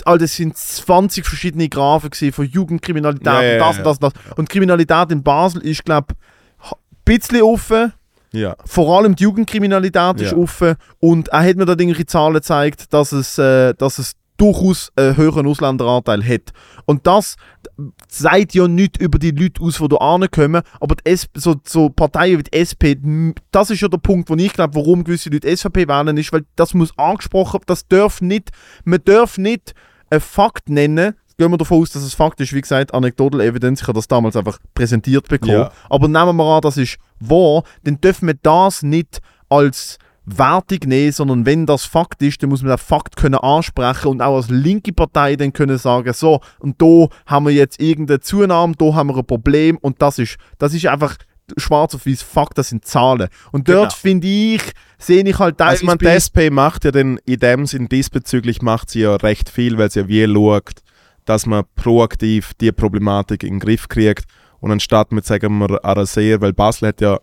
Alter, 0.06 0.26
es 0.26 0.36
sind 0.36 0.58
20 0.58 1.26
verschiedene 1.26 1.70
gewesen 1.70 2.32
von 2.34 2.46
Jugendkriminalität 2.48 3.26
Ja, 3.26 3.54
und 3.54 3.60
das 3.60 3.78
und 3.78 3.84
das 3.86 3.98
und 3.98 4.04
das. 4.04 4.14
Und 4.38 4.50
Kriminalität 4.50 5.12
in 5.12 5.24
Basel 5.24 5.62
ist, 5.62 5.84
glaube 5.86 6.08
ich, 6.12 6.72
ein 6.72 6.78
bisschen 7.06 7.42
offen 7.42 7.94
ja. 8.34 8.56
vor 8.66 8.98
allem 8.98 9.16
die 9.16 9.24
Jugendkriminalität 9.24 10.20
ist 10.22 10.32
Ja. 10.32 10.38
offen 10.38 10.76
und 11.00 11.30
er 11.30 11.48
hat 11.48 11.56
mir 11.56 11.66
da 11.66 11.74
irgendwelche 11.74 12.06
Zahlen 12.06 12.34
gezeigt, 12.34 12.94
dass 12.94 13.12
es, 13.14 13.38
äh, 13.38 13.74
dass 13.76 14.00
es 14.00 14.14
durchaus 14.38 14.92
einen 14.96 15.16
höheren 15.16 15.48
Ausländeranteil 15.48 16.24
hat. 16.28 16.52
Und 16.86 17.06
das 17.08 17.36
sagt 18.10 18.54
ja 18.54 18.68
nicht 18.68 18.98
über 18.98 19.20
die 19.20 19.32
Leute 19.32 19.62
aus, 19.62 19.78
die 19.78 19.88
da 19.88 19.96
ankommen, 19.98 20.64
aber 20.80 20.96
die 20.96 21.12
SP, 21.14 21.38
so, 21.40 21.56
so 21.66 21.90
Parteien 21.90 22.40
wie 22.40 22.44
die 22.44 22.58
SP, 22.58 22.98
das 23.52 23.70
ist 23.70 23.82
ja 23.82 23.88
der 23.88 24.00
Punkt, 24.00 24.30
wo 24.30 24.36
ich 24.36 24.52
glaube, 24.54 24.76
warum 24.76 25.04
gewisse 25.04 25.30
Leute 25.30 25.56
SVP 25.56 25.88
wählen, 25.88 26.18
ist, 26.18 26.34
weil 26.34 26.46
das 26.56 26.74
muss 26.74 26.98
angesprochen, 26.98 27.62
das 27.68 27.88
darf 27.88 28.22
nicht, 28.22 28.50
man 28.84 29.00
darf 29.06 29.38
nicht 29.38 29.74
einen 30.10 30.20
Fakt 30.22 30.70
nennen, 30.70 31.16
gehen 31.44 31.52
wir 31.52 31.58
davon 31.58 31.82
aus, 31.82 31.92
dass 31.92 32.04
es 32.04 32.14
Fakt 32.14 32.40
ist, 32.42 32.54
wie 32.54 32.62
gesagt, 32.62 32.94
Anecdotal 32.94 33.42
Evidence, 33.42 33.82
ich 33.82 33.88
habe 33.88 33.98
das 33.98 34.08
damals 34.08 34.36
einfach 34.36 34.58
präsentiert 34.74 35.28
bekommen, 35.28 35.52
Ja. 35.54 35.72
aber 35.90 36.08
nehmen 36.08 36.36
wir 36.38 36.44
an, 36.56 36.62
das 36.62 36.78
ist 36.78 36.98
wahr, 37.20 37.64
dann 37.84 38.00
dürfen 38.02 38.28
wir 38.28 38.36
das 38.42 38.82
nicht 38.84 39.20
als 39.50 39.98
Wertung 40.26 40.80
nehmen, 40.86 41.12
sondern 41.12 41.46
wenn 41.46 41.66
das 41.66 41.84
Fakt 41.86 42.22
ist, 42.22 42.42
dann 42.42 42.50
muss 42.50 42.62
man 42.62 42.70
den 42.72 42.78
Fakt 42.78 43.18
können 43.18 43.36
ansprechen 43.36 44.08
und 44.08 44.22
auch 44.22 44.38
als 44.38 44.50
linke 44.50 44.94
Partei 44.94 45.36
dann 45.36 45.52
können 45.52 45.78
sagen, 45.78 46.14
so, 46.14 46.40
und 46.60 46.82
da 46.82 47.08
haben 47.26 47.46
wir 47.48 47.54
jetzt 47.54 47.82
irgendeine 47.82 48.22
Zunahme, 48.22 48.74
da 48.78 48.94
haben 48.94 49.08
wir 49.10 49.18
ein 49.18 49.26
Problem 49.26 49.78
und 49.78 50.02
das 50.02 50.20
ist, 50.20 50.38
das 50.60 50.74
ist 50.74 50.86
einfach 50.88 51.18
schwarz 51.58 51.94
auf 51.94 52.06
weiß 52.06 52.22
Fakt, 52.24 52.58
das 52.58 52.70
sind 52.70 52.86
Zahlen. 52.86 53.28
Und 53.52 53.68
dort 53.68 53.90
Genau. 53.90 53.94
finde 53.96 54.28
ich, 54.28 54.62
sehe 54.98 55.24
ich 55.28 55.38
halt 55.40 55.62
Also 55.62 55.86
man, 55.86 55.98
die 55.98 56.06
SP 56.08 56.48
macht 56.50 56.86
ja 56.86 56.92
dann 56.92 57.20
in 57.26 57.40
dem 57.40 57.66
Sinn 57.66 57.90
diesbezüglich 57.90 58.62
macht 58.62 58.90
sie 58.92 59.02
ja 59.02 59.18
recht 59.18 59.50
viel, 59.50 59.78
weil 59.78 59.92
sie 59.92 60.00
ja 60.00 60.08
wie 60.08 60.26
schaut, 60.26 60.72
dass 61.26 61.46
man 61.46 61.64
proaktiv 61.76 62.54
die 62.60 62.72
Problematik 62.72 63.44
in 63.44 63.56
den 63.56 63.60
Griff 63.60 63.88
kriegt 63.88 64.26
und 64.60 64.72
anstatt 64.72 65.12
mit, 65.12 65.26
sagen 65.26 65.58
wir, 65.60 65.84
Arasier, 65.84 66.40
weil 66.42 66.54
Basel 66.54 66.90
hat 66.90 67.02
ja 67.02 67.20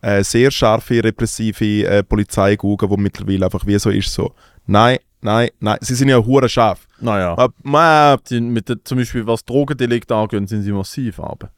äh, 0.00 0.22
sehr 0.24 0.50
scharfe, 0.50 1.02
repressive 1.02 1.86
äh, 1.86 2.02
Polizeigugen, 2.02 2.90
wo 2.90 2.96
mittlerweile 2.96 3.46
einfach 3.46 3.66
wie 3.66 3.78
so 3.78 3.90
ist, 3.90 4.12
so, 4.12 4.34
nein, 4.66 4.98
nein, 5.20 5.50
nein, 5.60 5.78
sie 5.80 5.94
sind 5.94 6.08
ja 6.08 6.18
hure 6.18 6.48
scharf. 6.48 6.86
naja, 7.00 7.32
Aber, 7.38 7.54
man, 7.62 8.18
sie 8.24 8.34
sind 8.36 8.50
mit 8.50 8.70
zum 8.84 8.98
Beispiel 8.98 9.26
was 9.26 9.44
Drogendelikte 9.44 10.14
angeht, 10.14 10.48
sind 10.48 10.62
sie 10.62 10.72
massiv 10.72 11.20
aber. 11.20 11.50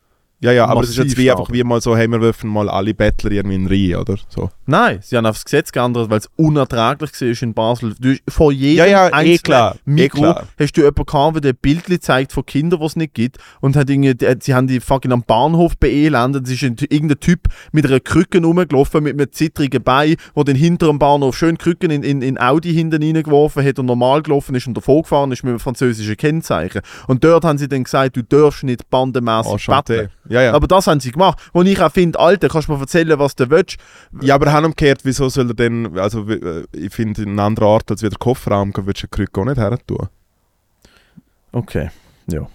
Ja, 0.45 0.53
ja, 0.53 0.67
aber 0.67 0.83
es 0.83 0.91
ist 0.91 0.99
jetzt 0.99 1.17
wie 1.17 1.31
einfach 1.31 1.51
wie 1.51 1.65
mal 1.65 1.81
so, 1.81 1.97
hey, 1.97 2.07
wir 2.07 2.21
werfen 2.21 2.51
mal 2.51 2.69
alle 2.69 2.93
Bettler 2.93 3.31
irgendwie 3.31 3.57
in 3.57 3.63
den 3.63 3.69
Reihe, 3.69 3.99
oder? 3.99 4.17
So. 4.29 4.51
Nein, 4.67 4.99
sie 5.01 5.17
haben 5.17 5.25
auf 5.25 5.37
das 5.37 5.45
Gesetz 5.47 5.73
geändert, 5.73 6.11
weil 6.11 6.19
es 6.19 6.29
unerträglich 6.37 7.13
war 7.19 7.43
in 7.43 7.55
Basel. 7.55 7.95
Du, 7.99 8.15
vor 8.29 8.53
jedem 8.53 8.79
Ja, 8.79 8.87
ja, 8.87 9.09
eh 9.09 9.13
einzelnen 9.13 9.43
klar, 9.43 9.75
eh 9.75 9.91
Mikro 9.91 10.21
klar. 10.21 10.47
hast 10.59 10.77
du 10.77 10.83
jemanden 10.83 11.07
gehabt, 11.07 11.35
der 11.37 11.53
dir 11.53 11.55
Bildchen 11.55 11.99
zeigt 11.99 12.33
von 12.33 12.45
Kindern, 12.45 12.81
die 12.81 12.87
es 12.87 12.97
nicht 12.97 13.15
gibt. 13.15 13.39
Und 13.63 13.75
hat 13.75 13.89
irgendwie, 13.89 14.15
die, 14.15 14.27
sie 14.41 14.55
haben 14.55 14.67
die 14.67 14.81
fucking 14.81 15.13
am 15.13 15.23
Bahnhof 15.23 15.79
beelendet. 15.79 16.47
Es 16.47 16.53
ist 16.53 16.63
ein, 16.63 16.77
irgendein 16.91 17.21
Typ 17.21 17.49
mit 17.73 17.87
einer 17.87 18.01
Krücke 18.01 18.43
rumgelaufen, 18.43 19.03
mit 19.03 19.15
einem 19.15 19.33
zittrigen 19.33 19.83
Bein, 19.83 20.17
der 20.37 20.45
den 20.45 20.57
hinter 20.57 20.89
dem 20.89 20.99
Bahnhof 20.99 21.37
schön 21.39 21.57
Krücken 21.57 21.91
in, 21.91 22.03
in, 22.03 22.21
in 22.21 22.39
Audi 22.39 22.75
hinten 22.75 23.03
reingeworfen 23.03 23.65
hat 23.65 23.79
und 23.79 23.87
normal 23.87 24.23
gelaufen 24.23 24.55
ist 24.55 24.67
und 24.67 24.77
davor 24.77 25.03
gefahren 25.03 25.33
ist 25.33 25.43
mit 25.43 25.53
einem 25.53 25.61
französischen 25.61 26.19
Kennzeichen. 26.19 26.83
Und 27.07 27.25
dort 27.25 27.45
haben 27.45 27.57
sie 27.57 27.69
dann 27.69 27.85
gesagt, 27.85 28.17
du 28.17 28.23
darfst 28.23 28.63
nicht 28.63 28.91
bandenmässig 28.91 29.67
betteln. 29.67 30.11
Ja, 30.29 30.34
ja. 30.43 30.53
Aber 30.53 30.67
das 30.67 30.87
haben 30.87 31.01
sie 31.01 31.13
gemacht. 31.13 31.39
Und 31.53 31.67
ich 31.67 31.81
auch 31.81 31.93
finde, 31.93 32.19
Alter, 32.19 32.49
kannst 32.49 32.69
du 32.69 32.73
mir 32.73 32.81
erzählen, 32.81 33.19
was 33.19 33.35
du 33.37 33.49
willst? 33.51 33.77
Ja, 34.21 34.35
aber 34.35 34.47
umgekehrt, 34.59 35.01
wieso 35.05 35.29
soll 35.29 35.49
er 35.49 35.55
denn, 35.55 35.99
also 35.99 36.29
äh, 36.29 36.65
ich 36.73 36.93
finde, 36.95 37.23
in 37.23 37.31
einer 37.31 37.45
anderen 37.45 37.69
Art 37.69 37.91
als 37.91 38.03
wie 38.03 38.09
der 38.09 38.19
Kofferraum, 38.19 38.73
würdest 38.75 39.05
du 39.05 39.07
den 39.07 39.11
Krück 39.11 39.39
auch 39.39 39.45
nicht 39.45 39.59
her 39.59 39.79
tun. 39.87 40.09
Okay, 41.53 41.91
ja. 42.27 42.47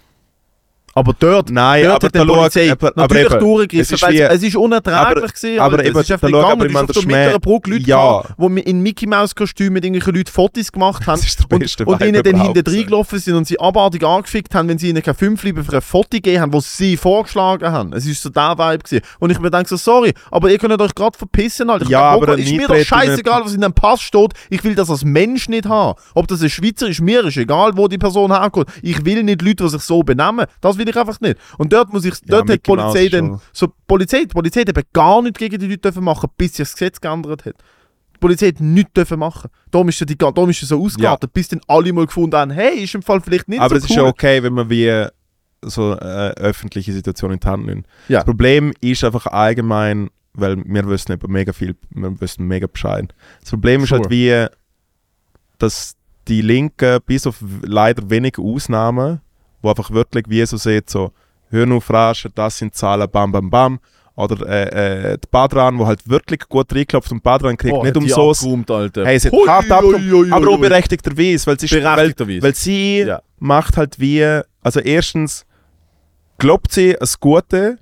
Aber 1.00 1.16
dort, 1.18 1.50
Nein, 1.50 1.84
dort 1.86 1.96
aber 2.04 2.06
hat 2.08 2.16
die 2.16 2.20
schau, 2.20 2.36
Polizei 2.40 2.72
aber- 2.72 2.88
aber 2.88 3.02
natürlich 3.02 3.32
eben, 3.32 3.40
durchgegriffen, 3.40 3.96
es 3.96 4.02
ist 4.02 4.10
wie- 4.10 4.20
es, 4.20 4.44
ist 4.44 4.56
unerträglich 4.56 5.00
aber- 5.00 5.22
gewesen, 5.22 5.60
aber 5.60 5.78
Alter. 5.78 5.86
eben, 5.90 5.98
es 6.00 6.04
ist 6.04 6.12
einfach 6.12 6.28
gegangen, 6.28 6.52
aber 6.52 6.66
ist 6.66 6.76
auf 6.76 6.86
der 6.86 6.94
der 6.94 7.06
mittleren 7.06 7.42
Brücke 7.42 7.70
Leute 7.72 7.84
Ja. 7.84 8.22
gehabt, 8.22 8.34
die 8.40 8.60
in 8.62 8.82
Mickey 8.82 9.08
Mouse 9.08 9.36
Kostümen 9.36 9.74
mit 9.74 9.86
irgendwelchen 9.86 10.16
Leuten 10.16 10.32
Fotos 10.32 10.72
gemacht 10.72 11.08
haben 11.08 11.16
Das 11.22 11.26
ist 11.26 11.40
der 11.40 11.88
und, 11.88 11.94
und 12.02 12.02
ihnen 12.08 12.24
dann 12.24 12.42
hinten 12.42 12.70
reingelaufen 12.70 13.20
sind 13.20 13.36
und 13.36 13.46
sie 13.48 13.60
abartig 13.60 14.04
angefickt 14.04 14.54
haben, 14.56 14.68
wenn 14.70 14.78
sie 14.78 14.90
ihnen 14.90 15.02
kein 15.02 15.16
Fünfliebe 15.16 15.64
für 15.64 15.74
ein 15.76 15.82
Foto 15.82 16.10
gegeben 16.12 16.42
haben, 16.42 16.54
was 16.54 16.76
sie 16.78 16.98
vorgeschlagen 16.98 17.72
haben. 17.72 17.94
Es 17.94 18.06
ist 18.06 18.22
so 18.22 18.30
der 18.30 18.58
Vibe 18.58 18.84
gewesen. 18.84 19.02
Und 19.20 19.32
ich 19.32 19.40
mir 19.40 19.50
denke 19.52 19.70
so, 19.70 19.78
sorry, 19.78 20.14
aber 20.32 20.50
ihr 20.52 20.58
könnt 20.58 20.80
euch 20.82 20.96
gerade 20.96 21.18
verpissen, 21.18 21.70
Alter. 21.70 21.86
Ich 21.86 21.90
Ja, 21.92 22.02
aber 22.12 22.38
ist 22.38 22.52
mir 22.52 22.68
doch 22.68 22.76
scheißegal, 22.78 23.44
was 23.46 23.54
in 23.54 23.62
dem 23.62 23.74
Pass 23.74 24.02
steht. 24.02 24.34
Ich 24.50 24.64
will 24.64 24.76
das 24.76 24.90
als 24.90 25.04
Mensch 25.06 25.48
nicht 25.50 25.68
haben. 25.68 25.98
Ob 26.14 26.28
das 26.28 26.42
ein 26.42 26.50
Schweizer 26.50 26.88
ist, 26.88 27.02
mir 27.02 27.24
ist 27.26 27.38
egal, 27.38 27.72
wo 27.76 27.88
die 27.88 27.98
Person 27.98 28.32
herkommt. 28.32 28.68
Ich 28.82 29.06
will 29.06 29.24
nicht 29.24 29.42
Leute, 29.42 29.64
die 29.64 29.70
sich 29.70 29.82
so 29.82 30.04
benehmen. 30.04 30.46
Das 30.62 30.78
will 30.78 30.89
ich 30.90 30.96
einfach 30.98 31.20
nicht. 31.22 31.38
Und 31.58 31.72
dort 31.74 31.92
muss 31.94 32.06
ich, 32.06 32.14
dort 32.26 32.50
hat 32.50 32.66
die 32.66 32.72
Polizei 32.72 33.10
dann, 33.10 33.28
schon. 33.28 33.42
so, 33.54 33.68
die 33.68 33.74
Polizei, 33.88 34.20
die 34.22 34.28
Polizei 34.28 34.62
hat 34.62 34.70
eben 34.70 34.84
gar 34.94 35.22
nichts 35.22 35.40
gegen 35.40 35.60
die 35.60 35.68
Leute 35.68 35.80
dürfen 35.80 36.04
machen, 36.04 36.30
bis 36.38 36.56
sich 36.56 36.66
das 36.68 36.74
Gesetz 36.74 37.00
geändert 37.02 37.46
hat. 37.46 37.56
Die 38.16 38.20
Polizei 38.20 38.48
hat 38.48 38.60
nichts 38.60 38.94
dürfen 38.94 39.20
machen. 39.20 39.50
Darum 39.72 39.88
ist, 39.90 40.00
ja 40.00 40.06
die, 40.06 40.18
darum 40.18 40.50
ist 40.50 40.60
so 40.62 40.84
ausgeartet, 40.84 41.32
bis 41.34 41.48
dann 41.48 41.62
alle 41.68 41.94
mal 41.94 42.06
gefunden 42.06 42.36
haben, 42.36 42.52
hey, 42.52 42.84
ist 42.84 42.94
im 42.96 43.02
Fall 43.02 43.22
vielleicht 43.22 43.48
nicht 43.48 43.62
Aber 43.62 43.70
so 43.70 43.76
es 43.78 43.84
cool. 43.84 43.90
ist 43.90 43.96
ja 43.96 44.04
okay, 44.04 44.44
wenn 44.44 44.54
man 44.54 44.70
wie 44.70 45.06
so 45.62 45.94
äh, 45.94 46.32
öffentliche 46.38 46.94
Situationen 46.94 47.36
in 47.36 47.40
die 47.42 47.48
Hand 47.48 47.66
nimmt. 47.66 47.88
Ja. 48.08 48.20
Das 48.20 48.26
Problem 48.26 48.72
ist 48.82 49.04
einfach 49.04 49.26
allgemein, 49.28 50.10
weil 50.34 50.58
wir 50.66 50.88
wissen 50.90 51.12
über 51.14 51.28
mega 51.28 51.52
viel, 51.54 51.76
wir 51.90 52.20
wissen 52.22 52.48
mega 52.48 52.68
Bescheid. 52.68 53.14
Das 53.42 53.50
Problem 53.50 53.84
ist 53.84 53.90
Sure. 53.90 54.02
halt 54.02 54.10
wie, 54.10 54.46
dass 55.58 55.96
die 56.28 56.42
Linken, 56.42 57.00
bis 57.06 57.26
auf 57.28 57.38
leider 57.64 58.10
wenige 58.10 58.42
Ausnahmen, 58.42 59.20
wo 59.62 59.70
einfach 59.70 59.92
wirklich 59.92 60.26
wie 60.28 60.46
so 60.46 60.58
sieht, 60.58 60.90
so, 60.90 61.12
hör 61.50 61.72
auf 61.72 61.90
rasch, 61.92 62.28
das 62.36 62.58
sind 62.58 62.76
Zahlen, 62.76 63.10
bam, 63.12 63.32
bam, 63.32 63.50
bam. 63.50 63.80
Oder 64.16 64.46
äh, 64.50 65.14
äh, 65.14 65.18
die 65.18 65.28
Badran, 65.32 65.80
wo 65.80 65.88
halt 65.88 66.08
wirklich 66.10 66.42
gut 66.50 66.74
reinklopft 66.76 67.10
und 67.12 67.24
Badran 67.24 67.56
kriegt 67.56 67.74
Oh, 67.74 67.84
nicht 67.84 67.96
umsonst. 67.96 68.44
Hey, 68.96 69.18
sie 69.18 69.30
hat 69.30 69.34
Hui, 69.34 69.48
hart 69.48 69.72
ui, 69.84 70.30
aber 70.32 70.50
auch 70.50 70.60
berechtigterweise, 70.60 71.48
weil 71.48 71.58
sie, 71.60 71.68
ist- 71.68 71.74
weil, 71.74 71.82
Berechtigterweise. 71.96 72.42
weil 72.44 72.56
sie 72.56 73.00
Ja. 73.00 73.22
macht 73.38 73.78
halt 73.78 73.98
wie, 73.98 74.42
also 74.62 74.82
erstens 74.82 75.46
glaubt 76.38 76.72
sie 76.72 76.96
das 77.00 77.20
Gute 77.20 77.78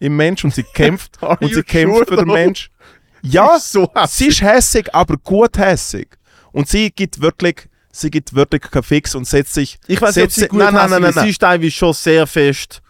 im 0.00 0.16
Mensch 0.16 0.44
und 0.44 0.52
sie 0.54 0.62
kämpft 0.74 1.22
und 1.22 1.54
sie 1.54 1.62
kämpft 1.62 1.94
sure 1.96 2.06
für 2.06 2.16
den? 2.16 2.26
Mensch. 2.28 2.70
Ja, 3.22 3.58
so 3.58 3.90
sie 4.06 4.28
ist 4.28 4.40
hässig, 4.42 4.94
aber 4.94 5.16
gut 5.16 5.58
hässig. 5.58 6.08
Und 6.52 6.68
sie 6.68 6.90
gibt 6.92 7.20
wirklich, 7.20 7.68
sie 8.00 8.10
gibt 8.10 8.34
wirklich 8.34 8.62
keinen 8.62 8.82
Fix 8.82 9.14
und 9.14 9.26
setzt 9.26 9.54
sich. 9.54 9.78
Ich 9.86 10.00
weiß 10.00 10.16
nicht, 10.16 10.24
ob 10.24 10.30
sie 10.32 10.48
gut 10.48 10.58
nein, 10.58 10.74
nein, 10.74 10.90
nein, 10.90 11.02
nein. 11.02 11.12
Sie 11.12 11.30
ist 11.30 11.38
teilweise 11.38 11.70
schon 11.70 11.92
sehr 11.92 12.26
fest. 12.26 12.82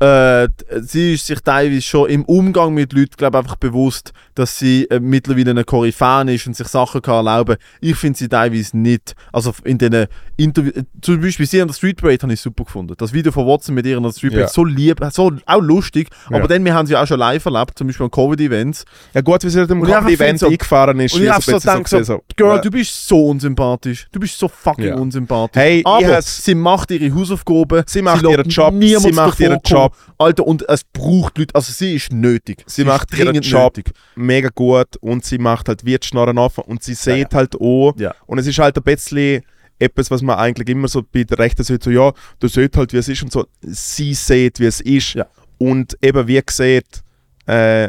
Äh, 0.00 0.48
sie 0.80 1.14
ist 1.14 1.26
sich 1.26 1.40
teilweise 1.40 1.82
schon 1.82 2.10
im 2.10 2.24
Umgang 2.24 2.74
mit 2.74 2.92
Leuten, 2.92 3.14
glaube 3.16 3.38
einfach 3.38 3.56
bewusst, 3.56 4.12
dass 4.34 4.58
sie 4.58 4.84
äh, 4.90 5.00
mittlerweile 5.00 5.50
eine 5.50 5.64
Koryphäen 5.64 6.28
ist 6.28 6.46
und 6.46 6.56
sich 6.56 6.68
Sachen 6.68 7.02
kann 7.02 7.14
erlauben. 7.26 7.56
Ich 7.80 7.96
finde 7.96 8.18
sie 8.18 8.28
teilweise 8.28 8.76
nicht. 8.76 9.14
Also 9.32 9.54
in 9.64 9.78
den 9.78 10.06
Interviews, 10.36 10.74
zum 11.00 11.20
Beispiel 11.20 11.46
sie 11.46 11.60
an 11.60 11.68
der 11.68 11.74
Street 11.74 12.00
Parade 12.00 12.18
habe 12.22 12.32
ich 12.32 12.40
super 12.40 12.64
gefunden. 12.64 12.94
Das 12.96 13.12
Video 13.12 13.32
von 13.32 13.46
Watson 13.46 13.74
mit 13.74 13.86
ihr 13.86 13.96
an 13.96 14.02
der 14.02 14.12
Street 14.12 14.32
Parade, 14.32 14.46
Ja. 14.48 14.52
so 14.52 14.64
lieb, 14.64 15.00
so 15.12 15.32
auch 15.46 15.60
lustig. 15.60 16.08
Ja. 16.30 16.36
Aber 16.38 16.48
dann, 16.48 16.64
wir 16.64 16.74
haben 16.74 16.86
sie 16.86 16.96
auch 16.96 17.06
schon 17.06 17.18
live 17.18 17.44
erlebt, 17.44 17.76
zum 17.78 17.86
Beispiel 17.86 18.04
an 18.04 18.10
Covid-Events. 18.10 18.84
Ja 19.14 19.20
gut, 19.20 19.44
wie 19.44 19.50
sie 19.50 19.66
dem 19.66 19.78
ich 19.78 19.84
einfach 19.84 20.00
Comedy-Event 20.00 20.28
find 20.30 20.40
so- 20.40 20.46
eingefahren 20.48 21.00
ist. 21.00 21.14
Und 21.14 21.22
ich 21.22 21.30
habe 21.30 21.42
so 21.42 21.52
gedacht, 21.58 21.88
so, 21.88 22.02
so, 22.02 22.22
Girl, 22.36 22.58
äh, 22.58 22.60
du 22.62 22.70
bist 22.70 23.08
so 23.08 23.26
unsympathisch. 23.28 24.08
Du 24.12 24.20
bist 24.20 24.38
so 24.38 24.48
fucking 24.48 24.84
Ja. 24.86 24.96
unsympathisch. 24.96 25.60
Hey, 25.62 25.82
Aber 25.84 26.22
sie 26.22 26.54
macht 26.54 26.90
ihre 26.90 27.14
Hausaufgaben. 27.14 27.82
Sie 27.86 28.02
macht 28.02 28.22
ihren 28.22 28.48
Job, 28.48 28.74
sie 28.80 29.12
macht 29.12 29.40
ihren. 29.40 29.58
Job. 29.64 29.94
Alter, 30.18 30.46
und 30.46 30.68
es 30.68 30.82
braucht 30.84 31.38
Leute. 31.38 31.54
Also 31.54 31.72
sie 31.72 31.94
ist 31.96 32.12
nötig. 32.12 32.62
Sie 32.66 32.82
ist 32.82 32.88
macht 32.88 33.12
ihren 33.12 33.26
dringend 33.26 33.46
Job. 33.46 33.76
Nötig. 33.76 33.92
Mega 34.22 34.48
gut 34.54 34.96
und 35.00 35.24
sie 35.24 35.38
macht 35.38 35.68
halt 35.68 35.84
wie 35.84 35.98
die 35.98 36.06
Schnorren 36.06 36.38
offen 36.38 36.64
und 36.64 36.82
sie 36.82 36.92
Ja, 36.92 36.96
sieht 36.96 37.34
halt 37.34 37.54
auch. 37.60 37.94
Ja. 37.96 38.14
Und 38.26 38.38
es 38.38 38.46
ist 38.46 38.58
halt 38.58 38.76
ein 38.76 38.82
bisschen 38.82 39.42
etwas, 39.78 40.10
was 40.10 40.22
man 40.22 40.38
eigentlich 40.38 40.68
immer 40.68 40.88
so 40.88 41.02
bei 41.02 41.24
der 41.24 41.38
Rechten 41.38 41.64
sieht, 41.64 41.82
so 41.82 41.90
ja, 41.90 42.12
du 42.38 42.48
sieht 42.48 42.76
halt, 42.76 42.92
wie 42.92 42.98
es 42.98 43.08
ist 43.08 43.22
und 43.22 43.32
so. 43.32 43.46
Sie 43.62 44.14
sieht, 44.14 44.60
wie 44.60 44.66
es 44.66 44.80
ist. 44.80 45.14
Ja. 45.14 45.26
Und 45.58 45.96
eben, 46.02 46.26
wie 46.26 46.40
gesagt, 46.40 47.02
äh, 47.46 47.88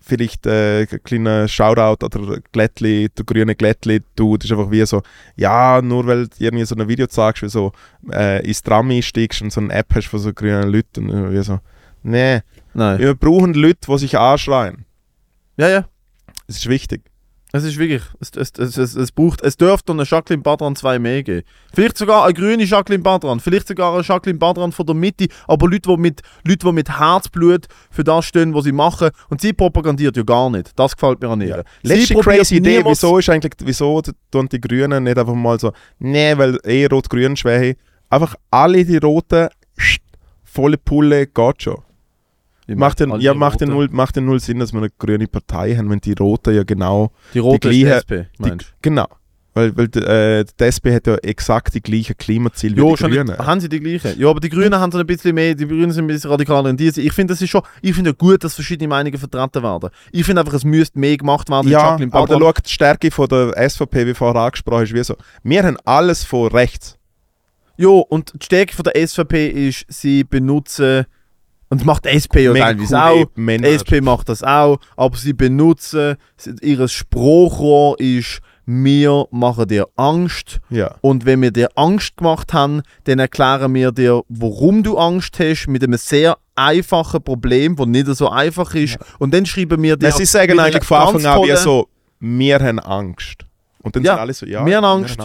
vielleicht 0.00 0.46
äh, 0.46 0.86
ein 0.90 1.02
kleiner 1.04 1.46
Shoutout 1.46 2.04
oder 2.04 2.40
Glättli, 2.52 3.08
der 3.10 3.24
grüne 3.24 3.54
Glättli, 3.54 4.02
du, 4.16 4.36
das 4.36 4.46
ist 4.46 4.52
einfach 4.52 4.70
wie 4.70 4.84
so, 4.86 5.02
ja, 5.36 5.80
nur 5.82 6.06
weil 6.06 6.26
du 6.26 6.34
irgendwie 6.38 6.64
so 6.64 6.74
ein 6.74 6.88
Video 6.88 7.06
zeigst, 7.06 7.42
wie 7.42 7.48
so 7.48 7.72
äh, 8.10 8.44
ins 8.46 8.62
Tram 8.62 8.90
einsteigst 8.90 9.42
und 9.42 9.52
so 9.52 9.60
eine 9.60 9.72
App 9.72 9.94
hast 9.94 10.08
von 10.08 10.18
so 10.18 10.32
grünen 10.32 10.70
Leuten, 10.70 11.10
und 11.10 11.32
wie 11.32 11.42
so, 11.42 11.60
nee, 12.02 12.40
Nein. 12.74 12.98
wir 12.98 13.14
brauchen 13.14 13.54
Leute, 13.54 13.86
die 13.86 13.98
sich 13.98 14.18
anschreien. 14.18 14.86
Ja, 15.58 15.68
ja. 15.68 15.84
Es 16.46 16.56
ist 16.56 16.68
wichtig. 16.68 17.02
Es 17.52 17.64
ist 17.64 17.78
wirklich. 17.78 18.02
Es, 18.20 18.30
es, 18.36 18.52
es, 18.58 18.76
es, 18.76 18.94
es 18.94 19.10
braucht. 19.10 19.40
Es 19.40 19.56
dürfte 19.56 19.92
eine 19.92 20.04
Jacqueline 20.04 20.42
Badran 20.42 20.76
2 20.76 20.98
mehr 20.98 21.22
geben. 21.22 21.42
Vielleicht 21.74 21.96
sogar 21.96 22.24
eine 22.24 22.34
grüne 22.34 22.64
Jacqueline 22.64 23.02
Badran. 23.02 23.40
Vielleicht 23.40 23.68
sogar 23.68 23.94
eine 23.94 24.02
Jacqueline 24.02 24.38
Badran 24.38 24.70
von 24.70 24.84
der 24.84 24.94
Mitte. 24.94 25.28
Aber 25.46 25.66
Leute, 25.66 25.88
die 25.88 25.96
mit, 25.96 26.20
Leute, 26.44 26.66
die 26.66 26.72
mit 26.72 26.98
Herzblut 26.98 27.66
für 27.90 28.04
das 28.04 28.26
stehen, 28.26 28.52
was 28.54 28.64
sie 28.64 28.72
machen. 28.72 29.10
Und 29.30 29.40
sie 29.40 29.54
propagandiert 29.54 30.16
ja 30.16 30.22
gar 30.22 30.50
nicht. 30.50 30.78
Das 30.78 30.94
gefällt 30.94 31.22
mir 31.22 31.28
an 31.28 31.40
ihr. 31.40 31.64
Sie 31.82 31.88
Letzte 31.88 32.14
crazy 32.16 32.56
Idee, 32.56 32.84
wieso 32.84 33.18
ist 33.18 33.30
eigentlich, 33.30 33.54
wieso 33.64 34.02
tun 34.30 34.48
die 34.50 34.60
Grünen 34.60 35.04
nicht 35.04 35.18
einfach 35.18 35.34
mal 35.34 35.58
so, 35.58 35.72
nee, 35.98 36.36
weil 36.36 36.58
eh 36.64 36.86
Rot-Grün 36.86 37.36
Schwäche, 37.36 37.76
einfach 38.10 38.34
alle 38.50 38.84
die 38.84 38.98
Roten, 38.98 39.48
volle 40.44 40.76
Pulle, 40.76 41.26
geht 41.26 41.62
schon. 41.62 41.82
Macht 42.76 43.00
meine, 43.00 43.18
ja, 43.22 43.32
macht 43.34 43.60
Roten. 43.62 43.72
null, 43.72 43.88
macht 43.90 44.16
ja 44.16 44.22
null 44.22 44.40
Sinn, 44.40 44.58
dass 44.58 44.72
wir 44.72 44.78
eine 44.80 44.90
grüne 44.98 45.26
Partei 45.26 45.74
haben, 45.76 45.88
wenn 45.90 46.00
die 46.00 46.12
Roten 46.12 46.54
ja 46.54 46.64
genau, 46.64 47.12
Die 47.34 47.38
rote 47.38 47.70
die 47.70 47.80
ist 47.82 47.86
gleiche- 47.86 48.26
SP, 48.28 48.28
die, 48.38 48.52
genau, 48.82 49.06
weil, 49.54 49.74
weil 49.76 49.86
äh, 50.04 50.44
die 50.44 50.64
SP 50.68 50.92
hat 50.94 51.06
ja 51.06 51.16
exakt 51.16 51.74
die 51.74 51.80
gleichen 51.80 52.16
Klimaziele 52.16 52.74
du? 52.76 52.92
wie 52.92 52.94
die 52.96 53.02
Grünen. 53.02 53.26
nicht, 53.28 53.38
haben 53.38 53.60
sie 53.60 53.68
die 53.68 53.80
gleichen. 53.80 54.20
Ja, 54.20 54.28
aber 54.28 54.38
die 54.40 54.50
Grünen 54.50 54.74
haben 54.78 54.92
so 54.92 54.98
ein 54.98 55.06
bisschen 55.06 55.34
mehr, 55.34 55.54
die 55.54 55.66
Grünen 55.66 55.90
sind 55.90 56.04
ein 56.04 56.08
bisschen 56.08 56.30
radikaler 56.30 56.68
in 56.70 56.76
diese. 56.76 57.00
Ich 57.00 57.12
finde, 57.12 57.32
das 57.32 57.42
ist 57.42 57.48
schon, 57.50 57.62
ich 57.82 57.94
finde 57.94 58.10
ja 58.10 58.14
gut, 58.16 58.44
dass 58.44 58.54
verschiedene 58.54 58.86
Meinungen 58.86 59.18
vertreten 59.18 59.62
werden. 59.62 59.88
Ich 60.12 60.24
finde 60.26 60.42
einfach, 60.42 60.54
es 60.54 60.64
müsste 60.64 60.98
mehr 60.98 61.16
gemacht 61.16 61.48
werden. 61.48 61.68
Ja, 61.68 61.80
aber 61.94 61.98
da 62.06 62.06
Badran. 62.06 62.40
schaut 62.40 62.66
die 62.66 62.70
Stärke 62.70 63.10
von 63.10 63.26
der 63.28 63.54
SVP, 63.70 64.06
wie 64.06 64.14
vorher 64.14 64.42
angesprochen 64.42 64.84
ist, 64.84 64.94
wie 64.94 65.02
so, 65.02 65.16
wir 65.42 65.62
haben 65.64 65.78
alles 65.84 66.22
von 66.24 66.48
rechts. 66.52 66.96
Ja, 67.78 67.88
und 67.88 68.32
die 68.34 68.44
Stärke 68.44 68.74
von 68.76 68.84
der 68.84 69.06
SVP 69.06 69.48
ist, 69.68 69.86
sie 69.88 70.22
benutzen, 70.24 71.06
und 71.70 71.80
das 71.80 71.84
macht 71.86 72.06
SP 72.06 72.44
ja 72.48 72.54
teilweise 72.54 73.02
auch, 73.02 73.26
Männer. 73.34 73.68
SP 73.68 74.00
macht 74.00 74.28
das 74.28 74.42
auch, 74.42 74.78
aber 74.96 75.16
sie 75.16 75.32
benutzen, 75.32 76.16
ihr 76.62 76.88
Spruchrohr 76.88 77.98
ist, 78.00 78.40
wir 78.66 79.24
machen 79.30 79.66
dir 79.66 79.86
Angst 79.96 80.60
Ja. 80.70 80.94
und 81.00 81.24
wenn 81.24 81.40
wir 81.42 81.50
dir 81.50 81.68
Angst 81.74 82.16
gemacht 82.18 82.52
haben, 82.52 82.82
dann 83.04 83.18
erklären 83.18 83.72
wir 83.74 83.92
dir, 83.92 84.22
warum 84.28 84.82
du 84.82 84.98
Angst 84.98 85.38
hast, 85.38 85.66
mit 85.68 85.82
einem 85.82 85.96
sehr 85.98 86.36
einfachen 86.54 87.22
Problem, 87.22 87.76
das 87.76 87.86
nicht 87.86 88.06
so 88.08 88.28
einfach 88.28 88.74
ist 88.74 88.98
und 89.18 89.32
dann 89.32 89.46
schreiben 89.46 89.82
wir 89.82 89.96
dir... 89.96 90.08
Nein, 90.08 90.16
sie 90.18 90.24
sagen 90.26 90.58
eigentlich 90.58 90.84
von 90.84 90.98
Anfang 90.98 91.24
an 91.26 91.42
wie 91.42 91.56
so, 91.56 91.88
wir 92.20 92.58
haben 92.60 92.78
Angst. 92.80 93.44
Und 93.82 93.94
dann 93.96 94.02
Ja, 94.04 94.14
sind 94.14 94.20
alle 94.20 94.34
so, 94.34 94.44
ja, 94.44 94.66
wir 94.66 94.76
haben 94.76 94.84
Angst. 95.04 95.18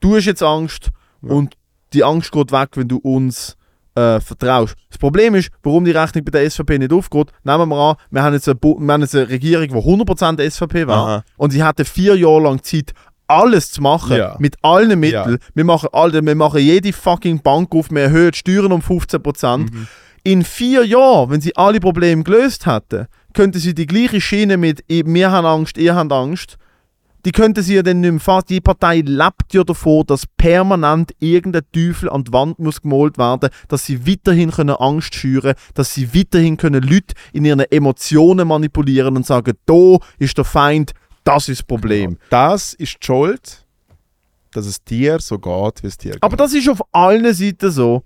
du 0.00 0.16
hast 0.16 0.24
jetzt 0.26 0.42
Angst 0.42 0.90
Ja. 1.22 1.32
und 1.32 1.54
die 1.92 2.02
Angst 2.04 2.32
geht 2.32 2.52
weg, 2.52 2.70
wenn 2.76 2.88
du 2.88 2.96
uns 2.98 3.56
äh, 3.96 4.20
vertraust. 4.20 4.74
Das 4.90 4.98
Problem 4.98 5.34
ist, 5.34 5.50
warum 5.62 5.84
die 5.84 5.90
Rechnung 5.90 6.24
bei 6.24 6.30
der 6.30 6.50
SVP 6.50 6.78
nicht 6.78 6.92
aufgeht. 6.92 7.28
Nehmen 7.44 7.68
wir 7.68 7.76
an, 7.76 7.96
wir 8.10 8.22
haben 8.22 8.34
jetzt 8.34 8.48
eine, 8.48 8.58
wir 8.62 8.92
haben 8.92 9.00
jetzt 9.00 9.14
eine 9.14 9.28
Regierung, 9.28 9.66
die 9.68 9.74
100% 9.74 10.50
SVP 10.50 10.86
war 10.86 10.96
Aha. 11.06 11.24
und 11.36 11.50
sie 11.50 11.62
hatte 11.62 11.84
vier 11.84 12.16
Jahre 12.16 12.42
lang 12.42 12.62
Zeit, 12.62 12.92
alles 13.28 13.72
zu 13.72 13.82
machen, 13.82 14.16
Ja. 14.16 14.36
mit 14.38 14.56
allen 14.62 15.00
Mitteln. 15.00 15.38
Ja. 15.40 15.48
Wir, 15.54 15.64
machen 15.64 15.88
alle, 15.92 16.24
wir 16.24 16.34
machen 16.34 16.60
jede 16.60 16.92
fucking 16.92 17.42
Bank 17.42 17.74
auf, 17.74 17.90
wir 17.90 18.02
erhöhen 18.02 18.30
die 18.30 18.38
Steuern 18.38 18.70
um 18.72 18.80
15%. 18.82 19.58
Mhm. 19.58 19.88
In 20.22 20.44
vier 20.44 20.84
Jahren, 20.84 21.30
wenn 21.30 21.40
sie 21.40 21.56
alle 21.56 21.80
Probleme 21.80 22.22
gelöst 22.22 22.66
hätten, 22.66 23.06
könnten 23.32 23.58
sie 23.58 23.74
die 23.74 23.86
gleiche 23.86 24.20
Schiene 24.20 24.56
mit 24.56 24.82
«Wir 24.88 25.30
haben 25.30 25.46
Angst, 25.46 25.76
ihr 25.78 25.94
habt 25.94 26.12
Angst» 26.12 26.56
die 27.26 27.32
könnten 27.32 27.60
sie 27.60 27.74
ja 27.74 27.82
dann 27.82 28.00
nicht 28.00 28.10
mehr 28.12 28.20
fassen. 28.20 28.46
Die 28.50 28.60
Partei 28.60 29.00
lebt 29.04 29.52
ja 29.52 29.64
davon, 29.64 30.06
dass 30.06 30.28
permanent 30.36 31.10
irgendein 31.18 31.64
Teufel 31.72 32.08
an 32.08 32.22
die 32.22 32.32
Wand 32.32 32.60
muss 32.60 32.80
gemalt 32.80 33.18
werden, 33.18 33.50
dass 33.66 33.84
sie 33.84 34.06
weiterhin 34.06 34.52
können 34.52 34.76
Angst 34.76 35.16
schüren, 35.16 35.56
dass 35.74 35.92
sie 35.92 36.14
weiterhin 36.14 36.56
können 36.56 36.84
Leute 36.84 37.16
in 37.32 37.44
ihren 37.44 37.60
Emotionen 37.60 38.46
manipulieren 38.46 39.16
und 39.16 39.26
sagen, 39.26 39.54
da 39.66 39.98
ist 40.20 40.38
der 40.38 40.44
Feind, 40.44 40.92
das 41.24 41.48
ist 41.48 41.62
das 41.62 41.66
Problem. 41.66 42.16
Das 42.30 42.74
ist 42.74 42.98
die 43.02 43.06
Schuld, 43.06 43.66
dass 44.52 44.66
es 44.66 44.84
dir 44.84 45.18
so 45.18 45.40
geht, 45.40 45.82
wie 45.82 45.88
es 45.88 45.98
dir 45.98 46.12
geht. 46.12 46.22
Aber 46.22 46.36
das 46.36 46.54
ist 46.54 46.68
auf 46.68 46.80
allen 46.92 47.34
Seiten 47.34 47.72
so. 47.72 48.04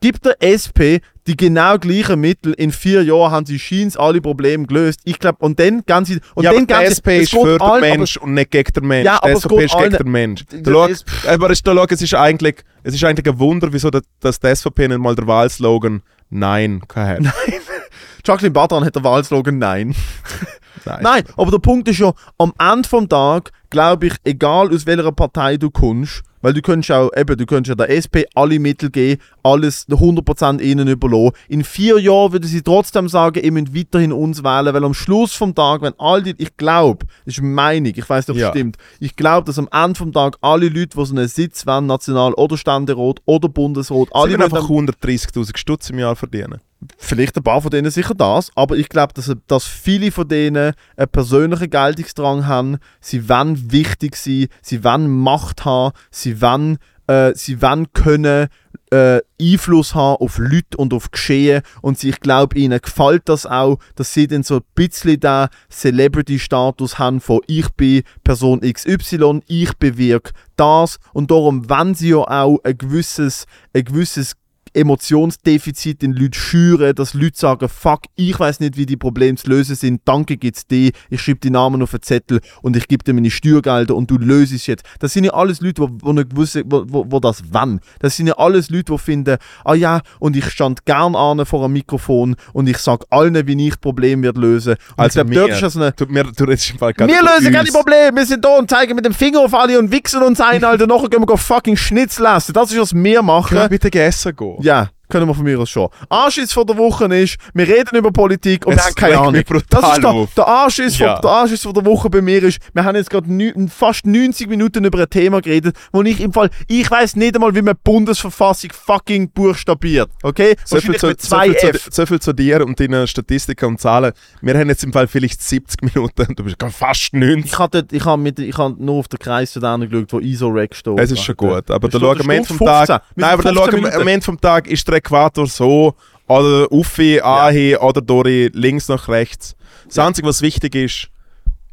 Gibt 0.00 0.24
der 0.24 0.36
SP 0.42 1.00
die 1.26 1.36
genau 1.36 1.78
gleichen 1.78 2.20
Mittel, 2.20 2.54
in 2.54 2.72
vier 2.72 3.02
Jahren 3.04 3.30
haben 3.30 3.46
sie 3.46 3.58
scheins 3.58 3.96
alle 3.96 4.20
Probleme 4.20 4.66
gelöst. 4.66 5.00
Ich 5.04 5.18
glaube, 5.18 5.38
und 5.44 5.60
dann 5.60 5.82
ganz 5.86 6.10
und 6.34 6.42
ja, 6.42 6.50
dann 6.52 6.62
aber 6.62 6.66
die 6.66 6.66
ganz 6.66 6.90
SP 6.98 7.08
ist 7.20 7.30
für 7.32 7.58
den 7.58 7.80
Mensch 7.80 8.16
und 8.16 8.34
nicht 8.34 8.50
gegen 8.50 8.72
den 8.72 8.86
Mensch. 8.86 9.04
Ja, 9.06 9.22
aber 9.22 9.34
geht 9.34 9.60
ist 9.66 9.76
gegen 9.78 9.96
den 9.96 10.10
Mensch. 10.10 10.44
Die- 10.46 10.62
Da 10.62 10.72
schau- 10.72 10.86
die- 10.88 11.28
Aber 11.28 11.50
ist, 11.50 11.66
da 11.66 11.74
schau, 11.74 11.84
es 11.88 12.02
ist 12.02 12.14
eigentlich, 12.14 12.56
es 12.82 12.94
ist 12.94 13.04
eigentlich 13.04 13.28
ein 13.32 13.38
Wunder, 13.38 13.68
wieso 13.72 13.90
dat- 13.90 14.04
dass 14.20 14.40
die 14.40 14.48
SVP 14.48 14.88
nicht 14.88 14.98
mal 14.98 15.14
der 15.14 15.26
Wahlslogan 15.26 16.02
Nein 16.30 16.80
hat. 16.94 17.20
Jacqueline 18.26 18.52
Badran 18.52 18.84
hat 18.84 18.94
der 18.96 19.04
Wahlslogan 19.04 19.58
Nein. 19.58 19.94
Nein. 20.86 20.98
Nein, 21.02 21.24
aber 21.36 21.50
der 21.50 21.58
Punkt 21.58 21.86
ist 21.88 21.98
ja, 21.98 22.12
am 22.38 22.52
Ende 22.58 22.88
vom 22.88 23.08
Tag, 23.08 23.50
glaube 23.68 24.06
ich, 24.06 24.14
egal 24.24 24.72
aus 24.74 24.86
welcher 24.86 25.12
Partei 25.12 25.58
du 25.58 25.70
kommst, 25.70 26.22
weil 26.42 26.52
du 26.54 26.62
könntest 26.62 26.90
auch, 26.92 27.10
eben, 27.16 27.36
du 27.36 27.46
könntest 27.46 27.68
ja 27.68 27.74
der 27.86 27.94
SP 27.94 28.24
alle 28.34 28.58
Mittel 28.58 28.90
geben, 28.90 29.20
alles 29.42 29.88
100% 29.88 30.60
ihnen 30.60 30.88
überlassen. 30.88 31.32
In 31.48 31.64
vier 31.64 31.98
Jahren 31.98 32.32
würden 32.32 32.46
sie 32.46 32.62
trotzdem 32.62 33.08
sagen, 33.08 33.42
ihr 33.42 33.52
müsst 33.52 33.74
weiterhin 33.74 34.12
uns 34.12 34.42
wählen, 34.42 34.74
weil 34.74 34.84
am 34.84 34.94
Schluss 34.94 35.32
vom 35.34 35.54
Tag, 35.54 35.82
wenn 35.82 35.94
all 35.98 36.22
die, 36.22 36.34
ich 36.38 36.56
glaube, 36.56 37.06
das 37.24 37.34
ist 37.34 37.42
meine 37.42 37.54
Meinung, 37.80 37.92
ich 37.96 38.08
weiß 38.08 38.28
nicht, 38.28 38.30
ob 38.30 38.36
es 38.36 38.42
Ja. 38.42 38.50
stimmt, 38.50 38.76
ich 39.00 39.16
glaube, 39.16 39.44
dass 39.46 39.58
am 39.58 39.68
Ende 39.72 39.96
vom 39.98 40.12
Tag 40.12 40.36
alle 40.40 40.68
Leute, 40.68 40.96
die 40.98 41.04
so 41.04 41.14
einen 41.14 41.28
Sitz 41.28 41.66
wollen, 41.66 41.86
National- 41.86 42.34
oder 42.34 42.56
Ständerat 42.56 43.20
oder 43.26 43.48
Bundesrat, 43.48 44.08
Sie 44.08 44.14
alle 44.14 44.32
wollen 44.32 44.42
einfach 44.42 44.68
130'000 44.68 45.56
Stutz 45.56 45.90
im 45.90 45.98
Jahr 45.98 46.16
verdienen. 46.16 46.60
Vielleicht 46.96 47.36
ein 47.36 47.42
paar 47.42 47.60
von 47.60 47.70
denen 47.70 47.90
sicher 47.90 48.14
das, 48.14 48.50
aber 48.54 48.76
ich 48.76 48.88
glaube, 48.88 49.12
dass, 49.12 49.34
dass 49.46 49.64
viele 49.64 50.10
von 50.10 50.28
denen 50.28 50.72
einen 50.96 51.08
persönlichen 51.08 51.68
Geltungsdrang 51.68 52.46
haben. 52.46 52.78
Sie 53.00 53.28
wollen 53.28 53.70
wichtig 53.70 54.16
sein, 54.16 54.48
sie 54.62 54.82
wollen 54.82 55.10
Macht 55.10 55.64
haben, 55.64 55.94
sie 56.10 56.40
wollen, 56.40 56.78
äh, 57.06 57.34
sie 57.34 57.60
wollen 57.60 57.92
können 57.92 58.48
äh, 58.90 59.20
Einfluss 59.40 59.94
haben 59.94 60.16
auf 60.20 60.38
Leute 60.38 60.76
und 60.76 60.92
auf 60.92 61.10
Geschehen 61.10 61.62
und 61.80 61.98
sie, 61.98 62.10
ich 62.10 62.20
glaube, 62.20 62.58
ihnen 62.58 62.80
gefällt 62.80 63.28
das 63.28 63.46
auch, 63.46 63.78
dass 63.94 64.12
sie 64.12 64.26
dann 64.26 64.42
so 64.42 64.56
ein 64.56 64.62
bisschen 64.74 65.20
den 65.20 65.48
Celebrity-Status 65.70 66.98
haben 66.98 67.20
von 67.20 67.40
ich 67.46 67.68
bin 67.70 68.02
Person 68.24 68.60
XY, 68.60 69.42
ich 69.46 69.74
bewirke 69.74 70.32
das 70.56 70.98
und 71.12 71.30
darum 71.30 71.68
wenn 71.70 71.94
sie 71.94 72.10
ja 72.10 72.18
auch 72.18 72.58
ein 72.64 72.76
gewisses, 72.76 73.46
ein 73.72 73.84
gewisses 73.84 74.36
Emotionsdefizit 74.74 76.02
in 76.02 76.12
Leuten 76.12 76.34
schüren, 76.34 76.94
dass 76.94 77.14
Leute 77.14 77.38
sagen, 77.38 77.68
fuck, 77.68 78.02
ich 78.16 78.38
weiß 78.38 78.60
nicht, 78.60 78.76
wie 78.76 78.86
die 78.86 78.96
Probleme 78.96 79.36
zu 79.36 79.48
lösen 79.48 79.74
sind, 79.74 80.02
danke 80.04 80.36
gibt's 80.36 80.66
dir, 80.66 80.92
ich 81.10 81.20
schreibe 81.22 81.40
die 81.40 81.50
Namen 81.50 81.82
auf 81.82 81.92
einen 81.94 82.02
Zettel 82.02 82.40
und 82.62 82.76
ich 82.76 82.88
gebe 82.88 83.04
dir 83.04 83.12
meine 83.14 83.30
Steuergelder 83.30 83.94
und 83.94 84.10
du 84.10 84.18
löst 84.18 84.52
es 84.52 84.66
jetzt. 84.66 84.84
Das 84.98 85.12
sind 85.12 85.24
ja 85.24 85.32
alles 85.32 85.60
Leute, 85.60 85.82
wo, 85.82 85.88
wo, 86.00 86.12
nicht 86.12 86.36
wissen, 86.36 86.64
wo, 86.66 86.84
wo, 86.86 87.06
wo 87.08 87.20
das 87.20 87.42
wann. 87.50 87.80
Das 87.98 88.16
sind 88.16 88.26
ja 88.28 88.34
alles 88.38 88.70
Leute, 88.70 88.92
die 88.92 88.98
finden, 88.98 89.36
ah 89.64 89.74
ja, 89.74 90.00
und 90.18 90.36
ich 90.36 90.48
stand 90.50 90.84
gern 90.86 91.14
an 91.14 91.44
vor 91.46 91.64
einem 91.64 91.72
Mikrofon 91.74 92.36
und 92.52 92.68
ich 92.68 92.78
sag 92.78 93.04
allen, 93.10 93.46
wie 93.46 93.66
ich 93.66 93.70
das 93.74 93.78
Problem 93.78 94.22
wird 94.22 94.36
lösen. 94.36 94.76
Also 94.96 95.20
dort 95.20 95.28
mir- 95.28 95.48
ist 95.54 95.62
das 95.62 95.76
eine 95.76 95.92
Du, 95.92 96.06
mir, 96.06 96.24
du 96.24 96.44
redest 96.44 96.70
im 96.70 96.78
Fall 96.78 96.94
wir 96.96 97.06
lösen 97.22 97.52
keine. 97.52 97.70
Probleme, 97.70 98.16
wir 98.16 98.26
sind 98.26 98.44
da 98.44 98.56
und 98.58 98.68
zeigen 98.70 98.94
mit 98.94 99.04
dem 99.04 99.12
Finger 99.14 99.40
auf 99.40 99.54
alle 99.54 99.78
und 99.78 99.90
wichsen 99.90 100.22
uns 100.22 100.40
ein, 100.40 100.62
Alter. 100.70 100.86
Nachher 100.86 101.08
gehen 101.08 101.20
wir 101.20 101.26
go 101.26 101.36
fucking 101.36 101.76
Schnitzel 101.76 102.26
essen. 102.26 102.52
Das 102.52 102.70
ist, 102.70 102.78
was 102.78 102.94
wir 102.94 103.22
machen. 103.22 103.56
Können 103.56 103.68
bitte 103.68 103.90
gegessen 103.90 104.34
gehen? 104.36 104.56
Ja, 104.62 104.90
können 105.10 105.26
wir 105.28 105.34
von 105.34 105.44
mir 105.44 105.58
aus 105.58 105.68
schon. 105.70 105.88
Anschiss 106.08 106.52
von 106.52 106.66
der 106.66 106.76
Woche 106.78 107.04
ist, 107.14 107.36
wir 107.54 107.68
reden 107.68 107.96
über 107.96 108.10
Politik 108.10 108.66
und 108.66 108.72
Es 108.74 108.78
wir 108.78 108.84
haben 108.84 108.94
keine 108.94 109.18
Ahnung. 109.18 109.42
Das 109.68 109.96
ist 109.96 110.02
der, 110.02 110.26
der, 110.36 110.48
Anschiss 110.48 110.98
Ja. 110.98 111.14
von, 111.16 111.22
der 111.22 111.30
Anschiss 111.30 111.62
von 111.62 111.74
der 111.74 111.84
Woche 111.84 112.08
bei 112.10 112.22
mir 112.22 112.42
ist, 112.42 112.58
wir 112.72 112.84
haben 112.84 112.96
jetzt 112.96 113.10
gerade 113.10 113.26
fast 113.68 114.06
90 114.06 114.48
Minuten 114.48 114.84
über 114.84 115.00
ein 115.00 115.10
Thema 115.10 115.40
geredet, 115.40 115.76
wo 115.92 116.02
ich 116.02 116.20
im 116.20 116.32
Fall, 116.32 116.50
ich 116.68 116.90
weiß 116.90 117.16
nicht 117.16 117.34
einmal, 117.34 117.54
wie 117.54 117.62
man 117.62 117.74
Bundesverfassung 117.82 118.70
fucking 118.72 119.30
buchstabiert. 119.30 120.10
Okay? 120.22 120.56
So 120.64 120.76
viel, 120.80 120.96
zu, 120.96 121.08
mit 121.08 121.20
so, 121.20 121.28
zwei 121.28 121.50
viel 121.50 121.56
zu, 121.58 121.66
F. 121.68 121.88
so 121.90 122.06
viel 122.06 122.20
zu 122.20 122.32
dir 122.32 122.64
und 122.64 122.78
deinen 122.80 123.06
Statistiken 123.06 123.66
und 123.66 123.80
Zahlen. 123.80 124.12
Wir 124.40 124.54
haben 124.58 124.68
jetzt 124.68 124.84
im 124.84 124.92
Fall 124.92 125.06
vielleicht 125.08 125.42
70 125.42 125.82
Minuten 125.82 126.26
und 126.28 126.38
du 126.38 126.44
bist 126.44 126.58
gerade 126.58 126.72
fast 126.72 127.12
90. 127.12 127.44
Ich 127.52 127.58
habe 127.58 127.86
ich 127.90 128.04
hab 128.04 128.18
mit, 128.18 128.38
ich 128.38 128.56
hab 128.56 128.78
nur 128.78 128.96
auf 128.96 129.08
den 129.08 129.18
Kreis 129.18 129.52
zu 129.52 129.60
denen 129.60 129.88
geschaut, 129.88 130.12
wo 130.12 130.18
ISO-Rec 130.20 130.74
steht. 130.74 130.98
Es 130.98 131.10
ist 131.10 131.22
schon 131.22 131.36
gut, 131.36 131.70
aber 131.70 131.88
steht 131.88 132.02
am 132.02 132.30
Ende 132.30 132.44
Stunde 132.44 132.58
vom 132.58 132.66
Tag. 132.66 132.86
15. 132.86 132.96
Wir 133.16 133.24
Nein, 133.26 133.32
aber 133.34 133.42
sind 133.42 133.54
da 133.56 133.60
15 133.62 133.70
schauen 133.72 133.82
Minuten. 133.82 134.00
am 134.00 134.08
Ende 134.08 134.24
vom 134.24 134.40
Tag 134.40 134.66
ist 134.68 134.86
der 134.88 134.94
Äquator 135.00 135.46
so 135.46 135.94
oder 136.28 136.70
Uffi, 136.70 137.20
Ahi 137.20 137.76
oder 137.76 138.00
Dori 138.00 138.50
links 138.52 138.88
nach 138.88 139.08
rechts. 139.08 139.56
Das 139.86 139.98
Einzige, 139.98 140.28
was 140.28 140.42
wichtig 140.42 140.74
ist, 140.74 141.08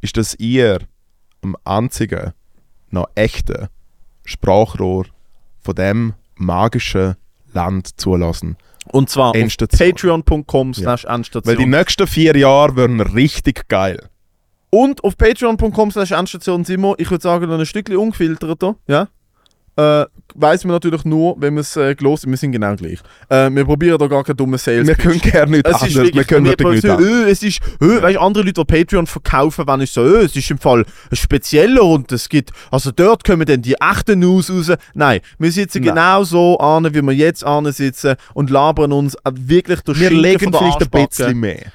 ist, 0.01 0.17
dass 0.17 0.35
ihr 0.35 0.79
am 1.43 1.55
einzigen 1.63 2.33
noch 2.89 3.07
echten 3.15 3.67
Sprachrohr 4.25 5.05
von 5.59 5.75
dem 5.75 6.13
magischen 6.35 7.15
Land 7.53 7.99
zulassen. 7.99 8.57
Und 8.89 9.09
zwar 9.09 9.33
patreon.com 9.33 10.73
slash 10.73 11.05
Endstation. 11.05 11.45
Weil 11.45 11.63
die 11.63 11.69
nächsten 11.69 12.07
vier 12.07 12.35
Jahre 12.37 12.75
werden 12.77 13.01
richtig 13.01 13.67
geil. 13.67 14.09
Und 14.69 15.03
auf 15.03 15.17
patreon.com 15.17 15.91
slash 15.91 16.11
Endstation 16.11 16.63
sind 16.63 16.81
wir, 16.81 16.95
ich 16.97 17.09
würde 17.11 17.21
sagen, 17.21 17.47
noch 17.49 17.59
ein 17.59 17.65
Stückchen 17.65 17.97
ungefilterter, 17.97 18.75
ja. 18.87 19.07
Äh, 19.77 20.05
weiss 20.33 20.63
man 20.63 20.73
natürlich 20.73 21.05
nur, 21.05 21.35
wenn 21.39 21.53
wir 21.53 21.61
es 21.61 21.77
äh, 21.77 21.93
gelost 21.93 22.27
wir 22.27 22.35
sind 22.35 22.51
genau 22.51 22.75
gleich. 22.75 22.99
Äh, 23.29 23.51
wir 23.51 23.63
probieren 23.63 23.99
da 23.99 24.07
gar 24.07 24.23
keine 24.23 24.35
dummen 24.35 24.57
Sales. 24.57 24.87
Wir 24.87 24.95
können 24.95 25.19
gerne 25.19 25.51
nichts 25.51 25.69
es 25.69 25.75
ist 25.75 25.81
anderes. 25.83 25.95
Wir 25.95 26.03
wirklich, 26.05 26.27
können 26.27 26.45
wir 26.45 26.51
wirklich 26.51 26.83
nichts 26.83 26.87
so, 26.87 26.93
anderes. 26.93 27.27
äh, 27.27 27.31
es 27.31 27.43
ist, 27.43 27.59
äh, 27.81 28.01
weißt, 28.01 28.17
andere 28.17 28.43
Leute, 28.43 28.65
die 28.65 28.65
Patreon 28.65 29.05
verkaufen, 29.05 29.67
wenn 29.67 29.81
ich 29.81 29.91
so, 29.91 30.03
äh, 30.03 30.23
es 30.23 30.35
ist 30.35 30.49
im 30.49 30.57
Fall 30.57 30.83
ein 31.11 31.15
spezieller 31.15 31.83
und 31.83 32.11
es 32.11 32.27
gibt, 32.27 32.51
also 32.71 32.91
dort 32.91 33.23
kommen 33.23 33.45
dann 33.45 33.61
die 33.61 33.75
echten 33.75 34.19
News 34.19 34.49
raus. 34.49 34.71
Nein, 34.95 35.19
wir 35.37 35.51
sitzen 35.51 35.83
Nein. 35.83 35.93
genau 35.93 36.23
so 36.23 36.57
an, 36.57 36.91
wie 36.93 37.01
wir 37.03 37.13
jetzt 37.13 37.43
an 37.45 37.71
sitzen 37.71 38.15
und 38.33 38.49
labern 38.49 38.91
uns 38.91 39.15
wirklich 39.31 39.81
durch 39.81 39.99
Wir 39.99 40.07
Schinken 40.09 40.23
legen 40.23 40.39
von 40.39 40.51
der 40.53 40.59
vielleicht 40.59 40.81
ein 40.81 40.81
Arschbacke. 40.81 41.07
bisschen 41.07 41.39
mehr. 41.39 41.65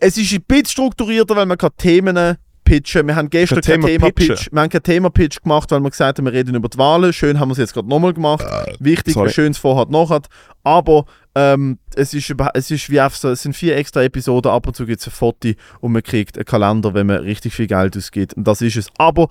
Es 0.00 0.16
ist 0.16 0.32
ein 0.32 0.42
bisschen 0.48 0.66
strukturierter, 0.66 1.36
weil 1.36 1.46
man 1.46 1.58
kann 1.58 1.70
Themen 1.76 2.38
pitchen. 2.64 3.06
Wir 3.06 3.16
haben 3.16 3.30
gestern 3.30 3.60
Kein 3.60 3.82
Thema 3.82 4.10
Pitch. 4.10 4.28
pitchen. 4.28 4.52
Wir 4.52 4.62
haben 4.62 4.70
kein 4.70 4.82
Thema 4.82 5.10
Pitch 5.10 5.42
gemacht, 5.42 5.70
weil 5.70 5.80
wir 5.80 5.90
gesagt 5.90 6.18
haben, 6.18 6.24
wir 6.24 6.32
reden 6.32 6.54
über 6.54 6.68
die 6.68 6.78
Wahlen. 6.78 7.12
Schön 7.12 7.38
haben 7.38 7.48
wir 7.48 7.52
es 7.52 7.58
jetzt 7.58 7.74
gerade 7.74 7.88
nochmal 7.88 8.12
gemacht. 8.12 8.44
Wichtig, 8.78 9.14
sorry. 9.14 9.28
ein 9.28 9.32
schönes 9.32 9.58
Vorhat 9.58 9.90
nachher. 9.90 10.22
Aber 10.62 11.04
ähm, 11.34 11.78
es, 11.94 12.14
ist, 12.14 12.34
es 12.54 12.70
ist 12.70 12.90
wie 12.90 13.00
so, 13.12 13.30
es 13.30 13.42
sind 13.42 13.54
vier 13.54 13.76
extra 13.76 14.02
Episoden. 14.02 14.50
Ab 14.50 14.66
und 14.66 14.74
zu 14.74 14.86
gibt 14.86 15.00
es 15.00 15.06
ein 15.06 15.10
Foto 15.10 15.50
und 15.80 15.92
man 15.92 16.02
kriegt 16.02 16.36
einen 16.36 16.44
Kalender, 16.44 16.94
wenn 16.94 17.06
man 17.06 17.18
richtig 17.18 17.54
viel 17.54 17.66
Geld 17.66 17.96
ausgibt. 17.96 18.34
Und 18.34 18.46
das 18.46 18.62
ist 18.62 18.76
es. 18.76 18.88
Aber 18.98 19.28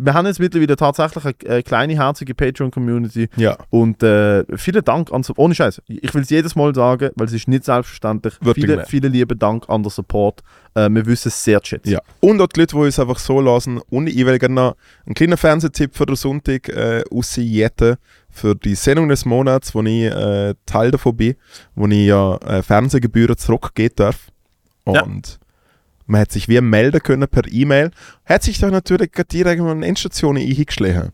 wir 0.00 0.14
haben 0.14 0.26
jetzt 0.26 0.38
mittlerweile 0.38 0.76
tatsächlich 0.76 1.24
eine, 1.24 1.34
eine 1.54 1.62
kleine, 1.64 1.94
herzige 1.96 2.34
Patreon-Community. 2.34 3.28
Ja, 3.36 3.56
Und 3.70 4.02
äh, 4.02 4.44
vielen 4.56 4.84
Dank 4.84 5.12
an 5.12 5.24
ohne 5.36 5.54
Scheiß. 5.54 5.82
Ich 5.88 6.14
will 6.14 6.22
es 6.22 6.30
jedes 6.30 6.54
Mal 6.54 6.72
sagen, 6.74 7.10
weil 7.16 7.26
es 7.26 7.32
ist 7.32 7.48
nicht 7.48 7.64
selbstverständlich. 7.64 8.34
Wirklich 8.40 8.64
Viele, 8.64 8.76
nicht. 8.78 8.88
vielen 8.88 9.12
lieben 9.12 9.38
Dank 9.38 9.68
an 9.68 9.82
den 9.82 9.90
Support. 9.90 10.42
Äh, 10.74 10.88
wir 10.90 11.04
wissen 11.06 11.28
es 11.28 11.42
sehr 11.42 11.60
zu 11.62 11.70
schätzen. 11.70 11.90
ja. 11.90 12.00
Und 12.20 12.40
auch 12.40 12.46
die 12.46 12.60
Leute, 12.60 12.76
die 12.76 12.82
uns 12.82 12.98
einfach 13.00 13.18
so 13.18 13.40
lassen. 13.40 13.80
Und 13.90 14.06
ich 14.08 14.24
will 14.24 14.38
gerne 14.38 14.54
noch 14.54 14.76
einen 15.04 15.14
kleinen 15.14 15.36
Fernsehtipp 15.36 15.96
für 15.96 16.06
den 16.06 16.16
Sonntag 16.16 16.68
äh, 16.68 17.02
rausjetten. 17.12 17.96
Für 18.30 18.54
die 18.54 18.76
Sendung 18.76 19.08
des 19.08 19.24
Monats, 19.24 19.74
wo 19.74 19.82
ich 19.82 20.04
äh, 20.04 20.54
Teil 20.64 20.92
davon 20.92 21.16
bin, 21.16 21.34
wo 21.74 21.88
ich 21.88 22.06
ja 22.06 22.36
äh, 22.36 22.62
Fernsehgebühren 22.62 23.36
zurückgeben 23.36 23.94
darf. 23.96 24.28
Und 24.84 24.94
Ja. 24.96 25.02
Man 26.08 26.22
hat 26.22 26.32
sich 26.32 26.48
wie 26.48 26.60
melden 26.60 27.00
können 27.02 27.28
per 27.28 27.44
E-Mail. 27.48 27.90
Hat 28.26 28.42
sich 28.42 28.58
doch 28.58 28.70
natürlich 28.70 29.12
direkt 29.32 29.62
mal 29.62 29.70
eine 29.70 29.86
Endstation 29.86 30.36
eingeschlagen. 30.36 31.12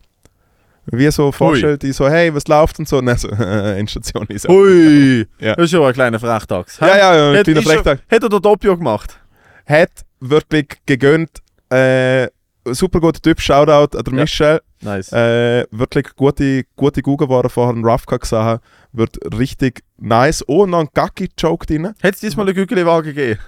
Wie 0.87 1.09
so 1.11 1.31
vorstellt, 1.31 1.81
die 1.83 1.91
so, 1.91 2.07
hey, 2.09 2.33
was 2.33 2.47
läuft 2.47 2.77
und 2.79 2.87
so. 2.87 2.97
Und 2.99 3.07
dann 3.07 3.17
so, 3.17 3.27
Endstation 3.29 4.25
ist 4.27 4.47
Ui, 4.49 5.25
Ja. 5.39 5.55
das 5.55 5.65
ist 5.65 5.71
schon 5.71 5.83
ein 5.85 5.93
kleiner 5.93 6.19
Frechtags. 6.19 6.79
Ja, 6.79 6.87
ja, 6.87 7.15
ja, 7.15 7.31
ein 7.39 7.43
kleiner 7.43 7.59
ist 7.59 7.63
schon- 7.65 7.73
Frechtag. 7.73 7.99
hat 8.09 8.23
er 8.23 8.29
der 8.29 8.39
Doppio 8.39 8.77
gemacht? 8.77 9.19
hat 9.67 9.91
wirklich 10.19 10.67
gegönnt. 10.85 11.39
Äh, 11.71 12.27
super 12.65 12.99
guter 12.99 13.19
Typ, 13.19 13.41
Shoutout 13.41 13.97
an 13.97 14.03
der 14.03 14.13
Ja. 14.13 14.21
Michel. 14.21 14.61
Nice. 14.81 15.11
Äh, 15.11 15.65
wirklich 15.71 16.15
gute, 16.15 16.63
gute 16.75 17.01
Google-Ware 17.01 17.49
vorher 17.49 17.73
einen 17.73 17.83
Roughcut 17.83 18.21
gesehen. 18.21 18.59
Wird 18.93 19.17
richtig 19.35 19.81
nice. 19.97 20.43
Oh, 20.47 20.67
noch 20.67 20.81
ein 20.81 20.89
Gacki-Joke 20.93 21.65
drin. 21.65 21.87
Hat 21.87 22.13
es 22.13 22.19
diesmal 22.19 22.45
einen 22.45 22.55
Gückeli-Wagen 22.55 23.15
gegeben? 23.15 23.39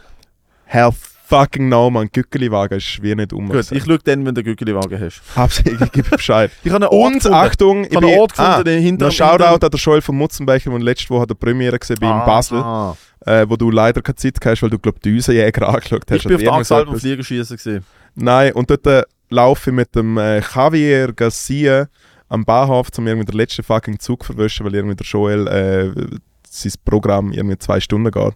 Hell 0.65 0.89
fucking 1.27 1.67
no, 1.69 1.89
man. 1.89 2.07
Gückeli-Wagen 2.11 2.77
ist 2.77 3.01
wie 3.01 3.13
nicht 3.15 3.33
um. 3.33 3.49
Gut, 3.49 3.71
ich 3.71 3.83
schaue 3.83 3.99
dann, 3.99 4.25
wenn 4.25 4.33
du 4.33 4.43
Gückeli-Wagen 4.43 4.99
hast. 4.99 5.21
Hab's, 5.35 5.59
ich 5.59 5.91
gebe 5.91 6.09
Bescheid. 6.09 6.51
Ich 6.63 6.71
habe 6.71 6.85
einen 6.85 6.93
Ort 6.93 7.13
Und 7.13 7.13
gefunden. 7.15 7.35
Achtung, 7.37 7.83
Ich 7.85 7.95
habe 7.95 8.07
einen 8.07 8.19
Ort 8.19 8.31
gefunden, 8.31 8.51
ah, 8.51 8.63
den 8.63 8.81
hinter 8.81 9.11
Shoutout 9.11 9.65
an 9.65 9.71
der 9.71 9.79
Joel 9.79 10.01
von 10.01 10.15
Mutzenbecher, 10.17 10.69
der 10.69 10.79
letzte 10.79 11.09
Woche 11.09 11.27
der 11.27 11.35
Premiere 11.35 11.77
gesehen 11.77 11.97
bei 11.99 12.07
in 12.09 12.25
Basel, 12.25 12.59
Ah, 12.59 12.95
äh, 13.25 13.45
wo 13.49 13.55
du 13.55 13.69
leider 13.71 14.01
keine 14.01 14.15
Zeit 14.15 14.37
hast, 14.45 14.61
weil 14.63 14.69
du, 14.69 14.79
glaub 14.79 15.01
die 15.01 15.11
Düsenjäger 15.11 15.67
angeschaut 15.73 16.03
hast. 16.09 16.17
ich 16.17 16.23
bin 16.23 16.35
auf 16.35 16.41
der 16.41 16.53
Axalben 16.53 16.89
etwas. 16.93 17.01
Fliegerschießen 17.01 17.57
gesehen. 17.57 17.83
Nein, 18.15 18.53
und 18.53 18.69
dort 18.69 18.87
äh, 18.87 19.03
laufe 19.29 19.69
ich 19.69 19.75
mit 19.75 19.93
dem 19.95 20.17
äh, 20.17 20.39
Javier 20.39 21.11
Garcia 21.13 21.87
am 22.29 22.43
Bahnhof, 22.45 22.87
um 22.97 23.07
irgendwie 23.07 23.25
den 23.25 23.37
letzten 23.37 23.63
fucking 23.63 23.99
Zug 23.99 24.23
zu 24.23 24.33
verwischen, 24.33 24.65
weil 24.65 24.75
irgendwie 24.75 24.95
der 24.95 25.05
Joel 25.05 25.47
äh, 25.47 26.17
sein 26.49 26.71
Programm 26.85 27.31
irgendwie 27.31 27.57
zwei 27.57 27.79
Stunden 27.79 28.11
geht. 28.11 28.33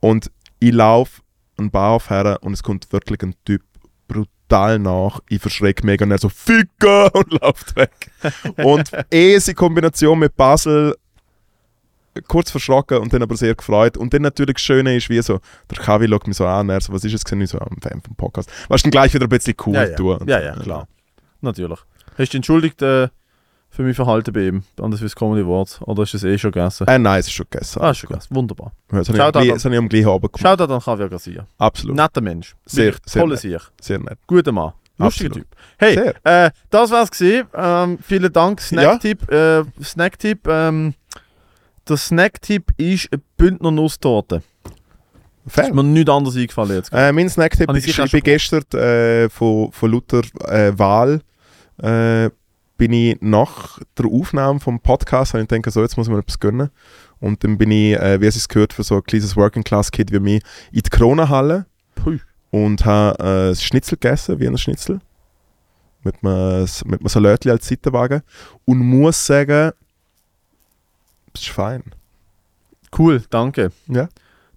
Und 0.00 0.30
ich 0.60 0.72
laufe 0.72 1.20
den 1.66 1.70
Bahnhof 1.70 2.10
her 2.10 2.38
und 2.42 2.52
es 2.52 2.62
kommt 2.62 2.92
wirklich 2.92 3.22
ein 3.22 3.34
Typ 3.44 3.62
brutal 4.08 4.78
nach. 4.78 5.20
Ich 5.28 5.40
verschrecke 5.40 5.86
mega 5.86 6.04
und 6.04 6.10
er 6.10 6.18
so 6.18 6.28
«Ficker!» 6.28 7.14
und 7.14 7.32
läuft 7.40 7.76
weg. 7.76 8.10
und 8.56 8.90
eh 9.12 9.34
in 9.36 9.54
Kombination 9.54 10.18
mit 10.18 10.36
Basel 10.36 10.96
kurz 12.26 12.50
verschrocken 12.50 12.98
und 12.98 13.12
dann 13.12 13.22
aber 13.22 13.36
sehr 13.36 13.54
gefreut. 13.54 13.96
Und 13.96 14.12
dann 14.12 14.22
natürlich 14.22 14.54
das 14.54 14.62
Schöne 14.62 14.96
ist, 14.96 15.08
wie 15.08 15.22
so, 15.22 15.40
der 15.70 15.78
Kavi 15.78 16.08
schaut 16.08 16.26
mich 16.26 16.36
so 16.36 16.46
an, 16.46 16.68
er 16.68 16.80
so, 16.80 16.92
was 16.92 17.04
ist 17.04 17.14
es 17.14 17.24
gewesen? 17.24 17.42
Ich 17.42 17.50
so, 17.50 17.58
am 17.58 17.76
Fan 17.80 18.02
vom 18.02 18.16
Podcast. 18.16 18.50
Was 18.68 18.82
dann 18.82 18.90
gleich 18.90 19.14
wieder 19.14 19.26
ein 19.26 19.28
bisschen 19.28 19.54
cool 19.66 19.74
Ja, 19.74 19.84
ja. 19.84 19.96
tun. 19.96 20.18
Ja, 20.26 20.40
ja, 20.40 20.56
klar. 20.56 20.88
Natürlich. 21.40 21.78
Hast 22.18 22.32
du 22.32 22.38
entschuldigt 22.38 22.82
äh, 22.82 23.08
für 23.70 23.82
mein 23.82 23.94
Verhalten 23.94 24.32
bei 24.32 24.48
ihm? 24.48 24.62
Anders 24.80 25.00
wie 25.00 25.04
das 25.04 25.14
Comedy 25.14 25.46
Wort? 25.46 25.80
Oder 25.82 26.02
ist 26.02 26.14
es 26.14 26.24
eh 26.24 26.36
schon 26.36 26.50
gegessen? 26.50 26.86
Äh, 26.88 26.98
nein, 26.98 27.20
es 27.20 27.28
ist 27.28 27.32
schon 27.32 27.46
gegessen. 27.48 27.80
Ah, 27.80 27.90
ist 27.90 27.98
schon 27.98 28.08
gegessen. 28.08 28.34
Wunderbar. 28.34 28.72
Das 28.88 29.08
habe 29.08 29.18
ich, 29.18 29.24
da. 29.24 29.30
das 29.30 29.64
habe 29.64 29.74
ich 29.74 29.78
am 29.78 29.88
gleichen 29.88 30.08
Abend 30.08 30.32
gemacht. 30.32 30.40
Schau 30.42 30.56
da 30.56 30.66
dann 30.66 30.80
Javier 30.84 31.08
Garcia. 31.08 31.46
Absolut. 31.58 31.96
Netter 31.96 32.20
Mensch. 32.20 32.56
Sehr, 32.66 32.94
sehr 33.06 33.22
Tolle 33.22 33.34
nett. 33.34 33.40
Sicht. 33.40 33.72
Sehr 33.80 33.98
nett. 34.00 34.18
Guter 34.26 34.52
Mann. 34.52 34.72
Lustiger 34.98 35.28
Absolut. 35.28 35.48
Typ. 35.48 35.58
Hey, 35.78 36.12
äh, 36.24 36.50
das 36.68 36.90
war's 36.90 37.10
gesehen. 37.10 37.46
Ähm, 37.54 37.98
vielen 38.02 38.32
Dank. 38.32 38.60
Snacktipp. 38.60 39.30
Äh, 39.30 39.64
Snacktipp. 39.82 40.46
Ähm, 40.48 40.94
der 41.88 41.96
Snacktipp 41.96 42.72
ist 42.76 43.08
eine 43.12 43.22
Bündner 43.36 43.70
Nusstorte. 43.70 44.42
Fair. 45.46 45.68
Ist 45.68 45.74
mir 45.74 45.82
nichts 45.82 46.10
anderes 46.10 46.36
eingefallen 46.36 46.74
jetzt. 46.74 46.92
Äh, 46.92 47.12
mein 47.12 47.28
Snacktipp 47.28 47.70
ist, 47.74 47.86
ich, 47.86 48.12
bin 48.12 48.20
gestern 48.20 48.62
äh, 48.78 49.28
von, 49.30 49.72
von 49.72 49.90
Luther 49.90 50.22
äh, 50.46 50.78
Wahl 50.78 51.22
äh, 51.82 52.30
bin 52.80 52.94
ich 52.94 53.18
nach 53.20 53.78
der 53.98 54.06
Aufnahme 54.06 54.58
vom 54.58 54.80
Podcast 54.80 55.34
habe 55.34 55.42
ich 55.42 55.48
gedacht, 55.50 55.70
so 55.70 55.82
jetzt 55.82 55.98
muss 55.98 56.06
ich 56.06 56.12
mir 56.14 56.18
etwas 56.20 56.40
gönnen. 56.40 56.70
Und 57.18 57.44
dann 57.44 57.58
bin 57.58 57.70
ich, 57.70 57.92
äh, 57.94 58.18
wie 58.22 58.26
es 58.26 58.36
sich 58.36 58.48
gehört, 58.48 58.72
für 58.72 58.82
so 58.82 58.96
ein 58.96 59.02
kleines 59.02 59.36
Working 59.36 59.62
Class 59.62 59.90
Kid 59.92 60.10
wie 60.10 60.18
mich 60.18 60.42
in 60.72 60.80
die 60.80 60.88
Kronenhalle 60.88 61.66
und 62.50 62.86
habe 62.86 63.50
äh, 63.50 63.54
Schnitzel 63.54 63.98
gegessen, 63.98 64.40
Wiener 64.40 64.56
Schnitzel. 64.56 65.00
Mit 66.04 66.24
einem, 66.24 66.66
mit 66.86 67.00
einem 67.00 67.08
Salatli 67.08 67.50
als 67.50 67.68
Seitenwagen. 67.68 68.22
Und 68.64 68.78
muss 68.78 69.26
sagen, 69.26 69.72
es 71.34 71.42
ist 71.42 71.50
fein. 71.50 71.82
Cool, 72.98 73.22
danke. 73.28 73.72
Ja. 73.88 74.08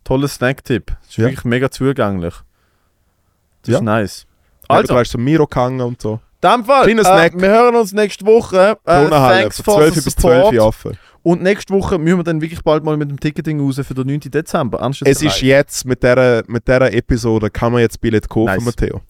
Toller 0.05 0.29
Snacktipp. 0.29 0.95
Ist 1.09 1.17
Ja. 1.17 1.25
wirklich 1.25 1.43
mega 1.43 1.69
zugänglich. 1.69 2.35
Das 3.63 3.71
Ja. 3.73 3.77
ist 3.79 3.83
nice. 3.83 4.27
Also, 4.69 4.79
Also, 4.79 4.93
du 4.93 4.99
weißt, 4.99 5.11
so 5.11 5.17
Miro 5.17 5.45
und 5.85 6.01
so. 6.01 6.21
In 6.43 6.49
dem 6.49 6.65
Fall, 6.65 6.83
Kleiner 6.85 7.01
äh, 7.01 7.05
Snack. 7.05 7.33
wir 7.41 7.49
hören 7.49 7.75
uns 7.75 7.93
nächste 7.93 8.25
Woche. 8.25 8.77
Äh, 8.85 9.09
thanks 9.09 9.61
von 9.61 9.65
for 9.65 9.77
12 9.77 9.95
the 9.95 10.01
bis 10.01 10.15
12 10.15 10.35
support. 10.35 10.55
Uhr 10.55 10.65
offen. 10.65 10.97
Und 11.23 11.41
nächste 11.41 11.73
Woche 11.73 11.97
müssen 11.97 12.17
wir 12.17 12.23
dann 12.23 12.41
wirklich 12.41 12.61
bald 12.63 12.83
mal 12.83 12.97
mit 12.97 13.09
dem 13.09 13.17
Ticketing 13.19 13.61
raus 13.61 13.79
für 13.81 13.93
den 13.93 14.07
9. 14.07 14.19
Dezember. 14.31 14.81
Anstatt 14.81 15.07
Es 15.07 15.21
ist 15.21 15.41
jetzt 15.41 15.85
mit 15.85 16.03
dieser, 16.03 16.43
mit 16.47 16.67
dieser 16.67 16.91
Episode 16.93 17.49
kann 17.49 17.71
man 17.71 17.81
jetzt 17.81 18.01
Billett 18.01 18.27
kaufen, 18.27 18.53
Nice. 18.55 18.65
Matteo. 18.65 19.01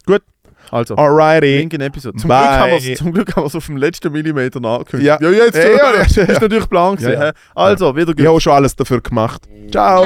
Also, 0.71 0.95
Alrighty. 0.95 1.57
Link 1.57 1.73
in 1.73 1.81
Episode. 1.81 2.17
Zum 2.17 2.29
Bye. 2.29 2.79
Glück, 2.79 2.97
zum 2.97 3.11
Glück 3.11 3.35
haben 3.35 3.43
wir 3.43 3.47
es 3.47 3.55
auf 3.55 3.65
dem 3.65 3.77
letzten 3.77 4.11
Millimeter 4.11 4.59
nachgekündigt. 4.59 5.19
Ja. 5.21 5.29
ja 5.29 5.45
jetzt. 5.45 5.55
Ja, 5.57 5.69
ja, 5.69 5.93
ja, 5.95 6.01
ist 6.01 6.41
natürlich 6.41 6.69
Plan 6.69 6.95
gewesen. 6.95 7.13
Ja, 7.13 7.25
ja. 7.27 7.31
Also, 7.53 7.95
wieder 7.95 8.11
Ich 8.11 8.17
gut. 8.17 8.27
habe 8.27 8.41
schon 8.41 8.53
alles 8.53 8.75
dafür 8.75 9.01
gemacht. 9.01 9.43
Ciao. 9.71 10.05